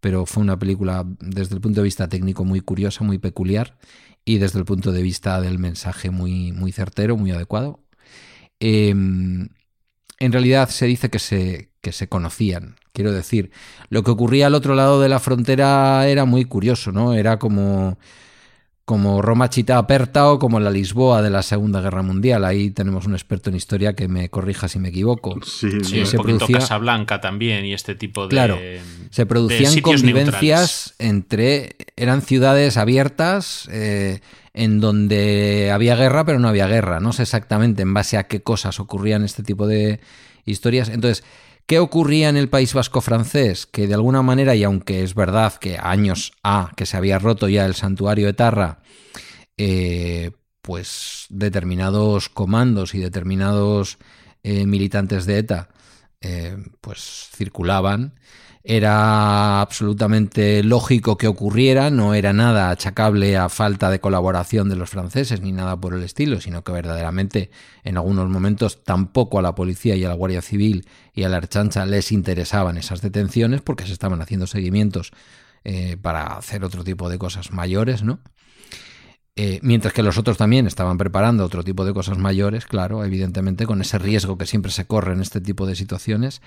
pero 0.01 0.27
fue 0.27 0.43
una 0.43 0.59
película 0.59 1.05
desde 1.21 1.55
el 1.55 1.61
punto 1.61 1.81
de 1.81 1.85
vista 1.85 2.09
técnico 2.09 2.45
muy 2.45 2.61
curiosa, 2.61 3.05
muy 3.05 3.19
peculiar 3.19 3.79
y 4.24 4.38
desde 4.38 4.59
el 4.59 4.64
punto 4.64 4.92
de 4.92 5.02
vista 5.02 5.40
del 5.40 5.59
mensaje 5.59 6.10
muy, 6.10 6.52
muy 6.52 6.72
certero, 6.72 7.16
muy 7.16 7.30
adecuado. 7.30 7.80
Eh, 8.60 8.90
en 8.90 10.32
realidad 10.32 10.68
se 10.68 10.86
dice 10.86 11.10
que 11.10 11.18
se, 11.18 11.70
que 11.80 11.92
se 11.92 12.09
conocían. 12.09 12.76
Quiero 12.92 13.12
decir, 13.12 13.51
lo 13.88 14.02
que 14.02 14.10
ocurría 14.10 14.46
al 14.46 14.55
otro 14.55 14.74
lado 14.74 15.01
de 15.01 15.09
la 15.09 15.20
frontera 15.20 16.06
era 16.09 16.24
muy 16.24 16.44
curioso, 16.44 16.92
¿no? 16.92 17.14
Era 17.14 17.38
como, 17.38 17.98
como 18.85 19.23
Roma 19.23 19.48
Chita 19.48 19.78
Aperta 19.78 20.31
o 20.31 20.39
como 20.39 20.61
la 20.61 20.70
Lisboa 20.70 21.23
de 21.23 21.31
la 21.31 21.43
Segunda 21.43 21.81
Guerra 21.81 22.02
Mundial. 22.02 22.44
Ahí 22.44 22.70
tenemos 22.70 23.06
un 23.06 23.15
experto 23.15 23.48
en 23.48 23.56
historia 23.56 23.94
que 23.94 24.09
me 24.09 24.28
corrija 24.28 24.69
si 24.69 24.78
me 24.78 24.89
equivoco. 24.90 25.36
Sí, 25.43 25.70
Sí, 25.82 26.01
un 26.01 26.06
se 26.06 26.16
poquito 26.19 26.39
producía- 26.39 26.59
Casablanca 26.59 27.20
también 27.20 27.65
y 27.65 27.73
este 27.73 27.94
tipo 27.94 28.24
de. 28.24 28.28
Claro, 28.28 28.59
se 29.11 29.24
producían 29.27 29.73
sitios 29.73 30.01
convivencias 30.02 30.94
entre. 30.98 31.77
Eran 31.97 32.20
ciudades 32.20 32.77
abiertas 32.77 33.69
eh, 33.73 34.20
en 34.52 34.81
donde 34.81 35.70
había 35.73 35.97
guerra, 35.97 36.24
pero 36.27 36.39
no 36.39 36.48
había 36.48 36.66
guerra. 36.66 37.01
No 37.01 37.12
sé 37.15 37.23
exactamente 37.23 37.81
en 37.82 37.94
base 37.94 38.19
a 38.19 38.24
qué 38.24 38.43
cosas 38.43 38.81
ocurrían 38.81 39.24
este 39.24 39.43
tipo 39.43 39.66
de 39.66 40.01
historias. 40.44 40.90
Entonces, 40.90 41.24
¿qué 41.66 41.78
ocurría 41.78 42.28
en 42.28 42.36
el 42.36 42.49
País 42.49 42.74
Vasco 42.74 43.01
francés? 43.01 43.66
Que 43.66 43.86
de 43.86 43.95
alguna 43.95 44.23
manera, 44.23 44.55
y 44.55 44.65
aunque 44.65 45.03
es 45.03 45.15
verdad 45.15 45.55
que 45.55 45.78
años 45.78 46.32
A, 46.43 46.73
que 46.77 46.86
se 46.86 46.97
había 46.97 47.19
roto 47.19 47.49
ya 47.49 47.66
el 47.66 47.74
santuario 47.74 48.28
Etarra, 48.28 48.81
eh, 49.57 50.32
pues 50.62 51.27
determinados 51.28 52.28
comandos 52.28 52.95
y 52.95 52.99
determinados 52.99 53.99
eh, 54.43 54.66
militantes 54.66 55.27
de 55.27 55.39
ETA 55.39 55.69
eh, 56.24 56.57
pues 56.81 57.28
circulaban. 57.36 58.15
Era 58.66 59.61
absolutamente 59.61 60.62
lógico 60.62 61.19
que 61.19 61.28
ocurriera, 61.28 61.91
no 61.91 62.15
era 62.15 62.32
nada 62.32 62.70
achacable 62.70 63.36
a 63.36 63.51
falta 63.51 63.91
de 63.91 64.01
colaboración 64.01 64.70
de 64.70 64.77
los 64.77 64.89
franceses 64.89 65.43
ni 65.43 65.53
nada 65.53 65.78
por 65.78 65.93
el 65.93 66.03
estilo, 66.03 66.41
sino 66.41 66.65
que 66.65 66.73
verdaderamente 66.73 67.51
en 67.82 67.99
algunos 67.99 68.31
momentos 68.31 68.82
tampoco 68.82 69.39
a 69.39 69.43
la 69.43 69.55
policía 69.55 69.97
y 69.97 70.05
a 70.05 70.09
la 70.09 70.15
Guardia 70.15 70.41
Civil 70.41 70.89
y 71.12 71.24
a 71.24 71.28
la 71.28 71.36
Archancha 71.36 71.85
les 71.85 72.11
interesaban 72.11 72.78
esas 72.78 73.03
detenciones 73.03 73.61
porque 73.61 73.86
se 73.86 73.93
estaban 73.93 74.23
haciendo 74.23 74.47
seguimientos 74.47 75.12
eh, 75.65 75.99
para 76.01 76.39
hacer 76.39 76.65
otro 76.65 76.85
tipo 76.85 77.11
de 77.11 77.19
cosas 77.19 77.53
mayores, 77.53 78.03
¿no? 78.03 78.20
Eh, 79.36 79.59
mientras 79.62 79.93
que 79.93 80.05
los 80.05 80.16
otros 80.16 80.36
también 80.36 80.66
estaban 80.66 80.97
preparando 80.97 81.45
otro 81.45 81.65
tipo 81.65 81.85
de 81.85 81.93
cosas 81.93 82.19
mayores, 82.19 82.66
claro, 82.66 83.05
evidentemente 83.05 83.66
con 83.66 83.81
ese 83.81 83.99
riesgo 83.99 84.39
que 84.39 84.47
siempre 84.47 84.70
se 84.70 84.86
corre 84.86 85.12
en 85.12 85.20
este 85.20 85.41
tipo 85.41 85.66
de 85.66 85.74
situaciones. 85.74 86.41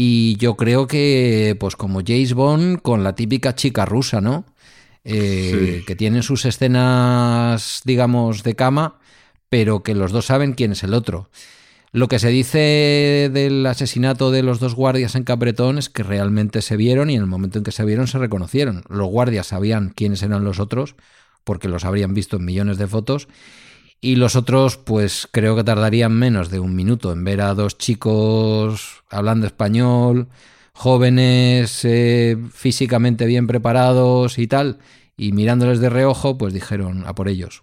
Y 0.00 0.36
yo 0.36 0.56
creo 0.56 0.86
que, 0.86 1.56
pues 1.58 1.74
como 1.74 2.02
James 2.06 2.32
Bond, 2.32 2.80
con 2.82 3.02
la 3.02 3.16
típica 3.16 3.56
chica 3.56 3.84
rusa, 3.84 4.20
¿no? 4.20 4.44
Eh, 5.02 5.78
Sí. 5.80 5.84
Que 5.84 5.96
tienen 5.96 6.22
sus 6.22 6.44
escenas, 6.44 7.82
digamos, 7.84 8.44
de 8.44 8.54
cama, 8.54 9.00
pero 9.48 9.82
que 9.82 9.96
los 9.96 10.12
dos 10.12 10.26
saben 10.26 10.52
quién 10.52 10.70
es 10.70 10.84
el 10.84 10.94
otro. 10.94 11.30
Lo 11.90 12.06
que 12.06 12.20
se 12.20 12.28
dice 12.28 13.28
del 13.32 13.66
asesinato 13.66 14.30
de 14.30 14.44
los 14.44 14.60
dos 14.60 14.76
guardias 14.76 15.16
en 15.16 15.24
Capretón 15.24 15.78
es 15.78 15.88
que 15.88 16.04
realmente 16.04 16.62
se 16.62 16.76
vieron 16.76 17.10
y 17.10 17.16
en 17.16 17.22
el 17.22 17.26
momento 17.26 17.58
en 17.58 17.64
que 17.64 17.72
se 17.72 17.84
vieron 17.84 18.06
se 18.06 18.18
reconocieron. 18.18 18.84
Los 18.88 19.08
guardias 19.08 19.48
sabían 19.48 19.90
quiénes 19.96 20.22
eran 20.22 20.44
los 20.44 20.60
otros 20.60 20.94
porque 21.42 21.66
los 21.66 21.84
habrían 21.84 22.14
visto 22.14 22.36
en 22.36 22.44
millones 22.44 22.78
de 22.78 22.86
fotos 22.86 23.26
y 24.00 24.16
los 24.16 24.36
otros 24.36 24.76
pues 24.76 25.28
creo 25.32 25.56
que 25.56 25.64
tardarían 25.64 26.12
menos 26.12 26.50
de 26.50 26.60
un 26.60 26.74
minuto 26.74 27.12
en 27.12 27.24
ver 27.24 27.40
a 27.40 27.54
dos 27.54 27.78
chicos 27.78 29.02
hablando 29.10 29.46
español, 29.46 30.28
jóvenes, 30.72 31.84
eh, 31.84 32.36
físicamente 32.52 33.26
bien 33.26 33.46
preparados 33.46 34.38
y 34.38 34.46
tal, 34.46 34.78
y 35.16 35.32
mirándoles 35.32 35.80
de 35.80 35.90
reojo 35.90 36.38
pues 36.38 36.54
dijeron 36.54 37.04
a 37.06 37.14
por 37.14 37.28
ellos. 37.28 37.62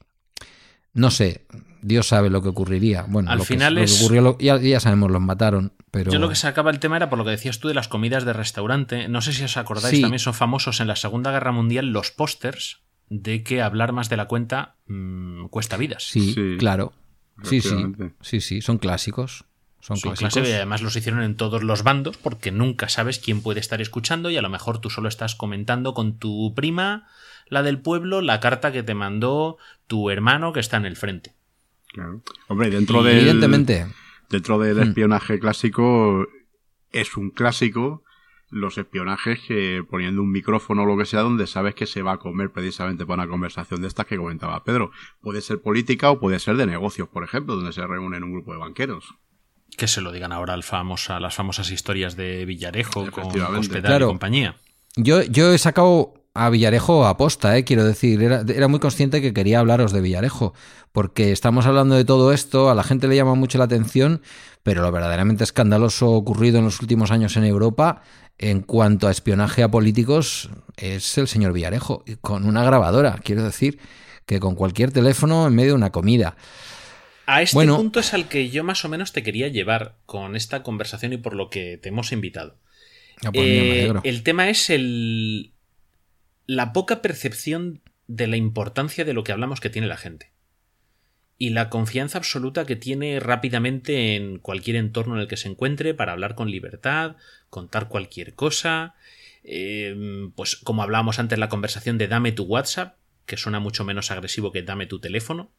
No 0.94 1.12
sé, 1.12 1.45
Dios 1.82 2.07
sabe 2.07 2.30
lo 2.30 2.41
que 2.41 2.49
ocurriría. 2.49 3.06
Bueno, 3.07 3.32
Al 3.32 3.38
lo 3.38 3.44
que- 3.44 3.53
final 3.53 3.74
lo 3.76 3.80
que 3.82 3.86
es- 3.86 3.99
ocurrió, 4.02 4.22
lo- 4.22 4.38
ya, 4.38 4.57
ya 4.57 4.80
sabemos, 4.80 5.12
los 5.12 5.22
mataron, 5.22 5.74
pero... 5.91 6.12
Yo 6.12 6.20
lo 6.20 6.30
que 6.30 6.36
sacaba 6.36 6.72
el 6.72 6.80
tema 6.80 6.98
era 6.98 7.10
por 7.10 7.18
lo 7.18 7.26
que 7.26 7.32
decías 7.32 7.60
tú 7.60 7.68
de 7.68 7.74
las 7.74 7.88
comidas 7.88 8.26
de 8.26 8.34
restaurante. 8.34 9.07
No 9.07 9.22
sé 9.22 9.34
si 9.34 9.44
os 9.44 9.57
acordáis, 9.57 9.95
Sí. 9.95 10.02
también 10.02 10.20
son 10.20 10.34
famosos 10.34 10.80
en 10.82 10.88
la 10.88 10.95
Segunda 10.95 11.32
Guerra 11.32 11.52
Mundial 11.52 11.88
los 11.88 12.12
pósters 12.12 12.80
de 13.10 13.44
que 13.44 13.61
hablar 13.61 13.91
más 13.94 14.10
de 14.10 14.18
la 14.18 14.26
cuenta 14.27 14.76
mm, 14.88 15.45
cuesta 15.48 15.77
vidas. 15.77 16.03
Sí, 16.03 16.34
Sí, 16.34 16.56
claro. 16.57 16.94
Sí, 17.44 17.60
sí, 17.61 17.69
sí, 18.22 18.40
sí, 18.41 18.61
son 18.61 18.77
clásicos. 18.77 19.45
Son 19.82 19.98
Son 19.98 20.11
clásicos. 20.14 20.34
clásicos 20.34 20.49
y 20.49 20.53
además 20.53 20.82
los 20.82 20.95
hicieron 20.95 21.22
en 21.22 21.36
todos 21.36 21.61
los 21.61 21.84
bandos 21.84 22.18
porque 22.18 22.52
nunca 22.52 22.90
sabes 22.90 23.19
quién 23.19 23.41
puede 23.41 23.60
estar 23.60 23.82
escuchando 23.82 24.32
y 24.32 24.38
a 24.38 24.41
lo 24.41 24.49
mejor 24.49 24.80
tú 24.80 24.90
solo 24.90 25.07
estás 25.10 25.36
comentando 25.36 25.94
con 25.94 26.18
tu 26.18 26.53
prima, 26.56 27.07
la 27.49 27.61
del 27.61 27.77
pueblo, 27.80 28.22
la 28.22 28.40
carta 28.40 28.72
que 28.72 28.82
te 28.82 28.95
mandó 28.95 29.57
tu 29.86 30.10
hermano 30.10 30.53
que 30.53 30.60
está 30.61 30.77
en 30.77 30.86
el 30.86 30.95
frente. 30.95 31.34
Claro. 31.90 32.23
Hombre, 32.48 32.72
dentro 32.72 33.03
del, 33.03 33.18
Evidentemente. 33.19 33.86
dentro 34.32 34.57
del 34.57 34.77
Mm. 34.77 34.82
espionaje 34.90 35.40
clásico 35.40 36.26
es 36.91 37.15
un 37.18 37.30
clásico 37.30 38.03
los 38.56 38.77
espionajes 38.77 39.40
que 39.45 39.84
poniendo 39.90 40.22
un 40.22 40.32
micrófono 40.32 40.84
o 40.84 40.86
lo 40.86 40.98
que 40.98 41.06
sea 41.06 41.19
donde 41.19 41.45
sabes 41.45 41.76
que 41.76 41.86
se 41.86 42.02
va 42.02 42.14
a 42.14 42.18
comer 42.19 42.52
precisamente 42.52 43.06
para 43.06 43.23
una 43.23 43.30
conversación 43.30 43.82
de 43.82 43.90
estas 43.90 44.06
que 44.06 44.15
comentaba 44.15 44.64
Pedro. 44.64 44.91
Puede 45.19 45.41
ser 45.41 45.61
política 45.61 46.10
o 46.10 46.22
puede 46.22 46.40
ser 46.40 46.56
de 46.56 46.65
negocios, 46.65 47.10
por 47.10 47.26
ejemplo, 47.26 47.56
donde 47.57 47.73
se 47.73 47.86
reúnen 47.86 48.23
un 48.23 48.32
grupo 48.32 48.53
de 48.53 48.60
banqueros. 48.60 49.15
Que 49.76 49.90
se 49.90 49.99
lo 49.99 50.14
digan 50.14 50.32
ahora 50.32 50.53
al 50.53 50.64
famosa, 50.64 51.19
las 51.19 51.36
famosas 51.36 51.69
historias 51.69 52.15
de 52.15 52.45
Villarejo 52.45 53.11
con 53.11 53.30
Claro. 53.30 54.06
y 54.06 54.10
compañía. 54.10 54.56
Yo, 54.95 55.22
yo 55.23 55.52
he 55.52 55.57
sacado 55.57 56.14
a 56.34 56.49
Villarejo 56.49 57.06
a 57.06 57.18
posta, 57.18 57.57
eh, 57.57 57.65
quiero 57.65 57.84
decir, 57.84 58.23
era, 58.23 58.44
era 58.48 58.69
muy 58.69 58.80
consciente 58.80 59.22
que 59.22 59.34
quería 59.34 59.60
hablaros 59.60 59.91
de 59.91 59.99
Villarejo, 59.99 60.53
porque 60.94 61.34
estamos 61.34 61.65
hablando 61.65 61.95
de 61.95 62.06
todo 62.06 62.32
esto, 62.32 62.69
a 62.69 62.76
la 62.76 62.84
gente 62.84 63.10
le 63.10 63.18
llama 63.18 63.36
mucho 63.36 63.57
la 63.57 63.65
atención, 63.65 64.22
pero 64.64 64.82
lo 64.82 64.91
verdaderamente 64.91 65.44
escandaloso 65.44 66.10
ocurrido 66.11 66.60
en 66.60 66.65
los 66.65 66.82
últimos 66.82 67.11
años 67.11 67.38
en 67.38 67.44
Europa 67.44 68.02
en 68.38 68.62
cuanto 68.62 69.07
a 69.07 69.12
espionaje 69.12 69.64
a 69.64 69.72
políticos 69.72 70.49
es 70.78 71.18
el 71.18 71.28
señor 71.28 71.53
Villarejo, 71.53 72.03
con 72.22 72.45
una 72.45 72.64
grabadora, 72.64 73.20
quiero 73.24 73.44
decir, 73.44 73.80
que 74.26 74.40
con 74.40 74.56
cualquier 74.56 74.91
teléfono 74.91 75.48
en 75.48 75.56
medio 75.56 75.72
de 75.72 75.76
una 75.76 75.91
comida. 75.91 76.36
A 77.28 77.41
este 77.41 77.56
Bueno. 77.56 77.78
punto 77.78 77.99
es 77.99 78.14
al 78.14 78.28
que 78.28 78.49
yo 78.49 78.64
más 78.64 78.86
o 78.86 78.90
menos 78.90 79.12
te 79.12 79.24
quería 79.24 79.48
llevar 79.48 79.98
con 80.06 80.36
esta 80.36 80.64
conversación 80.64 81.14
y 81.14 81.18
por 81.18 81.36
lo 81.36 81.49
que 81.49 81.78
te 81.78 81.90
hemos 81.90 82.12
invitado. 82.12 82.57
Ah, 83.24 83.32
pues 83.32 83.45
me 83.45 83.86
Eh, 83.86 83.94
el 84.03 84.24
tema 84.24 84.49
es 84.49 84.70
el 84.70 85.53
la 86.48 86.74
poca 86.74 87.02
percepción 87.02 87.82
de 88.07 88.28
la 88.28 88.38
importancia 88.38 89.06
de 89.06 89.14
lo 89.14 89.24
que 89.24 89.32
hablamos 89.32 89.60
que 89.60 89.72
tiene 89.72 89.88
la 89.88 89.98
gente. 89.98 90.32
Y 91.38 91.49
la 91.49 91.70
confianza 91.70 92.18
absoluta 92.18 92.66
que 92.66 92.76
tiene 92.78 93.20
rápidamente 93.20 94.16
en 94.16 94.40
cualquier 94.40 94.78
entorno 94.78 95.16
en 95.16 95.22
el 95.22 95.28
que 95.28 95.38
se 95.38 95.49
encuentre 95.49 95.94
para 95.94 96.14
hablar 96.14 96.36
con 96.36 96.49
libertad, 96.49 97.18
contar 97.49 97.88
cualquier 97.90 98.36
cosa. 98.36 98.95
eh, 99.44 99.95
pues 100.36 100.56
como 100.56 100.82
hablábamos 100.82 101.20
antes 101.20 101.36
en 101.36 101.40
la 101.41 101.49
conversación 101.49 101.98
de 101.98 102.07
dame 102.07 102.32
tu 102.32 102.44
WhatsApp, 102.45 102.98
que 103.26 103.38
suena 103.38 103.60
mucho 103.60 103.84
menos 103.86 104.12
agresivo 104.12 104.52
que 104.52 104.64
dame 104.64 104.88
tu 104.88 104.99
teléfono. 104.99 105.52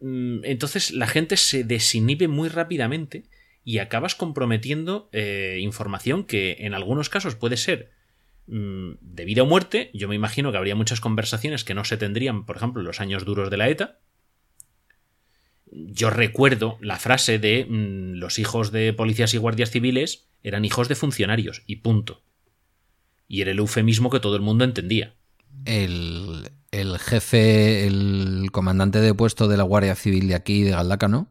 Mm, 0.00 0.44
Entonces 0.44 0.90
la 0.92 1.06
gente 1.06 1.36
se 1.36 1.64
desinhibe 1.64 2.28
muy 2.28 2.48
rápidamente 2.48 3.24
y 3.64 3.78
acabas 3.78 4.14
comprometiendo 4.14 5.08
eh, 5.12 5.58
información 5.60 6.24
que 6.24 6.56
en 6.60 6.74
algunos 6.74 7.08
casos 7.08 7.36
puede 7.36 7.56
ser 7.56 7.92
mm, 8.48 8.92
de 9.00 9.24
vida 9.24 9.42
o 9.44 9.46
muerte. 9.46 9.90
Yo 9.94 10.08
me 10.08 10.16
imagino 10.16 10.50
que 10.50 10.58
habría 10.58 10.74
muchas 10.74 11.00
conversaciones 11.00 11.64
que 11.64 11.74
no 11.74 11.84
se 11.84 11.96
tendrían, 11.96 12.44
por 12.46 12.56
ejemplo, 12.56 12.80
en 12.80 12.86
los 12.86 13.00
años 13.00 13.24
duros 13.24 13.50
de 13.50 13.56
la 13.56 13.68
ETA. 13.68 14.00
Yo 15.72 16.10
recuerdo 16.10 16.76
la 16.80 16.98
frase 16.98 17.38
de 17.38 17.64
mm, 17.64 18.18
los 18.18 18.38
hijos 18.38 18.72
de 18.72 18.92
policías 18.92 19.32
y 19.34 19.38
guardias 19.38 19.70
civiles 19.70 20.26
eran 20.42 20.64
hijos 20.64 20.88
de 20.88 20.94
funcionarios 20.94 21.62
y 21.66 21.76
punto. 21.76 22.22
Y 23.26 23.40
era 23.40 23.52
el 23.52 23.58
eufemismo 23.58 24.10
que 24.10 24.20
todo 24.20 24.36
el 24.36 24.42
mundo 24.42 24.64
entendía. 24.64 25.14
el, 25.64 26.50
jefe, 26.98 27.86
el 27.86 28.50
comandante 28.52 29.00
de 29.00 29.14
puesto 29.14 29.48
de 29.48 29.56
la 29.56 29.62
Guardia 29.62 29.94
Civil 29.94 30.28
de 30.28 30.34
aquí, 30.34 30.62
de 30.62 30.72
Galdácano, 30.72 31.28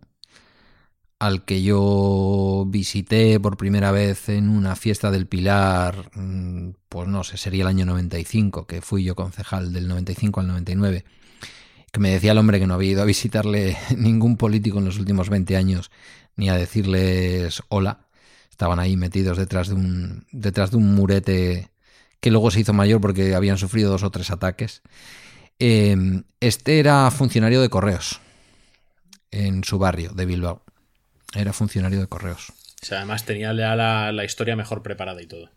al 1.19 1.45
que 1.45 1.61
yo 1.61 2.65
visité 2.67 3.39
por 3.39 3.55
primera 3.55 3.91
vez 3.91 4.27
en 4.29 4.49
una 4.49 4.75
fiesta 4.75 5.11
del 5.11 5.27
Pilar, 5.27 6.09
mm, 6.15 6.71
pues 6.89 7.07
no 7.07 7.23
sé, 7.23 7.37
sería 7.37 7.61
el 7.61 7.67
año 7.67 7.85
95, 7.85 8.65
que 8.65 8.81
fui 8.81 9.03
yo 9.03 9.13
concejal 9.13 9.71
del 9.71 9.87
95 9.87 10.39
al 10.39 10.47
99, 10.47 11.05
que 11.91 11.99
me 11.99 12.11
decía 12.11 12.31
el 12.31 12.37
hombre 12.37 12.59
que 12.59 12.67
no 12.67 12.73
había 12.73 12.91
ido 12.91 13.01
a 13.01 13.05
visitarle 13.05 13.77
ningún 13.97 14.37
político 14.37 14.79
en 14.79 14.85
los 14.85 14.97
últimos 14.97 15.29
20 15.29 15.55
años, 15.57 15.91
ni 16.35 16.49
a 16.49 16.55
decirles 16.55 17.61
hola. 17.69 18.07
Estaban 18.49 18.79
ahí 18.79 18.95
metidos 18.95 19.37
detrás 19.37 19.69
de 19.69 19.75
un, 19.75 20.25
detrás 20.31 20.71
de 20.71 20.77
un 20.77 20.93
murete 20.93 21.69
que 22.19 22.29
luego 22.31 22.51
se 22.51 22.59
hizo 22.59 22.73
mayor 22.73 23.01
porque 23.01 23.33
habían 23.33 23.57
sufrido 23.57 23.91
dos 23.91 24.03
o 24.03 24.11
tres 24.11 24.29
ataques. 24.29 24.83
Eh, 25.57 25.95
este 26.39 26.79
era 26.79 27.09
funcionario 27.11 27.61
de 27.61 27.69
correos 27.69 28.21
en 29.31 29.63
su 29.63 29.79
barrio 29.79 30.11
de 30.11 30.25
Bilbao. 30.25 30.63
Era 31.33 31.53
funcionario 31.53 31.99
de 31.99 32.07
correos. 32.07 32.49
O 32.81 32.85
sea, 32.85 32.99
además 32.99 33.25
tenía 33.25 33.53
la, 33.53 34.11
la 34.11 34.25
historia 34.25 34.55
mejor 34.55 34.83
preparada 34.83 35.21
y 35.21 35.27
todo. 35.27 35.49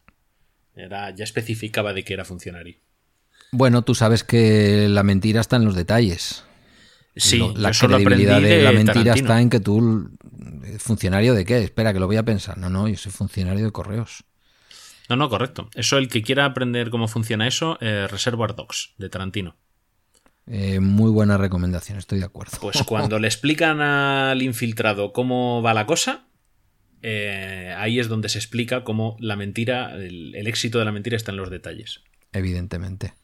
Era, 0.74 1.10
ya 1.10 1.24
especificaba 1.24 1.92
de 1.92 2.04
que 2.04 2.14
era 2.14 2.24
funcionario. 2.24 2.76
Bueno, 3.54 3.82
tú 3.82 3.94
sabes 3.94 4.24
que 4.24 4.88
la 4.88 5.04
mentira 5.04 5.40
está 5.40 5.56
en 5.56 5.64
los 5.64 5.76
detalles. 5.76 6.44
Sí, 7.14 7.38
la 7.54 7.70
yo 7.70 7.86
credibilidad 7.86 8.40
de, 8.40 8.62
la 8.62 8.72
mentira 8.72 8.94
Tarantino. 8.94 9.14
está 9.14 9.40
en 9.40 9.48
que 9.48 9.60
tú 9.60 10.10
funcionario 10.80 11.34
de 11.34 11.44
qué? 11.44 11.58
Espera 11.58 11.92
que 11.92 12.00
lo 12.00 12.06
voy 12.06 12.16
a 12.16 12.24
pensar. 12.24 12.58
No, 12.58 12.68
no, 12.68 12.88
yo 12.88 12.96
soy 12.96 13.12
funcionario 13.12 13.64
de 13.64 13.70
correos. 13.70 14.24
No, 15.08 15.14
no, 15.14 15.28
correcto. 15.28 15.70
Eso, 15.74 15.98
el 15.98 16.08
que 16.08 16.22
quiera 16.22 16.46
aprender 16.46 16.90
cómo 16.90 17.06
funciona 17.06 17.46
eso, 17.46 17.78
eh, 17.80 18.08
Reservoir 18.10 18.56
Dogs, 18.56 18.94
de 18.98 19.08
Tarantino. 19.08 19.54
Eh, 20.48 20.80
muy 20.80 21.12
buena 21.12 21.38
recomendación, 21.38 21.98
estoy 21.98 22.18
de 22.18 22.24
acuerdo. 22.24 22.58
Pues 22.60 22.82
cuando 22.82 23.20
le 23.20 23.28
explican 23.28 23.80
al 23.80 24.42
infiltrado 24.42 25.12
cómo 25.12 25.62
va 25.62 25.74
la 25.74 25.86
cosa, 25.86 26.26
eh, 27.02 27.72
ahí 27.78 28.00
es 28.00 28.08
donde 28.08 28.28
se 28.28 28.38
explica 28.38 28.82
cómo 28.82 29.16
la 29.20 29.36
mentira, 29.36 29.94
el, 29.94 30.34
el 30.34 30.46
éxito 30.48 30.80
de 30.80 30.86
la 30.86 30.92
mentira 30.92 31.16
está 31.16 31.30
en 31.30 31.36
los 31.36 31.50
detalles. 31.50 32.00
Evidentemente. 32.32 33.14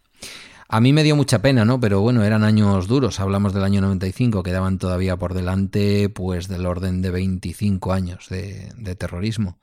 A 0.73 0.81
mí 0.81 0.93
me 0.93 1.03
dio 1.03 1.17
mucha 1.17 1.43
pena, 1.43 1.65
¿no? 1.65 1.81
Pero 1.81 2.01
bueno, 2.01 2.23
eran 2.23 2.45
años 2.45 2.87
duros. 2.87 3.19
Hablamos 3.19 3.53
del 3.53 3.65
año 3.65 3.81
95, 3.81 4.45
quedaban 4.45 4.79
todavía 4.79 5.17
por 5.17 5.35
delante, 5.35 6.09
pues 6.09 6.47
del 6.47 6.65
orden 6.65 7.03
de 7.03 7.11
25 7.11 7.93
años 7.93 8.29
de, 8.29 8.95
terrorismo. 8.97 9.59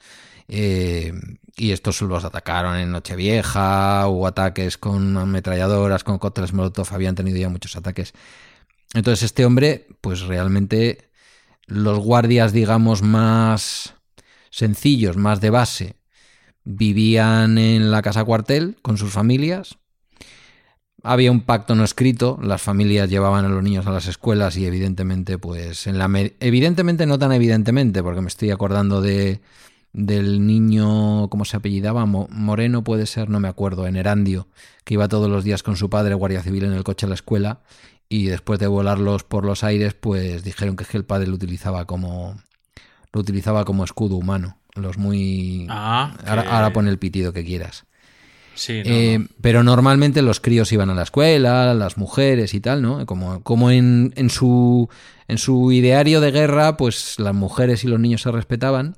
Eh, 0.50 1.14
y 1.56 1.72
estos 1.72 2.02
los 2.02 2.26
atacaron 2.26 2.76
en 2.76 2.92
Nochevieja, 2.92 4.08
hubo 4.08 4.28
ataques 4.28 4.78
con 4.78 5.16
ametralladoras, 5.18 6.04
con 6.04 6.20
cócteles 6.20 6.54
Molotov, 6.54 6.88
habían 6.92 7.16
tenido 7.16 7.38
ya 7.38 7.48
muchos 7.48 7.78
ataques. 7.78 8.14
Entonces 8.94 9.24
este 9.24 9.46
hombre, 9.46 9.88
pues 10.02 10.22
realmente 10.22 11.10
los 11.68 12.00
guardias, 12.00 12.52
digamos, 12.52 13.02
más 13.02 13.96
sencillos, 14.50 15.16
más 15.18 15.40
de 15.40 15.50
base, 15.52 15.96
vivían 16.66 17.58
en 17.58 17.92
la 17.92 18.02
casa 18.02 18.26
cuartel 18.26 18.78
con 18.82 18.98
sus 18.98 19.12
familias, 19.12 19.78
había 21.04 21.32
un 21.32 21.42
pacto 21.42 21.76
no 21.76 21.84
escrito, 21.84 22.40
las 22.42 22.62
familias 22.62 23.10
llevaban 23.10 23.46
a 23.46 23.50
los 23.50 23.64
niños 23.64 23.88
a 23.88 23.92
las 23.92 24.08
escuelas 24.08 24.58
y 24.58 24.66
evidentemente, 24.66 25.38
pues, 25.38 25.88
en 25.88 25.98
la 25.98 26.10
evidentemente 26.40 27.06
no 27.06 27.20
tan 27.20 27.32
evidentemente, 27.32 28.04
porque 28.04 28.22
me 28.22 28.28
estoy 28.28 28.52
acordando 28.52 29.02
de 29.02 29.42
del 29.94 30.46
niño, 30.46 31.28
¿cómo 31.30 31.44
se 31.44 31.58
apellidaba? 31.58 32.06
Moreno 32.06 32.84
puede 32.84 33.08
ser, 33.08 33.30
no 33.30 33.40
me 33.40 33.48
acuerdo, 33.48 33.88
en 33.88 33.96
Erandio, 33.96 34.48
que 34.84 34.94
iba 34.94 35.08
todos 35.08 35.28
los 35.28 35.44
días 35.44 35.64
con 35.64 35.76
su 35.76 35.90
padre, 35.90 36.14
guardia 36.14 36.44
civil, 36.44 36.66
en 36.66 36.74
el 36.74 36.84
coche 36.84 37.08
a 37.08 37.10
la 37.10 37.16
escuela 37.16 37.62
y 38.08 38.26
después 38.26 38.60
de 38.60 38.68
volarlos 38.68 39.24
por 39.24 39.44
los 39.44 39.64
aires, 39.64 39.96
pues 39.96 40.44
dijeron 40.44 40.76
que, 40.76 40.86
el 40.96 41.04
padre 41.04 41.28
lo 41.28 41.34
utilizaba 41.34 41.86
como 41.86 42.36
lo 43.12 43.22
utilizaba 43.22 43.66
como 43.66 43.84
escudo 43.84 44.18
humano. 44.18 44.58
Los 44.76 45.00
muy 45.00 45.66
ah, 45.70 46.16
ahora, 46.28 46.44
ahora 46.44 46.74
pone 46.74 46.92
el 46.92 47.00
pitido 47.00 47.34
que 47.34 47.44
quieras. 47.44 47.87
Sí, 48.58 48.82
no, 48.84 48.92
Eh, 48.92 49.20
no. 49.20 49.28
Pero 49.42 49.64
normalmente 49.64 50.22
los 50.22 50.40
críos 50.40 50.72
iban 50.72 50.90
a 50.90 50.96
la 50.96 51.04
escuela, 51.04 51.74
las 51.74 51.98
mujeres 51.98 52.54
y 52.54 52.60
tal, 52.60 52.82
¿no? 52.82 53.06
Como, 53.06 53.42
como 53.44 53.72
en, 53.72 54.14
en, 54.18 54.30
su, 54.30 54.90
en 55.28 55.38
su 55.38 55.72
ideario 55.72 56.20
de 56.20 56.32
guerra, 56.32 56.76
pues 56.76 57.20
las 57.20 57.34
mujeres 57.34 57.84
y 57.84 57.88
los 57.88 58.00
niños 58.00 58.24
se 58.24 58.32
respetaban. 58.32 58.98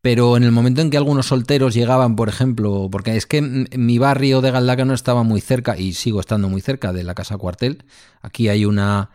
Pero 0.00 0.36
en 0.36 0.44
el 0.44 0.52
momento 0.52 0.80
en 0.80 0.90
que 0.90 0.96
algunos 0.96 1.26
solteros 1.26 1.74
llegaban, 1.74 2.14
por 2.14 2.28
ejemplo, 2.28 2.88
porque 2.90 3.16
es 3.16 3.26
que 3.26 3.42
mi 3.42 3.98
barrio 3.98 4.40
de 4.40 4.50
Galdácano 4.52 4.94
estaba 4.94 5.22
muy 5.24 5.40
cerca, 5.40 5.76
y 5.76 5.92
sigo 5.92 6.20
estando 6.20 6.48
muy 6.48 6.60
cerca 6.60 6.92
de 6.92 7.02
la 7.02 7.14
casa 7.14 7.36
cuartel. 7.36 7.84
Aquí 8.22 8.48
hay 8.48 8.64
una, 8.64 9.10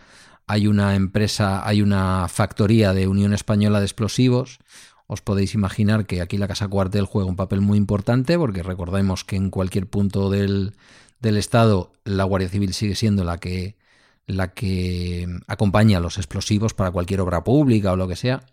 hay 0.46 0.68
una 0.68 0.96
empresa, 0.96 1.66
hay 1.68 1.82
una 1.82 2.28
factoría 2.28 2.94
de 2.94 3.08
Unión 3.08 3.34
Española 3.34 3.80
de 3.80 3.86
Explosivos, 3.86 4.60
os 5.08 5.22
podéis 5.22 5.54
imaginar 5.54 6.06
que 6.06 6.22
aquí 6.22 6.38
la 6.38 6.48
Casa 6.48 6.68
Cuartel 6.68 7.06
juega 7.06 7.30
un 7.30 7.36
papel 7.36 7.62
muy 7.62 7.78
importante, 7.78 8.38
porque 8.38 8.64
recordemos 8.64 9.24
que 9.24 9.36
en 9.36 9.50
cualquier 9.50 9.88
punto 9.88 10.30
del, 10.30 10.74
del 11.20 11.38
Estado 11.38 11.92
la 12.04 12.24
Guardia 12.24 12.50
Civil 12.50 12.74
sigue 12.74 12.96
siendo 12.96 13.24
la 13.24 13.40
que, 13.40 13.76
la 14.28 14.54
que 14.54 15.28
acompaña 15.48 16.00
los 16.00 16.18
explosivos 16.18 16.74
para 16.74 16.92
cualquier 16.92 17.22
obra 17.22 17.44
pública 17.44 17.92
o 17.92 17.96
lo 17.96 18.08
que 18.08 18.16
sea. 18.16 18.46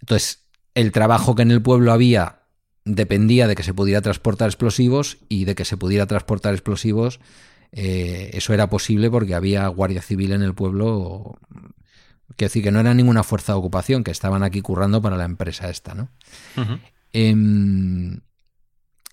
Entonces, 0.00 0.40
el 0.74 0.92
trabajo 0.92 1.34
que 1.34 1.42
en 1.42 1.50
el 1.50 1.62
pueblo 1.62 1.92
había 1.92 2.40
dependía 2.84 3.46
de 3.46 3.54
que 3.54 3.62
se 3.62 3.74
pudiera 3.74 4.00
transportar 4.00 4.48
explosivos 4.48 5.18
y 5.28 5.44
de 5.44 5.54
que 5.54 5.64
se 5.64 5.76
pudiera 5.76 6.06
transportar 6.06 6.52
explosivos. 6.54 7.20
Eh, 7.70 8.30
eso 8.34 8.52
era 8.52 8.68
posible 8.68 9.10
porque 9.10 9.34
había 9.34 9.66
Guardia 9.68 10.02
Civil 10.02 10.32
en 10.32 10.42
el 10.42 10.54
pueblo 10.54 11.38
Quiero 12.36 12.48
decir 12.48 12.62
que 12.62 12.70
no 12.70 12.80
era 12.80 12.94
ninguna 12.94 13.22
fuerza 13.22 13.52
de 13.52 13.58
ocupación, 13.58 14.04
que 14.04 14.10
estaban 14.10 14.42
aquí 14.42 14.60
currando 14.60 15.00
para 15.02 15.16
la 15.16 15.24
empresa 15.24 15.68
esta, 15.68 15.94
¿no? 15.94 16.08
Uh 16.56 16.60
-huh. 16.60 16.80
eh, 17.12 17.30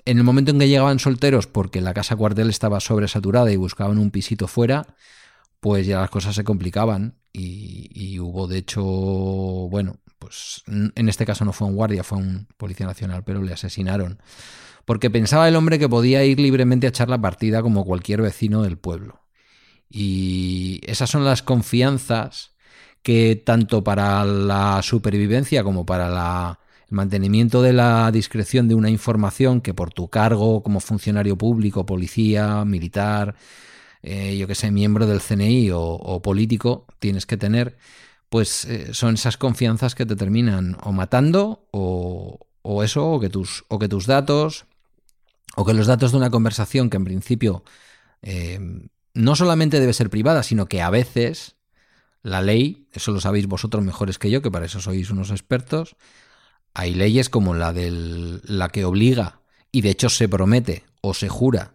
en 0.05 0.17
el 0.17 0.23
momento 0.23 0.51
en 0.51 0.59
que 0.59 0.67
llegaban 0.67 0.99
solteros, 0.99 1.47
porque 1.47 1.81
la 1.81 1.93
casa 1.93 2.15
cuartel 2.15 2.49
estaba 2.49 2.79
sobresaturada 2.79 3.51
y 3.51 3.57
buscaban 3.57 3.99
un 3.99 4.11
pisito 4.11 4.47
fuera, 4.47 4.87
pues 5.59 5.85
ya 5.85 5.99
las 5.99 6.09
cosas 6.09 6.35
se 6.35 6.43
complicaban. 6.43 7.15
Y, 7.31 7.89
y, 7.93 8.19
hubo, 8.19 8.47
de 8.47 8.57
hecho, 8.57 8.81
bueno, 8.81 9.97
pues 10.17 10.63
en 10.67 11.09
este 11.09 11.25
caso 11.25 11.45
no 11.45 11.53
fue 11.53 11.67
un 11.67 11.75
guardia, 11.75 12.03
fue 12.03 12.17
un 12.17 12.47
policía 12.57 12.87
nacional, 12.87 13.23
pero 13.23 13.43
le 13.43 13.53
asesinaron. 13.53 14.19
Porque 14.85 15.11
pensaba 15.11 15.47
el 15.47 15.55
hombre 15.55 15.77
que 15.77 15.87
podía 15.87 16.23
ir 16.25 16.39
libremente 16.39 16.87
a 16.87 16.89
echar 16.89 17.09
la 17.09 17.21
partida 17.21 17.61
como 17.61 17.85
cualquier 17.85 18.21
vecino 18.23 18.63
del 18.63 18.77
pueblo. 18.77 19.21
Y 19.89 20.81
esas 20.83 21.09
son 21.09 21.23
las 21.23 21.43
confianzas 21.43 22.55
que 23.03 23.35
tanto 23.35 23.83
para 23.83 24.25
la 24.25 24.81
supervivencia 24.81 25.63
como 25.63 25.85
para 25.85 26.09
la, 26.09 26.59
el 26.89 26.95
mantenimiento 26.95 27.61
de 27.61 27.73
la 27.73 28.11
discreción 28.11 28.67
de 28.67 28.75
una 28.75 28.89
información 28.89 29.61
que 29.61 29.73
por 29.73 29.93
tu 29.93 30.09
cargo 30.09 30.63
como 30.63 30.79
funcionario 30.79 31.37
público, 31.37 31.85
policía, 31.85 32.65
militar, 32.65 33.35
eh, 34.01 34.37
yo 34.37 34.47
que 34.47 34.55
sé, 34.55 34.71
miembro 34.71 35.07
del 35.07 35.21
CNI 35.21 35.71
o, 35.73 36.21
político 36.21 36.85
tienes 36.99 37.25
que 37.25 37.37
tener, 37.37 37.77
pues 38.29 38.65
eh, 38.65 38.93
son 38.93 39.15
esas 39.15 39.37
confianzas 39.37 39.95
que 39.95 40.05
te 40.05 40.15
terminan 40.15 40.77
o 40.83 40.91
matando 40.91 41.67
o, 41.71 42.39
o 42.61 42.83
eso, 42.83 43.11
o 43.11 43.19
que, 43.19 43.29
tus, 43.29 43.65
o 43.67 43.79
que 43.79 43.87
tus 43.87 44.05
datos, 44.05 44.65
o 45.55 45.65
que 45.65 45.73
los 45.73 45.87
datos 45.87 46.11
de 46.11 46.17
una 46.17 46.29
conversación 46.29 46.89
que 46.89 46.97
en 46.97 47.05
principio 47.05 47.63
eh, 48.21 48.59
no 49.13 49.35
solamente 49.35 49.79
debe 49.79 49.93
ser 49.93 50.09
privada, 50.09 50.43
sino 50.43 50.67
que 50.67 50.81
a 50.81 50.89
veces 50.89 51.55
la 52.21 52.41
ley, 52.41 52.87
eso 52.93 53.11
lo 53.11 53.21
sabéis 53.21 53.47
vosotros 53.47 53.83
mejores 53.83 54.17
que 54.19 54.29
yo, 54.29 54.41
que 54.41 54.51
para 54.51 54.65
eso 54.65 54.81
sois 54.81 55.09
unos 55.09 55.31
expertos, 55.31 55.95
hay 56.73 56.93
leyes 56.93 57.29
como 57.29 57.53
la 57.53 57.73
de 57.73 58.39
la 58.43 58.69
que 58.69 58.85
obliga 58.85 59.41
y 59.71 59.81
de 59.81 59.89
hecho 59.89 60.09
se 60.09 60.29
promete 60.29 60.83
o 61.01 61.13
se 61.13 61.29
jura 61.29 61.73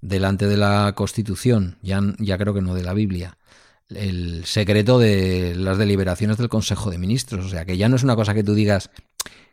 delante 0.00 0.46
de 0.46 0.56
la 0.56 0.92
Constitución, 0.94 1.78
ya, 1.82 2.00
ya 2.18 2.36
creo 2.36 2.52
que 2.52 2.60
no 2.60 2.74
de 2.74 2.82
la 2.82 2.92
Biblia, 2.92 3.38
el 3.88 4.44
secreto 4.44 4.98
de 4.98 5.54
las 5.56 5.78
deliberaciones 5.78 6.36
del 6.36 6.48
Consejo 6.48 6.90
de 6.90 6.98
Ministros. 6.98 7.46
O 7.46 7.48
sea, 7.48 7.64
que 7.64 7.76
ya 7.76 7.88
no 7.88 7.96
es 7.96 8.02
una 8.02 8.16
cosa 8.16 8.34
que 8.34 8.44
tú 8.44 8.54
digas, 8.54 8.90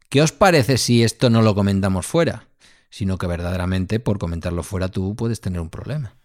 ¿qué 0.09 0.21
os 0.21 0.31
parece 0.31 0.77
si 0.77 1.03
esto 1.03 1.29
no 1.29 1.41
lo 1.41 1.55
comentamos 1.55 2.05
fuera? 2.05 2.47
Sino 2.89 3.17
que 3.17 3.27
verdaderamente 3.27 3.99
por 3.99 4.19
comentarlo 4.19 4.63
fuera 4.63 4.89
tú 4.89 5.15
puedes 5.15 5.41
tener 5.41 5.61
un 5.61 5.69
problema. 5.69 6.15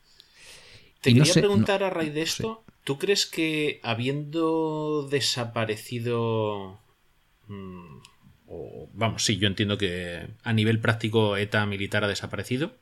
Te 1.01 1.11
y 1.11 1.15
quería 1.15 1.29
no 1.29 1.35
sé, 1.35 1.41
preguntar 1.41 1.81
no, 1.81 1.87
a 1.87 1.91
raíz 1.91 2.15
de 2.15 2.23
esto. 2.23 2.65
¿Tú 2.87 2.99
crees 2.99 3.27
que 3.27 3.81
habiendo 3.83 5.09
desaparecido... 5.11 6.79
Mmm, 7.49 7.99
o, 8.47 8.89
vamos, 8.95 9.25
sí, 9.25 9.39
yo 9.39 9.49
entiendo 9.49 9.77
que 9.77 10.29
a 10.45 10.53
nivel 10.53 10.79
práctico 10.79 11.37
ETA 11.37 11.67
militar 11.67 12.05
ha 12.05 12.09
desaparecido. 12.09 12.77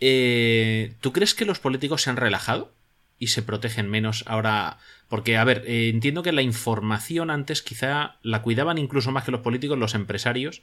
Eh, 0.00 0.92
¿Tú 1.00 1.12
crees 1.14 1.34
que 1.34 1.46
los 1.46 1.58
políticos 1.60 2.02
se 2.02 2.10
han 2.10 2.18
relajado 2.18 2.74
y 3.18 3.28
se 3.28 3.42
protegen 3.42 3.88
menos 3.88 4.22
ahora? 4.26 4.78
Porque, 5.08 5.38
a 5.38 5.44
ver, 5.44 5.64
eh, 5.66 5.88
entiendo 5.88 6.22
que 6.22 6.32
la 6.32 6.42
información 6.42 7.30
antes 7.30 7.62
quizá 7.62 8.18
la 8.22 8.42
cuidaban 8.42 8.76
incluso 8.76 9.10
más 9.12 9.24
que 9.24 9.32
los 9.32 9.40
políticos, 9.40 9.78
los 9.78 9.94
empresarios, 9.94 10.60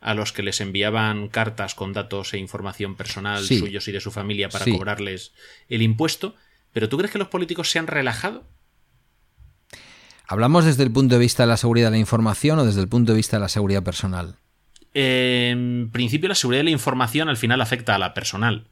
a 0.00 0.14
los 0.14 0.32
que 0.32 0.42
les 0.42 0.62
enviaban 0.62 1.28
cartas 1.28 1.74
con 1.74 1.92
datos 1.92 2.32
e 2.32 2.38
información 2.38 2.96
personal 2.96 3.44
Sí. 3.44 3.58
suyos 3.58 3.86
y 3.88 3.92
de 3.92 4.00
su 4.00 4.10
familia 4.10 4.48
para 4.48 4.64
Sí. 4.64 4.72
cobrarles 4.72 5.32
el 5.68 5.82
impuesto. 5.82 6.34
¿Pero 6.72 6.88
tú 6.88 6.96
crees 6.96 7.12
que 7.12 7.18
los 7.18 7.28
políticos 7.28 7.70
se 7.70 7.78
han 7.78 7.86
relajado? 7.86 8.44
¿Hablamos 10.26 10.64
desde 10.64 10.82
el 10.82 10.90
punto 10.90 11.16
de 11.16 11.20
vista 11.20 11.42
de 11.42 11.48
la 11.48 11.56
seguridad 11.56 11.88
de 11.88 11.92
la 11.92 11.98
información 11.98 12.58
o 12.58 12.64
desde 12.64 12.80
el 12.80 12.88
punto 12.88 13.12
de 13.12 13.16
vista 13.16 13.36
de 13.36 13.42
la 13.42 13.48
seguridad 13.48 13.82
personal? 13.82 14.36
Eh, 14.94 15.50
en 15.52 15.90
principio, 15.92 16.28
la 16.28 16.34
seguridad 16.34 16.60
de 16.60 16.64
la 16.64 16.70
información 16.70 17.28
al 17.28 17.36
final 17.36 17.60
afecta 17.60 17.94
a 17.94 17.98
la 17.98 18.14
personal. 18.14 18.68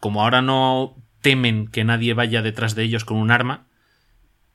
Como 0.00 0.22
ahora 0.22 0.42
no 0.42 0.96
temen 1.20 1.68
que 1.68 1.84
nadie 1.84 2.14
vaya 2.14 2.42
detrás 2.42 2.74
de 2.74 2.82
ellos 2.82 3.04
con 3.04 3.18
un 3.18 3.30
arma, 3.30 3.66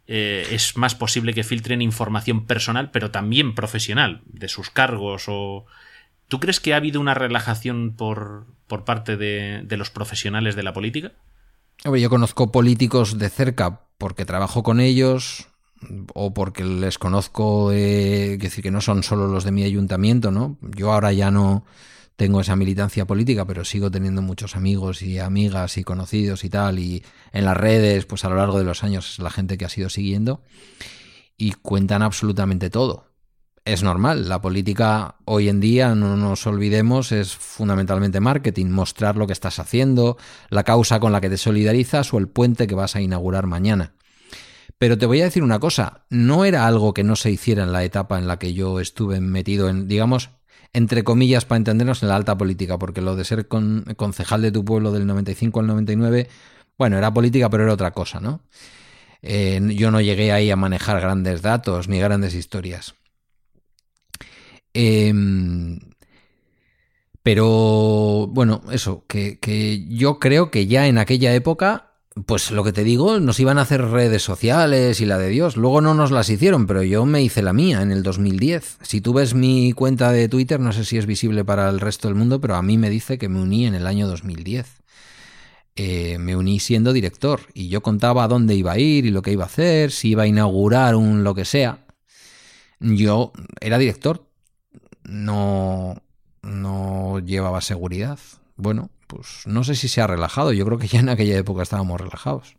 eh, 0.07 0.47
es 0.51 0.75
más 0.77 0.95
posible 0.95 1.33
que 1.33 1.43
filtren 1.43 1.81
información 1.81 2.45
personal, 2.45 2.91
pero 2.91 3.11
también 3.11 3.55
profesional, 3.55 4.21
de 4.25 4.49
sus 4.49 4.69
cargos 4.69 5.25
o... 5.27 5.65
¿Tú 6.27 6.39
crees 6.39 6.61
que 6.61 6.73
ha 6.73 6.77
habido 6.77 7.01
una 7.01 7.13
relajación 7.13 7.95
por, 7.95 8.45
por 8.67 8.85
parte 8.85 9.17
de, 9.17 9.63
de 9.65 9.77
los 9.77 9.89
profesionales 9.89 10.55
de 10.55 10.63
la 10.63 10.71
política? 10.71 11.11
Yo 11.83 12.09
conozco 12.09 12.51
políticos 12.51 13.17
de 13.17 13.29
cerca 13.29 13.81
porque 13.97 14.25
trabajo 14.25 14.61
con 14.61 14.79
ellos 14.79 15.47
o 16.13 16.33
porque 16.33 16.63
les 16.63 16.99
conozco, 16.99 17.71
eh, 17.71 18.37
decir 18.39 18.63
que 18.63 18.71
no 18.71 18.81
son 18.81 19.01
solo 19.01 19.27
los 19.27 19.43
de 19.43 19.51
mi 19.51 19.63
ayuntamiento, 19.63 20.31
¿no? 20.31 20.57
Yo 20.61 20.93
ahora 20.93 21.11
ya 21.11 21.31
no 21.31 21.65
tengo 22.15 22.41
esa 22.41 22.55
militancia 22.55 23.05
política, 23.05 23.45
pero 23.45 23.65
sigo 23.65 23.89
teniendo 23.89 24.21
muchos 24.21 24.55
amigos 24.55 25.01
y 25.01 25.17
amigas 25.17 25.77
y 25.77 25.83
conocidos 25.83 26.43
y 26.43 26.49
tal, 26.49 26.77
y 26.77 27.03
en 27.31 27.45
las 27.45 27.57
redes, 27.57 28.05
pues 28.05 28.25
a 28.25 28.29
lo 28.29 28.35
largo 28.35 28.59
de 28.59 28.63
los 28.63 28.83
años, 28.83 29.17
la 29.17 29.31
gente 29.31 29.57
que 29.57 29.65
ha 29.65 29.69
sido 29.69 29.89
siguiendo, 29.89 30.43
y 31.35 31.53
cuentan 31.53 32.03
absolutamente 32.03 32.69
todo. 32.69 33.10
Es 33.65 33.83
normal. 33.83 34.27
La 34.27 34.41
política 34.41 35.15
hoy 35.25 35.49
en 35.49 35.59
día, 35.59 35.95
no 35.95 36.17
nos 36.17 36.47
olvidemos, 36.47 37.11
es 37.11 37.35
fundamentalmente 37.35 38.19
marketing, 38.19 38.67
mostrar 38.67 39.15
lo 39.17 39.27
que 39.27 39.33
estás 39.33 39.59
haciendo, 39.59 40.17
la 40.49 40.63
causa 40.63 40.99
con 40.99 41.11
la 41.11 41.21
que 41.21 41.29
te 41.29 41.37
solidarizas 41.37 42.13
o 42.13 42.17
el 42.17 42.27
puente 42.27 42.67
que 42.67 42.75
vas 42.75 42.95
a 42.95 43.01
inaugurar 43.01 43.47
mañana. 43.47 43.93
Pero 44.77 44.97
te 44.97 45.05
voy 45.05 45.21
a 45.21 45.25
decir 45.25 45.43
una 45.43 45.59
cosa, 45.59 46.05
no 46.09 46.43
era 46.43 46.65
algo 46.65 46.93
que 46.93 47.03
no 47.03 47.15
se 47.15 47.29
hiciera 47.29 47.63
en 47.63 47.71
la 47.71 47.83
etapa 47.83 48.17
en 48.17 48.27
la 48.27 48.39
que 48.39 48.53
yo 48.53 48.79
estuve 48.79 49.21
metido 49.21 49.69
en, 49.69 49.87
digamos, 49.87 50.31
entre 50.73 51.03
comillas, 51.03 51.45
para 51.45 51.57
entendernos, 51.57 52.01
en 52.01 52.09
la 52.09 52.15
alta 52.15 52.37
política, 52.37 52.79
porque 52.79 53.01
lo 53.01 53.15
de 53.15 53.25
ser 53.25 53.47
concejal 53.47 54.41
de 54.41 54.51
tu 54.51 54.65
pueblo 54.65 54.91
del 54.91 55.05
95 55.05 55.59
al 55.59 55.67
99, 55.67 56.29
bueno, 56.77 56.97
era 56.97 57.13
política, 57.13 57.49
pero 57.49 57.63
era 57.63 57.73
otra 57.73 57.91
cosa, 57.91 58.19
¿no? 58.19 58.41
Eh, 59.21 59.61
yo 59.75 59.91
no 59.91 60.01
llegué 60.01 60.31
ahí 60.31 60.49
a 60.49 60.55
manejar 60.55 60.99
grandes 60.99 61.43
datos 61.43 61.87
ni 61.87 61.99
grandes 61.99 62.33
historias. 62.33 62.95
Em, 64.73 65.79
pero 67.23 68.27
bueno, 68.31 68.63
eso, 68.71 69.05
que, 69.07 69.39
que, 69.39 69.85
yo 69.87 70.19
creo 70.19 70.49
que 70.49 70.67
ya 70.67 70.87
en 70.87 70.97
aquella 70.97 71.33
época, 71.35 71.91
pues 72.25 72.51
lo 72.51 72.63
que 72.63 72.73
te 72.73 72.83
digo, 72.83 73.19
nos 73.19 73.39
iban 73.39 73.57
a 73.57 73.61
hacer 73.61 73.81
redes 73.85 74.23
sociales 74.23 75.01
y 75.01 75.05
la 75.05 75.17
de 75.17 75.29
Dios. 75.29 75.55
Luego 75.55 75.81
no 75.81 75.93
nos 75.93 76.11
las 76.11 76.29
hicieron, 76.29 76.67
pero 76.67 76.83
yo 76.83 77.05
me 77.05 77.21
hice 77.21 77.41
la 77.41 77.53
mía 77.53 77.81
en 77.81 77.91
el 77.91 78.03
2010. 78.03 78.79
Si 78.81 79.01
tú 79.01 79.13
ves 79.13 79.33
mi 79.33 79.71
cuenta 79.73 80.11
de 80.11 80.27
Twitter, 80.29 80.59
no 80.59 80.73
sé 80.73 80.83
si 80.83 80.97
es 80.97 81.05
visible 81.05 81.45
para 81.45 81.69
el 81.69 81.79
resto 81.79 82.07
del 82.07 82.15
mundo, 82.15 82.41
pero 82.41 82.55
a 82.55 82.61
mí 82.61 82.77
me 82.77 82.89
dice 82.89 83.17
que 83.17 83.29
me 83.29 83.41
uní 83.41 83.65
en 83.67 83.75
el 83.75 83.87
año 83.87 84.07
2010. 84.07 84.81
Eh, 85.77 86.17
me 86.19 86.35
uní 86.35 86.59
siendo 86.59 86.91
director 86.91 87.41
y 87.53 87.69
yo 87.69 87.81
contaba 87.81 88.25
a 88.25 88.27
dónde 88.27 88.55
iba 88.55 88.73
a 88.73 88.77
ir 88.79 89.05
y 89.05 89.11
lo 89.11 89.21
que 89.21 89.31
iba 89.31 89.43
a 89.43 89.47
hacer, 89.47 89.91
si 89.91 90.09
iba 90.09 90.23
a 90.23 90.27
inaugurar 90.27 90.95
un 90.95 91.23
lo 91.23 91.33
que 91.33 91.45
sea. 91.45 91.85
Yo 92.79 93.31
era 93.61 93.77
director, 93.77 94.27
no, 95.11 96.01
no 96.41 97.19
llevaba 97.19 97.61
seguridad. 97.61 98.19
Bueno, 98.55 98.89
pues 99.07 99.45
no 99.45 99.63
sé 99.63 99.75
si 99.75 99.87
se 99.87 100.01
ha 100.01 100.07
relajado. 100.07 100.53
Yo 100.53 100.65
creo 100.65 100.77
que 100.77 100.87
ya 100.87 100.99
en 100.99 101.09
aquella 101.09 101.37
época 101.37 101.63
estábamos 101.63 101.99
relajados. 101.99 102.55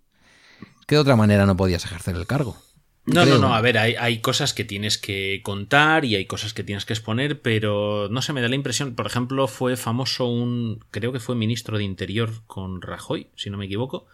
¿Qué 0.86 0.96
de 0.96 1.00
otra 1.00 1.16
manera 1.16 1.46
no 1.46 1.56
podías 1.56 1.84
ejercer 1.84 2.14
el 2.14 2.26
cargo? 2.26 2.56
No, 3.04 3.26
no, 3.26 3.38
no, 3.38 3.52
a 3.52 3.60
ver, 3.60 3.78
hay, 3.78 3.96
hay, 3.96 4.20
cosas 4.20 4.54
que 4.54 4.62
tienes 4.62 4.96
que 4.96 5.40
contar 5.42 6.04
y 6.04 6.14
hay 6.14 6.26
cosas 6.26 6.54
que 6.54 6.62
tienes 6.62 6.84
que 6.84 6.92
exponer, 6.92 7.42
pero 7.42 8.08
no 8.08 8.22
se 8.22 8.32
me 8.32 8.40
da 8.40 8.48
la 8.48 8.54
impresión, 8.54 8.94
por 8.94 9.06
ejemplo, 9.06 9.48
fue 9.48 9.76
famoso 9.76 10.28
un, 10.28 10.84
creo 10.92 11.12
que 11.12 11.18
fue 11.18 11.34
ministro 11.34 11.78
de 11.78 11.84
Interior 11.84 12.30
con 12.46 12.80
Rajoy, 12.80 13.28
si 13.34 13.50
no 13.50 13.58
me 13.58 13.64
equivoco, 13.64 14.06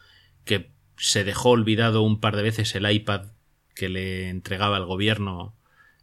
que 0.46 0.70
se 0.96 1.22
dejó 1.22 1.50
olvidado 1.50 2.00
un 2.00 2.18
par 2.18 2.34
de 2.34 2.42
veces 2.42 2.74
el 2.74 2.90
iPad 2.90 3.26
que 3.74 3.90
le 3.90 4.30
entregaba 4.30 4.78
el 4.78 4.86
gobierno 4.86 5.54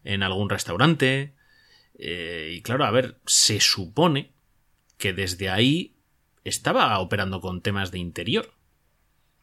en 0.03 0.21
algún 0.21 0.51
restaurante, 0.51 1.34
eh, 1.97 2.53
y 2.55 2.61
claro, 2.61 2.85
a 2.85 2.91
ver, 2.91 3.19
se 3.25 3.59
supone 3.59 4.31
que 4.97 5.13
desde 5.13 5.49
ahí 5.49 5.95
estaba 6.43 6.97
operando 6.99 7.41
con 7.41 7.61
temas 7.61 7.91
de 7.91 7.99
interior. 7.99 8.53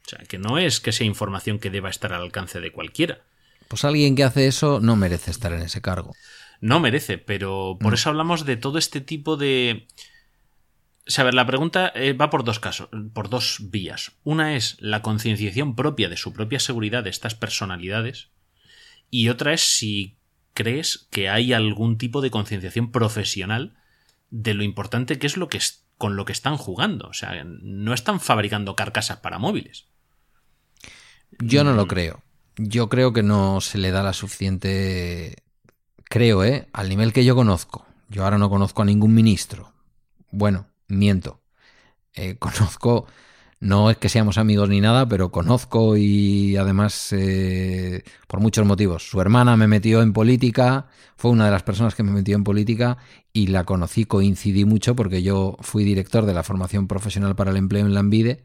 O 0.05 0.09
sea, 0.09 0.19
que 0.21 0.39
no 0.39 0.59
es 0.59 0.81
que 0.81 0.93
sea 0.93 1.07
información 1.07 1.59
que 1.59 1.71
deba 1.71 1.91
estar 1.91 2.13
al 2.13 2.23
alcance 2.23 2.61
de 2.61 2.73
cualquiera. 2.73 3.21
Pues 3.69 3.85
alguien 3.85 4.17
que 4.17 4.25
hace 4.25 4.47
eso 4.47 4.81
no 4.81 4.97
merece 4.97 5.31
estar 5.31 5.53
en 5.53 5.63
ese 5.63 5.81
cargo. 5.81 6.15
No 6.61 6.81
merece, 6.81 7.19
pero 7.19 7.77
por 7.81 7.95
eso 7.95 8.09
hablamos 8.09 8.45
de 8.45 8.57
todo 8.57 8.79
este 8.79 9.01
tipo 9.01 9.37
de... 9.37 9.89
O 11.07 11.11
sea, 11.11 11.23
a 11.23 11.25
ver, 11.25 11.35
la 11.35 11.47
pregunta 11.47 11.91
eh, 11.95 12.13
va 12.13 12.31
por 12.31 12.45
dos 12.45 12.61
casos, 12.61 12.89
por 13.13 13.29
dos 13.29 13.59
vías. 13.71 14.13
Una 14.23 14.55
es 14.55 14.77
la 14.79 15.03
concienciación 15.03 15.75
propia 15.75 16.09
de 16.09 16.17
su 16.17 16.33
propia 16.33 16.61
seguridad 16.61 17.03
de 17.03 17.11
estas 17.11 17.35
personalidades 17.35 18.29
y 19.11 19.29
otra 19.29 19.53
es 19.53 19.61
si 19.61 20.17
crees 20.55 21.07
que 21.11 21.29
hay 21.29 21.53
algún 21.53 21.99
tipo 21.99 22.21
de 22.21 22.31
concienciación 22.31 22.91
profesional 22.91 23.77
de 24.31 24.55
lo 24.55 24.63
importante 24.63 25.19
que 25.19 25.27
es 25.27 25.37
lo 25.37 25.49
que 25.49 25.59
es, 25.59 25.85
con 25.99 26.17
lo 26.17 26.25
que 26.25 26.33
están 26.33 26.57
jugando. 26.57 27.09
O 27.09 27.13
sea, 27.13 27.45
no 27.45 27.95
están 27.95 28.21
fabricando 28.21 28.77
carcasas 28.77 29.19
para 29.19 29.39
móviles. 29.39 29.87
Yo 31.39 31.65
no 31.65 31.75
lo 31.75 31.85
mm. 31.85 31.89
creo. 31.89 32.23
Yo 32.57 32.89
creo 32.89 33.13
que 33.13 33.23
no 33.23 33.61
se 33.61 33.79
le 33.79 33.91
da 33.91 34.03
la 34.03 34.13
suficiente. 34.13 35.43
Creo, 36.05 36.45
¿eh? 36.45 36.69
Al 36.73 36.89
nivel 36.89 37.13
que 37.13 37.25
yo 37.25 37.35
conozco. 37.35 37.87
Yo 38.09 38.25
ahora 38.25 38.39
no 38.39 38.51
conozco 38.51 38.83
a 38.83 38.85
ningún 38.85 39.15
ministro. 39.15 39.73
Bueno, 40.31 40.69
miento. 40.89 41.41
Eh, 42.15 42.37
conozco 42.39 43.07
no 43.63 43.91
es 43.91 43.97
que 43.97 44.09
seamos 44.09 44.39
amigos 44.39 44.69
ni 44.69 44.81
nada, 44.81 45.09
pero 45.09 45.31
conozco 45.31 45.97
y 45.97 46.57
además 46.57 47.13
eh, 47.13 48.03
por 48.27 48.41
muchos 48.41 48.67
motivos. 48.67 49.09
Su 49.09 49.21
hermana 49.21 49.57
me 49.57 49.69
metió 49.69 50.03
en 50.03 50.13
política, 50.13 50.89
fue 51.17 51.31
una 51.31 51.45
de 51.45 51.53
las 51.53 51.63
personas 51.63 51.95
que 51.95 52.03
me 52.03 52.11
metió 52.11 52.35
en 52.35 52.43
política 52.43 52.99
y 53.33 53.47
la 53.47 53.63
conocí, 53.63 54.05
coincidí 54.05 54.65
mucho 54.65 54.97
porque 54.97 55.23
yo 55.23 55.57
fui 55.61 55.85
director 55.85 56.27
de 56.27 56.35
la 56.35 56.43
formación 56.43 56.89
profesional 56.89 57.37
para 57.37 57.53
el 57.53 57.57
empleo 57.57 57.87
en 57.87 57.95
Lambide 57.95 58.45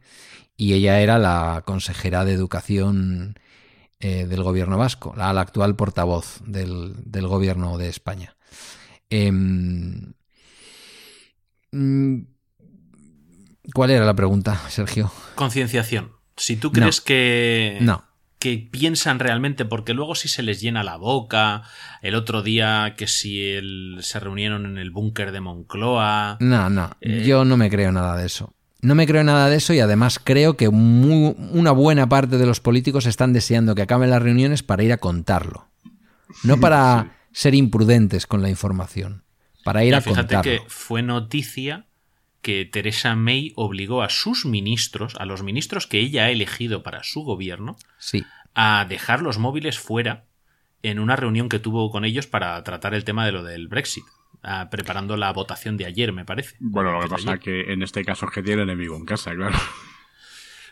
y 0.56 0.73
ella 0.73 1.02
era 1.02 1.18
la 1.18 1.64
consejera 1.65 2.23
de 2.23 2.34
educación 2.34 3.39
eh, 3.99 4.27
del 4.27 4.44
gobierno 4.44 4.77
vasco, 4.77 5.15
la, 5.18 5.31
actual 5.31 5.76
portavoz 5.76 6.41
del, 6.45 6.94
gobierno 7.27 7.80
de 7.80 7.89
España. 7.89 8.38
Em, 9.10 10.14
mm, 11.72 12.36
¿Cuál 13.73 13.91
era 13.91 14.06
la 14.06 14.15
pregunta, 14.15 14.61
Sergio? 14.69 15.11
Concienciación. 15.35 16.11
Si 16.35 16.56
tú 16.56 16.72
crees 16.72 17.02
que. 17.02 17.77
No. 17.81 18.03
Que 18.39 18.69
piensan 18.72 19.18
realmente, 19.18 19.65
porque 19.65 19.95
luego 19.95 20.14
si 20.14 20.27
se 20.27 20.44
les 20.44 20.61
llena 20.61 20.84
la 20.84 20.95
boca. 20.95 21.64
El 22.03 22.14
otro 22.14 22.44
día 22.44 22.94
que 22.95 23.07
si 23.07 23.60
se 24.02 24.19
reunieron 24.19 24.65
en 24.65 24.77
el 24.77 24.91
búnker 24.91 25.31
de 25.31 25.41
Moncloa. 25.41 26.38
No, 26.39 26.69
no. 26.69 26.91
Eh, 27.02 27.23
yo 27.26 27.45
no 27.45 27.57
me 27.57 27.69
creo 27.72 27.91
nada 27.91 28.15
de 28.15 28.27
eso. 28.27 28.53
No 28.80 28.94
me 28.94 29.07
creo 29.07 29.23
nada 29.23 29.49
de 29.49 29.56
eso 29.56 29.73
y 29.73 29.80
además 29.80 30.19
creo 30.23 30.56
que 30.56 30.68
una 30.68 31.72
buena 31.72 32.07
parte 32.07 32.38
de 32.38 32.45
los 32.45 32.60
políticos 32.60 33.07
están 33.07 33.34
deseando 33.34 33.73
que 33.73 33.81
acaben 33.81 34.11
las 34.11 34.22
reuniones 34.22 34.61
para 34.61 34.84
ir 34.84 34.94
a 34.94 34.98
contarlo. 34.98 35.68
No 36.44 36.57
para 36.60 37.18
ser 37.31 37.56
imprudentes 37.56 38.27
con 38.27 38.44
la 38.44 38.49
información. 38.49 39.23
Para 39.64 39.84
ir 39.84 39.95
a 39.95 40.02
contarlo. 40.02 40.27
Fíjate 40.44 40.64
que 40.64 40.69
fue 40.69 41.02
noticia 41.02 41.88
que 42.41 42.65
Teresa 42.65 43.15
May 43.15 43.53
obligó 43.55 44.01
a 44.01 44.09
sus 44.09 44.45
ministros, 44.45 45.15
a 45.15 45.26
los 45.26 45.43
ministros 45.43 45.88
que 45.88 45.99
ella 45.99 46.26
ha 46.26 46.31
elegido 46.31 46.84
para 46.84 47.03
su 47.03 47.22
gobierno, 47.23 47.77
sí. 47.97 48.26
a 48.53 48.85
dejar 48.88 49.22
los 49.22 49.38
móviles 49.38 49.80
fuera 49.80 50.26
en 50.84 50.99
una 50.99 51.15
reunión 51.15 51.49
que 51.49 51.59
tuvo 51.59 51.91
con 51.91 52.05
ellos 52.05 52.27
para 52.27 52.64
tratar 52.64 52.93
el 52.93 53.03
tema 53.03 53.26
de 53.26 53.31
lo 53.31 53.43
del 53.43 53.68
Brexit. 53.68 54.05
preparando 54.72 55.18
la 55.18 55.34
votación 55.34 55.77
de 55.77 55.85
ayer, 55.85 56.14
me 56.14 56.26
parece. 56.26 56.55
Bueno, 56.59 56.91
lo 56.93 57.01
que 57.01 57.09
pasa 57.09 57.34
es 57.34 57.39
que 57.39 57.73
en 57.73 57.84
este 57.84 58.05
caso 58.05 58.27
es 58.27 58.31
que 58.31 58.43
tiene 58.43 58.61
enemigo 58.61 58.95
en 58.95 59.05
casa, 59.05 59.34
claro. 59.35 59.57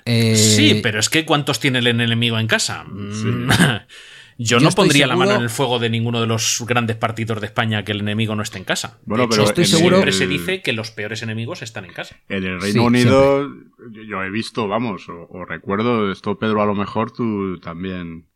Eh, 0.05 0.35
sí, 0.35 0.81
pero 0.83 0.99
es 0.99 1.09
que 1.09 1.25
¿cuántos 1.25 1.59
tiene 1.59 1.79
el 1.79 1.87
enemigo 1.87 2.37
en 2.37 2.47
casa? 2.47 2.85
Sí. 3.11 3.27
Yo, 4.37 4.59
no 4.59 4.69
pondría 4.71 5.07
la 5.07 5.15
mano 5.15 5.35
en 5.35 5.43
el 5.43 5.49
fuego 5.49 5.79
de 5.79 5.89
ninguno 5.89 6.19
de 6.19 6.27
los 6.27 6.63
grandes 6.67 6.97
partidos 6.97 7.39
de 7.39 7.47
España 7.47 7.83
que 7.85 7.93
el 7.93 8.01
enemigo 8.01 8.35
no 8.35 8.43
esté 8.43 8.57
en 8.57 8.65
casa. 8.65 8.99
Bueno, 9.05 9.29
pero 9.29 9.43
estoy 9.43 9.65
seguro... 9.65 9.97
siempre 9.97 10.11
se 10.11 10.27
dice 10.27 10.61
que 10.61 10.73
los 10.73 10.91
peores 10.91 11.21
enemigos 11.21 11.61
están 11.61 11.85
en 11.85 11.93
casa. 11.93 12.17
En 12.27 12.43
el 12.43 12.59
Reino 12.59 12.83
Unido, 12.83 13.49
yo 13.91 14.23
he 14.23 14.29
visto, 14.29 14.67
vamos, 14.67 15.07
o, 15.07 15.45
recuerdo, 15.45 16.11
esto 16.11 16.37
Pedro 16.37 16.61
a 16.61 16.65
lo 16.65 16.75
mejor 16.75 17.11
tú 17.11 17.59
también. 17.59 18.27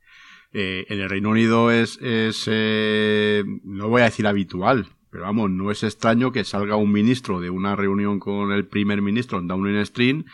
Eh, 0.52 0.86
en 0.90 1.00
el 1.00 1.10
Reino 1.10 1.30
Unido 1.30 1.70
es, 1.70 2.00
es 2.02 2.46
eh, 2.48 3.44
no 3.64 3.88
voy 3.88 4.02
a 4.02 4.06
decir 4.06 4.26
habitual, 4.26 4.88
pero 5.12 5.26
vamos, 5.26 5.52
no 5.52 5.70
es 5.70 5.84
extraño 5.84 6.32
que 6.32 6.44
salga 6.44 6.76
un 6.76 6.92
ministro 6.92 7.40
de 7.40 7.52
una 7.52 7.76
reunión 7.76 8.20
con 8.20 8.52
el 8.52 8.66
primer 8.66 9.02
ministro 9.04 9.38
en 9.38 9.48
Downing 9.48 9.78
Street 9.78 10.26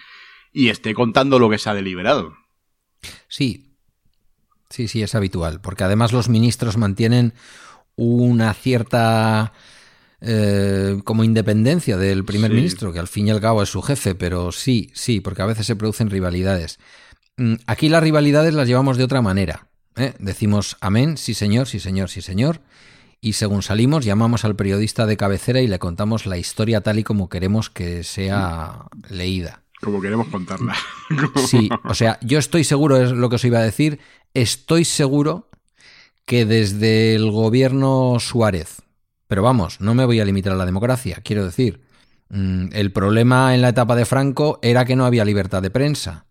y 0.54 0.70
esté 0.70 0.94
contando 0.94 1.38
lo 1.38 1.50
que 1.50 1.58
se 1.58 1.70
ha 1.70 1.74
deliberado. 1.74 2.38
Sí, 3.28 3.75
Sí, 4.76 4.90
sí, 4.90 5.02
es 5.02 5.16
habitual, 5.16 5.62
porque 5.62 5.86
además 5.86 6.12
los 6.12 6.28
ministros 6.28 6.76
mantienen 6.76 7.32
una 7.96 8.54
cierta 8.54 9.54
eh, 10.20 11.00
como 11.06 11.24
independencia 11.24 11.96
del 11.96 12.26
primer 12.26 12.52
ministro, 12.52 12.92
que 12.92 13.00
al 13.00 13.08
fin 13.08 13.30
y 13.30 13.32
al 13.32 13.40
cabo 13.40 13.64
es 13.64 13.70
su 13.70 13.82
jefe, 13.82 14.16
pero 14.16 14.52
sí, 14.52 14.92
sí, 14.94 15.22
porque 15.22 15.44
a 15.44 15.46
veces 15.46 15.66
se 15.66 15.78
producen 15.78 16.10
rivalidades. 16.10 16.78
Mm, 17.38 17.54
aquí 17.68 17.88
las 17.88 18.04
rivalidades 18.04 18.54
las 18.54 18.68
llevamos 18.68 18.98
de 18.98 19.06
otra 19.06 19.22
manera. 19.22 19.70
¿eh? 19.96 20.14
Decimos 20.20 20.76
amén, 20.82 21.16
sí 21.16 21.36
señor, 21.36 21.68
sí 21.68 21.80
señor, 21.80 22.10
sí 22.10 22.22
señor, 22.22 22.60
y 23.22 23.32
según 23.32 23.64
salimos 23.64 24.04
llamamos 24.04 24.44
al 24.44 24.58
periodista 24.58 25.06
de 25.06 25.16
cabecera 25.16 25.62
y 25.62 25.68
le 25.68 25.80
contamos 25.80 26.26
la 26.26 26.38
historia 26.38 26.82
tal 26.82 27.00
y 27.00 27.04
como 27.06 27.30
queremos 27.30 27.70
que 27.70 28.04
sea 28.04 28.88
leída. 29.10 29.64
Como 29.82 30.02
queremos 30.02 30.28
contarla. 30.28 30.76
Sí, 31.36 31.70
o 31.84 31.94
sea, 31.94 32.18
yo 32.22 32.40
estoy 32.40 32.64
seguro, 32.64 32.98
es 32.98 33.12
lo 33.12 33.30
que 33.30 33.36
os 33.36 33.46
iba 33.46 33.60
a 33.60 33.64
decir, 33.64 34.00
estoy 34.34 34.86
seguro 34.86 35.50
que 36.26 36.46
desde 36.46 37.14
el 37.14 37.30
gobierno 37.30 38.18
Suárez, 38.20 38.82
pero 39.28 39.44
vamos, 39.44 39.80
no 39.82 39.94
me 39.94 40.06
voy 40.06 40.20
a 40.20 40.26
limitar 40.26 40.54
a 40.54 40.56
la 40.56 40.66
democracia, 40.66 41.22
quiero 41.24 41.46
decir, 41.46 41.82
mm, 42.30 42.70
el 42.72 42.92
problema 42.92 43.54
en 43.54 43.62
la 43.62 43.70
etapa 43.70 43.96
de 43.96 44.06
Franco 44.06 44.60
era 44.64 44.86
que 44.86 44.96
no 44.96 45.06
había 45.06 45.26
libertad 45.26 45.62
de 45.62 45.70
prensa 45.70 46.26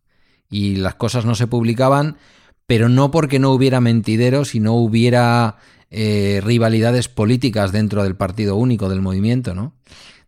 y 0.50 0.76
las 0.76 0.96
cosas 0.96 1.24
no 1.24 1.36
se 1.36 1.46
publicaban, 1.46 2.16
pero 2.66 2.88
no 2.88 3.10
porque 3.10 3.38
no 3.38 3.50
hubiera 3.52 3.80
mentideros 3.80 4.54
y 4.54 4.60
no 4.60 4.74
hubiera 4.74 5.58
eh, 5.90 6.40
rivalidades 6.42 7.08
políticas 7.08 7.70
dentro 7.70 8.02
del 8.02 8.16
partido 8.16 8.56
único 8.56 8.88
del 8.88 9.00
movimiento, 9.00 9.54
¿no? 9.54 9.74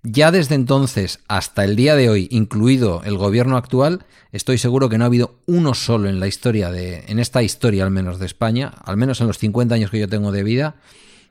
Ya 0.08 0.30
desde 0.30 0.54
entonces 0.54 1.18
hasta 1.26 1.64
el 1.64 1.74
día 1.74 1.96
de 1.96 2.08
hoy, 2.08 2.28
incluido 2.30 3.02
el 3.04 3.16
gobierno 3.16 3.56
actual, 3.56 4.06
estoy 4.30 4.56
seguro 4.56 4.88
que 4.88 4.98
no 4.98 5.04
ha 5.04 5.08
habido 5.08 5.40
uno 5.46 5.74
solo 5.74 6.08
en 6.08 6.20
la 6.20 6.28
historia 6.28 6.70
de, 6.70 7.02
en 7.08 7.18
esta 7.18 7.42
historia 7.42 7.82
al 7.82 7.90
menos 7.90 8.20
de 8.20 8.26
España, 8.26 8.72
al 8.84 8.96
menos 8.96 9.20
en 9.20 9.26
los 9.26 9.38
50 9.38 9.74
años 9.74 9.90
que 9.90 9.98
yo 9.98 10.08
tengo 10.08 10.30
de 10.30 10.44
vida, 10.44 10.76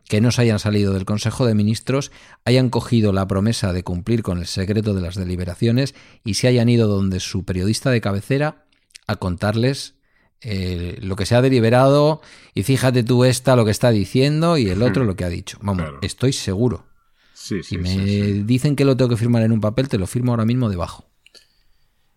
que 0.09 0.19
no 0.19 0.29
se 0.29 0.41
hayan 0.41 0.59
salido 0.59 0.91
del 0.91 1.05
Consejo 1.05 1.45
de 1.45 1.55
Ministros, 1.55 2.11
hayan 2.43 2.69
cogido 2.69 3.13
la 3.13 3.25
promesa 3.29 3.71
de 3.71 3.83
cumplir 3.83 4.23
con 4.23 4.39
el 4.39 4.45
secreto 4.45 4.93
de 4.93 5.01
las 5.01 5.15
deliberaciones 5.15 5.95
y 6.25 6.33
se 6.33 6.49
hayan 6.49 6.67
ido 6.67 6.89
donde 6.89 7.21
su 7.21 7.45
periodista 7.45 7.91
de 7.91 8.01
cabecera 8.01 8.65
a 9.07 9.15
contarles 9.15 9.95
eh, 10.41 10.97
lo 10.99 11.15
que 11.15 11.25
se 11.25 11.35
ha 11.35 11.41
deliberado 11.41 12.19
y 12.53 12.63
fíjate 12.63 13.03
tú 13.03 13.23
esta 13.23 13.55
lo 13.55 13.63
que 13.63 13.71
está 13.71 13.91
diciendo 13.91 14.57
y 14.57 14.67
el 14.67 14.81
otro 14.81 15.05
lo 15.05 15.15
que 15.15 15.23
ha 15.23 15.29
dicho. 15.29 15.59
Vamos, 15.61 15.83
Claro. 15.83 15.99
estoy 16.01 16.33
seguro. 16.33 16.83
Sí, 17.47 17.61
sí, 17.63 17.75
Si 17.75 17.77
me 17.77 17.89
sí, 17.89 18.07
sí. 18.07 18.43
dicen 18.43 18.75
que 18.75 18.85
lo 18.85 18.97
tengo 18.97 19.09
que 19.09 19.17
firmar 19.17 19.43
en 19.43 19.51
un 19.51 19.61
papel, 19.61 19.87
te 19.89 19.97
lo 19.99 20.07
firmo 20.07 20.31
ahora 20.31 20.45
mismo 20.45 20.69
debajo. 20.69 21.09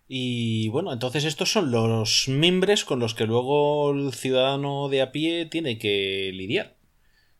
Y 0.07 0.69
bueno, 0.69 0.91
entonces 0.91 1.23
estos 1.23 1.51
son 1.51 1.71
los 1.71 2.27
mimbres 2.27 2.83
con 2.83 2.99
los 2.99 3.13
que 3.13 3.27
luego 3.27 3.91
el 3.91 4.13
ciudadano 4.13 4.89
de 4.89 5.01
a 5.01 5.11
pie 5.11 5.45
tiene 5.45 5.77
que 5.77 6.31
lidiar. 6.33 6.77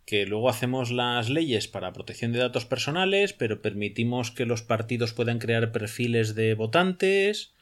Que 0.05 0.25
luego 0.25 0.49
hacemos 0.49 0.91
las 0.91 1.29
leyes 1.29 1.67
para 1.67 1.93
protección 1.93 2.33
de 2.33 2.39
datos 2.39 2.65
personales, 2.65 3.33
pero 3.33 3.61
permitimos 3.61 4.31
que 4.31 4.45
los 4.45 4.63
partidos 4.63 5.13
puedan 5.13 5.39
crear 5.39 5.71
perfiles 5.71 6.35
de 6.35 6.55
votantes. 6.55 7.53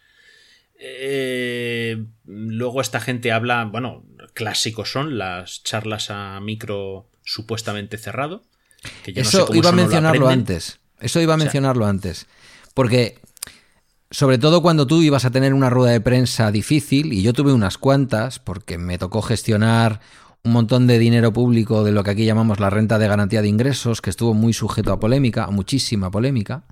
Eh, 0.79 2.05
luego 2.25 2.81
esta 2.81 2.99
gente 3.01 3.31
habla, 3.31 3.65
bueno, 3.65 4.05
clásicos 4.33 4.91
son 4.91 5.17
las 5.17 5.63
charlas 5.63 6.09
a 6.11 6.39
micro 6.41 7.09
supuestamente 7.23 7.97
cerrado. 7.97 8.46
Que 9.03 9.13
yo 9.13 9.23
no 9.23 9.29
sé 9.29 9.37
Eso 9.37 9.55
iba 9.55 9.69
a 9.69 9.73
mencionarlo 9.73 10.27
antes. 10.27 10.79
Eso 10.99 11.21
iba 11.21 11.33
a 11.33 11.37
mencionarlo 11.37 11.85
antes. 11.85 12.27
Porque, 12.73 13.19
sobre 14.11 14.37
todo 14.37 14.61
cuando 14.61 14.87
tú 14.87 15.01
ibas 15.01 15.25
a 15.25 15.31
tener 15.31 15.53
una 15.53 15.69
rueda 15.69 15.91
de 15.91 16.01
prensa 16.01 16.51
difícil, 16.51 17.13
y 17.13 17.21
yo 17.21 17.33
tuve 17.33 17.53
unas 17.53 17.77
cuantas, 17.77 18.39
porque 18.39 18.77
me 18.77 18.97
tocó 18.97 19.21
gestionar 19.21 19.99
un 20.43 20.53
montón 20.53 20.87
de 20.87 20.97
dinero 20.97 21.33
público 21.33 21.83
de 21.83 21.91
lo 21.91 22.03
que 22.03 22.11
aquí 22.11 22.25
llamamos 22.25 22.59
la 22.59 22.69
renta 22.69 22.97
de 22.97 23.07
garantía 23.07 23.41
de 23.41 23.49
ingresos, 23.49 24.01
que 24.01 24.09
estuvo 24.09 24.33
muy 24.33 24.53
sujeto 24.53 24.93
a 24.93 24.99
polémica, 24.99 25.43
a 25.43 25.51
muchísima 25.51 26.09
polémica. 26.09 26.63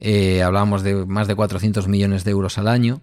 Eh, 0.00 0.42
hablábamos 0.42 0.82
de 0.82 1.06
más 1.06 1.28
de 1.28 1.34
400 1.34 1.86
millones 1.88 2.24
de 2.24 2.30
euros 2.30 2.58
al 2.58 2.68
año. 2.68 3.00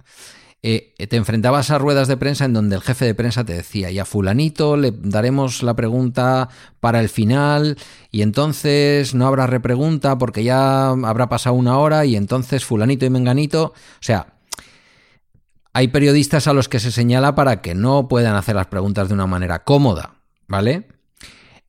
Eh, 0.63 0.93
te 1.09 1.15
enfrentabas 1.15 1.71
a 1.71 1.79
ruedas 1.79 2.07
de 2.07 2.17
prensa 2.17 2.45
en 2.45 2.53
donde 2.53 2.75
el 2.75 2.83
jefe 2.83 3.05
de 3.05 3.15
prensa 3.15 3.43
te 3.43 3.53
decía, 3.53 3.89
y 3.89 3.97
a 3.97 4.05
fulanito 4.05 4.77
le 4.77 4.91
daremos 4.91 5.63
la 5.63 5.75
pregunta 5.75 6.49
para 6.79 6.99
el 6.99 7.09
final, 7.09 7.77
y 8.11 8.21
entonces 8.21 9.15
no 9.15 9.25
habrá 9.25 9.47
repregunta 9.47 10.19
porque 10.19 10.43
ya 10.43 10.89
habrá 10.89 11.29
pasado 11.29 11.55
una 11.55 11.79
hora, 11.79 12.05
y 12.05 12.15
entonces 12.15 12.63
fulanito 12.63 13.05
y 13.05 13.09
menganito. 13.09 13.73
O 13.73 14.01
sea, 14.01 14.35
hay 15.73 15.87
periodistas 15.87 16.47
a 16.47 16.53
los 16.53 16.69
que 16.69 16.79
se 16.79 16.91
señala 16.91 17.33
para 17.33 17.61
que 17.61 17.73
no 17.73 18.07
puedan 18.07 18.35
hacer 18.35 18.55
las 18.55 18.67
preguntas 18.67 19.07
de 19.07 19.15
una 19.15 19.25
manera 19.25 19.63
cómoda, 19.63 20.15
¿vale? 20.47 20.87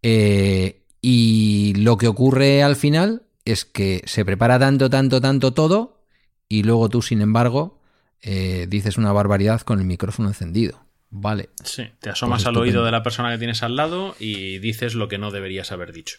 Eh, 0.03 0.85
y 1.01 1.75
lo 1.79 1.97
que 1.97 2.09
ocurre 2.09 2.63
al 2.63 2.77
final 2.77 3.23
es 3.45 3.65
que 3.65 4.03
se 4.05 4.25
prepara 4.25 4.59
tanto, 4.59 4.91
tanto, 4.91 5.21
tanto 5.23 5.55
todo, 5.55 6.05
y 6.49 6.65
luego 6.65 6.91
tú, 6.91 7.01
sin 7.01 7.23
embargo, 7.23 7.82
eh, 8.23 8.67
dices 8.69 8.97
una 8.97 9.13
barbaridad 9.13 9.61
con 9.63 9.79
el 9.81 9.85
micrófono 9.85 10.29
encendido. 10.29 10.87
Vale. 11.11 11.51
Sí, 11.63 11.85
te 12.01 12.09
asomas 12.11 12.39
Pues 12.39 12.47
al 12.47 12.53
estupendo. 12.55 12.61
oído 12.79 12.85
de 12.87 12.91
la 12.93 13.03
persona 13.03 13.31
que 13.33 13.39
tienes 13.39 13.63
al 13.63 13.77
lado 13.77 14.17
y 14.19 14.59
dices 14.61 14.95
lo 14.95 15.09
que 15.09 15.19
no 15.19 15.31
deberías 15.31 15.71
haber 15.73 15.93
dicho. 15.93 16.19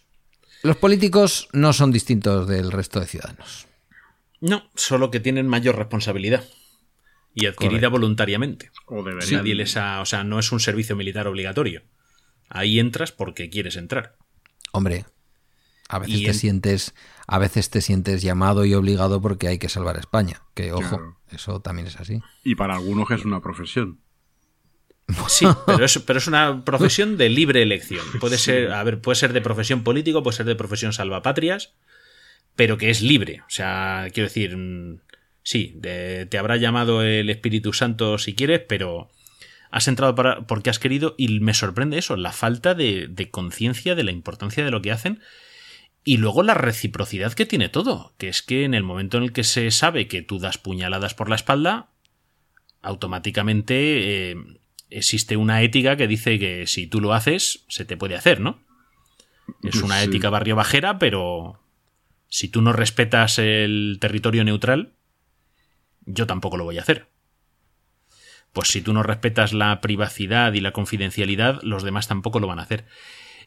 Los 0.62 0.78
políticos 0.78 1.50
no 1.52 1.74
son 1.74 1.92
distintos 1.92 2.48
del 2.48 2.72
resto 2.72 3.00
de 3.00 3.08
ciudadanos. 3.08 3.68
No, 4.40 4.70
solo 4.76 5.10
que 5.10 5.20
tienen 5.20 5.48
mayor 5.48 5.78
responsabilidad. 5.78 6.44
Y 7.36 7.48
adquirida 7.48 7.70
Correcto. 7.80 7.92
voluntariamente. 7.92 8.72
O 8.86 9.04
deberían. 9.04 9.42
Nadie 9.42 9.56
les 9.56 9.76
ha- 9.78 10.00
o 10.02 10.06
sea, 10.06 10.24
no 10.24 10.38
es 10.38 10.52
un 10.52 10.60
servicio 10.60 10.96
militar 10.96 11.28
obligatorio. 11.28 11.82
Ahí 12.50 12.80
entras 12.80 13.12
porque 13.12 13.50
quieres 13.50 13.76
entrar. 13.76 14.18
Hombre, 14.72 15.06
a 15.90 15.98
veces 16.00 16.16
Y 16.16 16.24
te 16.26 16.30
en- 16.30 16.36
sientes, 16.36 16.94
a 17.26 17.40
veces 17.40 17.72
te 17.72 17.82
sientes 17.82 18.22
llamado 18.22 18.66
y 18.66 18.76
obligado 18.76 19.20
porque 19.22 19.48
hay 19.48 19.58
que 19.58 19.70
salvar 19.70 19.96
a 19.98 20.00
España. 20.02 20.44
Que 20.54 20.72
ojo, 20.74 20.82
Claro. 20.98 21.18
Eso 21.34 21.62
también 21.62 21.88
es 21.88 22.00
así. 22.00 22.20
Y 22.44 22.56
para 22.56 22.76
algunos 22.76 23.10
es 23.12 23.26
una 23.26 23.42
profesión. 23.42 24.00
Sí, 25.28 25.46
pero 25.66 25.84
es, 25.84 26.00
pero 26.00 26.18
es 26.20 26.28
una 26.28 26.64
profesión 26.64 27.18
de 27.18 27.30
libre 27.30 27.62
elección. 27.62 28.06
Puede 28.22 28.38
ser, 28.38 28.72
a 28.72 28.82
ver, 28.84 29.02
puede 29.02 29.18
ser 29.18 29.34
de 29.34 29.42
profesión 29.42 29.84
político, 29.84 30.24
puede 30.24 30.38
ser 30.38 30.46
de 30.46 30.56
profesión 30.56 30.94
salvapatrias, 30.94 31.74
pero 32.56 32.78
que 32.78 32.90
es 32.90 33.02
libre. 33.02 33.42
O 33.42 33.50
sea, 33.50 34.08
quiero 34.14 34.30
decir, 34.30 34.56
mm, 34.56 35.02
sí, 35.44 35.74
de- 35.76 36.26
te 36.26 36.38
habrá 36.38 36.56
llamado 36.56 37.04
el 37.04 37.30
Espíritu 37.30 37.74
Santo 37.74 38.18
si 38.18 38.34
quieres, 38.34 38.62
pero 38.68 39.10
has 39.72 39.88
entrado 39.90 40.16
para, 40.16 40.48
porque 40.48 40.70
has 40.70 40.80
querido 40.80 41.16
y 41.18 41.40
me 41.42 41.54
sorprende 41.54 41.98
eso, 41.98 42.16
la 42.16 42.32
falta 42.32 42.74
de, 42.74 43.08
de 43.10 43.30
conciencia 43.30 43.96
de 43.96 44.04
la 44.04 44.12
importancia 44.12 44.64
de 44.64 44.72
lo 44.72 44.82
que 44.82 44.92
hacen 44.92 45.20
y 46.04 46.18
luego 46.18 46.44
la 46.44 46.54
reciprocidad 46.54 47.34
que 47.34 47.46
tiene 47.46 47.70
todo, 47.70 48.14
que 48.18 48.28
es 48.28 48.42
que 48.42 48.66
en 48.66 48.74
el 48.74 48.84
momento 48.84 49.18
en 49.18 49.24
el 49.24 49.32
que 49.34 49.44
se 49.44 49.72
sabe 49.72 50.08
que 50.08 50.22
tú 50.22 50.40
das 50.40 50.58
puñaladas 50.58 51.14
por 51.14 51.30
la 51.30 51.36
espalda, 51.36 51.88
automáticamente 52.82 54.32
eh, 54.32 54.36
existe 54.90 55.38
una 55.38 55.62
ética 55.62 55.96
que 55.96 56.08
dice 56.08 56.38
que 56.40 56.68
si 56.68 56.88
tú 56.88 57.00
lo 57.00 57.14
haces, 57.14 57.64
se 57.70 57.86
te 57.86 57.98
puede 57.98 58.16
hacer, 58.16 58.40
¿no? 58.42 58.60
Es 59.64 59.82
una 59.82 60.00
Sí. 60.00 60.06
ética 60.06 60.30
barrio 60.30 60.56
bajera, 60.56 61.00
pero 61.00 61.60
si 62.30 62.48
tú 62.50 62.62
no 62.62 62.74
respetas 62.74 63.40
el 63.40 63.98
territorio 64.02 64.44
neutral, 64.44 64.94
yo 66.06 66.28
tampoco 66.28 66.58
lo 66.58 66.66
voy 66.66 66.78
a 66.78 66.82
hacer. 66.82 67.08
Pues 68.52 68.68
si 68.68 68.82
tú 68.82 68.94
no 68.94 69.04
respetas 69.04 69.54
la 69.54 69.82
privacidad 69.82 70.54
y 70.54 70.60
la 70.60 70.72
confidencialidad, 70.72 71.60
los 71.64 71.84
demás 71.84 72.08
tampoco 72.08 72.40
lo 72.40 72.48
van 72.48 72.60
a 72.60 72.64
hacer. 72.64 72.86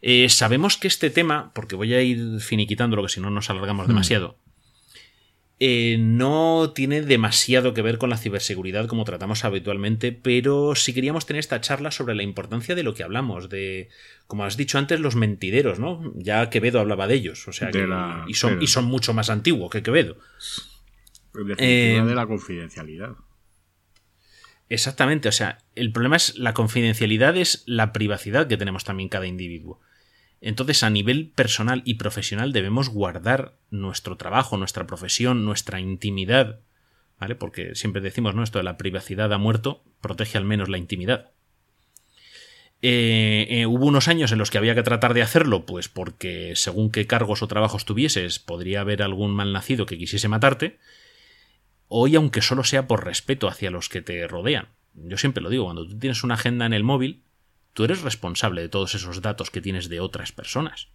Eh, 0.02 0.28
sabemos 0.28 0.76
que 0.76 0.88
este 0.88 1.10
tema, 1.10 1.52
porque 1.54 1.76
voy 1.76 1.94
a 1.94 2.02
ir 2.02 2.40
finiquitándolo, 2.40 3.02
que 3.02 3.08
si 3.08 3.20
no 3.20 3.30
nos 3.30 3.50
alargamos 3.50 3.86
demasiado, 3.88 4.38
eh, 5.58 5.96
no 5.98 6.72
tiene 6.74 7.00
demasiado 7.00 7.72
que 7.72 7.80
ver 7.80 7.96
con 7.96 8.10
la 8.10 8.18
ciberseguridad 8.18 8.86
como 8.88 9.04
tratamos 9.04 9.42
habitualmente, 9.44 10.12
pero 10.12 10.74
sí 10.74 10.92
queríamos 10.92 11.24
tener 11.24 11.40
esta 11.40 11.62
charla 11.62 11.90
sobre 11.90 12.14
la 12.14 12.22
importancia 12.22 12.74
de 12.74 12.82
lo 12.82 12.92
que 12.92 13.02
hablamos, 13.02 13.48
de, 13.48 13.88
como 14.26 14.44
has 14.44 14.58
dicho 14.58 14.76
antes, 14.76 15.00
los 15.00 15.16
mentideros, 15.16 15.78
¿no? 15.78 16.12
Ya 16.14 16.50
Quevedo 16.50 16.78
hablaba 16.78 17.06
de 17.06 17.14
ellos, 17.14 17.48
o 17.48 17.52
sea, 17.52 17.70
que- 17.70 17.86
la- 17.86 18.24
y, 18.28 18.34
son, 18.34 18.50
pero- 18.50 18.64
y 18.64 18.66
son 18.66 18.84
mucho 18.84 19.14
más 19.14 19.30
antiguos 19.30 19.70
que 19.70 19.82
Quevedo. 19.82 20.18
Eh, 21.58 22.02
de 22.06 22.14
la 22.14 22.26
confidencialidad. 22.26 23.12
Exactamente, 24.68 25.28
o 25.28 25.32
sea, 25.32 25.58
el 25.74 25.92
problema 25.92 26.16
es 26.16 26.36
la 26.38 26.52
confidencialidad, 26.52 27.36
es 27.36 27.62
la 27.66 27.92
privacidad 27.92 28.48
que 28.48 28.56
tenemos 28.56 28.84
también 28.84 29.08
cada 29.08 29.26
individuo. 29.26 29.80
Entonces, 30.46 30.84
a 30.84 30.90
nivel 30.90 31.32
personal 31.34 31.82
y 31.84 31.94
profesional 31.94 32.52
debemos 32.52 32.88
guardar 32.88 33.54
nuestro 33.72 34.16
trabajo, 34.16 34.56
nuestra 34.56 34.86
profesión, 34.86 35.44
nuestra 35.44 35.80
intimidad, 35.80 36.60
¿vale? 37.18 37.34
Porque 37.34 37.74
siempre 37.74 38.00
decimos, 38.00 38.36
¿no? 38.36 38.44
Esto 38.44 38.58
de 38.58 38.62
la 38.62 38.76
privacidad 38.76 39.32
ha 39.32 39.38
muerto, 39.38 39.82
protege 40.00 40.38
al 40.38 40.44
menos 40.44 40.68
la 40.68 40.78
intimidad. 40.78 41.32
Eh, 42.80 43.48
eh, 43.50 43.66
hubo 43.66 43.86
unos 43.86 44.06
años 44.06 44.30
en 44.30 44.38
los 44.38 44.52
que 44.52 44.58
había 44.58 44.76
que 44.76 44.84
tratar 44.84 45.14
de 45.14 45.22
hacerlo, 45.22 45.66
pues 45.66 45.88
porque 45.88 46.52
según 46.54 46.92
qué 46.92 47.08
cargos 47.08 47.42
o 47.42 47.48
trabajos 47.48 47.84
tuvieses, 47.84 48.38
podría 48.38 48.82
haber 48.82 49.02
algún 49.02 49.34
malnacido 49.34 49.84
que 49.84 49.98
quisiese 49.98 50.28
matarte. 50.28 50.78
Hoy, 51.88 52.14
aunque 52.14 52.40
solo 52.40 52.62
sea 52.62 52.86
por 52.86 53.04
respeto 53.04 53.48
hacia 53.48 53.72
los 53.72 53.88
que 53.88 54.00
te 54.00 54.28
rodean, 54.28 54.68
yo 54.94 55.18
siempre 55.18 55.42
lo 55.42 55.50
digo, 55.50 55.64
cuando 55.64 55.88
tú 55.88 55.98
tienes 55.98 56.22
una 56.22 56.34
agenda 56.34 56.66
en 56.66 56.72
el 56.72 56.84
móvil, 56.84 57.24
tú 57.76 57.84
eres 57.84 58.00
responsable 58.00 58.62
de 58.62 58.70
todos 58.70 58.94
esos 58.94 59.20
datos 59.20 59.50
que 59.50 59.60
tienes 59.60 59.90
de 59.90 60.00
otras 60.00 60.32
personas. 60.32 60.88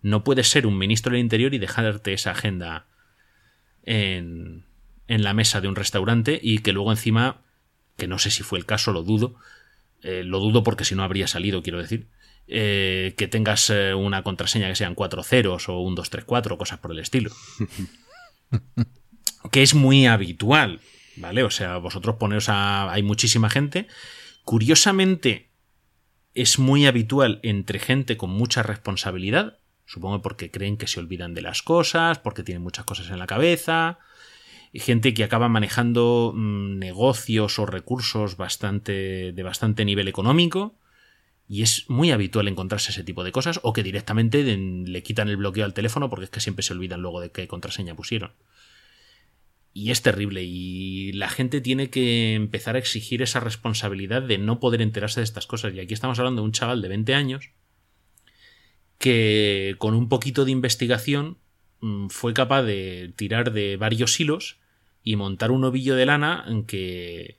No 0.00 0.24
puedes 0.24 0.48
ser 0.48 0.66
un 0.66 0.78
ministro 0.78 1.12
del 1.12 1.20
Interior 1.20 1.52
y 1.52 1.58
dejarte 1.58 2.14
esa 2.14 2.30
agenda 2.30 2.86
en, 3.82 4.64
en 5.08 5.22
la 5.22 5.34
mesa 5.34 5.60
de 5.60 5.68
un 5.68 5.76
restaurante 5.76 6.40
y 6.42 6.60
que 6.60 6.72
luego 6.72 6.90
encima, 6.90 7.42
que 7.98 8.08
no 8.08 8.18
sé 8.18 8.30
si 8.30 8.42
fue 8.42 8.58
el 8.58 8.64
caso, 8.64 8.92
lo 8.92 9.02
dudo, 9.02 9.34
eh, 10.02 10.24
lo 10.24 10.40
dudo 10.40 10.62
porque 10.62 10.86
si 10.86 10.94
no 10.94 11.04
habría 11.04 11.26
salido, 11.26 11.62
quiero 11.62 11.80
decir, 11.80 12.08
eh, 12.48 13.12
que 13.18 13.28
tengas 13.28 13.68
eh, 13.68 13.92
una 13.92 14.22
contraseña 14.22 14.68
que 14.68 14.76
sean 14.76 14.94
cuatro 14.94 15.22
ceros 15.22 15.68
o 15.68 15.80
un 15.80 15.94
234 15.94 16.56
cosas 16.56 16.78
por 16.78 16.92
el 16.92 16.98
estilo. 17.00 17.30
que 19.50 19.62
es 19.62 19.74
muy 19.74 20.06
habitual, 20.06 20.80
¿vale? 21.16 21.42
O 21.42 21.50
sea, 21.50 21.76
vosotros 21.76 22.16
poneros 22.16 22.48
a... 22.48 22.90
hay 22.90 23.02
muchísima 23.02 23.50
gente. 23.50 23.86
Curiosamente, 24.44 25.50
es 26.34 26.58
muy 26.58 26.86
habitual 26.86 27.40
entre 27.42 27.78
gente 27.78 28.16
con 28.16 28.30
mucha 28.30 28.62
responsabilidad, 28.62 29.58
supongo 29.86 30.20
porque 30.22 30.50
creen 30.50 30.76
que 30.76 30.86
se 30.86 31.00
olvidan 31.00 31.34
de 31.34 31.42
las 31.42 31.62
cosas, 31.62 32.18
porque 32.18 32.42
tienen 32.42 32.62
muchas 32.62 32.84
cosas 32.84 33.10
en 33.10 33.18
la 33.18 33.26
cabeza, 33.26 33.98
y 34.72 34.80
gente 34.80 35.14
que 35.14 35.22
acaba 35.22 35.48
manejando 35.48 36.32
mm, 36.34 36.78
negocios 36.78 37.60
o 37.60 37.66
recursos 37.66 38.36
bastante 38.36 39.32
de 39.32 39.42
bastante 39.44 39.84
nivel 39.84 40.08
económico 40.08 40.74
Y 41.46 41.62
es 41.62 41.88
muy 41.88 42.10
habitual 42.10 42.48
encontrarse 42.48 42.90
ese 42.90 43.04
tipo 43.04 43.22
de 43.22 43.30
cosas 43.30 43.60
o 43.62 43.72
que 43.72 43.84
directamente 43.84 44.42
le 44.42 45.02
quitan 45.04 45.28
el 45.28 45.36
bloqueo 45.36 45.64
al 45.64 45.74
teléfono 45.74 46.10
porque 46.10 46.24
es 46.24 46.30
que 46.30 46.40
siempre 46.40 46.64
se 46.64 46.72
olvidan 46.72 47.02
luego 47.02 47.20
de 47.20 47.30
qué 47.30 47.46
contraseña 47.46 47.94
pusieron. 47.94 48.32
Y 49.76 49.90
es 49.90 50.02
terrible 50.02 50.44
y 50.44 51.12
la 51.12 51.28
gente 51.28 51.60
tiene 51.60 51.90
que 51.90 52.34
empezar 52.34 52.76
a 52.76 52.78
exigir 52.78 53.22
esa 53.22 53.40
responsabilidad 53.40 54.22
de 54.22 54.38
no 54.38 54.60
poder 54.60 54.80
enterarse 54.80 55.18
de 55.18 55.24
estas 55.24 55.46
cosas. 55.46 55.74
Y 55.74 55.80
aquí 55.80 55.92
estamos 55.92 56.18
hablando 56.20 56.42
de 56.42 56.46
un 56.46 56.52
chaval 56.52 56.80
de 56.80 56.88
20 56.88 57.14
años 57.14 57.50
que 58.98 59.74
con 59.78 59.94
un 59.94 60.08
poquito 60.08 60.44
de 60.44 60.52
investigación 60.52 61.38
mm, 61.80 62.06
fue 62.06 62.32
capaz 62.34 62.62
de 62.62 63.12
tirar 63.16 63.52
de 63.52 63.76
varios 63.76 64.18
hilos 64.20 64.60
y 65.02 65.16
montar 65.16 65.50
un 65.50 65.64
ovillo 65.64 65.96
de 65.96 66.06
lana 66.06 66.46
que, 66.68 67.38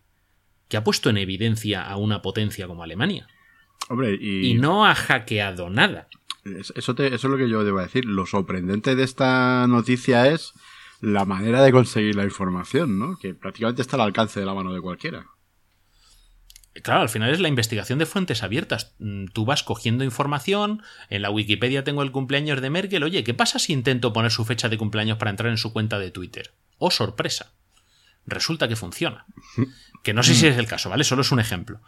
que 0.67 0.77
ha 0.77 0.83
puesto 0.83 1.09
en 1.09 1.17
evidencia 1.17 1.83
a 1.83 1.95
una 1.95 2.21
potencia 2.21 2.67
como 2.67 2.83
Alemania. 2.83 3.27
Hombre, 3.89 4.17
y... 4.19 4.51
y 4.51 4.53
no 4.55 4.85
ha 4.85 4.93
hackeado 4.93 5.69
nada. 5.69 6.09
Eso, 6.75 6.93
te, 6.93 7.07
eso 7.07 7.15
es 7.15 7.31
lo 7.31 7.37
que 7.37 7.49
yo 7.49 7.63
debo 7.63 7.79
decir. 7.79 8.05
Lo 8.05 8.25
sorprendente 8.25 8.95
de 8.95 9.03
esta 9.03 9.65
noticia 9.67 10.27
es 10.27 10.53
la 11.01 11.25
manera 11.25 11.61
de 11.63 11.71
conseguir 11.71 12.15
la 12.15 12.23
información, 12.23 12.99
¿no? 12.99 13.17
Que 13.17 13.33
prácticamente 13.33 13.81
está 13.81 13.95
al 13.97 14.01
alcance 14.01 14.39
de 14.39 14.45
la 14.45 14.53
mano 14.53 14.73
de 14.73 14.81
cualquiera. 14.81 15.27
Claro, 16.83 17.01
al 17.01 17.09
final 17.09 17.29
es 17.29 17.39
la 17.39 17.47
investigación 17.47 17.99
de 17.99 18.05
fuentes 18.05 18.43
abiertas. 18.43 18.95
Mm, 18.99 19.27
Tú 19.27 19.45
vas 19.45 19.63
cogiendo 19.63 20.03
información, 20.03 20.81
en 21.09 21.21
la 21.21 21.29
Wikipedia 21.29 21.85
tengo 21.85 22.03
el 22.03 22.11
cumpleaños 22.11 22.61
de 22.61 22.69
Merkel, 22.69 23.03
oye, 23.03 23.23
¿qué 23.23 23.33
pasa 23.33 23.59
si 23.59 23.71
intento 23.71 24.11
poner 24.11 24.31
su 24.31 24.43
fecha 24.43 24.67
de 24.67 24.77
cumpleaños 24.77 25.17
para 25.17 25.31
entrar 25.31 25.49
en 25.49 25.57
su 25.57 25.71
cuenta 25.71 25.99
de 25.99 26.11
Twitter? 26.11 26.53
¡Oh, 26.77 26.91
sorpresa! 26.91 27.53
Resulta 28.27 28.67
que 28.67 28.75
funciona. 28.75 29.25
Que 30.03 30.13
no 30.13 30.21
sé 30.21 30.35
si 30.35 30.45
es 30.45 30.57
el 30.57 30.67
caso, 30.67 30.89
¿vale? 30.89 31.03
Solo 31.03 31.23
es 31.23 31.31
un 31.31 31.39
ejemplo. 31.39 31.81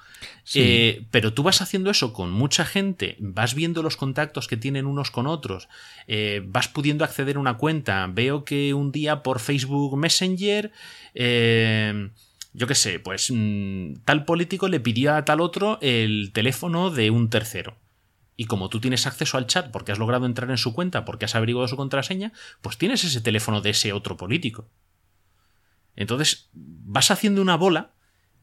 Sí. 0.44 0.60
Eh, 0.62 1.06
pero 1.12 1.34
tú 1.34 1.44
vas 1.44 1.62
haciendo 1.62 1.92
eso 1.92 2.14
con 2.14 2.32
mucha 2.32 2.66
gente, 2.66 3.16
vas 3.20 3.54
viendo 3.54 3.84
los 3.84 3.96
contactos 3.96 4.48
que 4.48 4.58
tienen 4.58 4.88
unos 4.88 5.12
con 5.12 5.28
otros, 5.28 5.70
eh, 6.08 6.42
vas 6.44 6.68
pudiendo 6.68 7.04
acceder 7.04 7.36
a 7.36 7.40
una 7.40 7.58
cuenta. 7.58 8.08
Veo 8.08 8.44
que 8.44 8.74
un 8.74 8.92
día 8.92 9.22
por 9.22 9.40
Facebook 9.40 9.96
Messenger, 9.98 10.72
eh, 11.14 12.10
yo 12.54 12.66
qué 12.66 12.74
sé, 12.74 13.00
pues 13.00 13.32
mm, 13.32 13.98
tal 14.04 14.26
político 14.26 14.68
le 14.68 14.80
pidió 14.80 15.14
a 15.14 15.24
tal 15.24 15.40
otro 15.40 15.78
el 15.82 16.32
teléfono 16.34 16.90
de 16.90 17.12
un 17.12 17.30
tercero. 17.30 17.78
Y 18.36 18.46
como 18.46 18.70
tú 18.70 18.80
tienes 18.80 19.06
acceso 19.06 19.38
al 19.38 19.46
chat 19.46 19.70
porque 19.72 19.92
has 19.92 20.00
logrado 20.00 20.26
entrar 20.26 20.50
en 20.50 20.58
su 20.58 20.74
cuenta, 20.74 21.06
porque 21.06 21.26
has 21.26 21.36
averiguado 21.36 21.68
su 21.68 21.76
contraseña, 21.76 22.34
pues 22.62 22.80
tienes 22.80 23.04
ese 23.04 23.22
teléfono 23.22 23.62
de 23.62 23.72
ese 23.72 23.94
otro 23.94 24.18
político. 24.18 24.70
Entonces 25.98 26.50
vas 26.54 27.12
haciendo 27.12 27.42
una 27.42 27.58
bola 27.58 27.92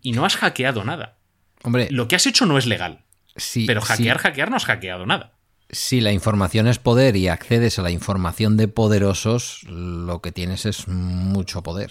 y 0.02 0.12
no 0.12 0.26
has 0.26 0.36
hackeado 0.36 0.84
nada. 0.84 1.16
Hombre, 1.62 1.88
Lo 1.90 2.06
que 2.08 2.16
has 2.16 2.26
hecho 2.26 2.44
no 2.44 2.58
es 2.58 2.66
legal. 2.66 3.04
si, 3.36 3.64
Pero 3.64 3.80
hackear, 3.80 4.18
hackear 4.18 4.50
no 4.50 4.56
has 4.56 4.66
hackeado 4.66 5.06
nada. 5.06 5.32
si 5.70 6.02
la 6.02 6.12
información 6.12 6.66
es 6.68 6.78
poder 6.78 7.16
y 7.16 7.28
accedes 7.28 7.78
a 7.78 7.82
la 7.82 7.90
información 7.90 8.58
de 8.58 8.68
poderosos, 8.68 9.62
lo 9.64 10.20
que 10.20 10.30
tienes 10.32 10.66
es 10.66 10.86
mucho 10.88 11.62
poder. 11.62 11.90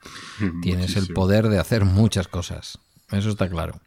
Tienes 0.62 0.96
el 0.96 1.12
poder 1.12 1.48
de 1.48 1.58
hacer 1.58 1.84
muchas 1.84 2.26
cosas. 2.26 2.78
Eso 3.10 3.28
está 3.30 3.48
claro. 3.48 3.80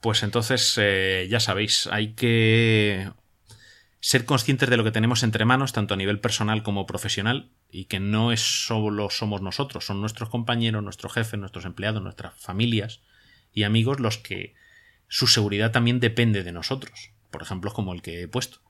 Pues 0.00 0.22
entonces, 0.22 0.74
eh, 0.78 1.28
ya 1.30 1.38
sabéis, 1.40 1.86
hay 1.92 2.14
que 2.14 3.10
ser 4.00 4.24
conscientes 4.24 4.70
de 4.70 4.76
lo 4.76 4.84
que 4.84 4.90
tenemos 4.90 5.22
entre 5.22 5.44
manos, 5.44 5.72
tanto 5.72 5.94
a 5.94 5.96
nivel 5.96 6.20
personal 6.20 6.62
como 6.62 6.86
profesional, 6.86 7.52
y 7.70 7.84
que 7.84 8.00
no 8.00 8.32
es 8.32 8.40
solo 8.40 9.10
somos 9.10 9.42
nosotros, 9.42 9.84
son 9.84 10.00
nuestros 10.00 10.30
compañeros, 10.30 10.82
nuestros 10.82 11.12
jefes, 11.12 11.38
nuestros 11.38 11.66
empleados, 11.66 12.02
nuestras 12.02 12.34
familias 12.40 13.02
y 13.52 13.64
amigos 13.64 14.00
los 14.00 14.18
que 14.18 14.54
su 15.08 15.26
seguridad 15.26 15.70
también 15.70 16.00
depende 16.00 16.42
de 16.42 16.52
nosotros. 16.52 17.12
Por 17.30 17.42
ejemplo, 17.42 17.72
como 17.72 17.92
el 17.92 18.00
que 18.00 18.22
he 18.22 18.28
puesto. 18.28 18.60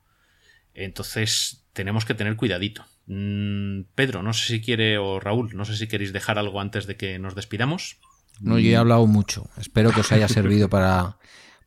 Entonces, 0.75 1.65
tenemos 1.73 2.05
que 2.05 2.15
tener 2.15 2.37
cuidadito. 2.37 2.85
Mm, 3.07 3.83
Pedro, 3.95 4.23
no 4.23 4.33
sé 4.33 4.47
si 4.47 4.61
quiere, 4.61 4.99
o 4.99 5.21
Raúl, 5.21 5.55
no 5.55 5.65
sé 5.65 5.77
si 5.77 5.87
queréis 5.87 6.13
dejar 6.13 6.39
algo 6.39 6.61
antes 6.61 6.87
de 6.87 6.97
que 6.97 7.19
nos 7.19 7.35
despidamos. 7.35 7.99
No, 8.41 8.59
yo 8.59 8.71
he 8.71 8.77
hablado 8.77 9.07
mucho. 9.07 9.49
Espero 9.59 9.93
que 9.93 10.01
os 10.01 10.13
haya 10.13 10.29
servido 10.29 10.69
para, 10.69 11.19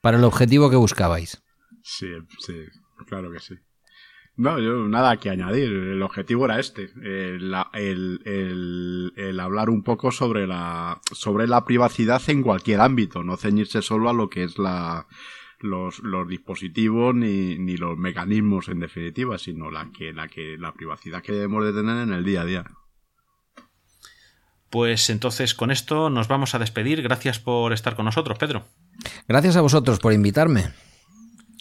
para 0.02 0.18
el 0.18 0.23
objetivo 0.23 0.69
que 0.69 0.76
buscabais. 0.76 1.44
Sí, 1.84 2.07
sí, 2.40 2.53
claro 3.07 3.31
que 3.31 3.39
sí. 3.39 3.55
No, 4.35 4.57
yo 4.59 4.87
nada 4.87 5.17
que 5.17 5.29
añadir. 5.29 5.71
El 5.71 6.01
objetivo 6.01 6.45
era 6.45 6.59
este, 6.59 6.89
eh, 7.03 7.37
la- 7.39 7.69
el, 7.73 8.19
el- 8.25 9.13
el 9.15 9.39
hablar 9.39 9.69
un 9.69 9.83
poco 9.83 10.11
sobre 10.11 10.47
la 10.47 10.99
sobre 11.11 11.45
la 11.47 11.65
privacidad 11.65 12.21
en 12.29 12.41
cualquier 12.41 12.81
ámbito, 12.81 13.23
no 13.23 13.37
ceñirse 13.37 13.81
solo 13.83 14.09
a 14.09 14.13
lo 14.13 14.29
que 14.29 14.43
es 14.43 14.57
la 14.57 15.05
los, 15.59 15.99
los 15.99 16.27
dispositivos 16.27 17.13
ni, 17.15 17.57
ni 17.59 17.77
los 17.77 17.95
mecanismos 17.97 18.67
en 18.69 18.79
definitiva, 18.79 19.37
sino 19.37 19.69
la 19.71 19.91
que 19.95 20.11
la 20.13 20.27
que 20.27 20.57
la 20.57 20.73
privacidad 20.73 21.21
que 21.21 21.31
debemos 21.31 21.63
de 21.63 21.71
tener 21.73 21.97
en 22.01 22.11
el 22.11 22.25
día 22.25 22.41
a 22.41 22.45
día. 22.45 22.65
Pues 24.69 25.09
entonces 25.11 25.53
con 25.53 25.69
esto 25.69 26.09
nos 26.09 26.27
vamos 26.27 26.55
a 26.55 26.59
despedir. 26.59 27.01
Gracias 27.03 27.39
por 27.39 27.71
estar 27.73 27.95
con 27.95 28.05
nosotros, 28.05 28.39
Pedro. 28.39 28.65
Gracias 29.27 29.55
a 29.55 29.61
vosotros 29.61 29.99
por 29.99 30.11
invitarme. 30.13 30.71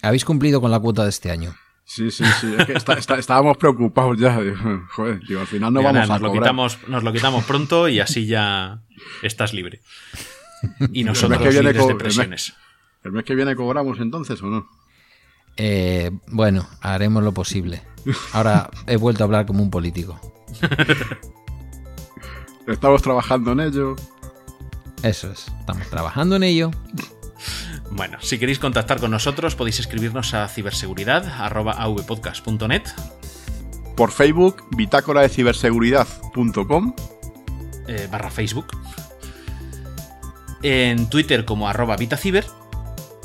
Habéis 0.03 0.25
cumplido 0.25 0.61
con 0.61 0.71
la 0.71 0.79
cuota 0.81 1.05
de 1.05 1.11
este 1.11 1.31
año. 1.31 1.55
Sí, 1.85 2.11
sí, 2.11 2.25
sí. 2.41 2.55
Es 2.59 2.67
que 2.67 2.73
está- 2.75 2.95
está- 2.95 3.19
estábamos 3.19 3.57
preocupados 3.57 4.19
ya. 4.19 4.39
Joder, 4.93 5.21
digo, 5.27 5.41
al 5.41 5.47
final 5.47 5.73
no 5.73 5.81
Venga, 5.81 5.93
vamos 5.93 6.09
nada, 6.09 6.15
a 6.15 6.19
nos, 6.19 6.23
lo 6.29 6.33
quitamos, 6.41 6.79
nos 6.89 7.03
lo 7.05 7.13
quitamos 7.13 7.45
pronto 7.45 7.89
y 7.89 8.01
así 8.01 8.27
ya 8.27 8.81
estás 9.23 9.53
libre. 9.53 9.81
Y 10.93 11.05
nosotros 11.05 11.39
que 11.43 11.49
viene 11.49 11.73
libres 11.73 11.81
co- 11.83 11.87
de 11.89 11.93
el 11.93 11.97
mes- 11.97 12.03
presiones. 12.03 12.55
¿El 13.05 13.13
mes 13.13 13.25
que 13.25 13.35
viene 13.35 13.57
cobramos 13.57 13.99
entonces 14.01 14.41
o 14.43 14.47
no? 14.47 14.69
Eh, 15.57 16.11
bueno, 16.29 16.69
haremos 16.81 17.23
lo 17.23 17.33
posible. 17.33 17.83
Ahora 18.33 18.71
he 18.87 18.97
vuelto 18.97 19.23
a 19.23 19.27
hablar 19.27 19.45
como 19.47 19.63
un 19.63 19.71
político. 19.71 20.19
Estamos 22.67 23.03
trabajando 23.03 23.53
en 23.53 23.61
ello. 23.61 23.97
Eso 25.03 25.31
es. 25.31 25.49
Estamos 25.61 25.89
trabajando 25.89 26.37
en 26.37 26.45
ello. 26.45 26.71
Bueno, 27.95 28.17
si 28.23 28.39
queréis 28.39 28.59
contactar 28.59 29.01
con 29.01 29.11
nosotros 29.11 29.55
podéis 29.55 29.79
escribirnos 29.79 30.33
a 30.33 30.49
ciberseguridad.avpodcast.net 30.49 32.85
Por 33.97 34.13
Facebook, 34.13 34.65
bitácora 34.75 35.21
de 35.21 35.29
ciberseguridad.com. 35.29 36.95
eh, 37.89 38.09
barra 38.11 38.31
Facebook. 38.31 38.69
En 40.63 41.11
Twitter 41.11 41.45
como 41.45 41.69
arroba 41.69 41.97
vitaciber. 41.97 42.47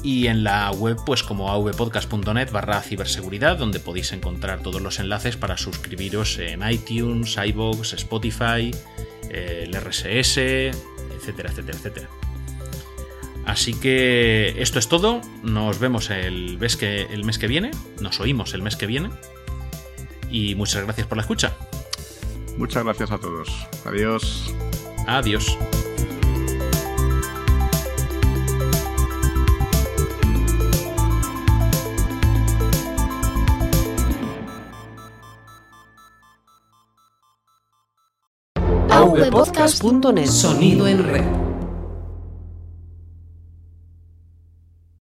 Y 0.03 0.27
en 0.27 0.43
la 0.43 0.69
web 0.71 0.97
pues 1.05 1.23
como 1.23 1.49
avpodcast.net 1.49 2.51
barra 2.51 2.81
ciberseguridad 2.81 3.55
donde 3.57 3.79
podéis 3.79 4.11
encontrar 4.11 4.59
todos 4.59 4.81
los 4.81 4.99
enlaces 4.99 5.37
para 5.37 5.55
suscribiros 5.57 6.39
en 6.39 6.69
iTunes, 6.69 7.37
iVoox, 7.37 7.93
Spotify, 7.93 8.75
eh, 9.29 9.63
el 9.65 9.73
RSS, 9.73 10.37
etcétera, 10.37 11.51
etcétera, 11.51 11.77
etcétera. 11.77 12.09
Así 13.47 13.73
que 13.73 14.55
esto 14.61 14.77
es 14.77 14.89
todo. 14.89 15.21
Nos 15.41 15.79
vemos 15.79 16.09
el 16.09 16.57
mes 16.59 16.75
que, 16.75 17.03
el 17.03 17.23
mes 17.23 17.39
que 17.39 17.47
viene. 17.47 17.71
Nos 18.01 18.19
oímos 18.19 18.53
el 18.53 18.61
mes 18.61 18.75
que 18.75 18.85
viene. 18.85 19.09
Y 20.29 20.53
muchas 20.55 20.83
gracias 20.83 21.07
por 21.07 21.15
la 21.15 21.21
escucha. 21.21 21.55
Muchas 22.57 22.83
gracias 22.83 23.09
a 23.09 23.17
todos. 23.17 23.49
Adiós. 23.85 24.53
Adiós. 25.07 25.57
avpodcast.net 38.89 40.27
Sonido 40.27 40.87
en 40.87 41.03
red. 41.03 41.46